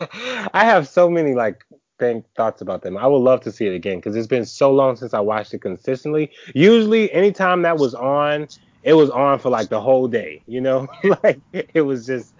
i 0.52 0.64
have 0.64 0.88
so 0.88 1.08
many 1.08 1.34
like 1.34 1.64
think 1.98 2.24
thoughts 2.36 2.60
about 2.60 2.82
them 2.82 2.96
i 2.96 3.06
would 3.06 3.18
love 3.18 3.40
to 3.40 3.52
see 3.52 3.66
it 3.66 3.74
again 3.74 3.98
because 3.98 4.16
it's 4.16 4.26
been 4.26 4.44
so 4.44 4.72
long 4.72 4.96
since 4.96 5.14
i 5.14 5.20
watched 5.20 5.54
it 5.54 5.60
consistently 5.60 6.30
usually 6.54 7.10
anytime 7.12 7.62
that 7.62 7.78
was 7.78 7.94
on 7.94 8.48
it 8.82 8.94
was 8.94 9.08
on 9.10 9.38
for 9.38 9.48
like 9.50 9.68
the 9.68 9.80
whole 9.80 10.08
day 10.08 10.42
you 10.46 10.60
know 10.60 10.88
like 11.22 11.40
it 11.52 11.82
was 11.82 12.04
just 12.04 12.34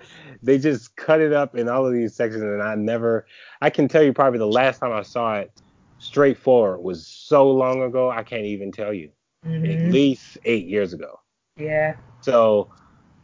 they 0.45 0.59
just 0.59 0.95
cut 0.97 1.20
it 1.20 1.32
up 1.32 1.57
in 1.57 1.69
all 1.69 1.86
of 1.86 1.93
these 1.93 2.15
sections, 2.15 2.43
and 2.43 2.62
I 2.62 2.74
never. 2.74 3.27
I 3.62 3.70
can 3.70 3.89
tell 3.89 4.03
you 4.03 4.12
probably 4.12 4.39
the 4.39 4.47
last 4.47 4.78
time 4.78 4.93
I 4.93 5.03
saw 5.03 5.36
it 5.36 5.51
straightforward 5.99 6.82
was 6.82 7.07
so 7.07 7.51
long 7.51 7.82
ago. 7.82 8.11
I 8.11 8.23
can't 8.23 8.45
even 8.45 8.70
tell 8.70 8.93
you. 8.93 9.11
Mm-hmm. 9.47 9.86
At 9.86 9.93
least 9.93 10.39
eight 10.45 10.66
years 10.66 10.93
ago. 10.93 11.20
Yeah. 11.57 11.97
So 12.20 12.70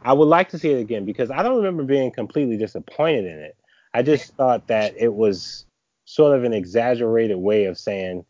I 0.03 0.13
would 0.13 0.27
like 0.27 0.49
to 0.49 0.59
see 0.59 0.71
it 0.71 0.79
again 0.79 1.05
because 1.05 1.29
I 1.29 1.43
don't 1.43 1.57
remember 1.57 1.83
being 1.83 2.11
completely 2.11 2.57
disappointed 2.57 3.25
in 3.25 3.39
it. 3.39 3.55
I 3.93 4.01
just 4.01 4.33
thought 4.35 4.67
that 4.67 4.95
it 4.97 5.13
was 5.13 5.65
sort 6.05 6.35
of 6.35 6.43
an 6.43 6.53
exaggerated 6.53 7.37
way 7.37 7.65
of 7.65 7.77
saying 7.77 8.25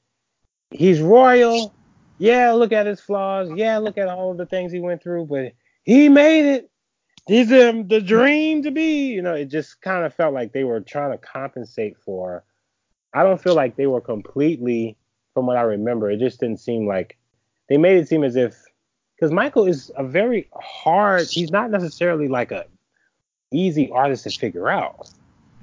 he's 0.72 1.02
royal. 1.02 1.73
Yeah, 2.18 2.52
look 2.52 2.72
at 2.72 2.85
his 2.85 2.99
flaws. 2.99 3.49
Yeah, 3.56 3.77
look 3.77 3.98
at 3.98 4.07
all 4.07 4.31
of 4.31 4.38
the 4.38 4.45
things 4.45 4.72
he 4.72 4.80
went 4.80 5.02
through, 5.02 5.26
but 5.26 5.53
he 5.84 6.10
made 6.10 6.45
it 6.45 6.72
he's 7.27 7.52
um, 7.52 7.88
the 7.88 8.02
dream 8.02 8.64
to 8.64 8.72
be. 8.72 9.07
You 9.07 9.22
know, 9.22 9.34
it 9.34 9.45
just 9.45 9.81
kind 9.81 10.06
of 10.06 10.14
felt 10.14 10.34
like 10.34 10.53
they 10.53 10.64
were 10.64 10.81
trying 10.81 11.11
to 11.11 11.18
compensate 11.18 11.98
for. 11.98 12.43
I 13.14 13.23
don't 13.23 13.41
feel 13.41 13.56
like 13.56 13.76
they 13.76 13.88
were 13.88 14.02
completely, 14.02 14.98
from 15.34 15.45
what 15.45 15.57
I 15.57 15.61
remember, 15.61 16.10
it 16.10 16.19
just 16.19 16.39
didn't 16.39 16.60
seem 16.60 16.88
like 16.88 17.18
they 17.68 17.77
made 17.77 17.98
it 17.98 18.07
seem 18.07 18.23
as 18.23 18.35
if 18.35 18.56
because 19.22 19.31
Michael 19.31 19.68
is 19.68 19.91
a 19.98 20.03
very 20.03 20.49
hard. 20.60 21.27
He's 21.27 21.52
not 21.52 21.69
necessarily 21.69 22.27
like 22.27 22.52
a 22.52 22.65
easy 23.52 23.91
artist 23.91 24.23
to 24.23 24.31
figure 24.31 24.68
out. 24.68 25.11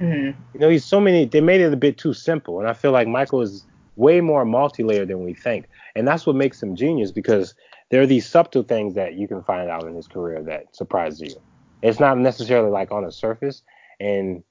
Mm-hmm. 0.00 0.40
You 0.54 0.60
know, 0.60 0.68
he's 0.68 0.84
so 0.84 1.00
many. 1.00 1.24
They 1.24 1.40
made 1.40 1.60
it 1.60 1.72
a 1.72 1.76
bit 1.76 1.98
too 1.98 2.14
simple, 2.14 2.60
and 2.60 2.68
I 2.68 2.72
feel 2.72 2.92
like 2.92 3.08
Michael 3.08 3.42
is 3.42 3.66
way 3.96 4.20
more 4.20 4.44
multi-layered 4.44 5.08
than 5.08 5.24
we 5.24 5.34
think, 5.34 5.66
and 5.96 6.06
that's 6.06 6.24
what 6.24 6.36
makes 6.36 6.62
him 6.62 6.76
genius 6.76 7.10
because 7.10 7.54
there 7.90 8.00
are 8.00 8.06
these 8.06 8.28
subtle 8.28 8.62
things 8.62 8.94
that 8.94 9.14
you 9.14 9.26
can 9.26 9.42
find 9.42 9.68
out 9.68 9.84
in 9.84 9.94
his 9.96 10.06
career 10.06 10.40
that 10.44 10.76
surprise 10.76 11.20
you. 11.20 11.34
It's 11.82 11.98
not 11.98 12.16
necessarily 12.16 12.70
like 12.70 12.92
on 12.92 13.04
the 13.04 13.10
surface, 13.10 13.62
and 13.98 14.44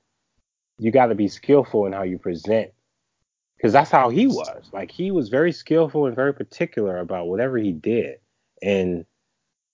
you 0.80 0.92
got 0.92 1.06
to 1.08 1.16
be 1.16 1.30
skillful 1.30 1.86
in 1.86 1.94
how 1.94 2.04
you 2.04 2.18
present 2.18 2.72
because 3.56 3.72
that's 3.72 3.90
how 3.90 4.10
he 4.10 4.28
was. 4.28 4.70
Like 4.74 4.92
he 4.92 5.12
was 5.12 5.30
very 5.30 5.54
skillful 5.54 6.08
and 6.08 6.16
very 6.16 6.34
particular 6.34 6.98
about 6.98 7.28
whatever 7.28 7.58
he 7.58 7.72
did. 7.72 8.18
And 8.62 9.06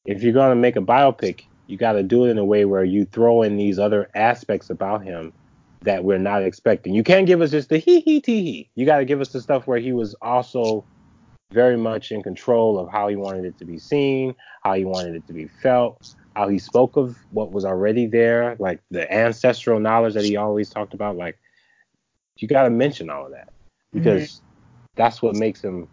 if 0.06 0.24
you're 0.24 0.34
gonna 0.34 0.56
make 0.56 0.76
a 0.76 0.82
biopic, 0.82 1.44
you 1.68 1.78
got 1.78 1.94
to 1.94 2.04
do 2.04 2.26
it 2.26 2.30
in 2.30 2.38
a 2.38 2.46
way 2.46 2.66
where 2.66 2.84
you 2.84 3.06
throw 3.06 3.42
in 3.42 3.58
these 3.58 3.80
other 3.80 4.10
aspects 4.14 4.70
about 4.70 5.04
him 5.04 5.34
that 5.82 6.04
we're 6.04 6.18
not 6.18 6.44
expecting. 6.44 6.94
You 6.94 7.04
can't 7.04 7.26
give 7.26 7.42
us 7.42 7.52
just 7.52 7.70
the 7.70 7.78
hee 7.78 8.02
hee 8.02 8.22
tee 8.22 8.44
hee. 8.44 8.70
You 8.76 8.86
got 8.86 9.00
to 9.00 9.06
give 9.06 9.22
us 9.22 9.30
the 9.30 9.42
stuff 9.42 9.68
where 9.68 9.80
he 9.80 9.92
was 9.92 10.14
also 10.22 10.86
very 11.52 11.78
much 11.78 12.12
in 12.12 12.24
control 12.24 12.80
of 12.80 12.90
how 12.90 13.08
he 13.08 13.16
wanted 13.16 13.46
it 13.46 13.58
to 13.60 13.66
be 13.66 13.78
seen, 13.78 14.36
how 14.64 14.74
he 14.74 14.86
wanted 14.86 15.16
it 15.16 15.28
to 15.28 15.34
be 15.34 15.48
felt, 15.48 16.16
how 16.36 16.48
he 16.48 16.58
spoke 16.58 16.96
of 16.96 17.18
what 17.32 17.52
was 17.52 17.64
already 17.64 18.08
there, 18.08 18.56
like 18.60 18.82
the 18.92 19.12
ancestral 19.14 19.80
knowledge 19.80 20.16
that 20.16 20.26
he 20.26 20.36
always 20.36 20.70
talked 20.70 20.94
about. 20.94 21.16
Like 21.16 21.38
you 22.38 22.48
got 22.48 22.64
to 22.64 22.70
mention 22.70 23.10
all 23.10 23.26
of 23.26 23.32
that 23.32 23.50
because 23.94 24.30
mm-hmm. 24.30 24.46
that's 24.96 25.22
what 25.22 25.36
makes 25.36 25.62
him 25.62 25.88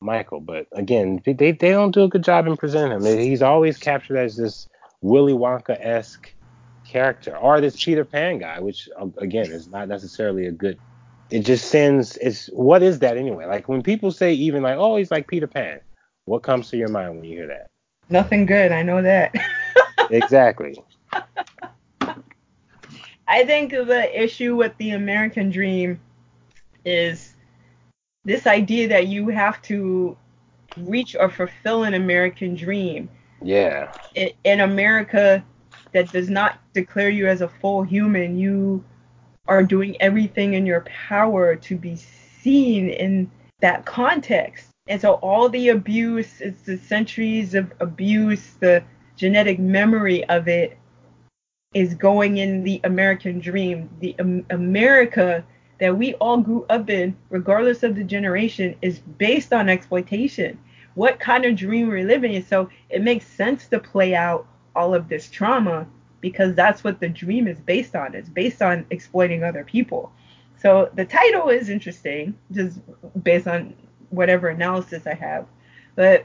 Michael. 0.00 0.40
But 0.40 0.66
again, 0.72 1.22
they 1.24 1.32
they 1.32 1.52
don't 1.52 1.92
do 1.92 2.04
a 2.04 2.08
good 2.08 2.24
job 2.24 2.46
in 2.46 2.56
presenting 2.56 3.00
him. 3.00 3.18
He's 3.18 3.42
always 3.42 3.76
captured 3.78 4.16
as 4.16 4.36
this 4.36 4.68
Willy 5.00 5.32
Wonka 5.32 5.76
esque 5.80 6.32
character, 6.86 7.36
or 7.36 7.60
this 7.60 7.82
Peter 7.82 8.04
Pan 8.04 8.38
guy, 8.38 8.60
which 8.60 8.88
um, 8.96 9.12
again 9.18 9.46
is 9.46 9.68
not 9.68 9.88
necessarily 9.88 10.46
a 10.46 10.52
good. 10.52 10.78
It 11.30 11.40
just 11.40 11.70
sends. 11.70 12.16
It's 12.18 12.46
what 12.48 12.82
is 12.82 13.00
that 13.00 13.16
anyway? 13.16 13.46
Like 13.46 13.68
when 13.68 13.82
people 13.82 14.10
say 14.12 14.32
even 14.32 14.62
like, 14.62 14.76
oh, 14.76 14.96
he's 14.96 15.10
like 15.10 15.28
Peter 15.28 15.46
Pan. 15.46 15.80
What 16.24 16.42
comes 16.42 16.70
to 16.70 16.76
your 16.76 16.88
mind 16.88 17.16
when 17.16 17.24
you 17.24 17.36
hear 17.36 17.46
that? 17.46 17.70
Nothing 18.08 18.46
good. 18.46 18.72
I 18.72 18.82
know 18.82 19.00
that. 19.02 19.34
exactly. 20.10 20.76
I 23.28 23.44
think 23.44 23.70
the 23.70 24.22
issue 24.22 24.56
with 24.56 24.76
the 24.78 24.90
American 24.90 25.50
dream 25.50 26.00
is 26.84 27.35
this 28.26 28.46
idea 28.46 28.88
that 28.88 29.06
you 29.06 29.28
have 29.28 29.62
to 29.62 30.16
reach 30.76 31.16
or 31.18 31.30
fulfill 31.30 31.84
an 31.84 31.94
American 31.94 32.54
dream. 32.54 33.08
Yeah. 33.40 33.92
In, 34.14 34.30
in 34.44 34.60
America, 34.60 35.42
that 35.92 36.12
does 36.12 36.28
not 36.28 36.58
declare 36.74 37.08
you 37.08 37.28
as 37.28 37.40
a 37.40 37.48
full 37.48 37.82
human, 37.82 38.36
you 38.36 38.84
are 39.46 39.62
doing 39.62 39.96
everything 40.00 40.54
in 40.54 40.66
your 40.66 40.80
power 40.82 41.54
to 41.54 41.76
be 41.76 41.96
seen 41.96 42.90
in 42.90 43.30
that 43.60 43.86
context. 43.86 44.68
And 44.88 45.00
so 45.00 45.14
all 45.14 45.48
the 45.48 45.70
abuse, 45.70 46.40
it's 46.40 46.62
the 46.62 46.76
centuries 46.76 47.54
of 47.54 47.72
abuse, 47.80 48.54
the 48.60 48.82
genetic 49.16 49.58
memory 49.58 50.24
of 50.24 50.48
it 50.48 50.76
is 51.74 51.94
going 51.94 52.38
in 52.38 52.64
the 52.64 52.80
American 52.84 53.38
dream. 53.38 53.88
The 54.00 54.16
um, 54.18 54.44
America 54.50 55.44
that 55.78 55.96
we 55.96 56.14
all 56.14 56.38
grew 56.38 56.64
up 56.70 56.88
in, 56.90 57.16
regardless 57.30 57.82
of 57.82 57.96
the 57.96 58.04
generation, 58.04 58.74
is 58.82 58.98
based 58.98 59.52
on 59.52 59.68
exploitation. 59.68 60.58
What 60.94 61.20
kind 61.20 61.44
of 61.44 61.56
dream 61.56 61.88
we're 61.88 62.06
living 62.06 62.34
in. 62.34 62.46
So 62.46 62.70
it 62.88 63.02
makes 63.02 63.26
sense 63.26 63.66
to 63.68 63.78
play 63.78 64.14
out 64.14 64.46
all 64.74 64.94
of 64.94 65.08
this 65.08 65.28
trauma 65.28 65.86
because 66.20 66.54
that's 66.54 66.82
what 66.82 67.00
the 67.00 67.08
dream 67.08 67.46
is 67.46 67.58
based 67.60 67.94
on. 67.94 68.14
It's 68.14 68.28
based 68.28 68.62
on 68.62 68.86
exploiting 68.90 69.44
other 69.44 69.64
people. 69.64 70.12
So 70.58 70.90
the 70.94 71.04
title 71.04 71.50
is 71.50 71.68
interesting, 71.68 72.34
just 72.50 72.78
based 73.22 73.46
on 73.46 73.74
whatever 74.10 74.48
analysis 74.48 75.06
I 75.06 75.14
have. 75.14 75.46
But 75.94 76.24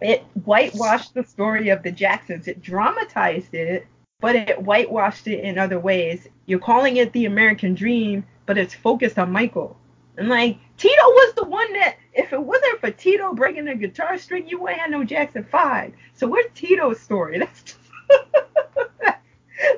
it 0.00 0.24
whitewashed 0.44 1.14
the 1.14 1.24
story 1.24 1.68
of 1.68 1.82
the 1.82 1.92
Jacksons. 1.92 2.48
It 2.48 2.62
dramatized 2.62 3.54
it, 3.54 3.86
but 4.20 4.34
it 4.34 4.60
whitewashed 4.62 5.28
it 5.28 5.44
in 5.44 5.58
other 5.58 5.78
ways. 5.78 6.26
You're 6.46 6.58
calling 6.58 6.96
it 6.96 7.12
the 7.12 7.26
American 7.26 7.74
dream, 7.74 8.26
but 8.50 8.58
it's 8.58 8.74
focused 8.74 9.16
on 9.16 9.30
Michael. 9.30 9.76
And 10.16 10.28
like 10.28 10.58
Tito 10.76 11.02
was 11.02 11.34
the 11.36 11.44
one 11.44 11.72
that, 11.74 11.98
if 12.12 12.32
it 12.32 12.42
wasn't 12.42 12.80
for 12.80 12.90
Tito 12.90 13.32
breaking 13.32 13.66
the 13.66 13.76
guitar 13.76 14.18
string, 14.18 14.48
you 14.48 14.60
wouldn't 14.60 14.80
have 14.80 14.90
no 14.90 15.04
Jackson 15.04 15.44
Five. 15.44 15.92
So 16.14 16.26
where's 16.26 16.50
Tito's 16.52 16.98
story? 16.98 17.38
That's 17.38 17.62
just, 17.62 17.78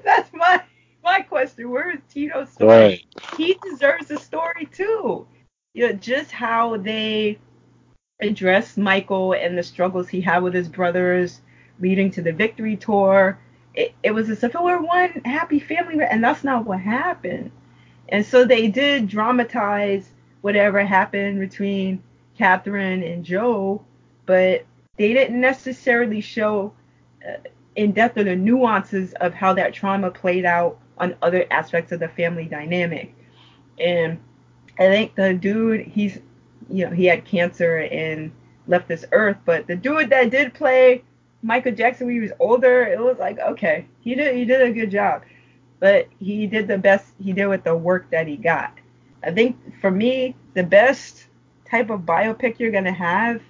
that's 0.06 0.32
my 0.32 0.62
my 1.04 1.20
question. 1.20 1.68
Where 1.68 1.90
is 1.90 1.98
Tito's 2.08 2.48
story? 2.48 2.70
Right. 2.70 3.04
He 3.36 3.58
deserves 3.62 4.10
a 4.10 4.18
story 4.18 4.66
too. 4.72 5.26
You 5.74 5.88
know, 5.88 5.92
just 5.92 6.30
how 6.30 6.78
they 6.78 7.38
address 8.22 8.78
Michael 8.78 9.34
and 9.34 9.58
the 9.58 9.62
struggles 9.62 10.08
he 10.08 10.22
had 10.22 10.42
with 10.42 10.54
his 10.54 10.68
brothers, 10.70 11.42
leading 11.78 12.10
to 12.12 12.22
the 12.22 12.32
victory 12.32 12.78
tour. 12.78 13.38
It, 13.74 13.92
it 14.02 14.12
was 14.12 14.30
as 14.30 14.42
if 14.42 14.54
it 14.54 14.62
were 14.62 14.80
one 14.80 15.20
happy 15.26 15.60
family, 15.60 16.02
and 16.02 16.24
that's 16.24 16.42
not 16.42 16.64
what 16.64 16.80
happened. 16.80 17.50
And 18.08 18.24
so 18.24 18.44
they 18.44 18.68
did 18.68 19.08
dramatize 19.08 20.10
whatever 20.42 20.84
happened 20.84 21.40
between 21.40 22.02
Catherine 22.36 23.02
and 23.02 23.24
Joe, 23.24 23.84
but 24.26 24.64
they 24.96 25.12
didn't 25.12 25.40
necessarily 25.40 26.20
show 26.20 26.72
uh, 27.26 27.36
in 27.76 27.92
depth 27.92 28.18
of 28.18 28.26
the 28.26 28.36
nuances 28.36 29.14
of 29.14 29.32
how 29.32 29.54
that 29.54 29.72
trauma 29.72 30.10
played 30.10 30.44
out 30.44 30.78
on 30.98 31.16
other 31.22 31.46
aspects 31.50 31.92
of 31.92 32.00
the 32.00 32.08
family 32.08 32.44
dynamic. 32.44 33.14
And 33.78 34.18
I 34.78 34.86
think 34.86 35.14
the 35.14 35.34
dude, 35.34 35.86
he's, 35.86 36.18
you 36.68 36.84
know, 36.84 36.90
he 36.92 37.06
had 37.06 37.24
cancer 37.24 37.78
and 37.78 38.32
left 38.66 38.88
this 38.88 39.04
earth, 39.12 39.38
but 39.44 39.66
the 39.66 39.76
dude 39.76 40.10
that 40.10 40.30
did 40.30 40.54
play 40.54 41.02
Michael 41.42 41.72
Jackson 41.72 42.06
when 42.06 42.16
he 42.16 42.20
was 42.20 42.32
older, 42.38 42.82
it 42.84 43.00
was 43.00 43.18
like, 43.18 43.38
okay, 43.38 43.86
he 44.00 44.14
did, 44.14 44.36
he 44.36 44.44
did 44.44 44.62
a 44.62 44.72
good 44.72 44.90
job 44.90 45.22
but 45.82 46.06
he 46.20 46.46
did 46.46 46.68
the 46.68 46.78
best 46.78 47.06
he 47.20 47.32
did 47.32 47.48
with 47.48 47.64
the 47.64 47.76
work 47.76 48.08
that 48.10 48.28
he 48.28 48.36
got. 48.36 48.72
I 49.24 49.32
think 49.32 49.56
for 49.80 49.90
me, 49.90 50.36
the 50.54 50.62
best 50.62 51.26
type 51.68 51.90
of 51.90 52.02
biopic 52.02 52.60
you're 52.60 52.70
gonna 52.70 52.92
have, 52.92 53.42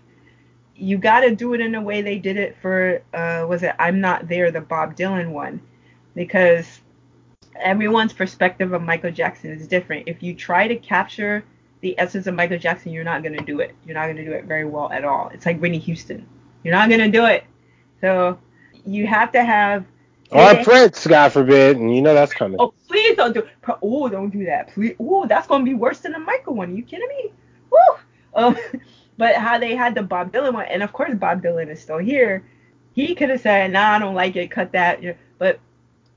you 0.75 0.97
got 0.97 1.21
to 1.21 1.37
do 1.37 1.53
it 1.53 1.61
in 1.61 1.75
a 1.75 1.81
way 1.83 2.01
they 2.01 2.19
did 2.19 2.39
it 2.39 2.57
for 2.63 3.03
uh, 3.13 3.45
was 3.47 3.63
it 3.63 3.75
I'm 3.79 4.01
Not 4.01 4.29
There, 4.29 4.51
the 4.51 4.63
Bob 4.63 4.97
Dylan 4.97 5.29
one, 5.29 5.61
because 6.15 6.81
everyone's 7.61 8.15
perspective 8.15 8.73
of 8.73 8.81
Michael 8.81 9.13
Jackson 9.13 9.51
is 9.51 9.69
different. 9.69 10.09
If 10.09 10.23
you 10.23 10.35
try 10.35 10.67
to 10.67 10.77
capture 10.77 11.45
the 11.83 11.95
essence 11.99 12.27
of 12.27 12.35
Michael 12.35 12.59
Jackson, 12.59 12.93
you're 12.93 13.05
not 13.05 13.23
gonna 13.23 13.45
do 13.45 13.61
it. 13.61 13.75
You're 13.85 13.95
not 13.95 14.07
gonna 14.07 14.25
do 14.25 14.33
it 14.33 14.47
very 14.47 14.65
well 14.65 14.91
at 14.91 15.05
all. 15.05 15.29
It's 15.35 15.45
like 15.45 15.61
Whitney 15.61 15.81
Houston. 15.81 16.27
You're 16.65 16.75
not 16.75 16.89
gonna 16.89 17.11
do 17.11 17.27
it. 17.27 17.45
So 18.01 18.39
you 18.87 19.07
have 19.07 19.33
to 19.33 19.45
have 19.45 19.85
or 20.33 20.65
Prince, 20.65 21.07
God 21.07 21.33
forbid, 21.33 21.77
and 21.77 21.95
you 21.95 22.03
know 22.03 22.15
that's 22.15 22.33
coming. 22.33 22.57
Oh, 22.61 22.75
please 22.89 23.17
don't 23.17 23.33
do. 23.35 23.47
Oh, 23.83 24.09
don't 24.09 24.31
do 24.31 24.45
that, 24.47 24.73
please. 24.73 24.97
Oh, 24.99 25.27
that's 25.27 25.47
gonna 25.47 25.65
be 25.65 25.75
worse 25.75 26.01
than 26.01 26.13
the 26.13 26.19
Michael 26.19 26.55
one. 26.55 26.73
Are 26.73 26.75
you 26.75 26.83
kidding 26.83 27.09
me? 27.09 27.33
Woo. 27.71 27.97
Um, 28.35 28.57
but 29.19 29.37
how 29.37 29.59
they 29.59 29.77
had 29.77 29.95
the 29.95 30.03
Bob 30.03 30.33
Dylan 30.33 30.55
one, 30.55 30.67
and 30.67 30.83
of 30.83 30.93
course 30.93 31.15
Bob 31.15 31.43
Dylan 31.43 31.71
is 31.71 31.81
still 31.81 31.99
here. 31.99 32.45
He 32.95 33.15
could 33.15 33.31
have 33.31 33.41
said, 33.41 33.73
"Nah, 33.73 33.93
I 33.93 33.99
don't 33.99 34.15
like 34.15 34.37
it. 34.37 34.51
Cut 34.51 34.73
that." 34.73 35.01
But 35.39 35.61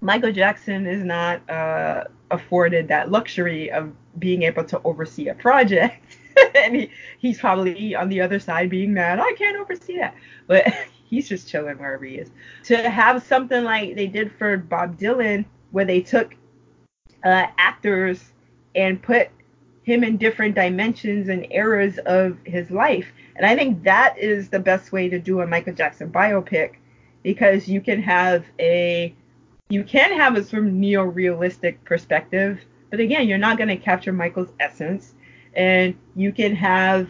Michael 0.02 0.32
Jackson 0.32 0.86
is 0.86 1.04
not 1.04 1.48
uh, 1.50 2.06
afforded 2.32 2.88
that 2.90 3.12
luxury 3.12 3.72
of 3.72 3.92
being 4.20 4.44
able 4.44 4.64
to 4.66 4.82
oversee 4.84 5.28
a 5.28 5.36
project. 5.36 6.18
and 6.56 6.76
he, 6.76 6.92
he's 7.20 7.40
probably 7.40 7.96
on 7.96 8.10
the 8.10 8.22
other 8.22 8.40
side 8.40 8.70
being 8.70 8.94
mad. 8.94 9.20
I 9.20 9.34
can't 9.34 9.58
oversee 9.58 9.98
that. 9.98 10.16
But 10.48 10.68
he's 11.06 11.30
just 11.30 11.48
chilling 11.48 11.78
wherever 11.78 12.04
he 12.06 12.16
is. 12.16 12.32
To 12.66 12.90
have 12.90 13.24
something 13.24 13.64
like 13.64 13.96
they 13.96 14.08
did 14.08 14.32
for 14.34 14.58
Bob 14.58 14.98
Dylan, 14.98 15.46
where 15.72 15.86
they 15.86 16.02
took 16.02 16.36
uh, 17.24 17.48
actors 17.58 18.32
and 18.76 19.02
put 19.02 19.30
him 19.84 20.04
in 20.04 20.18
different 20.18 20.56
dimensions 20.56 21.30
and 21.30 21.48
eras 21.52 22.00
of 22.00 22.38
his 22.44 22.72
life. 22.72 23.08
And 23.36 23.46
I 23.46 23.56
think 23.56 23.84
that 23.84 24.18
is 24.18 24.50
the 24.50 24.60
best 24.60 24.92
way 24.92 25.10
to 25.10 25.20
do 25.20 25.42
a 25.42 25.48
Michael 25.48 25.74
Jackson 25.74 26.12
biopic 26.12 26.76
because 27.24 27.68
you 27.68 27.82
can 27.82 28.02
have 28.02 28.46
a 28.60 29.14
you 29.70 29.84
can 29.84 30.14
have 30.14 30.36
a 30.36 30.44
sort 30.44 30.68
of 30.68 30.72
neo-realistic 30.72 31.84
perspective, 31.86 32.60
but 32.92 33.00
again, 33.00 33.28
you're 33.28 33.40
not 33.40 33.58
going 33.58 33.68
to 33.68 33.78
capture 33.78 34.14
Michael's 34.14 34.54
essence 34.60 35.16
and 35.56 35.96
you 36.16 36.32
can 36.32 36.56
have 36.56 37.10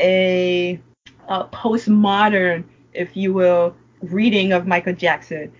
a, 0.00 0.80
a 1.28 1.44
postmodern 1.44 2.64
if 2.94 3.16
you 3.16 3.32
will, 3.32 3.76
reading 4.02 4.52
of 4.52 4.66
Michael 4.66 4.94
Jackson. 4.94 5.52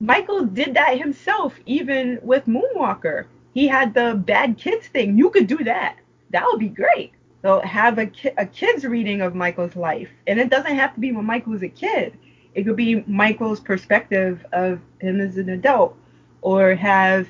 Michael 0.00 0.44
did 0.46 0.74
that 0.74 0.98
himself, 0.98 1.54
even 1.66 2.18
with 2.22 2.46
Moonwalker. 2.46 3.26
He 3.54 3.68
had 3.68 3.94
the 3.94 4.14
bad 4.14 4.58
kids 4.58 4.86
thing. 4.88 5.18
You 5.18 5.30
could 5.30 5.46
do 5.46 5.58
that. 5.64 5.96
That 6.30 6.44
would 6.46 6.60
be 6.60 6.68
great. 6.68 7.12
So 7.42 7.60
have 7.60 7.98
a, 7.98 8.06
ki- 8.06 8.30
a 8.38 8.46
kid's 8.46 8.84
reading 8.84 9.22
of 9.22 9.34
Michael's 9.34 9.76
life. 9.76 10.10
And 10.26 10.40
it 10.40 10.50
doesn't 10.50 10.74
have 10.74 10.94
to 10.94 11.00
be 11.00 11.12
when 11.12 11.24
Michael 11.26 11.52
was 11.52 11.62
a 11.62 11.68
kid. 11.68 12.18
It 12.54 12.64
could 12.64 12.76
be 12.76 13.02
Michael's 13.06 13.60
perspective 13.60 14.44
of 14.52 14.80
him 15.00 15.20
as 15.20 15.36
an 15.38 15.50
adult. 15.50 15.96
Or 16.42 16.74
have 16.74 17.28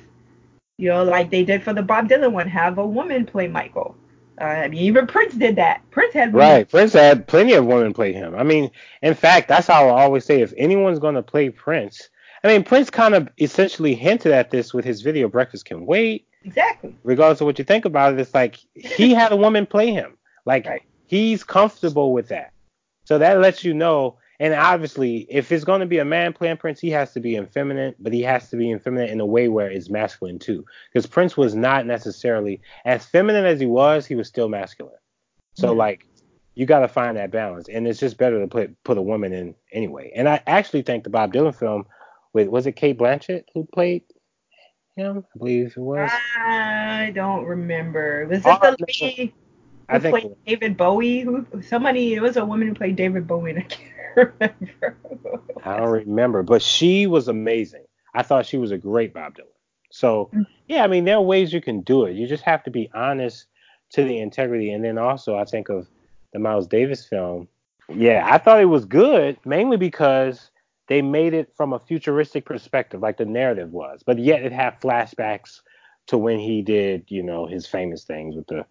You 0.77 0.89
know, 0.89 1.03
like 1.03 1.29
they 1.31 1.43
did 1.43 1.63
for 1.63 1.73
the 1.73 1.83
Bob 1.83 2.09
Dylan 2.09 2.33
one, 2.33 2.47
have 2.49 2.77
a 2.77 2.85
woman 2.87 3.25
play 3.25 3.47
Michael. 3.47 3.95
Uh, 4.41 4.45
I 4.45 4.67
mean, 4.69 4.81
even 4.81 5.05
Prince 5.05 5.35
did 5.35 5.55
that. 5.57 5.81
Prince 5.91 6.13
had 6.13 6.33
women. 6.33 6.49
right. 6.49 6.69
Prince 6.69 6.93
had 6.93 7.27
plenty 7.27 7.53
of 7.53 7.65
women 7.65 7.93
play 7.93 8.11
him. 8.11 8.33
I 8.33 8.41
mean, 8.41 8.71
in 9.03 9.13
fact, 9.13 9.47
that's 9.47 9.67
how 9.67 9.89
I 9.89 10.03
always 10.03 10.25
say 10.25 10.41
if 10.41 10.51
anyone's 10.57 10.97
going 10.97 11.13
to 11.13 11.21
play 11.21 11.49
Prince, 11.49 12.09
I 12.43 12.47
mean, 12.47 12.63
Prince 12.63 12.89
kind 12.89 13.13
of 13.13 13.29
essentially 13.39 13.93
hinted 13.93 14.31
at 14.31 14.49
this 14.49 14.73
with 14.73 14.83
his 14.83 15.01
video 15.01 15.27
"Breakfast 15.27 15.65
Can 15.65 15.85
Wait." 15.85 16.27
Exactly. 16.43 16.95
Regardless 17.03 17.41
of 17.41 17.45
what 17.45 17.59
you 17.59 17.65
think 17.65 17.85
about 17.85 18.13
it, 18.13 18.19
it's 18.19 18.33
like 18.33 18.57
he 18.73 19.13
had 19.13 19.31
a 19.31 19.37
woman 19.37 19.67
play 19.67 19.91
him. 19.91 20.17
Like 20.43 20.65
right. 20.65 20.81
he's 21.05 21.43
comfortable 21.43 22.11
with 22.11 22.29
that. 22.29 22.51
So 23.03 23.19
that 23.19 23.39
lets 23.39 23.63
you 23.63 23.75
know 23.75 24.17
and 24.41 24.55
obviously, 24.55 25.27
if 25.29 25.51
it's 25.51 25.63
going 25.63 25.81
to 25.81 25.85
be 25.85 25.99
a 25.99 26.05
man 26.05 26.33
playing 26.33 26.57
Prince, 26.57 26.79
he 26.79 26.89
has 26.89 27.13
to 27.13 27.19
be 27.19 27.35
effeminate, 27.35 27.95
but 27.99 28.11
he 28.11 28.23
has 28.23 28.49
to 28.49 28.55
be 28.55 28.71
effeminate 28.71 29.11
in 29.11 29.19
a 29.19 29.25
way 29.25 29.47
where 29.49 29.69
it's 29.69 29.87
masculine 29.87 30.39
too. 30.39 30.65
Because 30.91 31.05
Prince 31.05 31.37
was 31.37 31.53
not 31.53 31.85
necessarily 31.85 32.59
as 32.83 33.05
feminine 33.05 33.45
as 33.45 33.59
he 33.59 33.67
was, 33.67 34.07
he 34.07 34.15
was 34.15 34.27
still 34.27 34.49
masculine. 34.49 34.95
So 35.53 35.67
yeah. 35.67 35.77
like, 35.77 36.07
you 36.55 36.65
got 36.65 36.79
to 36.79 36.87
find 36.87 37.17
that 37.17 37.29
balance, 37.29 37.69
and 37.69 37.87
it's 37.87 37.99
just 37.99 38.17
better 38.17 38.41
to 38.41 38.47
put 38.47 38.83
put 38.83 38.97
a 38.97 39.01
woman 39.01 39.31
in 39.31 39.53
anyway. 39.71 40.11
And 40.15 40.27
I 40.27 40.41
actually 40.47 40.81
think 40.81 41.03
the 41.03 41.11
Bob 41.11 41.31
Dylan 41.31 41.55
film 41.55 41.85
with 42.33 42.47
was 42.47 42.65
it 42.65 42.71
Cate 42.71 42.97
Blanchett 42.97 43.43
who 43.53 43.67
played 43.71 44.01
him? 44.95 45.23
I 45.35 45.37
believe 45.37 45.73
it 45.77 45.77
was. 45.77 46.09
I 46.39 47.11
don't 47.13 47.45
remember. 47.45 48.25
Was 48.27 48.39
it 48.39 48.45
oh, 48.47 48.57
the 48.59 48.85
lady 48.87 49.35
who 49.87 49.95
I 49.95 49.99
think 49.99 50.19
played 50.19 50.35
David 50.47 50.77
Bowie? 50.77 51.21
Who 51.21 51.45
somebody? 51.61 52.15
It 52.15 52.23
was 52.23 52.37
a 52.37 52.43
woman 52.43 52.69
who 52.69 52.73
played 52.73 52.95
David 52.95 53.27
Bowie. 53.27 53.67
I 54.17 54.21
remember. 54.21 54.97
I 55.63 55.77
don't 55.77 55.89
remember, 55.89 56.43
but 56.43 56.61
she 56.61 57.07
was 57.07 57.27
amazing. 57.27 57.85
I 58.13 58.23
thought 58.23 58.45
she 58.45 58.57
was 58.57 58.71
a 58.71 58.77
great 58.77 59.13
Bob 59.13 59.35
Dylan. 59.35 59.45
So 59.91 60.29
mm. 60.33 60.45
yeah, 60.67 60.83
I 60.83 60.87
mean 60.87 61.05
there 61.05 61.17
are 61.17 61.21
ways 61.21 61.53
you 61.53 61.61
can 61.61 61.81
do 61.81 62.05
it. 62.05 62.15
You 62.15 62.27
just 62.27 62.43
have 62.43 62.63
to 62.63 62.71
be 62.71 62.89
honest 62.93 63.45
to 63.91 64.03
the 64.03 64.19
integrity. 64.19 64.71
And 64.71 64.83
then 64.83 64.97
also 64.97 65.37
I 65.37 65.45
think 65.45 65.69
of 65.69 65.87
the 66.33 66.39
Miles 66.39 66.67
Davis 66.67 67.05
film. 67.05 67.47
Yeah, 67.93 68.27
I 68.29 68.37
thought 68.37 68.61
it 68.61 68.65
was 68.65 68.85
good 68.85 69.37
mainly 69.45 69.77
because 69.77 70.49
they 70.87 71.01
made 71.01 71.33
it 71.33 71.53
from 71.55 71.73
a 71.73 71.79
futuristic 71.79 72.45
perspective, 72.45 73.01
like 73.01 73.17
the 73.17 73.25
narrative 73.25 73.71
was, 73.71 74.01
but 74.05 74.19
yet 74.19 74.43
it 74.43 74.51
had 74.51 74.79
flashbacks 74.81 75.61
to 76.07 76.17
when 76.17 76.39
he 76.39 76.61
did, 76.61 77.05
you 77.07 77.23
know, 77.23 77.45
his 77.45 77.67
famous 77.67 78.03
things 78.03 78.35
with 78.35 78.47
the 78.47 78.65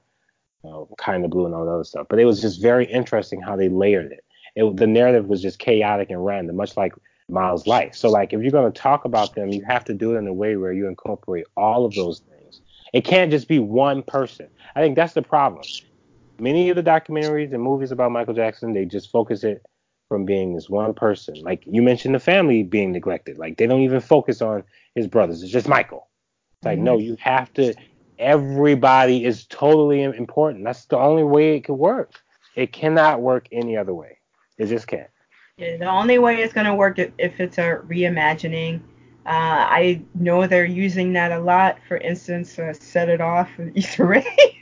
uh, 0.64 0.84
kind 0.98 1.24
of 1.24 1.30
blue 1.30 1.46
and 1.46 1.54
all 1.54 1.64
that 1.64 1.70
other 1.70 1.84
stuff. 1.84 2.06
But 2.10 2.18
it 2.18 2.24
was 2.24 2.40
just 2.40 2.60
very 2.60 2.84
interesting 2.84 3.40
how 3.40 3.56
they 3.56 3.68
layered 3.68 4.12
it 4.12 4.24
it, 4.60 4.76
the 4.76 4.86
narrative 4.86 5.26
was 5.26 5.42
just 5.42 5.58
chaotic 5.58 6.10
and 6.10 6.24
random, 6.24 6.56
much 6.56 6.76
like 6.76 6.92
Miles' 7.28 7.66
life. 7.66 7.94
So 7.94 8.10
like 8.10 8.32
if 8.32 8.42
you're 8.42 8.50
going 8.50 8.70
to 8.70 8.80
talk 8.80 9.04
about 9.04 9.34
them, 9.34 9.48
you 9.48 9.62
have 9.64 9.84
to 9.86 9.94
do 9.94 10.14
it 10.14 10.18
in 10.18 10.26
a 10.26 10.32
way 10.32 10.56
where 10.56 10.72
you 10.72 10.86
incorporate 10.86 11.46
all 11.56 11.84
of 11.84 11.94
those 11.94 12.20
things. 12.20 12.60
It 12.92 13.04
can't 13.04 13.30
just 13.30 13.48
be 13.48 13.58
one 13.58 14.02
person. 14.02 14.48
I 14.74 14.80
think 14.80 14.96
that's 14.96 15.14
the 15.14 15.22
problem. 15.22 15.62
Many 16.38 16.70
of 16.70 16.76
the 16.76 16.82
documentaries 16.82 17.52
and 17.52 17.62
movies 17.62 17.92
about 17.92 18.12
Michael 18.12 18.34
Jackson, 18.34 18.72
they 18.72 18.84
just 18.84 19.10
focus 19.10 19.44
it 19.44 19.64
from 20.08 20.24
being 20.24 20.54
this 20.54 20.68
one 20.68 20.94
person. 20.94 21.36
Like 21.42 21.62
you 21.66 21.82
mentioned 21.82 22.14
the 22.14 22.20
family 22.20 22.62
being 22.62 22.92
neglected. 22.92 23.38
Like 23.38 23.58
they 23.58 23.66
don't 23.66 23.82
even 23.82 24.00
focus 24.00 24.42
on 24.42 24.64
his 24.94 25.06
brothers. 25.06 25.42
It's 25.42 25.52
just 25.52 25.68
Michael. 25.68 26.08
It's 26.58 26.66
like, 26.66 26.78
mm-hmm. 26.78 26.84
no, 26.84 26.98
you 26.98 27.16
have 27.20 27.52
to 27.54 27.74
everybody 28.20 29.24
is 29.24 29.46
totally 29.46 30.02
important. 30.02 30.64
That's 30.64 30.84
the 30.84 30.98
only 30.98 31.24
way 31.24 31.56
it 31.56 31.64
can 31.64 31.78
work. 31.78 32.20
It 32.54 32.72
cannot 32.72 33.22
work 33.22 33.48
any 33.50 33.76
other 33.76 33.94
way. 33.94 34.18
It 34.60 34.66
just 34.66 34.86
can't. 34.86 35.08
Yeah, 35.56 35.78
the 35.78 35.86
only 35.86 36.18
way 36.18 36.42
it's 36.42 36.52
gonna 36.52 36.74
work 36.74 36.98
if, 36.98 37.12
if 37.16 37.40
it's 37.40 37.56
a 37.56 37.80
reimagining. 37.88 38.80
Uh, 39.24 39.64
I 39.68 40.02
know 40.14 40.46
they're 40.46 40.66
using 40.66 41.14
that 41.14 41.32
a 41.32 41.38
lot. 41.38 41.78
For 41.88 41.96
instance, 41.96 42.58
uh, 42.58 42.74
"Set 42.74 43.08
It 43.08 43.22
Off" 43.22 43.48
with 43.56 43.72
Issa 43.74 44.04
Rae. 44.04 44.58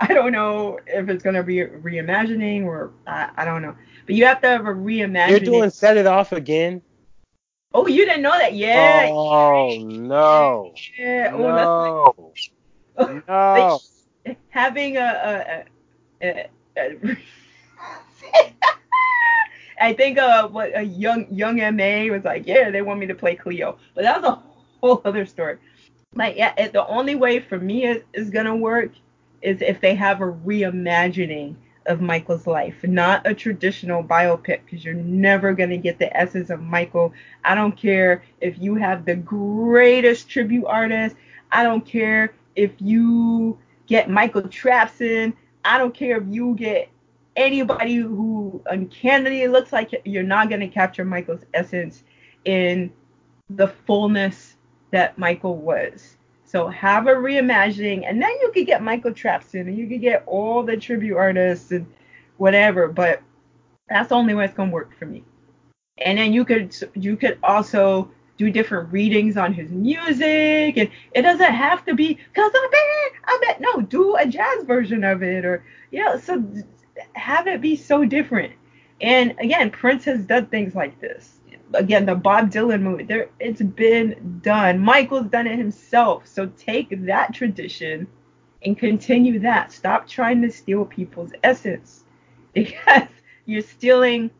I 0.00 0.12
don't 0.12 0.32
know 0.32 0.78
if 0.86 1.08
it's 1.08 1.24
gonna 1.24 1.42
be 1.42 1.56
reimagining 1.56 2.66
or 2.66 2.92
I, 3.06 3.30
I 3.38 3.44
don't 3.46 3.62
know. 3.62 3.74
But 4.04 4.16
you 4.16 4.26
have 4.26 4.42
to 4.42 4.48
have 4.48 4.66
a 4.66 4.74
reimagining. 4.74 5.30
You're 5.30 5.40
doing 5.40 5.70
"Set 5.70 5.96
It 5.96 6.06
Off" 6.06 6.32
again. 6.32 6.82
Oh, 7.72 7.86
you 7.86 8.04
didn't 8.04 8.22
know 8.22 8.32
that? 8.32 8.52
Yeah. 8.52 9.06
Oh 9.10 9.78
no. 9.82 10.74
Yeah. 10.98 11.30
Oh, 11.32 11.38
no. 12.98 13.22
no. 13.26 13.80
like, 14.26 14.36
having 14.50 14.98
a, 14.98 15.64
a, 16.22 16.26
a, 16.26 16.50
a 16.76 17.16
I 19.80 19.92
think 19.92 20.18
uh 20.18 20.48
what 20.48 20.76
a 20.76 20.82
young 20.82 21.26
young 21.30 21.56
Ma 21.76 22.12
was 22.12 22.24
like, 22.24 22.46
yeah, 22.46 22.70
they 22.70 22.82
want 22.82 23.00
me 23.00 23.06
to 23.06 23.14
play 23.14 23.36
Cleo, 23.36 23.78
but 23.94 24.02
that 24.02 24.20
was 24.22 24.30
a 24.30 24.42
whole 24.80 25.02
other 25.04 25.26
story. 25.26 25.58
Like 26.14 26.36
yeah, 26.36 26.54
it, 26.58 26.72
the 26.72 26.86
only 26.86 27.14
way 27.14 27.40
for 27.40 27.58
me 27.58 27.86
is, 27.86 28.30
gonna 28.30 28.56
work 28.56 28.92
is 29.42 29.60
if 29.62 29.80
they 29.80 29.94
have 29.94 30.20
a 30.20 30.32
reimagining 30.32 31.54
of 31.86 32.00
Michael's 32.00 32.46
life, 32.46 32.76
not 32.82 33.26
a 33.26 33.34
traditional 33.34 34.02
biopic, 34.02 34.60
because 34.64 34.84
you're 34.84 34.94
never 34.94 35.52
gonna 35.54 35.78
get 35.78 35.98
the 35.98 36.14
essence 36.16 36.50
of 36.50 36.60
Michael. 36.60 37.12
I 37.44 37.54
don't 37.54 37.76
care 37.76 38.22
if 38.40 38.58
you 38.58 38.74
have 38.76 39.04
the 39.04 39.16
greatest 39.16 40.28
tribute 40.28 40.66
artist. 40.66 41.16
I 41.52 41.62
don't 41.62 41.84
care 41.84 42.34
if 42.56 42.72
you 42.80 43.58
get 43.86 44.10
Michael 44.10 44.42
Trapson. 44.42 45.34
I 45.64 45.78
don't 45.78 45.94
care 45.94 46.18
if 46.18 46.24
you 46.28 46.54
get 46.54 46.88
anybody 47.38 47.96
who 47.96 48.62
uncannily 48.66 49.46
looks 49.46 49.72
like 49.72 50.02
you're 50.04 50.22
not 50.22 50.48
going 50.50 50.60
to 50.60 50.68
capture 50.68 51.04
Michael's 51.04 51.44
essence 51.54 52.02
in 52.44 52.92
the 53.48 53.68
fullness 53.68 54.56
that 54.90 55.16
Michael 55.16 55.56
was. 55.56 56.16
So 56.44 56.66
have 56.68 57.06
a 57.06 57.12
reimagining, 57.12 58.08
and 58.08 58.20
then 58.20 58.30
you 58.40 58.50
could 58.52 58.66
get 58.66 58.82
Michael 58.82 59.12
Trapson, 59.12 59.60
and 59.60 59.76
you 59.76 59.86
could 59.86 60.00
get 60.00 60.24
all 60.26 60.62
the 60.62 60.76
tribute 60.76 61.16
artists 61.16 61.70
and 61.72 61.86
whatever. 62.38 62.88
But 62.88 63.22
that's 63.88 64.08
the 64.08 64.14
only 64.14 64.34
way 64.34 64.46
it's 64.46 64.54
gonna 64.54 64.70
work 64.70 64.98
for 64.98 65.06
me. 65.06 65.24
And 65.98 66.18
then 66.18 66.32
you 66.32 66.44
could 66.44 66.74
you 66.94 67.16
could 67.16 67.38
also 67.42 68.10
do 68.38 68.50
different 68.50 68.90
readings 68.92 69.36
on 69.36 69.52
his 69.52 69.70
music, 69.70 70.78
and 70.78 70.90
it 71.12 71.22
doesn't 71.22 71.52
have 71.52 71.84
to 71.84 71.94
be 71.94 72.14
cause 72.34 72.50
I 72.54 72.68
bet 72.72 73.20
I 73.26 73.38
bet 73.46 73.60
no, 73.60 73.82
do 73.82 74.16
a 74.16 74.26
jazz 74.26 74.64
version 74.64 75.04
of 75.04 75.22
it, 75.22 75.44
or 75.44 75.62
yeah. 75.90 76.18
So 76.18 76.42
have 77.14 77.46
it 77.46 77.60
be 77.60 77.76
so 77.76 78.04
different. 78.04 78.52
And 79.00 79.34
again, 79.38 79.70
Prince 79.70 80.04
has 80.04 80.24
done 80.24 80.46
things 80.46 80.74
like 80.74 81.00
this. 81.00 81.38
Again, 81.74 82.06
the 82.06 82.14
Bob 82.14 82.50
Dylan 82.50 82.82
movie, 82.82 83.04
there 83.04 83.28
it's 83.38 83.60
been 83.60 84.40
done. 84.42 84.78
Michael's 84.78 85.26
done 85.26 85.46
it 85.46 85.58
himself. 85.58 86.26
So 86.26 86.46
take 86.56 86.88
that 87.04 87.34
tradition 87.34 88.06
and 88.64 88.76
continue 88.76 89.38
that. 89.40 89.72
Stop 89.72 90.08
trying 90.08 90.42
to 90.42 90.50
steal 90.50 90.84
people's 90.84 91.32
essence 91.42 92.04
because 92.54 93.08
you're 93.46 93.62
stealing 93.62 94.30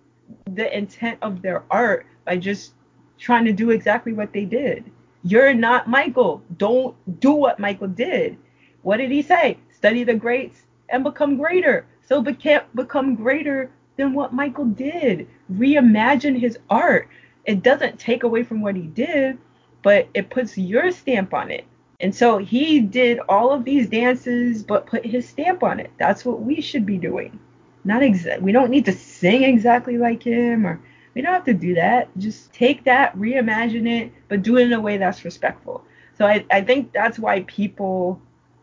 the 0.47 0.77
intent 0.77 1.19
of 1.23 1.43
their 1.43 1.65
art 1.71 2.07
by 2.25 2.37
just 2.37 2.73
trying 3.19 3.45
to 3.45 3.53
do 3.53 3.71
exactly 3.71 4.13
what 4.13 4.33
they 4.33 4.45
did. 4.45 4.91
You're 5.23 5.55
not 5.55 5.89
Michael. 5.89 6.43
Don't 6.57 6.95
do 7.21 7.33
what 7.33 7.59
Michael 7.59 7.89
did. 7.89 8.39
What 8.83 8.99
did 8.99 9.11
he 9.11 9.23
say? 9.23 9.59
Study 9.75 10.05
the 10.05 10.15
greats 10.15 10.63
and 10.89 11.05
become 11.05 11.37
greater. 11.37 11.87
So 12.09 12.23
but 12.23 12.39
can't 12.41 12.65
become 12.75 13.17
greater 13.17 13.71
than 13.97 14.15
what 14.15 14.33
Michael 14.33 14.65
did. 14.65 15.29
Reimagine 15.53 16.41
his 16.41 16.59
art. 16.71 17.07
It 17.45 17.63
doesn't 17.63 17.99
take 17.99 18.23
away 18.23 18.45
from 18.45 18.63
what 18.63 18.77
he 18.77 18.83
did, 18.83 19.37
but 19.83 20.09
it 20.15 20.31
puts 20.31 20.57
your 20.57 20.91
stamp 20.91 21.35
on 21.35 21.51
it. 21.51 21.67
And 22.01 22.15
so 22.15 22.39
he 22.39 22.81
did 22.81 23.21
all 23.29 23.53
of 23.53 23.65
these 23.65 23.91
dances, 23.91 24.63
but 24.63 24.87
put 24.87 25.05
his 25.05 25.29
stamp 25.29 25.63
on 25.63 25.81
it. 25.81 25.91
That's 25.99 26.25
what 26.25 26.41
we 26.41 26.63
should 26.63 26.87
be 26.87 26.97
doing. 26.97 27.39
Not 27.85 28.03
exact. 28.03 28.41
We 28.41 28.53
don't 28.53 28.71
need 28.71 28.87
to 28.87 28.93
sing 28.93 29.43
exactly 29.43 29.99
like 29.99 30.23
him, 30.23 30.67
or 30.67 30.81
we 31.15 31.21
don't 31.21 31.35
have 31.35 31.45
to 31.45 31.53
do 31.53 31.75
that. 31.75 32.09
Just 32.17 32.55
take 32.55 32.85
that, 32.85 33.15
reimagine 33.19 33.87
it, 33.87 34.13
but 34.29 34.43
do 34.43 34.57
it 34.57 34.65
in 34.65 34.73
a 34.73 34.81
way 34.81 34.97
that's 34.97 35.27
respectful. 35.27 35.85
So 36.17 36.27
I, 36.27 36.47
I 36.51 36.63
think 36.63 36.93
that's 36.93 37.19
why 37.19 37.43
people 37.43 38.21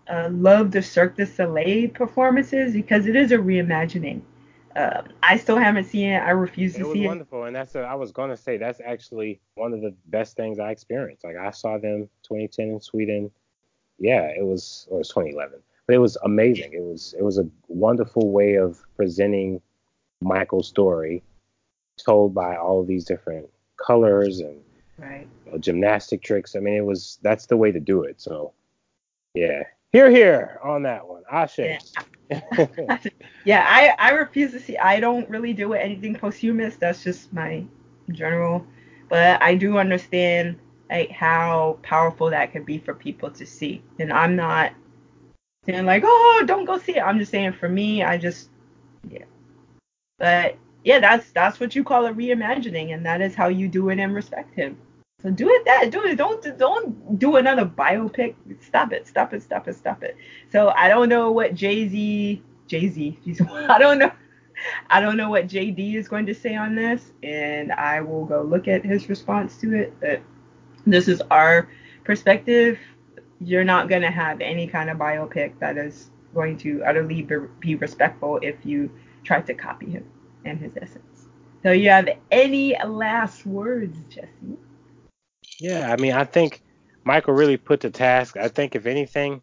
uh, 0.10 0.30
love 0.32 0.72
the 0.72 0.82
Cirque 0.82 1.16
du 1.16 1.26
Soleil 1.26 1.90
performances 1.90 2.74
because 2.74 3.08
it 3.08 3.16
is 3.16 3.32
a 3.32 3.38
reimagining. 3.38 4.22
Uh, 4.76 5.04
I 5.24 5.38
still 5.38 5.58
haven't 5.58 5.86
seen 5.86 6.10
it. 6.10 6.18
I 6.18 6.32
refuse 6.32 6.74
to 6.74 6.80
see 6.80 6.84
it. 6.84 6.96
It 6.96 7.00
was 7.00 7.08
wonderful, 7.08 7.44
and 7.46 7.56
that's 7.56 7.76
a, 7.76 7.80
I 7.80 7.96
was 7.96 8.12
gonna 8.12 8.36
say 8.36 8.58
that's 8.58 8.82
actually 8.86 9.40
one 9.56 9.74
of 9.74 9.82
the 9.82 9.94
best 10.08 10.36
things 10.36 10.60
I 10.60 10.72
experienced. 10.72 11.24
Like 11.24 11.38
I 11.38 11.52
saw 11.52 11.78
them 11.78 12.10
2010 12.24 12.70
in 12.70 12.82
Sweden. 12.82 13.32
Yeah, 14.00 14.24
it 14.38 14.46
was 14.46 14.88
or 14.90 14.98
it 14.98 15.00
was 15.00 15.10
2011, 15.10 15.60
but 15.88 15.96
it 15.96 16.00
was 16.00 16.18
amazing. 16.24 16.74
It 16.74 16.84
was 16.84 17.16
it 17.18 17.24
was 17.24 17.38
a 17.38 17.48
wonderful 17.70 18.32
way 18.32 18.56
of 18.56 18.84
presenting 18.98 19.62
Michael's 20.22 20.68
story, 20.68 21.24
told 21.98 22.34
by 22.34 22.58
all 22.58 22.82
of 22.82 22.88
these 22.88 23.06
different 23.06 23.50
colors 23.78 24.40
and 24.40 24.60
right. 24.98 25.28
you 25.46 25.54
know, 25.54 25.58
gymnastic 25.58 26.22
tricks. 26.22 26.54
I 26.56 26.60
mean, 26.60 26.76
it 26.76 26.86
was 26.86 27.18
that's 27.22 27.46
the 27.46 27.56
way 27.56 27.72
to 27.72 27.80
do 27.80 28.04
it. 28.04 28.20
So 28.20 28.52
yeah, 29.34 29.64
here, 29.96 30.12
here 30.12 30.60
on 30.62 30.84
that 30.84 31.08
one. 31.08 31.24
Ashe. 31.32 31.60
Yeah. 31.60 31.80
yeah, 33.46 33.66
I, 33.66 33.96
I 33.98 34.12
refuse 34.12 34.52
to 34.52 34.60
see. 34.60 34.78
I 34.78 35.00
don't 35.00 35.30
really 35.30 35.54
do 35.54 35.74
anything 35.74 36.16
posthumous. 36.16 36.76
That's 36.76 37.02
just 37.02 37.32
my 37.32 37.64
general. 38.12 38.68
But 39.08 39.42
I 39.42 39.56
do 39.56 39.78
understand 39.78 40.60
like 40.90 41.12
how 41.12 41.80
powerful 41.82 42.30
that 42.30 42.52
could 42.52 42.66
be 42.66 42.78
for 42.78 42.94
people 42.94 43.32
to 43.32 43.46
see. 43.46 43.84
And 43.98 44.12
I'm 44.12 44.36
not 44.36 44.74
saying 45.66 45.86
like, 45.86 46.04
oh, 46.06 46.44
don't 46.46 46.66
go 46.66 46.78
see 46.78 46.98
it. 46.98 47.02
I'm 47.02 47.18
just 47.18 47.32
saying 47.32 47.54
for 47.54 47.70
me, 47.70 48.04
I 48.04 48.18
just 48.18 48.50
yeah. 49.10 49.24
But 50.20 50.58
yeah, 50.84 51.00
that's 51.00 51.32
that's 51.32 51.62
what 51.62 51.74
you 51.74 51.86
call 51.86 52.06
a 52.06 52.12
reimagining, 52.14 52.94
and 52.94 53.06
that 53.06 53.22
is 53.22 53.34
how 53.34 53.48
you 53.48 53.70
do 53.70 53.88
it 53.90 54.00
and 54.00 54.14
respect 54.14 54.54
him. 54.56 54.78
So 55.26 55.32
do 55.32 55.50
it 55.50 55.66
that 55.66 55.90
do 55.90 56.04
it. 56.04 56.18
Don't 56.18 56.58
don't 56.60 57.18
do 57.18 57.38
another 57.38 57.66
biopic. 57.66 58.36
Stop 58.62 58.94
it. 58.94 59.08
Stop 59.08 59.34
it. 59.34 59.42
Stop 59.42 59.68
it. 59.68 59.74
Stop 59.74 60.04
it. 60.04 60.16
So 60.52 60.70
I 60.70 60.88
don't 60.88 61.10
know 61.10 61.32
what 61.32 61.56
Jay 61.56 61.90
Z 61.90 62.44
Jay 62.68 62.88
Z. 62.88 63.18
I 63.68 63.80
don't 63.80 63.98
know. 63.98 64.12
I 64.92 65.02
don't 65.02 65.18
know 65.18 65.32
what 65.32 65.48
JD 65.48 65.96
is 65.96 66.08
going 66.08 66.28
to 66.28 66.36
say 66.36 66.56
on 66.56 66.76
this, 66.76 67.12
and 67.24 67.72
I 67.72 68.02
will 68.02 68.24
go 68.24 68.44
look 68.44 68.68
at 68.68 68.86
his 68.86 69.10
response 69.10 69.58
to 69.58 69.76
it. 69.76 69.94
But 70.00 70.22
this 70.86 71.08
is 71.08 71.22
our 71.32 71.70
perspective. 72.04 72.78
You're 73.42 73.66
not 73.66 73.90
going 73.90 74.04
to 74.04 74.12
have 74.12 74.42
any 74.42 74.68
kind 74.68 74.92
of 74.92 74.98
biopic 74.98 75.58
that 75.60 75.76
is 75.76 76.12
going 76.36 76.58
to 76.60 76.84
utterly 76.86 77.28
be 77.60 77.74
respectful 77.76 78.40
if 78.44 78.64
you 78.64 78.92
try 79.24 79.42
to 79.42 79.54
copy 79.56 79.90
him 79.90 80.06
and 80.46 80.60
his 80.60 80.72
essence. 80.80 81.30
So, 81.64 81.72
you 81.72 81.90
have 81.90 82.10
any 82.32 82.78
last 82.86 83.44
words, 83.46 83.98
Jesse? 84.08 84.58
Yeah, 85.60 85.92
I 85.92 85.96
mean, 86.02 86.14
I 86.14 86.24
think 86.24 86.62
Michael 87.04 87.34
really 87.34 87.58
put 87.58 87.80
the 87.80 87.90
task. 87.90 88.38
I 88.38 88.48
think, 88.48 88.76
if 88.76 88.86
anything, 88.86 89.42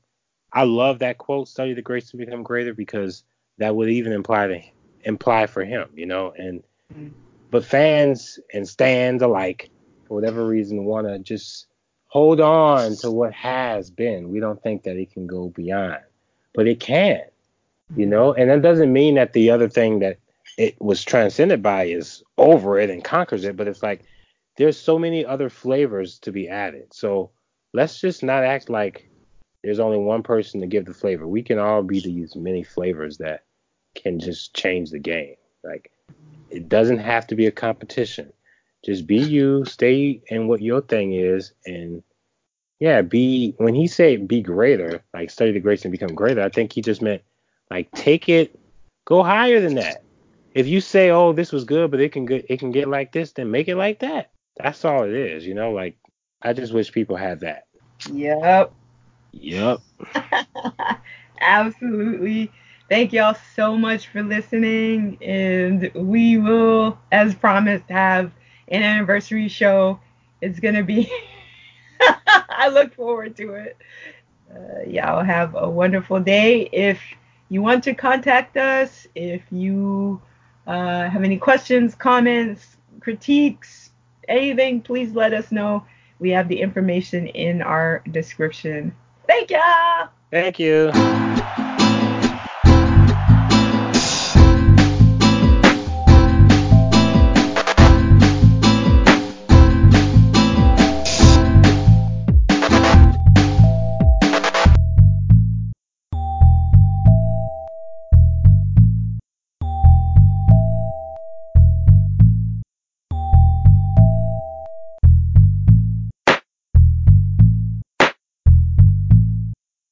I 0.52 0.64
love 0.64 0.98
that 0.98 1.18
quote, 1.18 1.48
study 1.48 1.74
the 1.74 1.82
grace 1.82 2.10
to 2.10 2.16
become 2.16 2.43
greater, 2.43 2.74
because 2.74 3.24
that 3.59 3.74
would 3.74 3.89
even 3.89 4.12
imply 4.12 4.47
to 4.47 4.60
imply 5.05 5.47
for 5.47 5.64
him, 5.64 5.89
you 5.94 6.06
know. 6.06 6.32
And 6.36 6.62
mm-hmm. 6.93 7.09
but 7.51 7.64
fans 7.64 8.39
and 8.52 8.68
stands 8.68 9.22
alike 9.22 9.70
for 10.06 10.14
whatever 10.14 10.47
reason, 10.47 10.84
want 10.84 11.06
to 11.06 11.18
just 11.18 11.66
hold 12.09 12.40
on 12.40 12.97
to 12.97 13.10
what 13.10 13.32
has 13.32 13.90
been. 13.90 14.30
We 14.30 14.40
don't 14.40 14.62
think 14.62 14.82
that 14.82 14.97
it 14.97 15.12
can 15.12 15.26
go 15.26 15.48
beyond, 15.48 16.01
but 16.55 16.68
it 16.68 16.80
can, 16.80 17.22
you 17.97 18.06
know. 18.06 18.34
And 18.34 18.51
that 18.51 18.60
doesn't 18.62 18.93
mean 18.93 19.14
that 19.14 19.32
the 19.32 19.51
other 19.51 19.68
thing 19.68 20.01
that 20.01 20.18
it 20.59 20.78
was 20.80 21.02
transcended 21.02 21.62
by 21.62 21.84
is 21.84 22.22
over 22.36 22.78
it 22.78 22.90
and 22.90 23.02
conquers 23.02 23.44
it, 23.44 23.56
but 23.56 23.66
it's 23.66 23.82
like 23.82 24.05
there's 24.57 24.79
so 24.79 24.99
many 24.99 25.24
other 25.24 25.49
flavors 25.49 26.19
to 26.20 26.33
be 26.33 26.49
added. 26.49 26.93
So 26.93 27.31
let's 27.73 28.01
just 28.01 28.23
not 28.23 28.45
act 28.45 28.69
like 28.69 29.09
there's 29.62 29.81
only 29.81 29.99
one 29.99 30.23
person 30.23 30.61
to 30.61 30.66
give 30.66 30.85
the 30.85 30.95
flavor. 30.95 31.27
We 31.27 31.43
can 31.43 31.59
all 31.59 31.83
be 31.83 32.01
these 32.01 32.37
many 32.37 32.62
flavors 32.62 33.19
that 33.19 33.45
can 33.95 34.19
just 34.19 34.55
change 34.55 34.91
the 34.91 34.99
game. 34.99 35.37
Like 35.62 35.93
it 36.51 36.69
doesn't 36.69 36.99
have 36.99 37.27
to 37.29 37.35
be 37.35 37.47
a 37.47 37.53
competition. 37.53 38.33
Just 38.85 39.07
be 39.07 39.19
you, 39.19 39.65
stay 39.65 40.20
in 40.27 40.49
what 40.49 40.61
your 40.61 40.81
thing 40.81 41.12
is, 41.12 41.53
and 41.65 42.03
yeah, 42.81 43.01
be 43.03 43.55
when 43.59 43.74
he 43.74 43.87
said 43.87 44.27
be 44.27 44.43
greater, 44.43 45.05
like 45.15 45.31
study 45.31 45.53
the 45.53 45.61
grace 45.61 45.85
and 45.85 45.93
become 45.93 46.15
greater, 46.15 46.43
I 46.43 46.49
think 46.49 46.73
he 46.73 46.83
just 46.83 47.01
meant 47.01 47.23
like 47.70 47.93
take 47.93 48.29
it, 48.29 48.59
go 49.05 49.23
higher 49.23 49.61
than 49.61 49.77
that. 49.77 50.03
If 50.53 50.66
you 50.66 50.81
say, 50.81 51.11
oh, 51.11 51.33
this 51.33 51.53
was 51.53 51.65
good, 51.65 51.93
but 51.93 52.01
it 52.01 52.11
can 52.11 52.27
get 52.27 52.47
it 52.49 52.59
can 52.59 52.73
get 52.73 52.89
like 52.89 53.12
this, 53.12 53.33
then 53.33 53.53
make 53.53 53.69
it 53.69 53.77
like 53.77 54.01
that. 54.01 54.33
That's 54.57 54.85
all 54.85 55.05
it 55.05 55.12
is, 55.12 55.47
you 55.47 55.55
know. 55.55 55.73
Like 55.73 55.97
I 56.43 56.53
just 56.53 56.73
wish 56.73 56.93
people 56.93 57.16
had 57.16 57.41
that. 57.41 57.66
Yep. 58.12 58.73
Yep. 59.33 59.81
Absolutely. 61.41 62.51
Thank 62.89 63.12
y'all 63.12 63.37
so 63.57 63.77
much 63.77 64.09
for 64.09 64.23
listening, 64.23 65.16
and 65.23 65.91
we 65.95 66.37
will, 66.37 66.99
as 67.11 67.35
promised, 67.35 67.85
have 67.89 68.33
an 68.69 68.83
anniversary 68.83 69.49
show. 69.49 69.99
It's 70.41 70.61
gonna 70.61 70.83
be. 70.83 71.11
I 72.49 72.69
look 72.69 72.95
forward 72.95 73.37
to 73.37 73.55
it. 73.55 73.77
Uh, 74.55 74.83
y'all 74.87 75.24
have 75.24 75.55
a 75.55 75.69
wonderful 75.69 76.20
day. 76.20 76.69
If 76.73 77.01
you 77.49 77.62
want 77.62 77.85
to 77.85 77.95
contact 77.95 78.57
us, 78.57 79.07
if 79.15 79.43
you 79.51 80.20
uh, 80.66 81.09
have 81.09 81.23
any 81.23 81.39
questions, 81.39 81.95
comments, 81.95 82.77
critiques, 83.01 83.81
anything, 84.28 84.81
please 84.82 85.12
let 85.12 85.32
us 85.32 85.53
know. 85.53 85.85
We 86.19 86.31
have 86.31 86.49
the 86.49 86.61
information 86.61 87.27
in 87.27 87.62
our 87.62 88.03
description. 88.11 88.94
Thank 89.27 89.51
ya. 89.51 90.09
Thank 90.31 90.59
you. 90.59 90.93